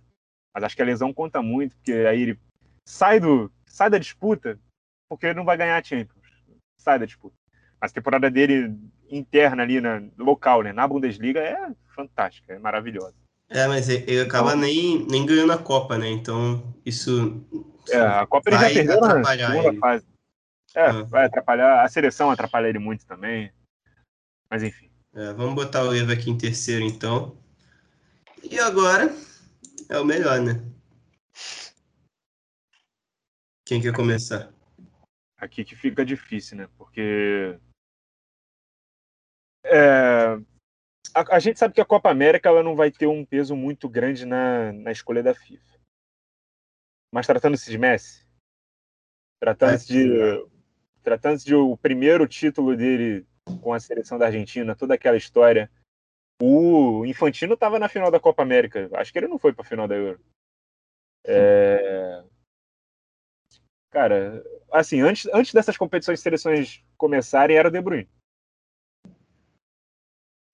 Mas 0.53 0.63
acho 0.63 0.75
que 0.75 0.81
a 0.81 0.85
lesão 0.85 1.13
conta 1.13 1.41
muito, 1.41 1.77
porque 1.77 1.93
aí 1.93 2.23
ele 2.23 2.39
sai 2.85 3.21
do, 3.21 3.49
sai 3.65 3.89
da 3.89 3.97
disputa, 3.97 4.59
porque 5.09 5.27
ele 5.27 5.35
não 5.35 5.45
vai 5.45 5.55
ganhar 5.55 5.77
a 5.77 5.83
Champions. 5.83 6.27
Sai 6.77 6.99
da 6.99 7.05
disputa. 7.05 7.35
Mas 7.79 7.91
a 7.91 7.93
temporada 7.93 8.29
dele 8.29 8.75
interna 9.09 9.63
ali 9.63 9.79
na 9.79 10.03
local, 10.17 10.61
né, 10.61 10.73
na 10.73 10.87
Bundesliga 10.87 11.39
é 11.39 11.71
fantástica, 11.95 12.53
é 12.53 12.59
maravilhosa. 12.59 13.15
É, 13.49 13.67
mas 13.67 13.89
ele 13.89 14.21
acaba 14.21 14.49
então, 14.49 14.61
nem, 14.61 15.05
nem 15.07 15.25
ganhando 15.25 15.53
a 15.53 15.57
Copa, 15.57 15.97
né? 15.97 16.07
Então, 16.07 16.63
isso. 16.85 17.43
É, 17.89 17.99
a 17.99 18.25
Copa 18.27 18.49
ele 18.49 18.59
já 18.59 18.69
perdeu 18.69 19.01
na 19.01 19.23
segunda 19.23 19.67
ele. 19.67 19.77
fase. 19.79 20.05
É, 20.75 20.85
ah. 20.85 21.01
vai 21.03 21.25
atrapalhar. 21.25 21.83
A 21.83 21.89
seleção 21.89 22.29
atrapalha 22.29 22.67
ele 22.67 22.77
muito 22.77 23.05
também. 23.07 23.51
Mas 24.49 24.61
enfim. 24.61 24.89
É, 25.15 25.33
vamos 25.33 25.55
botar 25.55 25.83
o 25.83 25.95
Eva 25.95 26.13
aqui 26.13 26.29
em 26.29 26.37
terceiro, 26.37 26.85
então. 26.85 27.35
E 28.43 28.59
agora 28.59 29.11
é 29.89 29.99
o 29.99 30.05
melhor, 30.05 30.39
né? 30.39 30.61
Quem 33.65 33.81
quer 33.81 33.93
começar? 33.93 34.53
Aqui 35.37 35.63
que 35.63 35.75
fica 35.75 36.05
difícil, 36.05 36.57
né? 36.57 36.69
Porque. 36.77 37.57
É, 39.65 40.37
a, 41.13 41.35
a, 41.35 41.39
gente 41.39 41.59
sabe 41.59 41.73
que 41.73 41.81
a 41.81 41.85
Copa 41.85 42.09
América 42.09 42.49
ela 42.49 42.63
não 42.63 42.75
vai 42.75 42.91
ter 42.91 43.07
um 43.07 43.25
peso 43.25 43.55
muito 43.55 43.87
grande 43.89 44.25
na, 44.25 44.71
na 44.73 44.91
escolha 44.91 45.23
da 45.23 45.33
FIFA. 45.33 45.79
Mas 47.13 47.25
tratando-se 47.25 47.69
de 47.69 47.77
Messi, 47.77 48.25
tratando-se 49.41 49.87
de, 49.87 50.47
tratando 51.01 51.39
de 51.39 51.55
o 51.55 51.75
primeiro 51.77 52.27
título 52.27 52.75
dele 52.75 53.25
com 53.61 53.73
a 53.73 53.79
seleção 53.79 54.17
da 54.17 54.27
Argentina, 54.27 54.75
toda 54.75 54.93
aquela 54.93 55.17
história, 55.17 55.71
o 56.41 57.05
Infantino 57.05 57.55
estava 57.55 57.79
na 57.79 57.89
final 57.89 58.11
da 58.11 58.19
Copa 58.19 58.43
América. 58.43 58.89
Acho 58.93 59.11
que 59.11 59.17
ele 59.19 59.27
não 59.27 59.39
foi 59.39 59.51
para 59.51 59.65
a 59.65 59.67
final 59.67 59.87
da 59.87 59.95
Euro. 59.95 60.19
É... 61.25 62.23
Cara, 63.89 64.43
assim, 64.71 65.01
antes, 65.01 65.27
antes 65.33 65.53
dessas 65.53 65.75
competições 65.75 66.19
de 66.19 66.23
seleções 66.23 66.83
começarem, 66.95 67.57
era 67.57 67.67
o 67.67 67.71
De 67.71 67.81
Bruyne. 67.81 68.09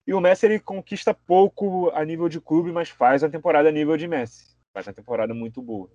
E 0.06 0.14
o 0.14 0.20
Messi 0.20 0.46
ele 0.46 0.60
conquista 0.60 1.12
pouco 1.12 1.90
a 1.90 2.04
nível 2.04 2.28
de 2.28 2.40
clube, 2.40 2.70
mas 2.70 2.88
faz 2.88 3.24
a 3.24 3.28
temporada 3.28 3.68
a 3.68 3.72
nível 3.72 3.96
de 3.96 4.06
Messi. 4.06 4.56
Faz 4.72 4.86
uma 4.86 4.92
temporada 4.92 5.34
muito 5.34 5.60
boa. 5.60 5.90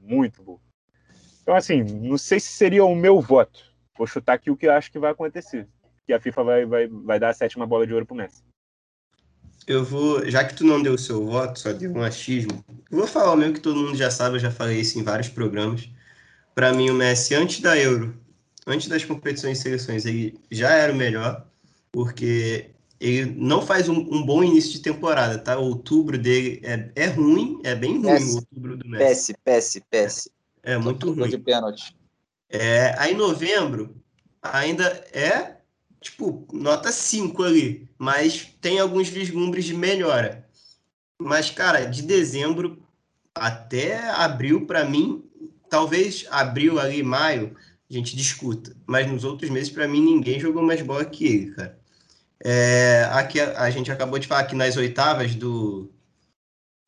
Muito 0.00 0.42
boa. 0.42 0.58
Então, 1.42 1.54
assim, 1.54 1.82
não 1.82 2.18
sei 2.18 2.40
se 2.40 2.48
seria 2.48 2.84
o 2.84 2.94
meu 2.94 3.20
voto. 3.20 3.72
Vou 3.96 4.06
chutar 4.06 4.34
aqui 4.34 4.50
o 4.50 4.56
que 4.56 4.66
eu 4.66 4.72
acho 4.72 4.90
que 4.90 4.98
vai 4.98 5.12
acontecer. 5.12 5.68
Que 6.06 6.12
a 6.12 6.20
FIFA 6.20 6.44
vai, 6.44 6.66
vai, 6.66 6.88
vai 6.88 7.20
dar 7.20 7.28
a 7.28 7.34
sétima 7.34 7.66
bola 7.66 7.86
de 7.86 7.92
ouro 7.94 8.06
pro 8.06 8.16
Messi. 8.16 8.42
Eu 9.66 9.84
vou, 9.84 10.28
já 10.28 10.44
que 10.44 10.54
tu 10.54 10.64
não 10.64 10.82
deu 10.82 10.94
o 10.94 10.98
seu 10.98 11.24
voto, 11.24 11.60
só 11.60 11.72
deu 11.72 11.92
um 11.92 12.02
achismo, 12.02 12.64
eu 12.90 12.98
vou 12.98 13.06
falar 13.06 13.32
o 13.32 13.36
meu 13.36 13.52
que 13.52 13.60
todo 13.60 13.78
mundo 13.78 13.96
já 13.96 14.10
sabe, 14.10 14.34
eu 14.34 14.40
já 14.40 14.50
falei 14.50 14.80
isso 14.80 14.98
em 14.98 15.04
vários 15.04 15.28
programas. 15.28 15.88
Para 16.52 16.72
mim, 16.72 16.90
o 16.90 16.94
Messi, 16.94 17.34
antes 17.36 17.60
da 17.60 17.78
Euro, 17.78 18.12
antes 18.66 18.88
das 18.88 19.04
competições 19.04 19.58
e 19.58 19.62
seleções, 19.62 20.04
ele 20.04 20.36
já 20.50 20.70
era 20.70 20.92
o 20.92 20.96
melhor, 20.96 21.46
porque 21.92 22.70
ele 23.02 23.34
não 23.36 23.60
faz 23.60 23.88
um, 23.88 23.98
um, 23.98 24.24
bom 24.24 24.44
início 24.44 24.70
de 24.70 24.80
temporada, 24.80 25.36
tá? 25.36 25.58
O 25.58 25.64
outubro 25.64 26.16
dele 26.16 26.60
é, 26.62 26.88
é 26.94 27.06
ruim, 27.06 27.60
é 27.64 27.74
bem 27.74 28.00
ruim 28.00 28.22
o 28.22 28.34
outubro 28.36 28.76
do 28.76 28.88
Messi. 28.88 29.04
Pesce, 29.04 29.34
pesce, 29.44 29.84
pesce. 29.90 30.30
É, 30.62 30.74
é 30.74 30.78
muito 30.78 31.12
ruim. 31.12 31.28
de 31.28 31.36
pênalti. 31.36 31.96
É, 32.48 32.94
aí 32.98 33.12
novembro 33.14 33.96
ainda 34.40 34.84
é, 35.12 35.56
tipo, 36.00 36.46
nota 36.52 36.92
5 36.92 37.42
ali. 37.42 37.88
mas 37.98 38.54
tem 38.60 38.78
alguns 38.78 39.08
vislumbres 39.08 39.64
de 39.64 39.74
melhora. 39.74 40.46
Mas, 41.20 41.50
cara, 41.50 41.84
de 41.84 42.02
dezembro 42.02 42.80
até 43.34 44.10
abril, 44.10 44.64
para 44.64 44.84
mim, 44.84 45.24
talvez 45.68 46.24
abril 46.30 46.78
ali, 46.78 47.02
maio, 47.02 47.56
a 47.90 47.92
gente 47.92 48.14
discuta. 48.14 48.76
Mas 48.86 49.10
nos 49.10 49.24
outros 49.24 49.50
meses, 49.50 49.70
para 49.70 49.88
mim, 49.88 50.00
ninguém 50.00 50.38
jogou 50.38 50.62
mais 50.62 50.82
bola 50.82 51.04
que 51.04 51.26
ele, 51.26 51.50
cara. 51.52 51.81
É, 52.44 53.08
aqui 53.12 53.40
a, 53.40 53.62
a, 53.62 53.70
gente 53.70 53.92
acabou 53.92 54.18
de 54.18 54.26
falar 54.26 54.44
que 54.44 54.54
nas 54.56 54.76
oitavas 54.76 55.34
do, 55.34 55.88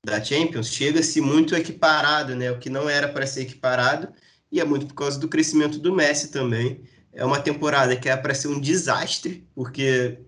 da 0.04 0.22
Champions 0.22 0.66
chega-se 0.66 1.20
muito 1.20 1.54
equiparado, 1.54 2.34
né? 2.34 2.50
O 2.50 2.58
que 2.58 2.68
não 2.68 2.88
era 2.90 3.08
para 3.08 3.26
ser 3.26 3.42
equiparado, 3.42 4.08
e 4.50 4.60
é 4.60 4.64
muito 4.64 4.86
por 4.86 4.94
causa 4.94 5.18
do 5.18 5.28
crescimento 5.28 5.78
do 5.78 5.94
Messi 5.94 6.32
também. 6.32 6.82
É 7.12 7.24
uma 7.24 7.40
temporada 7.40 7.94
que 7.94 8.08
é 8.08 8.16
para 8.16 8.34
ser 8.34 8.48
um 8.48 8.60
desastre, 8.60 9.46
porque 9.54 10.18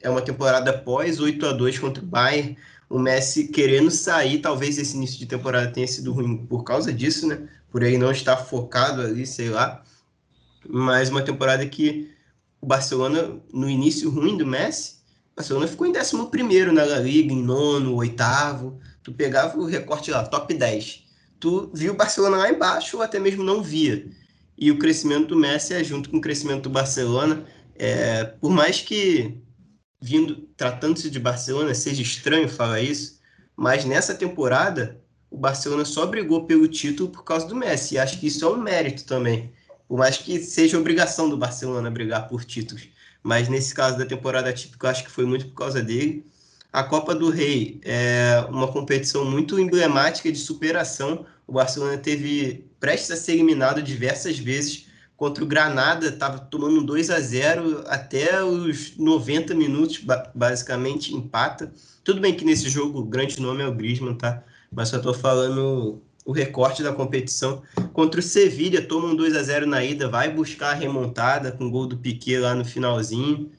é 0.00 0.10
uma 0.10 0.20
temporada 0.20 0.76
pós 0.76 1.20
8 1.20 1.46
a 1.46 1.52
2 1.52 1.78
contra 1.78 2.02
o 2.02 2.06
Bayern. 2.06 2.56
O 2.90 2.98
Messi 2.98 3.48
querendo 3.48 3.90
sair, 3.90 4.40
talvez 4.40 4.78
esse 4.78 4.96
início 4.96 5.18
de 5.18 5.26
temporada 5.26 5.70
tenha 5.70 5.86
sido 5.86 6.12
ruim 6.12 6.44
por 6.46 6.64
causa 6.64 6.92
disso, 6.92 7.28
né? 7.28 7.48
Por 7.70 7.84
ele 7.84 7.98
não 7.98 8.10
estar 8.10 8.36
focado 8.36 9.00
ali, 9.00 9.24
sei 9.26 9.48
lá. 9.48 9.82
Mas 10.68 11.08
uma 11.08 11.22
temporada 11.22 11.64
que 11.66 12.12
o 12.62 12.66
Barcelona, 12.66 13.42
no 13.52 13.68
início 13.68 14.08
ruim 14.08 14.36
do 14.36 14.46
Messi, 14.46 15.02
o 15.32 15.36
Barcelona 15.36 15.66
ficou 15.66 15.84
em 15.84 15.90
11 15.90 16.72
na 16.72 16.84
La 16.84 16.98
Liga, 17.00 17.32
em 17.32 17.42
nono, 17.42 17.96
oitavo. 17.96 18.78
Tu 19.02 19.12
pegava 19.12 19.58
o 19.58 19.66
recorte 19.66 20.12
lá, 20.12 20.24
top 20.24 20.54
10. 20.54 21.02
Tu 21.40 21.70
viu 21.74 21.92
o 21.92 21.96
Barcelona 21.96 22.36
lá 22.36 22.50
embaixo 22.50 22.98
ou 22.98 23.02
até 23.02 23.18
mesmo 23.18 23.42
não 23.42 23.62
via. 23.62 24.08
E 24.56 24.70
o 24.70 24.78
crescimento 24.78 25.28
do 25.28 25.36
Messi 25.36 25.74
é 25.74 25.82
junto 25.82 26.08
com 26.08 26.18
o 26.18 26.20
crescimento 26.20 26.64
do 26.64 26.70
Barcelona. 26.70 27.44
É, 27.74 28.24
por 28.24 28.50
mais 28.52 28.80
que 28.80 29.42
vindo 30.00 30.48
tratando-se 30.56 31.10
de 31.10 31.18
Barcelona 31.18 31.74
seja 31.74 32.02
estranho 32.02 32.48
falar 32.48 32.80
isso, 32.80 33.18
mas 33.56 33.84
nessa 33.84 34.14
temporada 34.14 35.00
o 35.28 35.36
Barcelona 35.36 35.84
só 35.84 36.06
brigou 36.06 36.46
pelo 36.46 36.68
título 36.68 37.10
por 37.10 37.24
causa 37.24 37.46
do 37.46 37.56
Messi. 37.56 37.96
E 37.96 37.98
acho 37.98 38.20
que 38.20 38.28
isso 38.28 38.44
é 38.44 38.48
um 38.48 38.58
mérito 38.58 39.04
também. 39.04 39.52
Por 39.92 39.98
mais 39.98 40.16
que 40.16 40.38
seja 40.38 40.78
obrigação 40.78 41.28
do 41.28 41.36
Barcelona 41.36 41.90
brigar 41.90 42.26
por 42.26 42.46
títulos. 42.46 42.88
Mas 43.22 43.46
nesse 43.46 43.74
caso 43.74 43.98
da 43.98 44.06
temporada 44.06 44.50
típica, 44.50 44.88
acho 44.88 45.04
que 45.04 45.10
foi 45.10 45.26
muito 45.26 45.48
por 45.48 45.54
causa 45.54 45.82
dele. 45.82 46.24
A 46.72 46.82
Copa 46.82 47.14
do 47.14 47.28
Rei 47.28 47.78
é 47.84 48.42
uma 48.48 48.68
competição 48.68 49.22
muito 49.22 49.60
emblemática 49.60 50.32
de 50.32 50.38
superação. 50.38 51.26
O 51.46 51.52
Barcelona 51.52 51.98
teve 51.98 52.64
prestes 52.80 53.10
a 53.10 53.16
ser 53.16 53.32
eliminado 53.32 53.82
diversas 53.82 54.38
vezes 54.38 54.86
contra 55.14 55.44
o 55.44 55.46
Granada, 55.46 56.06
estava 56.06 56.38
tomando 56.38 56.82
2 56.82 57.10
a 57.10 57.20
0 57.20 57.84
até 57.86 58.42
os 58.42 58.96
90 58.96 59.54
minutos, 59.54 60.02
basicamente 60.34 61.14
empata. 61.14 61.70
Tudo 62.02 62.18
bem 62.18 62.34
que 62.34 62.46
nesse 62.46 62.70
jogo 62.70 63.00
o 63.00 63.04
grande 63.04 63.38
nome 63.42 63.62
é 63.62 63.66
o 63.66 63.74
Griezmann, 63.74 64.14
tá? 64.14 64.42
Mas 64.74 64.88
só 64.88 64.96
estou 64.96 65.12
falando 65.12 66.00
o 66.24 66.32
recorte 66.32 66.82
da 66.82 66.92
competição. 66.92 67.62
Contra 67.92 68.20
o 68.20 68.22
Sevilha, 68.22 68.86
toma 68.86 69.08
um 69.08 69.16
2 69.16 69.34
a 69.36 69.42
0 69.42 69.66
na 69.66 69.84
ida, 69.84 70.08
vai 70.08 70.30
buscar 70.30 70.70
a 70.70 70.74
remontada 70.74 71.52
com 71.52 71.66
o 71.66 71.70
gol 71.70 71.86
do 71.86 71.96
Piquet 71.96 72.38
lá 72.38 72.54
no 72.54 72.64
finalzinho. 72.64 73.50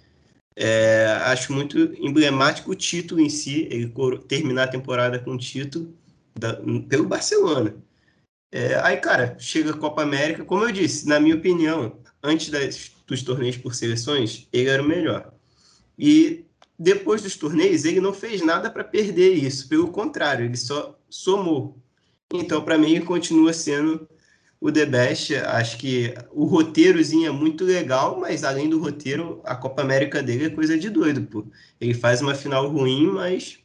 É, 0.55 1.07
acho 1.25 1.51
muito 1.51 1.77
emblemático 1.99 2.71
o 2.71 2.75
título 2.75 3.19
em 3.19 3.29
si, 3.29 3.67
ele 3.71 3.91
terminar 4.27 4.65
a 4.65 4.67
temporada 4.67 5.19
com 5.19 5.31
o 5.31 5.37
título 5.37 5.93
da, 6.37 6.53
pelo 6.87 7.05
Barcelona. 7.05 7.75
É, 8.51 8.75
aí, 8.83 8.97
cara, 8.97 9.35
chega 9.39 9.71
a 9.71 9.77
Copa 9.77 10.03
América, 10.03 10.45
como 10.45 10.63
eu 10.63 10.71
disse, 10.71 11.07
na 11.07 11.19
minha 11.19 11.35
opinião, 11.35 11.97
antes 12.21 12.49
das, 12.49 12.91
dos 13.07 13.23
torneios 13.23 13.57
por 13.57 13.73
seleções, 13.73 14.47
ele 14.53 14.69
era 14.69 14.81
o 14.81 14.87
melhor. 14.87 15.33
E 15.97 16.45
depois 16.77 17.21
dos 17.21 17.35
torneios, 17.35 17.83
ele 17.83 17.99
não 17.99 18.13
fez 18.13 18.41
nada 18.45 18.69
para 18.69 18.83
perder 18.83 19.33
isso, 19.33 19.67
pelo 19.67 19.87
contrário, 19.87 20.45
ele 20.45 20.57
só 20.57 20.97
somou. 21.09 21.82
Então, 22.33 22.63
para 22.65 22.79
mim, 22.79 22.99
continua 23.05 23.53
sendo 23.53 24.09
o 24.59 24.71
The 24.71 24.87
Best. 24.87 25.35
Acho 25.35 25.77
que 25.77 26.15
o 26.31 26.45
roteirozinho 26.45 27.27
é 27.27 27.31
muito 27.31 27.63
legal, 27.63 28.19
mas 28.19 28.43
além 28.43 28.67
do 28.67 28.81
roteiro, 28.81 29.39
a 29.45 29.55
Copa 29.55 29.83
América 29.83 30.23
dele 30.23 30.45
é 30.45 30.49
coisa 30.49 30.77
de 30.77 30.89
doido, 30.89 31.27
pô. 31.27 31.45
Ele 31.79 31.93
faz 31.93 32.21
uma 32.21 32.33
final 32.33 32.67
ruim, 32.67 33.05
mas 33.05 33.59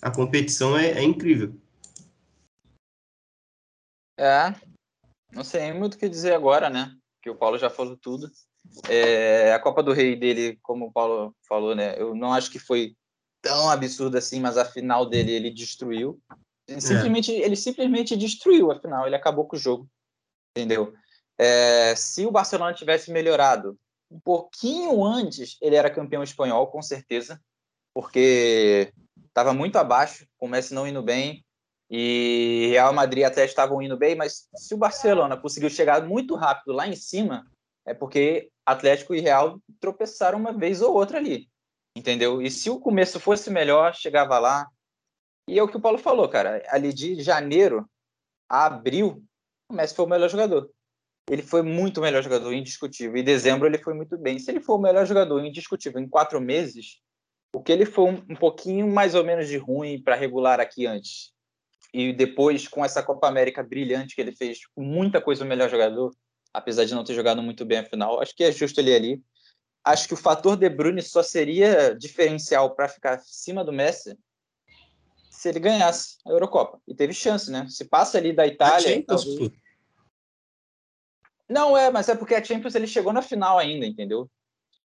a 0.00 0.08
competição 0.08 0.78
é, 0.78 0.92
é 0.92 1.02
incrível. 1.02 1.52
É, 4.16 4.54
não 5.32 5.42
sei 5.42 5.72
muito 5.72 5.94
o 5.94 5.98
que 5.98 6.08
dizer 6.08 6.32
agora, 6.34 6.70
né? 6.70 6.94
Que 7.20 7.28
o 7.28 7.34
Paulo 7.34 7.58
já 7.58 7.68
falou 7.68 7.96
tudo. 7.96 8.30
É, 8.88 9.52
a 9.52 9.58
Copa 9.58 9.82
do 9.82 9.92
Rei 9.92 10.14
dele, 10.14 10.60
como 10.62 10.86
o 10.86 10.92
Paulo 10.92 11.34
falou, 11.48 11.74
né? 11.74 12.00
Eu 12.00 12.14
não 12.14 12.32
acho 12.32 12.52
que 12.52 12.60
foi 12.60 12.94
tão 13.40 13.68
absurdo 13.68 14.16
assim, 14.16 14.38
mas 14.38 14.56
a 14.56 14.64
final 14.64 15.08
dele 15.08 15.32
ele 15.32 15.50
destruiu. 15.50 16.20
Ele 16.68 16.78
é. 16.78 16.80
simplesmente, 16.80 17.34
é. 17.34 17.44
ele 17.44 17.56
simplesmente 17.56 18.16
destruiu 18.16 18.70
a 18.70 18.80
final, 18.80 19.06
ele 19.06 19.16
acabou 19.16 19.46
com 19.46 19.56
o 19.56 19.58
jogo, 19.58 19.88
entendeu? 20.56 20.94
É, 21.38 21.94
se 21.96 22.26
o 22.26 22.30
Barcelona 22.30 22.74
tivesse 22.74 23.10
melhorado 23.10 23.78
um 24.10 24.20
pouquinho 24.20 25.04
antes, 25.04 25.56
ele 25.60 25.74
era 25.74 25.90
campeão 25.90 26.22
espanhol, 26.22 26.66
com 26.66 26.82
certeza, 26.82 27.40
porque 27.94 28.92
estava 29.26 29.52
muito 29.52 29.76
abaixo, 29.76 30.26
o 30.38 30.46
Messi 30.46 30.74
não 30.74 30.86
indo 30.86 31.02
bem, 31.02 31.44
e 31.90 32.68
Real 32.70 32.92
Madrid 32.92 33.24
até 33.24 33.44
estavam 33.44 33.82
indo 33.82 33.98
bem, 33.98 34.14
mas 34.14 34.48
se 34.56 34.74
o 34.74 34.78
Barcelona 34.78 35.36
conseguiu 35.36 35.68
chegar 35.68 36.02
muito 36.06 36.34
rápido 36.34 36.72
lá 36.72 36.86
em 36.86 36.96
cima, 36.96 37.46
é 37.86 37.92
porque 37.92 38.50
Atlético 38.64 39.14
e 39.14 39.20
Real 39.20 39.60
tropeçaram 39.80 40.38
uma 40.38 40.52
vez 40.52 40.80
ou 40.80 40.94
outra 40.94 41.18
ali, 41.18 41.48
entendeu? 41.96 42.40
E 42.40 42.50
se 42.50 42.70
o 42.70 42.80
começo 42.80 43.20
fosse 43.20 43.50
melhor, 43.50 43.94
chegava 43.94 44.38
lá. 44.38 44.66
E 45.52 45.58
é 45.58 45.62
o 45.62 45.68
que 45.68 45.76
o 45.76 45.80
Paulo 45.80 45.98
falou, 45.98 46.26
cara. 46.30 46.62
Ali 46.68 46.94
de 46.94 47.22
janeiro 47.22 47.86
a 48.48 48.64
abril, 48.64 49.22
o 49.68 49.74
Messi 49.74 49.94
foi 49.94 50.06
o 50.06 50.08
melhor 50.08 50.30
jogador. 50.30 50.70
Ele 51.30 51.42
foi 51.42 51.60
muito 51.60 51.98
o 51.98 52.00
melhor 52.00 52.22
jogador, 52.22 52.54
indiscutível. 52.54 53.18
Em 53.18 53.22
dezembro 53.22 53.68
ele 53.68 53.76
foi 53.76 53.92
muito 53.92 54.16
bem. 54.16 54.38
Se 54.38 54.50
ele 54.50 54.60
for 54.60 54.76
o 54.76 54.80
melhor 54.80 55.04
jogador, 55.04 55.44
indiscutível, 55.44 56.00
em 56.00 56.08
quatro 56.08 56.40
meses, 56.40 57.02
o 57.54 57.62
que 57.62 57.70
ele 57.70 57.84
foi 57.84 58.12
um, 58.12 58.24
um 58.30 58.34
pouquinho 58.34 58.90
mais 58.90 59.14
ou 59.14 59.22
menos 59.24 59.46
de 59.46 59.58
ruim 59.58 60.02
para 60.02 60.16
regular 60.16 60.58
aqui 60.58 60.86
antes 60.86 61.32
e 61.92 62.14
depois 62.14 62.66
com 62.66 62.82
essa 62.82 63.02
Copa 63.02 63.28
América 63.28 63.62
brilhante 63.62 64.14
que 64.14 64.22
ele 64.22 64.32
fez, 64.32 64.60
muita 64.74 65.20
coisa 65.20 65.44
o 65.44 65.46
melhor 65.46 65.68
jogador, 65.68 66.10
apesar 66.50 66.86
de 66.86 66.94
não 66.94 67.04
ter 67.04 67.12
jogado 67.12 67.42
muito 67.42 67.66
bem 67.66 67.78
a 67.78 67.84
final, 67.84 68.22
acho 68.22 68.34
que 68.34 68.44
é 68.44 68.50
justo 68.50 68.80
ele 68.80 68.94
ali. 68.94 69.22
Acho 69.84 70.08
que 70.08 70.14
o 70.14 70.16
fator 70.16 70.56
De 70.56 70.70
Bruyne 70.70 71.02
só 71.02 71.22
seria 71.22 71.94
diferencial 71.94 72.74
para 72.74 72.88
ficar 72.88 73.16
acima 73.16 73.62
do 73.62 73.72
Messi 73.72 74.16
se 75.42 75.48
ele 75.48 75.58
ganhasse 75.58 76.18
a 76.24 76.30
Eurocopa. 76.30 76.78
E 76.86 76.94
teve 76.94 77.12
chance, 77.12 77.50
né? 77.50 77.66
Se 77.68 77.84
passa 77.84 78.16
ali 78.16 78.32
da 78.32 78.46
Itália. 78.46 79.04
Não, 81.48 81.76
é, 81.76 81.90
mas 81.90 82.08
é 82.08 82.14
porque 82.14 82.36
a 82.36 82.44
Champions 82.44 82.76
ele 82.76 82.86
chegou 82.86 83.12
na 83.12 83.22
final 83.22 83.58
ainda, 83.58 83.84
entendeu? 83.84 84.30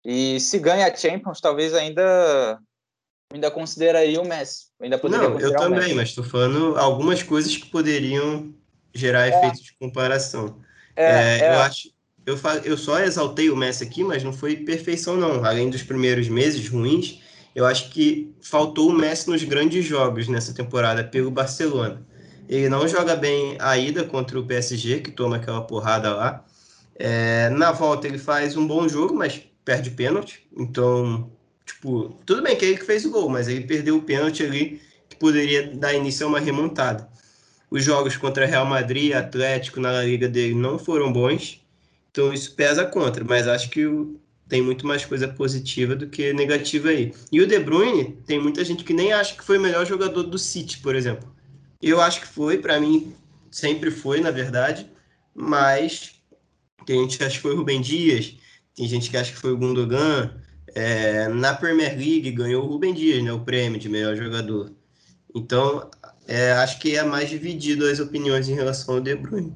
E 0.03 0.39
se 0.39 0.57
ganha 0.57 0.87
a 0.87 0.95
Champions, 0.95 1.41
talvez 1.41 1.73
ainda 1.73 2.57
ainda 3.33 3.51
consideraria 3.51 4.21
o 4.21 4.25
Messi. 4.25 4.67
ainda 4.79 4.97
poderia 4.97 5.27
Não, 5.27 5.39
eu 5.39 5.53
também, 5.57 5.93
mas 5.93 6.09
estou 6.09 6.23
falando 6.23 6.77
algumas 6.77 7.21
coisas 7.21 7.57
que 7.57 7.69
poderiam 7.69 8.55
gerar 8.93 9.27
é. 9.27 9.37
efeitos 9.37 9.61
de 9.61 9.75
comparação. 9.77 10.61
É, 10.95 11.03
é, 11.03 11.39
é. 11.39 11.49
Eu 11.49 11.59
acho, 11.59 11.89
eu, 12.25 12.37
eu 12.63 12.77
só 12.77 12.97
exaltei 13.01 13.49
o 13.49 13.57
Messi 13.57 13.83
aqui, 13.83 14.05
mas 14.05 14.23
não 14.23 14.31
foi 14.31 14.55
perfeição 14.55 15.17
não. 15.17 15.43
Além 15.43 15.69
dos 15.69 15.83
primeiros 15.83 16.29
meses 16.29 16.69
ruins, 16.69 17.21
eu 17.55 17.65
acho 17.65 17.89
que 17.89 18.31
faltou 18.41 18.89
o 18.89 18.93
Messi 18.93 19.29
nos 19.29 19.43
grandes 19.43 19.83
jogos 19.85 20.27
nessa 20.27 20.53
temporada 20.53 21.03
pelo 21.03 21.31
Barcelona. 21.31 22.05
Ele 22.47 22.69
não 22.69 22.87
joga 22.87 23.15
bem 23.15 23.55
a 23.59 23.77
ida 23.77 24.03
contra 24.03 24.39
o 24.39 24.45
PSG, 24.45 24.99
que 24.99 25.09
toma 25.09 25.37
aquela 25.37 25.61
porrada 25.61 26.13
lá. 26.13 26.45
É, 26.95 27.49
na 27.49 27.71
volta 27.71 28.07
ele 28.07 28.19
faz 28.19 28.55
um 28.55 28.67
bom 28.67 28.87
jogo, 28.87 29.15
mas 29.15 29.41
perde 29.63 29.89
pênalti. 29.89 30.47
Então 30.55 31.31
Tipo, 31.65 32.09
tudo 32.25 32.43
bem 32.43 32.55
que 32.55 32.63
é 32.63 32.69
ele 32.69 32.77
que 32.77 32.85
fez 32.85 33.05
o 33.05 33.11
gol, 33.11 33.27
mas 33.27 33.47
ele 33.47 33.65
perdeu 33.65 33.97
o 33.97 34.01
pênalti 34.01 34.43
ali 34.43 34.81
que 35.09 35.15
poderia 35.17 35.75
dar 35.75 35.93
início 35.93 36.25
a 36.25 36.29
uma 36.29 36.39
remontada. 36.39 37.09
Os 37.71 37.83
jogos 37.83 38.15
contra 38.15 38.45
Real 38.45 38.65
Madrid 38.65 39.09
e 39.09 39.13
Atlético 39.13 39.79
na 39.79 40.03
liga 40.03 40.29
dele 40.29 40.53
não 40.53 40.77
foram 40.77 41.11
bons, 41.11 41.65
então 42.11 42.31
isso 42.31 42.55
pesa 42.55 42.85
contra, 42.85 43.23
mas 43.23 43.47
acho 43.47 43.69
que 43.69 43.85
o, 43.85 44.19
tem 44.47 44.61
muito 44.61 44.85
mais 44.85 45.05
coisa 45.05 45.27
positiva 45.27 45.95
do 45.95 46.07
que 46.07 46.33
negativa 46.33 46.89
aí. 46.89 47.13
E 47.31 47.41
o 47.41 47.47
De 47.47 47.59
Bruyne, 47.59 48.17
tem 48.25 48.39
muita 48.39 48.63
gente 48.63 48.83
que 48.83 48.93
nem 48.93 49.11
acha 49.11 49.35
que 49.35 49.43
foi 49.43 49.57
o 49.57 49.61
melhor 49.61 49.85
jogador 49.85 50.23
do 50.23 50.37
City, 50.37 50.79
por 50.79 50.95
exemplo. 50.95 51.33
Eu 51.81 51.99
acho 52.01 52.21
que 52.21 52.27
foi, 52.27 52.57
para 52.57 52.79
mim 52.79 53.13
sempre 53.51 53.89
foi, 53.89 54.19
na 54.21 54.31
verdade, 54.31 54.89
mas 55.33 56.15
tem 56.85 57.01
gente 57.01 57.17
que 57.17 57.23
acha 57.23 57.35
que 57.35 57.41
foi 57.41 57.53
o 57.53 57.57
Rubem 57.57 57.81
Dias, 57.81 58.35
tem 58.75 58.87
gente 58.87 59.09
que 59.09 59.17
acha 59.17 59.31
que 59.31 59.39
foi 59.39 59.51
o 59.51 59.57
Gundogan, 59.57 60.31
é, 60.75 61.27
na 61.29 61.53
Premier 61.53 61.97
League 61.97 62.31
ganhou 62.31 62.65
o 62.65 62.67
Rubem 62.67 62.93
Dias, 62.93 63.23
né, 63.23 63.31
o 63.31 63.39
prêmio 63.39 63.79
de 63.79 63.89
melhor 63.89 64.15
jogador. 64.15 64.71
Então, 65.33 65.89
é, 66.27 66.51
acho 66.53 66.79
que 66.79 66.95
é 66.95 67.03
mais 67.03 67.29
dividido 67.29 67.85
as 67.85 67.99
opiniões 67.99 68.49
em 68.49 68.53
relação 68.53 68.95
ao 68.95 69.01
De 69.01 69.15
Bruyne. 69.15 69.55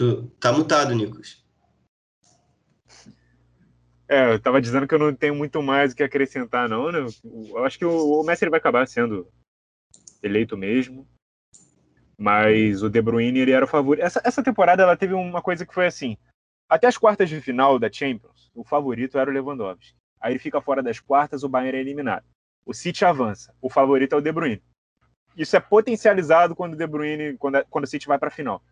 Tu 0.00 0.26
tá 0.40 0.50
mutado, 0.50 0.94
Nicolas. 0.94 1.44
É, 4.08 4.32
eu 4.32 4.40
tava 4.40 4.58
dizendo 4.58 4.88
que 4.88 4.94
eu 4.94 4.98
não 4.98 5.14
tenho 5.14 5.34
muito 5.34 5.62
mais 5.62 5.92
o 5.92 5.94
que 5.94 6.02
acrescentar, 6.02 6.70
não, 6.70 6.90
né? 6.90 7.00
Eu 7.22 7.62
acho 7.66 7.78
que 7.78 7.84
o, 7.84 8.22
Messi 8.22 8.48
vai 8.48 8.58
acabar 8.58 8.88
sendo 8.88 9.30
eleito 10.22 10.56
mesmo. 10.56 11.06
Mas 12.16 12.82
o 12.82 12.88
De 12.88 13.02
Bruyne, 13.02 13.40
ele 13.40 13.50
era 13.50 13.66
o 13.66 13.68
favorito. 13.68 14.02
Essa, 14.02 14.22
essa 14.24 14.42
temporada, 14.42 14.82
ela 14.82 14.96
teve 14.96 15.12
uma 15.12 15.42
coisa 15.42 15.66
que 15.66 15.74
foi 15.74 15.86
assim. 15.86 16.16
Até 16.66 16.86
as 16.86 16.96
quartas 16.96 17.28
de 17.28 17.38
final 17.38 17.78
da 17.78 17.92
Champions, 17.92 18.50
o 18.54 18.64
favorito 18.64 19.18
era 19.18 19.28
o 19.28 19.32
Lewandowski. 19.34 19.94
Aí 20.18 20.32
ele 20.32 20.38
fica 20.38 20.62
fora 20.62 20.82
das 20.82 20.98
quartas, 20.98 21.44
o 21.44 21.48
Bayern 21.48 21.76
é 21.76 21.80
eliminado. 21.82 22.24
O 22.64 22.72
City 22.72 23.04
avança. 23.04 23.54
O 23.60 23.68
favorito 23.68 24.14
é 24.14 24.16
o 24.16 24.22
De 24.22 24.32
Bruyne. 24.32 24.62
Isso 25.36 25.54
é 25.56 25.60
potencializado 25.60 26.56
quando 26.56 26.72
o 26.72 26.76
De 26.76 26.86
Bruyne, 26.86 27.36
quando, 27.36 27.62
quando 27.66 27.84
o 27.84 27.86
City 27.86 28.06
vai 28.06 28.18
para 28.18 28.28
a 28.28 28.32
final. 28.32 28.64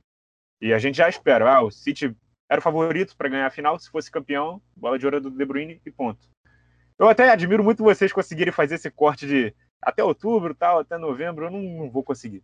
E 0.61 0.73
a 0.73 0.79
gente 0.79 0.97
já 0.97 1.09
espera, 1.09 1.51
ah, 1.51 1.63
o 1.63 1.71
City 1.71 2.15
era 2.49 2.61
o 2.61 2.63
favorito 2.63 3.17
para 3.17 3.29
ganhar 3.29 3.47
a 3.47 3.51
final, 3.51 3.79
se 3.79 3.91
fosse 3.91 4.11
campeão, 4.11 4.61
bola 4.77 4.99
de 4.99 5.05
ouro 5.05 5.21
do 5.21 5.31
De 5.31 5.45
Bruyne 5.45 5.81
e 5.85 5.91
ponto. 5.91 6.27
Eu 6.99 7.09
até 7.09 7.31
admiro 7.31 7.63
muito 7.63 7.85
vocês 7.85 8.13
conseguirem 8.13 8.53
fazer 8.53 8.75
esse 8.75 8.91
corte 8.91 9.27
de 9.27 9.55
até 9.81 10.03
outubro, 10.03 10.55
tal, 10.55 10.81
até 10.81 10.99
novembro, 10.99 11.47
eu 11.47 11.51
não, 11.51 11.63
não 11.63 11.91
vou 11.91 12.03
conseguir. 12.03 12.43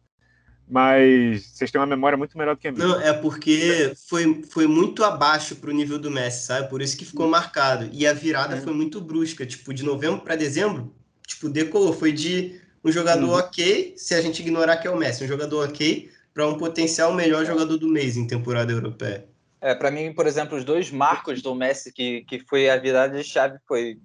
Mas 0.67 1.47
vocês 1.47 1.71
têm 1.71 1.81
uma 1.81 1.87
memória 1.87 2.17
muito 2.17 2.39
melhor 2.39 2.55
do 2.55 2.61
que 2.61 2.69
a 2.69 2.73
minha. 2.73 2.87
Não, 2.87 3.01
é 3.01 3.12
porque 3.12 3.93
foi, 4.09 4.43
foi 4.45 4.67
muito 4.67 5.05
abaixo 5.05 5.57
para 5.57 5.69
o 5.69 5.75
nível 5.75 5.99
do 5.99 6.11
Messi, 6.11 6.47
sabe? 6.47 6.71
Por 6.71 6.81
isso 6.81 6.97
que 6.97 7.05
ficou 7.05 7.29
marcado. 7.29 7.89
E 7.93 8.07
a 8.07 8.15
virada 8.15 8.57
é. 8.57 8.61
foi 8.61 8.73
muito 8.73 9.01
brusca. 9.01 9.45
Tipo, 9.45 9.75
de 9.75 9.83
novembro 9.83 10.23
para 10.23 10.37
dezembro, 10.37 10.95
tipo, 11.27 11.51
decolou. 11.51 11.93
Foi 11.93 12.12
de 12.12 12.59
um 12.83 12.91
jogador 12.91 13.27
uhum. 13.27 13.35
ok, 13.35 13.95
se 13.97 14.15
a 14.15 14.23
gente 14.23 14.41
ignorar 14.41 14.79
que 14.79 14.87
é 14.87 14.91
o 14.91 14.97
Messi, 14.97 15.25
um 15.25 15.29
jogador 15.29 15.69
ok, 15.69 16.11
para 16.35 16.49
um 16.49 16.59
potencial 16.59 17.14
melhor 17.14 17.47
jogador 17.47 17.78
do 17.78 17.89
mês 17.89 18.16
em 18.16 18.26
temporada 18.26 18.72
europeia. 18.72 19.26
É, 19.61 19.74
para 19.74 19.91
mim, 19.91 20.12
por 20.12 20.26
exemplo, 20.26 20.59
os 20.59 20.64
dois 20.64 20.91
marcos 20.91 21.41
do 21.41 21.55
Messi 21.55 21.93
que, 21.93 22.22
que 22.24 22.41
foi 22.41 22.68
a 22.68 22.76
virada 22.76 23.16
de 23.16 23.24
chave 23.24 23.57
foi 23.66 23.99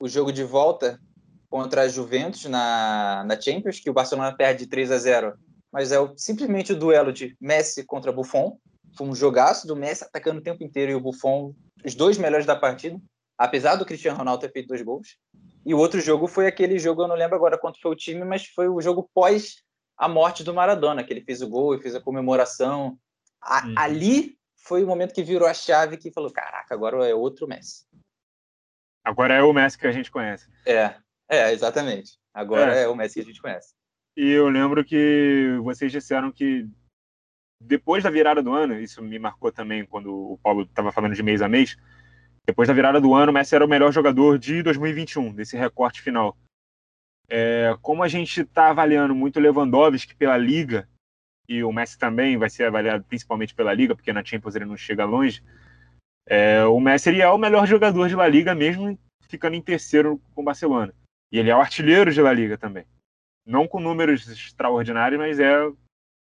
o 0.00 0.08
jogo 0.08 0.32
de 0.32 0.44
volta 0.44 0.98
contra 1.50 1.82
a 1.82 1.88
Juventus 1.88 2.46
na, 2.46 3.24
na 3.26 3.38
Champions, 3.38 3.78
que 3.78 3.90
o 3.90 3.92
Barcelona 3.92 4.34
perde 4.34 4.66
3 4.66 4.90
a 4.90 4.98
0 4.98 5.34
mas 5.70 5.90
é 5.90 5.98
o, 5.98 6.12
simplesmente 6.16 6.72
o 6.72 6.78
duelo 6.78 7.12
de 7.12 7.36
Messi 7.40 7.84
contra 7.84 8.12
Buffon. 8.12 8.58
Foi 8.96 9.06
um 9.06 9.14
jogaço 9.14 9.66
do 9.66 9.74
Messi 9.74 10.04
atacando 10.04 10.38
o 10.38 10.42
tempo 10.42 10.62
inteiro 10.62 10.92
e 10.92 10.94
o 10.94 11.00
Buffon, 11.00 11.54
os 11.84 11.94
dois 11.94 12.18
melhores 12.18 12.44
da 12.44 12.54
partida, 12.54 13.00
apesar 13.38 13.76
do 13.76 13.86
Cristiano 13.86 14.18
Ronaldo 14.18 14.42
ter 14.42 14.52
feito 14.52 14.68
dois 14.68 14.82
gols. 14.82 15.16
E 15.64 15.72
o 15.72 15.78
outro 15.78 16.00
jogo 16.00 16.26
foi 16.26 16.46
aquele 16.46 16.78
jogo, 16.78 17.02
eu 17.02 17.08
não 17.08 17.16
lembro 17.16 17.36
agora 17.36 17.58
quanto 17.58 17.80
foi 17.80 17.90
o 17.90 17.96
time, 17.96 18.22
mas 18.24 18.46
foi 18.46 18.68
o 18.68 18.80
jogo 18.80 19.08
pós 19.14 19.62
a 20.02 20.08
morte 20.08 20.42
do 20.42 20.52
Maradona, 20.52 21.04
que 21.04 21.12
ele 21.12 21.20
fez 21.20 21.42
o 21.42 21.48
gol 21.48 21.76
e 21.76 21.80
fez 21.80 21.94
a 21.94 22.00
comemoração. 22.00 22.98
A, 23.40 23.64
uhum. 23.64 23.74
Ali 23.78 24.36
foi 24.56 24.82
o 24.82 24.86
momento 24.86 25.14
que 25.14 25.22
virou 25.22 25.46
a 25.46 25.54
chave 25.54 25.96
que 25.96 26.10
falou: 26.10 26.28
caraca, 26.32 26.74
agora 26.74 27.08
é 27.08 27.14
outro 27.14 27.46
Messi. 27.46 27.86
Agora 29.04 29.32
é 29.32 29.42
o 29.44 29.52
Messi 29.52 29.78
que 29.78 29.86
a 29.86 29.92
gente 29.92 30.10
conhece. 30.10 30.50
É, 30.66 30.96
é, 31.28 31.52
exatamente. 31.52 32.18
Agora 32.34 32.76
é, 32.76 32.82
é 32.82 32.88
o 32.88 32.96
Messi 32.96 33.14
que 33.14 33.20
a 33.20 33.24
gente 33.24 33.40
conhece. 33.40 33.74
E 34.16 34.28
eu 34.28 34.48
lembro 34.48 34.84
que 34.84 35.56
vocês 35.62 35.92
disseram 35.92 36.32
que 36.32 36.68
depois 37.60 38.02
da 38.02 38.10
virada 38.10 38.42
do 38.42 38.52
ano, 38.52 38.80
isso 38.80 39.00
me 39.00 39.20
marcou 39.20 39.52
também 39.52 39.86
quando 39.86 40.12
o 40.12 40.38
Paulo 40.42 40.62
estava 40.62 40.90
falando 40.90 41.14
de 41.14 41.22
mês 41.22 41.40
a 41.40 41.48
mês. 41.48 41.76
Depois 42.44 42.66
da 42.66 42.74
virada 42.74 43.00
do 43.00 43.14
ano, 43.14 43.30
o 43.30 43.34
Messi 43.34 43.54
era 43.54 43.64
o 43.64 43.68
melhor 43.68 43.92
jogador 43.92 44.36
de 44.36 44.64
2021, 44.64 45.32
desse 45.32 45.56
recorte 45.56 46.02
final. 46.02 46.36
É, 47.28 47.76
como 47.80 48.02
a 48.02 48.08
gente 48.08 48.42
está 48.42 48.70
avaliando 48.70 49.14
muito 49.14 49.40
Lewandowski 49.40 50.14
pela 50.14 50.36
Liga, 50.36 50.88
e 51.48 51.64
o 51.64 51.72
Messi 51.72 51.98
também 51.98 52.36
vai 52.36 52.48
ser 52.48 52.64
avaliado 52.64 53.04
principalmente 53.04 53.54
pela 53.54 53.74
Liga, 53.74 53.94
porque 53.94 54.12
na 54.12 54.24
Champions 54.24 54.54
ele 54.54 54.64
não 54.64 54.76
chega 54.76 55.04
longe, 55.04 55.42
é, 56.26 56.64
o 56.64 56.78
Messi 56.78 57.08
ele 57.08 57.22
é 57.22 57.28
o 57.28 57.38
melhor 57.38 57.66
jogador 57.66 58.08
de 58.08 58.14
La 58.14 58.28
Liga, 58.28 58.54
mesmo 58.54 58.98
ficando 59.28 59.56
em 59.56 59.62
terceiro 59.62 60.20
com 60.34 60.42
o 60.42 60.44
Barcelona. 60.44 60.94
E 61.32 61.38
ele 61.38 61.50
é 61.50 61.56
o 61.56 61.60
artilheiro 61.60 62.12
de 62.12 62.20
La 62.20 62.32
Liga 62.32 62.58
também 62.58 62.86
não 63.46 63.66
com 63.66 63.80
números 63.80 64.28
extraordinários, 64.28 65.18
mas 65.18 65.38
é 65.38 65.52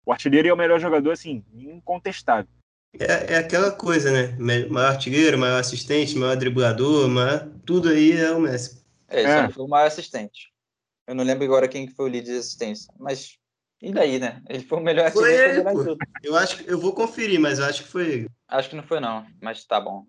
o 0.06 0.12
artilheiro 0.12 0.48
é 0.48 0.54
o 0.54 0.58
melhor 0.58 0.80
jogador, 0.80 1.12
assim, 1.12 1.44
incontestável. 1.54 2.50
É, 3.00 3.34
é 3.34 3.38
aquela 3.38 3.72
coisa, 3.72 4.12
né? 4.12 4.36
Maior 4.70 4.92
artilheiro, 4.92 5.38
maior 5.38 5.60
assistente, 5.60 6.18
maior 6.18 6.36
driblador, 6.36 7.10
maior... 7.10 7.50
tudo 7.66 7.90
aí 7.90 8.12
é 8.14 8.32
o 8.32 8.40
Messi. 8.40 8.84
É, 9.08 9.20
ele 9.20 9.28
é. 9.28 9.50
foi 9.50 9.66
o 9.66 9.68
maior 9.68 9.88
assistente. 9.88 10.54
Eu 11.08 11.16
não 11.16 11.24
lembro 11.24 11.45
agora 11.45 11.68
quem 11.68 11.88
foi 11.88 12.06
o 12.06 12.08
líder 12.10 12.34
de 12.34 12.38
assistência, 12.39 12.93
mas 12.99 13.38
e 13.82 13.91
daí, 13.91 14.20
né? 14.20 14.41
Ele 14.49 14.64
foi 14.64 14.80
o 14.80 14.82
melhor 14.82 15.12
foi. 15.12 15.34
Ele, 15.34 15.64
tudo. 15.64 15.97
Eu 16.24 16.36
acho 16.36 16.58
que 16.58 16.72
eu 16.72 16.80
vou 16.80 16.93
conferir, 16.93 17.39
mas 17.39 17.60
eu 17.60 17.66
acho 17.66 17.84
que 17.84 17.89
foi 17.89 18.10
ele. 18.10 18.30
Acho 18.47 18.70
que 18.70 18.76
não 18.76 18.84
foi 18.84 18.99
não, 18.99 19.26
mas 19.41 19.64
tá 19.66 19.80
bom. 19.80 20.06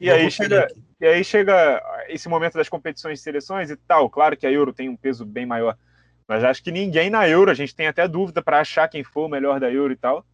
E 0.00 0.10
aí, 0.10 0.30
chega, 0.30 0.68
e 1.00 1.06
aí 1.06 1.24
chega 1.24 1.82
esse 2.08 2.28
momento 2.28 2.54
das 2.54 2.68
competições 2.68 3.18
de 3.18 3.24
seleções 3.24 3.68
e 3.68 3.76
tal. 3.76 4.08
Claro 4.08 4.36
que 4.36 4.46
a 4.46 4.50
Euro 4.52 4.72
tem 4.72 4.88
um 4.88 4.96
peso 4.96 5.26
bem 5.26 5.44
maior 5.44 5.76
mas 6.28 6.44
acho 6.44 6.62
que 6.62 6.70
ninguém 6.70 7.08
na 7.08 7.26
Euro, 7.26 7.50
a 7.50 7.54
gente 7.54 7.74
tem 7.74 7.86
até 7.86 8.06
dúvida 8.06 8.42
para 8.42 8.60
achar 8.60 8.86
quem 8.86 9.02
foi 9.02 9.24
o 9.24 9.28
melhor 9.28 9.58
da 9.58 9.72
Euro 9.72 9.94
e 9.94 9.96
tal, 9.96 10.26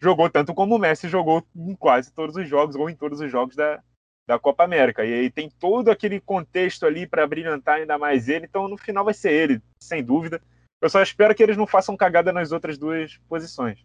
jogou 0.00 0.30
tanto 0.30 0.54
como 0.54 0.76
o 0.76 0.78
Messi 0.78 1.08
jogou 1.08 1.44
em 1.54 1.74
quase 1.74 2.12
todos 2.12 2.36
os 2.36 2.48
jogos, 2.48 2.76
ou 2.76 2.88
em 2.88 2.94
todos 2.94 3.20
os 3.20 3.28
jogos 3.28 3.56
da, 3.56 3.82
da 4.26 4.38
Copa 4.38 4.64
América. 4.64 5.04
E 5.04 5.12
aí 5.12 5.30
tem 5.30 5.50
todo 5.50 5.90
aquele 5.90 6.20
contexto 6.20 6.86
ali 6.86 7.06
para 7.06 7.26
brilhantar 7.26 7.76
ainda 7.76 7.98
mais 7.98 8.28
ele, 8.28 8.46
então 8.46 8.68
no 8.68 8.76
final 8.76 9.04
vai 9.04 9.14
ser 9.14 9.32
ele, 9.32 9.62
sem 9.82 10.02
dúvida. 10.02 10.40
Eu 10.80 10.90
só 10.90 11.02
espero 11.02 11.34
que 11.34 11.42
eles 11.42 11.56
não 11.56 11.66
façam 11.66 11.96
cagada 11.96 12.32
nas 12.32 12.50
outras 12.50 12.76
duas 12.76 13.16
posições. 13.28 13.84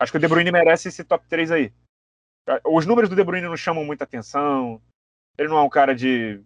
Acho 0.00 0.12
que 0.12 0.18
o 0.18 0.20
De 0.20 0.28
Bruyne 0.28 0.50
merece 0.50 0.88
esse 0.88 1.04
top 1.04 1.26
3 1.28 1.50
aí. 1.50 1.72
Os 2.64 2.86
números 2.86 3.10
do 3.10 3.16
De 3.16 3.24
Bruyne 3.24 3.46
não 3.46 3.56
chamam 3.56 3.84
muita 3.84 4.04
atenção. 4.04 4.80
Ele 5.36 5.48
não 5.48 5.58
é 5.58 5.62
um 5.62 5.68
cara 5.68 5.94
de 5.94 6.40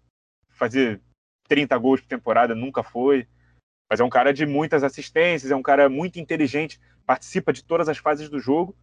fazer 0.51 1.01
30 1.49 1.76
gols 1.78 2.01
por 2.01 2.09
temporada, 2.09 2.55
nunca 2.55 2.82
foi. 2.82 3.28
Mas 3.90 4.01
é 4.01 4.05
um 4.05 4.11
cara 4.11 4.32
de 4.32 4.47
muitas 4.47 4.82
assistências, 4.82 5.53
é 5.53 5.57
um 5.57 5.62
cara 5.62 5.88
muito 5.88 6.18
inteligente, 6.18 6.80
participa 7.05 7.53
de 7.53 7.62
todas 7.62 7.88
as 7.88 7.99
fases 7.99 8.28
do 8.28 8.40
jogo. 8.40 8.74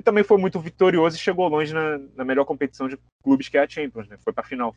E 0.00 0.04
também 0.04 0.22
foi 0.22 0.38
muito 0.38 0.60
vitorioso 0.60 1.16
e 1.16 1.20
chegou 1.20 1.48
longe 1.48 1.72
na, 1.72 1.98
na 2.16 2.24
melhor 2.24 2.44
competição 2.44 2.88
de 2.88 2.98
clubes 3.22 3.48
que 3.48 3.58
é 3.58 3.62
a 3.62 3.68
Champions, 3.68 4.08
né? 4.08 4.16
Foi 4.22 4.32
pra 4.32 4.44
final. 4.44 4.74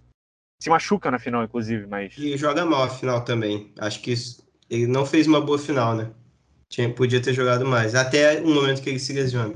Se 0.60 0.70
machuca 0.70 1.10
na 1.10 1.20
final, 1.20 1.44
inclusive, 1.44 1.88
mas. 1.88 2.18
E 2.18 2.38
joga 2.38 2.66
mal 2.66 2.84
a 2.84 2.90
final 2.90 3.24
também. 3.24 3.72
Acho 3.80 4.02
que 4.02 4.12
isso, 4.12 4.48
ele 4.70 4.88
não 4.88 5.06
fez 5.06 5.28
uma 5.28 5.42
boa 5.42 5.60
final, 5.60 5.96
né? 5.96 6.12
Tinha, 6.70 6.92
podia 6.92 7.22
ter 7.22 7.34
jogado 7.34 7.66
mais. 7.66 7.94
Até 7.94 8.40
o 8.42 8.48
momento 8.48 8.82
que 8.82 8.90
ele 8.90 9.00
se 9.00 9.12
lesiona. 9.12 9.56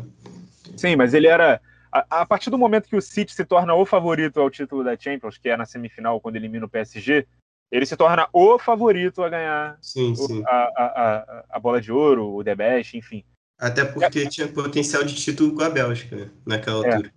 Sim, 0.76 0.96
mas 0.96 1.14
ele 1.14 1.28
era. 1.28 1.62
A, 1.92 2.22
a, 2.22 2.26
partir 2.26 2.50
do 2.50 2.58
momento 2.58 2.90
que 2.90 2.96
o 2.96 3.02
City 3.02 3.34
se 3.34 3.46
torna 3.46 3.74
o 3.74 3.86
favorito 3.86 4.42
ao 4.42 4.50
título 4.50 4.84
da 4.84 4.98
Champions, 4.98 5.38
que 5.38 5.48
é 5.48 5.56
na 5.56 5.66
semifinal, 5.66 6.20
quando 6.20 6.36
elimina 6.36 6.66
o 6.66 6.70
PSG, 6.70 7.26
ele 7.72 7.86
se 7.86 7.96
torna 7.96 8.28
o 8.34 8.60
favorito 8.60 9.24
a 9.24 9.30
ganhar 9.30 9.78
sim, 9.82 10.12
o, 10.12 10.16
sim. 10.16 10.44
A, 10.46 10.56
a, 10.76 11.46
a, 11.52 11.60
bola 11.60 11.80
de 11.80 11.92
ouro, 11.92 12.36
o 12.36 12.44
The 12.44 12.56
Best, 12.56 12.98
enfim. 12.98 13.24
Até 13.58 13.86
porque 13.86 14.20
é. 14.20 14.30
tinha 14.30 14.48
potencial 14.48 15.04
de 15.04 15.16
título 15.16 15.56
com 15.56 15.64
a 15.64 15.70
Bélgica, 15.70 16.16
né? 16.16 16.32
naquela 16.46 16.86
é. 16.86 16.94
altura. 16.94 17.14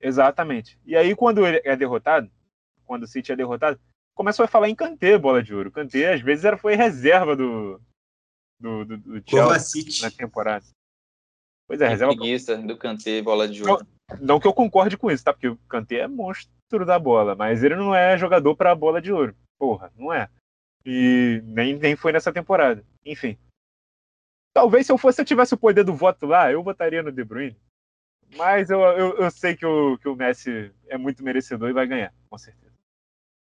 Exatamente. 0.00 0.78
E 0.84 0.94
aí, 0.94 1.14
quando 1.16 1.46
ele 1.46 1.60
é 1.64 1.74
derrotado, 1.74 2.30
quando 2.84 3.04
o 3.04 3.06
City 3.06 3.32
é 3.32 3.36
derrotado, 3.36 3.80
começou 4.14 4.44
a 4.44 4.48
falar 4.48 4.68
em 4.68 4.74
Kanté, 4.74 5.16
bola 5.18 5.42
de 5.42 5.54
ouro. 5.54 5.72
Kanté, 5.72 6.12
às 6.12 6.20
vezes, 6.20 6.44
era, 6.44 6.56
foi 6.56 6.74
reserva 6.74 7.34
do, 7.34 7.80
do, 8.60 8.84
do, 8.84 8.98
do 8.98 9.22
Chelsea 9.26 9.84
na 10.02 10.10
temporada. 10.10 10.64
Pois 11.66 11.80
é, 11.80 11.88
reserva. 11.88 12.14
Preguiça 12.14 12.56
do 12.56 12.76
Kanté, 12.76 13.20
bola 13.22 13.48
de 13.48 13.62
ouro. 13.62 13.86
Não, 14.10 14.18
não, 14.20 14.40
que 14.40 14.46
eu 14.46 14.52
concorde 14.52 14.96
com 14.96 15.10
isso, 15.10 15.24
tá? 15.24 15.32
Porque 15.32 15.48
o 15.48 15.56
Kanté 15.68 15.96
é 15.96 16.08
monstro 16.08 16.84
da 16.84 16.98
bola, 16.98 17.34
mas 17.34 17.64
ele 17.64 17.74
não 17.74 17.94
é 17.94 18.16
jogador 18.16 18.54
para 18.54 18.74
bola 18.74 19.00
de 19.00 19.12
ouro. 19.12 19.34
Porra, 19.58 19.92
não 19.96 20.12
é. 20.12 20.28
E 20.84 21.42
nem, 21.44 21.76
nem 21.76 21.96
foi 21.96 22.12
nessa 22.12 22.32
temporada. 22.32 22.84
Enfim. 23.04 23.36
Talvez 24.56 24.86
se 24.86 24.92
eu 24.92 24.96
fosse, 24.96 25.20
eu 25.20 25.24
tivesse 25.26 25.52
o 25.52 25.58
poder 25.58 25.84
do 25.84 25.92
voto 25.92 26.24
lá, 26.24 26.50
eu 26.50 26.62
votaria 26.62 27.02
no 27.02 27.12
De 27.12 27.22
Bruyne. 27.22 27.54
Mas 28.38 28.70
eu, 28.70 28.80
eu, 28.80 29.18
eu 29.18 29.30
sei 29.30 29.54
que 29.54 29.66
o, 29.66 29.98
que 29.98 30.08
o 30.08 30.16
Messi 30.16 30.72
é 30.88 30.96
muito 30.96 31.22
merecedor 31.22 31.68
e 31.68 31.74
vai 31.74 31.86
ganhar, 31.86 32.10
com 32.30 32.38
certeza. 32.38 32.72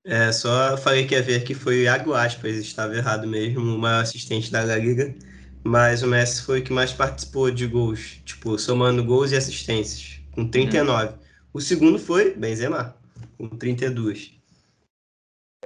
É, 0.05 0.31
só 0.31 0.77
falei 0.77 1.07
que 1.07 1.15
ia 1.15 1.23
ver 1.23 1.43
que 1.43 1.55
foi 1.55 1.79
o 1.79 1.81
Iago 1.81 2.13
Aspas, 2.13 2.57
estava 2.57 2.95
errado 2.95 3.25
mesmo, 3.25 3.59
o 3.59 3.79
maior 3.79 4.03
assistente 4.03 4.51
da 4.51 4.63
Liga. 4.77 5.15
Mas 5.63 6.03
o 6.03 6.07
Messi 6.07 6.43
foi 6.43 6.59
o 6.59 6.63
que 6.63 6.71
mais 6.71 6.93
participou 6.93 7.49
de 7.49 7.65
gols, 7.65 8.21
tipo, 8.23 8.59
somando 8.59 9.03
gols 9.03 9.31
e 9.31 9.35
assistências, 9.35 10.21
com 10.31 10.47
39. 10.47 11.07
Uhum. 11.07 11.19
O 11.53 11.59
segundo 11.59 11.97
foi 11.97 12.35
Benzema, 12.35 12.95
com 13.35 13.49
32. 13.49 14.39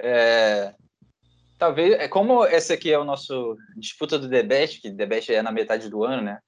É, 0.00 0.74
talvez, 1.58 1.92
é 1.94 2.08
como 2.08 2.44
esse 2.44 2.72
aqui 2.72 2.92
é 2.92 2.98
o 2.98 3.04
nosso 3.04 3.56
disputa 3.76 4.18
do 4.18 4.28
The 4.28 4.42
Best, 4.42 4.80
que 4.80 4.90
The 4.90 5.06
Best 5.06 5.32
é 5.32 5.42
na 5.42 5.52
metade 5.52 5.88
do 5.88 6.04
ano, 6.04 6.22
né? 6.22 6.38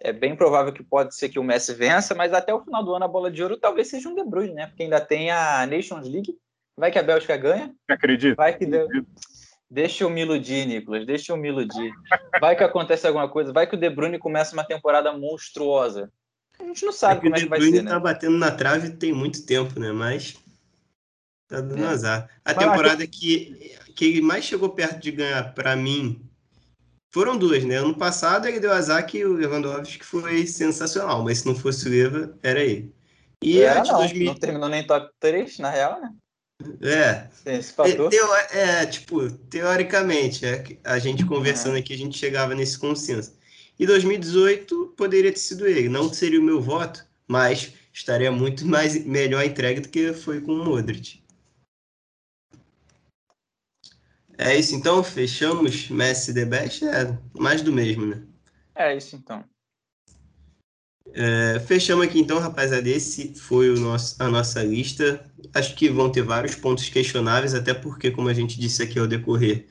É 0.00 0.12
bem 0.12 0.34
provável 0.34 0.72
que 0.72 0.82
pode 0.82 1.14
ser 1.14 1.28
que 1.28 1.38
o 1.38 1.44
Messi 1.44 1.72
vença, 1.72 2.14
mas 2.14 2.32
até 2.32 2.52
o 2.52 2.62
final 2.62 2.84
do 2.84 2.94
ano 2.94 3.04
a 3.04 3.08
bola 3.08 3.30
de 3.30 3.42
ouro 3.42 3.56
talvez 3.56 3.88
seja 3.88 4.08
um 4.08 4.14
De 4.14 4.24
Bruyne, 4.24 4.54
né? 4.54 4.66
Porque 4.66 4.82
ainda 4.82 5.00
tem 5.00 5.30
a 5.30 5.66
Nations 5.66 6.08
League. 6.08 6.36
Vai 6.76 6.90
que 6.90 6.98
a 6.98 7.02
Bélgica 7.02 7.36
ganha. 7.36 7.72
Acredito. 7.88 8.36
Vai 8.36 8.56
que 8.56 8.66
deu... 8.66 8.88
Deixa 9.70 10.04
eu 10.04 10.10
me 10.10 10.20
iludir, 10.20 10.66
Nicolas. 10.66 11.06
Deixa 11.06 11.32
eu 11.32 11.36
me 11.36 11.48
iludir. 11.48 11.92
Vai 12.40 12.56
que 12.56 12.64
acontece 12.64 13.06
alguma 13.06 13.28
coisa. 13.28 13.52
Vai 13.52 13.66
que 13.66 13.76
o 13.76 13.78
De 13.78 13.88
Bruyne 13.88 14.18
começa 14.18 14.52
uma 14.52 14.64
temporada 14.64 15.12
monstruosa. 15.12 16.12
A 16.58 16.64
gente 16.64 16.84
não 16.84 16.92
sabe 16.92 17.18
é 17.18 17.22
como 17.22 17.36
é 17.36 17.40
que 17.40 17.46
vai 17.46 17.60
ser, 17.60 17.64
né? 17.64 17.70
O 17.70 17.72
De 17.72 17.80
Bruyne 17.80 17.88
tá 17.88 18.00
batendo 18.00 18.38
na 18.38 18.50
trave 18.50 18.90
tem 18.90 19.12
muito 19.12 19.46
tempo, 19.46 19.78
né? 19.80 19.90
Mas 19.92 20.36
Tá 21.54 21.60
dando 21.60 21.84
é. 21.84 21.86
azar. 21.86 22.28
A 22.44 22.52
temporada 22.52 23.06
que, 23.06 23.76
que 23.94 24.04
ele 24.06 24.20
mais 24.20 24.44
chegou 24.44 24.70
perto 24.70 25.00
de 25.00 25.12
ganhar, 25.12 25.54
para 25.54 25.76
mim, 25.76 26.20
foram 27.12 27.36
duas, 27.36 27.62
né? 27.62 27.76
Ano 27.76 27.94
passado 27.94 28.48
ele 28.48 28.58
deu 28.58 28.72
azar 28.72 29.06
que 29.06 29.24
o 29.24 29.34
Lewandowski 29.34 30.04
foi 30.04 30.48
sensacional, 30.48 31.22
mas 31.22 31.38
se 31.38 31.46
não 31.46 31.54
fosse 31.54 31.88
o 31.88 31.94
Eva, 31.94 32.36
era 32.42 32.60
ele. 32.60 32.92
E 33.40 33.60
era, 33.60 33.80
a 33.80 33.82
de 33.84 33.92
não, 33.92 33.98
2000... 33.98 34.26
não 34.26 34.34
terminou 34.34 34.68
nem 34.68 34.84
top 34.84 35.08
3, 35.20 35.58
na 35.58 35.70
real, 35.70 36.00
né? 36.00 36.12
É. 36.82 37.28
esse 37.56 37.72
fator. 37.72 38.10
Teo, 38.10 38.34
é, 38.50 38.84
tipo, 38.86 39.30
teoricamente, 39.30 40.44
é, 40.44 40.64
a 40.82 40.98
gente 40.98 41.24
conversando 41.24 41.76
aqui, 41.76 41.94
a 41.94 41.98
gente 41.98 42.18
chegava 42.18 42.52
nesse 42.54 42.78
consenso. 42.78 43.36
E 43.78 43.86
2018 43.86 44.94
poderia 44.96 45.32
ter 45.32 45.38
sido 45.38 45.68
ele. 45.68 45.88
Não 45.88 46.12
seria 46.12 46.40
o 46.40 46.44
meu 46.44 46.60
voto, 46.60 47.04
mas 47.28 47.72
estaria 47.92 48.32
muito 48.32 48.66
mais 48.66 49.04
melhor 49.04 49.44
entregue 49.44 49.80
do 49.80 49.88
que 49.88 50.12
foi 50.12 50.40
com 50.40 50.52
o 50.52 50.64
Modric. 50.64 51.23
É 54.36 54.56
isso 54.58 54.74
então, 54.74 55.02
fechamos 55.02 55.88
Messi 55.88 56.34
The 56.34 56.44
Best, 56.44 56.84
é 56.84 57.16
mais 57.38 57.62
do 57.62 57.72
mesmo, 57.72 58.06
né? 58.06 58.22
É 58.74 58.96
isso 58.96 59.14
então. 59.16 59.44
É, 61.12 61.60
fechamos 61.60 62.04
aqui 62.04 62.18
então, 62.18 62.40
rapaziada. 62.40 62.88
Esse 62.88 63.34
foi 63.34 63.70
o 63.70 63.78
nosso, 63.78 64.20
a 64.20 64.28
nossa 64.28 64.62
lista. 64.62 65.24
Acho 65.54 65.74
que 65.76 65.88
vão 65.88 66.10
ter 66.10 66.22
vários 66.22 66.56
pontos 66.56 66.88
questionáveis, 66.88 67.54
até 67.54 67.72
porque, 67.72 68.10
como 68.10 68.28
a 68.28 68.34
gente 68.34 68.58
disse 68.58 68.82
aqui 68.82 68.98
ao 68.98 69.06
decorrer, 69.06 69.66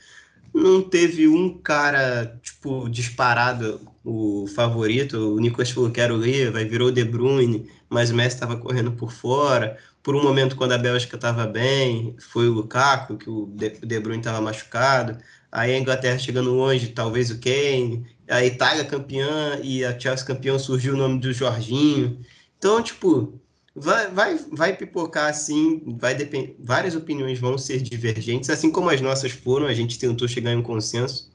não 0.54 0.82
teve 0.82 1.28
um 1.28 1.58
cara, 1.58 2.40
tipo, 2.42 2.88
disparado 2.90 3.82
o 4.06 4.48
favorito. 4.56 5.36
O 5.36 5.40
Nicolas 5.40 5.72
falou 5.72 5.92
que 5.92 6.00
era 6.00 6.14
o 6.14 6.18
Leva, 6.18 6.64
virou 6.64 6.88
o 6.88 6.92
De 6.92 7.04
Bruyne, 7.04 7.70
mas 7.90 8.12
o 8.12 8.16
Messi 8.16 8.36
estava 8.36 8.56
correndo 8.56 8.94
por 8.94 9.12
fora. 9.12 9.78
Por 10.04 10.16
um 10.16 10.22
momento, 10.22 10.56
quando 10.56 10.74
a 10.74 10.78
Bélgica 10.78 11.16
estava 11.16 11.48
bem, 11.48 12.16
foi 12.20 12.48
o 12.50 12.54
Lukaku, 12.54 13.18
que 13.18 13.30
o 13.30 13.48
De 13.48 14.00
Bruyne 14.00 14.20
estava 14.20 14.42
machucado. 14.42 15.18
Aí 15.50 15.74
a 15.74 15.80
Inglaterra 15.80 16.20
chegando 16.20 16.54
longe, 16.54 16.90
talvez 16.90 17.32
o 17.32 17.40
Kane 17.40 18.06
a 18.30 18.44
Itália 18.46 18.86
campeã 18.86 19.60
e 19.62 19.84
a 19.84 19.98
Chelsea 19.98 20.26
campeã 20.26 20.58
surgiu 20.58 20.94
o 20.94 20.98
nome 20.98 21.20
do 21.20 21.34
Jorginho. 21.34 22.20
Então, 22.58 22.82
tipo, 22.82 23.40
vai, 23.76 24.10
vai, 24.10 24.40
vai 24.52 24.76
pipocar 24.76 25.30
assim, 25.30 25.98
vai 26.00 26.16
depender, 26.16 26.56
várias 26.60 26.96
opiniões 26.96 27.40
vão 27.40 27.58
ser 27.58 27.82
divergentes, 27.82 28.50
assim 28.50 28.72
como 28.72 28.90
as 28.90 29.02
nossas 29.02 29.32
foram, 29.32 29.68
a 29.68 29.74
gente 29.74 30.00
tentou 30.00 30.28
chegar 30.28 30.52
em 30.52 30.58
um 30.58 30.64
consenso. 30.64 31.32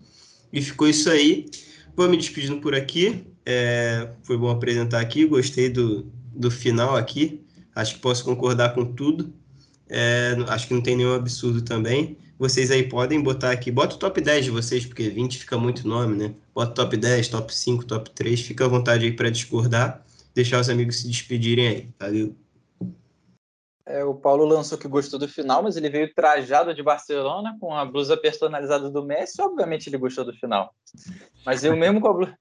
E 0.52 0.62
ficou 0.62 0.88
isso 0.88 1.10
aí. 1.10 1.46
Vou 1.94 2.08
me 2.08 2.16
despedindo 2.16 2.60
por 2.60 2.74
aqui. 2.74 3.26
É, 3.44 4.08
foi 4.22 4.36
bom 4.38 4.48
apresentar 4.48 5.00
aqui, 5.00 5.26
gostei 5.26 5.68
do, 5.68 6.10
do 6.34 6.50
final 6.50 6.96
aqui. 6.96 7.44
Acho 7.78 7.94
que 7.94 8.00
posso 8.00 8.24
concordar 8.24 8.74
com 8.74 8.84
tudo. 8.84 9.32
É, 9.88 10.36
acho 10.48 10.68
que 10.68 10.74
não 10.74 10.82
tem 10.82 10.96
nenhum 10.96 11.14
absurdo 11.14 11.62
também 11.62 12.18
vocês 12.38 12.70
aí 12.70 12.88
podem 12.88 13.20
botar 13.20 13.50
aqui. 13.50 13.70
Bota 13.70 13.96
o 13.96 13.98
top 13.98 14.20
10 14.20 14.44
de 14.44 14.50
vocês, 14.50 14.86
porque 14.86 15.08
20 15.10 15.38
fica 15.38 15.58
muito 15.58 15.86
nome, 15.88 16.16
né? 16.16 16.34
Bota 16.54 16.72
top 16.72 16.96
10, 16.96 17.28
top 17.28 17.52
5, 17.52 17.84
top 17.84 18.10
3. 18.10 18.40
Fica 18.40 18.64
à 18.64 18.68
vontade 18.68 19.04
aí 19.04 19.12
para 19.12 19.28
discordar. 19.28 20.04
Deixar 20.34 20.60
os 20.60 20.70
amigos 20.70 21.00
se 21.00 21.08
despedirem 21.08 21.66
aí. 21.66 21.88
Valeu. 21.98 22.36
É, 23.84 24.04
o 24.04 24.14
Paulo 24.14 24.44
lançou 24.44 24.78
que 24.78 24.86
gostou 24.86 25.18
do 25.18 25.26
final, 25.26 25.62
mas 25.62 25.76
ele 25.76 25.90
veio 25.90 26.14
trajado 26.14 26.74
de 26.74 26.82
Barcelona 26.82 27.56
com 27.58 27.74
a 27.74 27.84
blusa 27.84 28.16
personalizada 28.16 28.88
do 28.88 29.02
Messi. 29.02 29.42
Obviamente 29.42 29.88
ele 29.88 29.98
gostou 29.98 30.24
do 30.24 30.32
final. 30.32 30.72
Mas 31.44 31.64
eu 31.64 31.74
mesmo 31.74 32.00
com 32.00 32.08
a 32.08 32.12
blusa, 32.12 32.38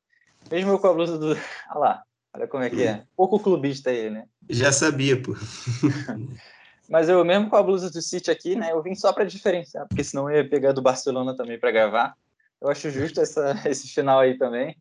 mesmo 0.52 0.78
com 0.78 0.88
a 0.88 0.94
blusa 0.94 1.18
do. 1.18 1.30
Olha 1.30 1.40
lá, 1.74 2.04
olha 2.38 2.48
como 2.48 2.64
é 2.64 2.70
que 2.70 2.84
é. 2.84 3.04
Pouco 3.16 3.40
clubista 3.40 3.92
ele, 3.92 4.12
né? 4.12 4.28
Já 4.50 4.72
sabia, 4.72 5.22
pô. 5.22 5.34
Mas 6.90 7.10
eu 7.10 7.24
mesmo 7.26 7.50
com 7.50 7.56
a 7.56 7.64
blusa 7.64 7.90
do 7.90 8.02
City 8.02 8.32
aqui, 8.32 8.56
né? 8.56 8.72
Eu 8.72 8.82
vim 8.82 8.96
só 8.96 9.12
para 9.12 9.26
diferenciar, 9.26 9.86
porque 9.88 10.04
senão 10.04 10.30
eu 10.30 10.38
ia 10.38 10.50
pegar 10.50 10.72
do 10.72 10.82
Barcelona 10.82 11.36
também 11.36 11.60
para 11.60 11.72
gravar. 11.72 12.16
Eu 12.62 12.70
acho 12.70 12.90
justo 12.90 13.20
essa, 13.20 13.54
esse 13.68 13.88
final 13.90 14.20
aí 14.20 14.38
também. 14.38 14.78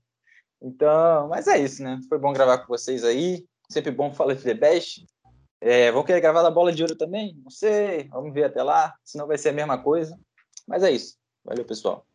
Então, 0.63 1.29
mas 1.29 1.49
é 1.49 1.59
isso, 1.59 1.83
né? 1.83 1.99
Foi 2.09 2.19
bom 2.19 2.33
gravar 2.33 2.59
com 2.59 2.69
vocês 2.69 3.03
aí. 3.03 3.45
Sempre 3.69 3.91
bom 3.91 4.13
falar 4.13 4.35
de 4.35 4.43
The 4.43 4.55
Best. 4.55 5.05
É, 5.61 5.91
vão 5.91 6.05
querer 6.05 6.21
gravar 6.21 6.43
da 6.43 6.51
bola 6.51 6.73
de 6.73 6.83
ouro 6.83 6.95
também? 6.95 7.37
Não 7.43 7.51
sei. 7.51 8.05
Vamos 8.09 8.33
ver 8.33 8.45
até 8.45 8.63
lá. 8.63 8.95
Senão 9.05 9.27
vai 9.27 9.37
ser 9.37 9.49
a 9.49 9.53
mesma 9.53 9.79
coisa. 9.79 10.17
Mas 10.67 10.83
é 10.83 10.91
isso. 10.91 11.17
Valeu, 11.45 11.65
pessoal. 11.65 12.07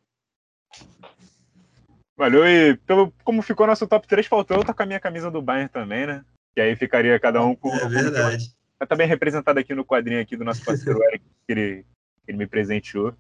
Valeu. 2.18 2.46
E 2.48 2.78
pelo, 2.78 3.14
como 3.24 3.42
ficou 3.42 3.68
nosso 3.68 3.88
top 3.88 4.08
3, 4.08 4.26
faltou 4.28 4.58
eu 4.58 4.62
estar 4.62 4.74
com 4.74 4.84
a 4.84 4.86
minha 4.86 5.00
camisa 5.00 5.32
do 5.32 5.42
Bayern 5.42 5.70
também, 5.70 6.06
né? 6.06 6.24
Que 6.54 6.62
aí 6.62 6.76
ficaria 6.76 7.20
cada 7.20 7.44
um 7.44 7.56
com. 7.56 7.74
É 7.74 7.88
verdade 7.88 8.54
tá 8.86 8.96
bem 8.96 9.08
representado 9.08 9.60
aqui 9.60 9.74
no 9.74 9.86
quadrinho 9.86 10.22
aqui 10.22 10.36
do 10.36 10.46
nosso 10.46 10.64
parceiro 10.64 11.02
Eric, 11.06 11.24
que 11.48 11.52
ele, 11.52 11.86
ele 12.28 12.38
me 12.38 12.48
presenteou. 12.48 13.14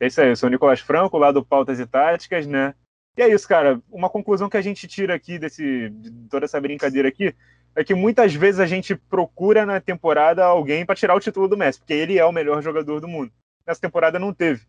É 0.00 0.06
isso 0.06 0.20
aí, 0.20 0.28
eu 0.28 0.36
sou 0.36 0.48
o 0.48 0.50
Nicolas 0.50 0.80
Franco, 0.80 1.18
lá 1.18 1.30
do 1.30 1.44
Pautas 1.44 1.78
e 1.78 1.86
Táticas, 1.86 2.46
né? 2.46 2.74
E 3.16 3.22
é 3.22 3.28
isso, 3.28 3.46
cara. 3.46 3.80
Uma 3.90 4.10
conclusão 4.10 4.48
que 4.48 4.56
a 4.56 4.62
gente 4.62 4.88
tira 4.88 5.14
aqui 5.14 5.38
desse, 5.38 5.88
de 5.90 6.10
toda 6.28 6.46
essa 6.46 6.60
brincadeira 6.60 7.08
aqui 7.08 7.34
é 7.76 7.84
que 7.84 7.94
muitas 7.94 8.34
vezes 8.34 8.60
a 8.60 8.66
gente 8.66 8.94
procura 8.94 9.64
na 9.64 9.80
temporada 9.80 10.44
alguém 10.44 10.84
para 10.84 10.96
tirar 10.96 11.14
o 11.14 11.20
título 11.20 11.48
do 11.48 11.56
Messi, 11.56 11.78
porque 11.78 11.92
ele 11.92 12.18
é 12.18 12.24
o 12.24 12.32
melhor 12.32 12.62
jogador 12.62 13.00
do 13.00 13.08
mundo. 13.08 13.32
Nessa 13.66 13.80
temporada 13.80 14.18
não 14.18 14.32
teve. 14.32 14.66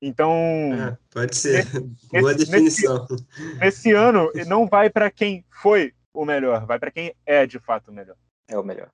Então. 0.00 0.32
É, 0.32 0.98
pode 1.10 1.36
ser. 1.36 1.64
Nesse, 1.64 2.08
Boa 2.20 2.34
definição. 2.34 3.06
Nesse, 3.10 3.58
nesse 3.60 3.92
ano, 3.92 4.30
não 4.46 4.66
vai 4.66 4.88
para 4.88 5.10
quem 5.10 5.44
foi 5.50 5.92
o 6.12 6.24
melhor, 6.24 6.66
vai 6.66 6.78
para 6.78 6.90
quem 6.90 7.14
é 7.26 7.46
de 7.46 7.58
fato 7.58 7.90
o 7.90 7.94
melhor. 7.94 8.16
É 8.48 8.58
o 8.58 8.64
melhor. 8.64 8.90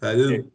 Valeu. 0.00 0.52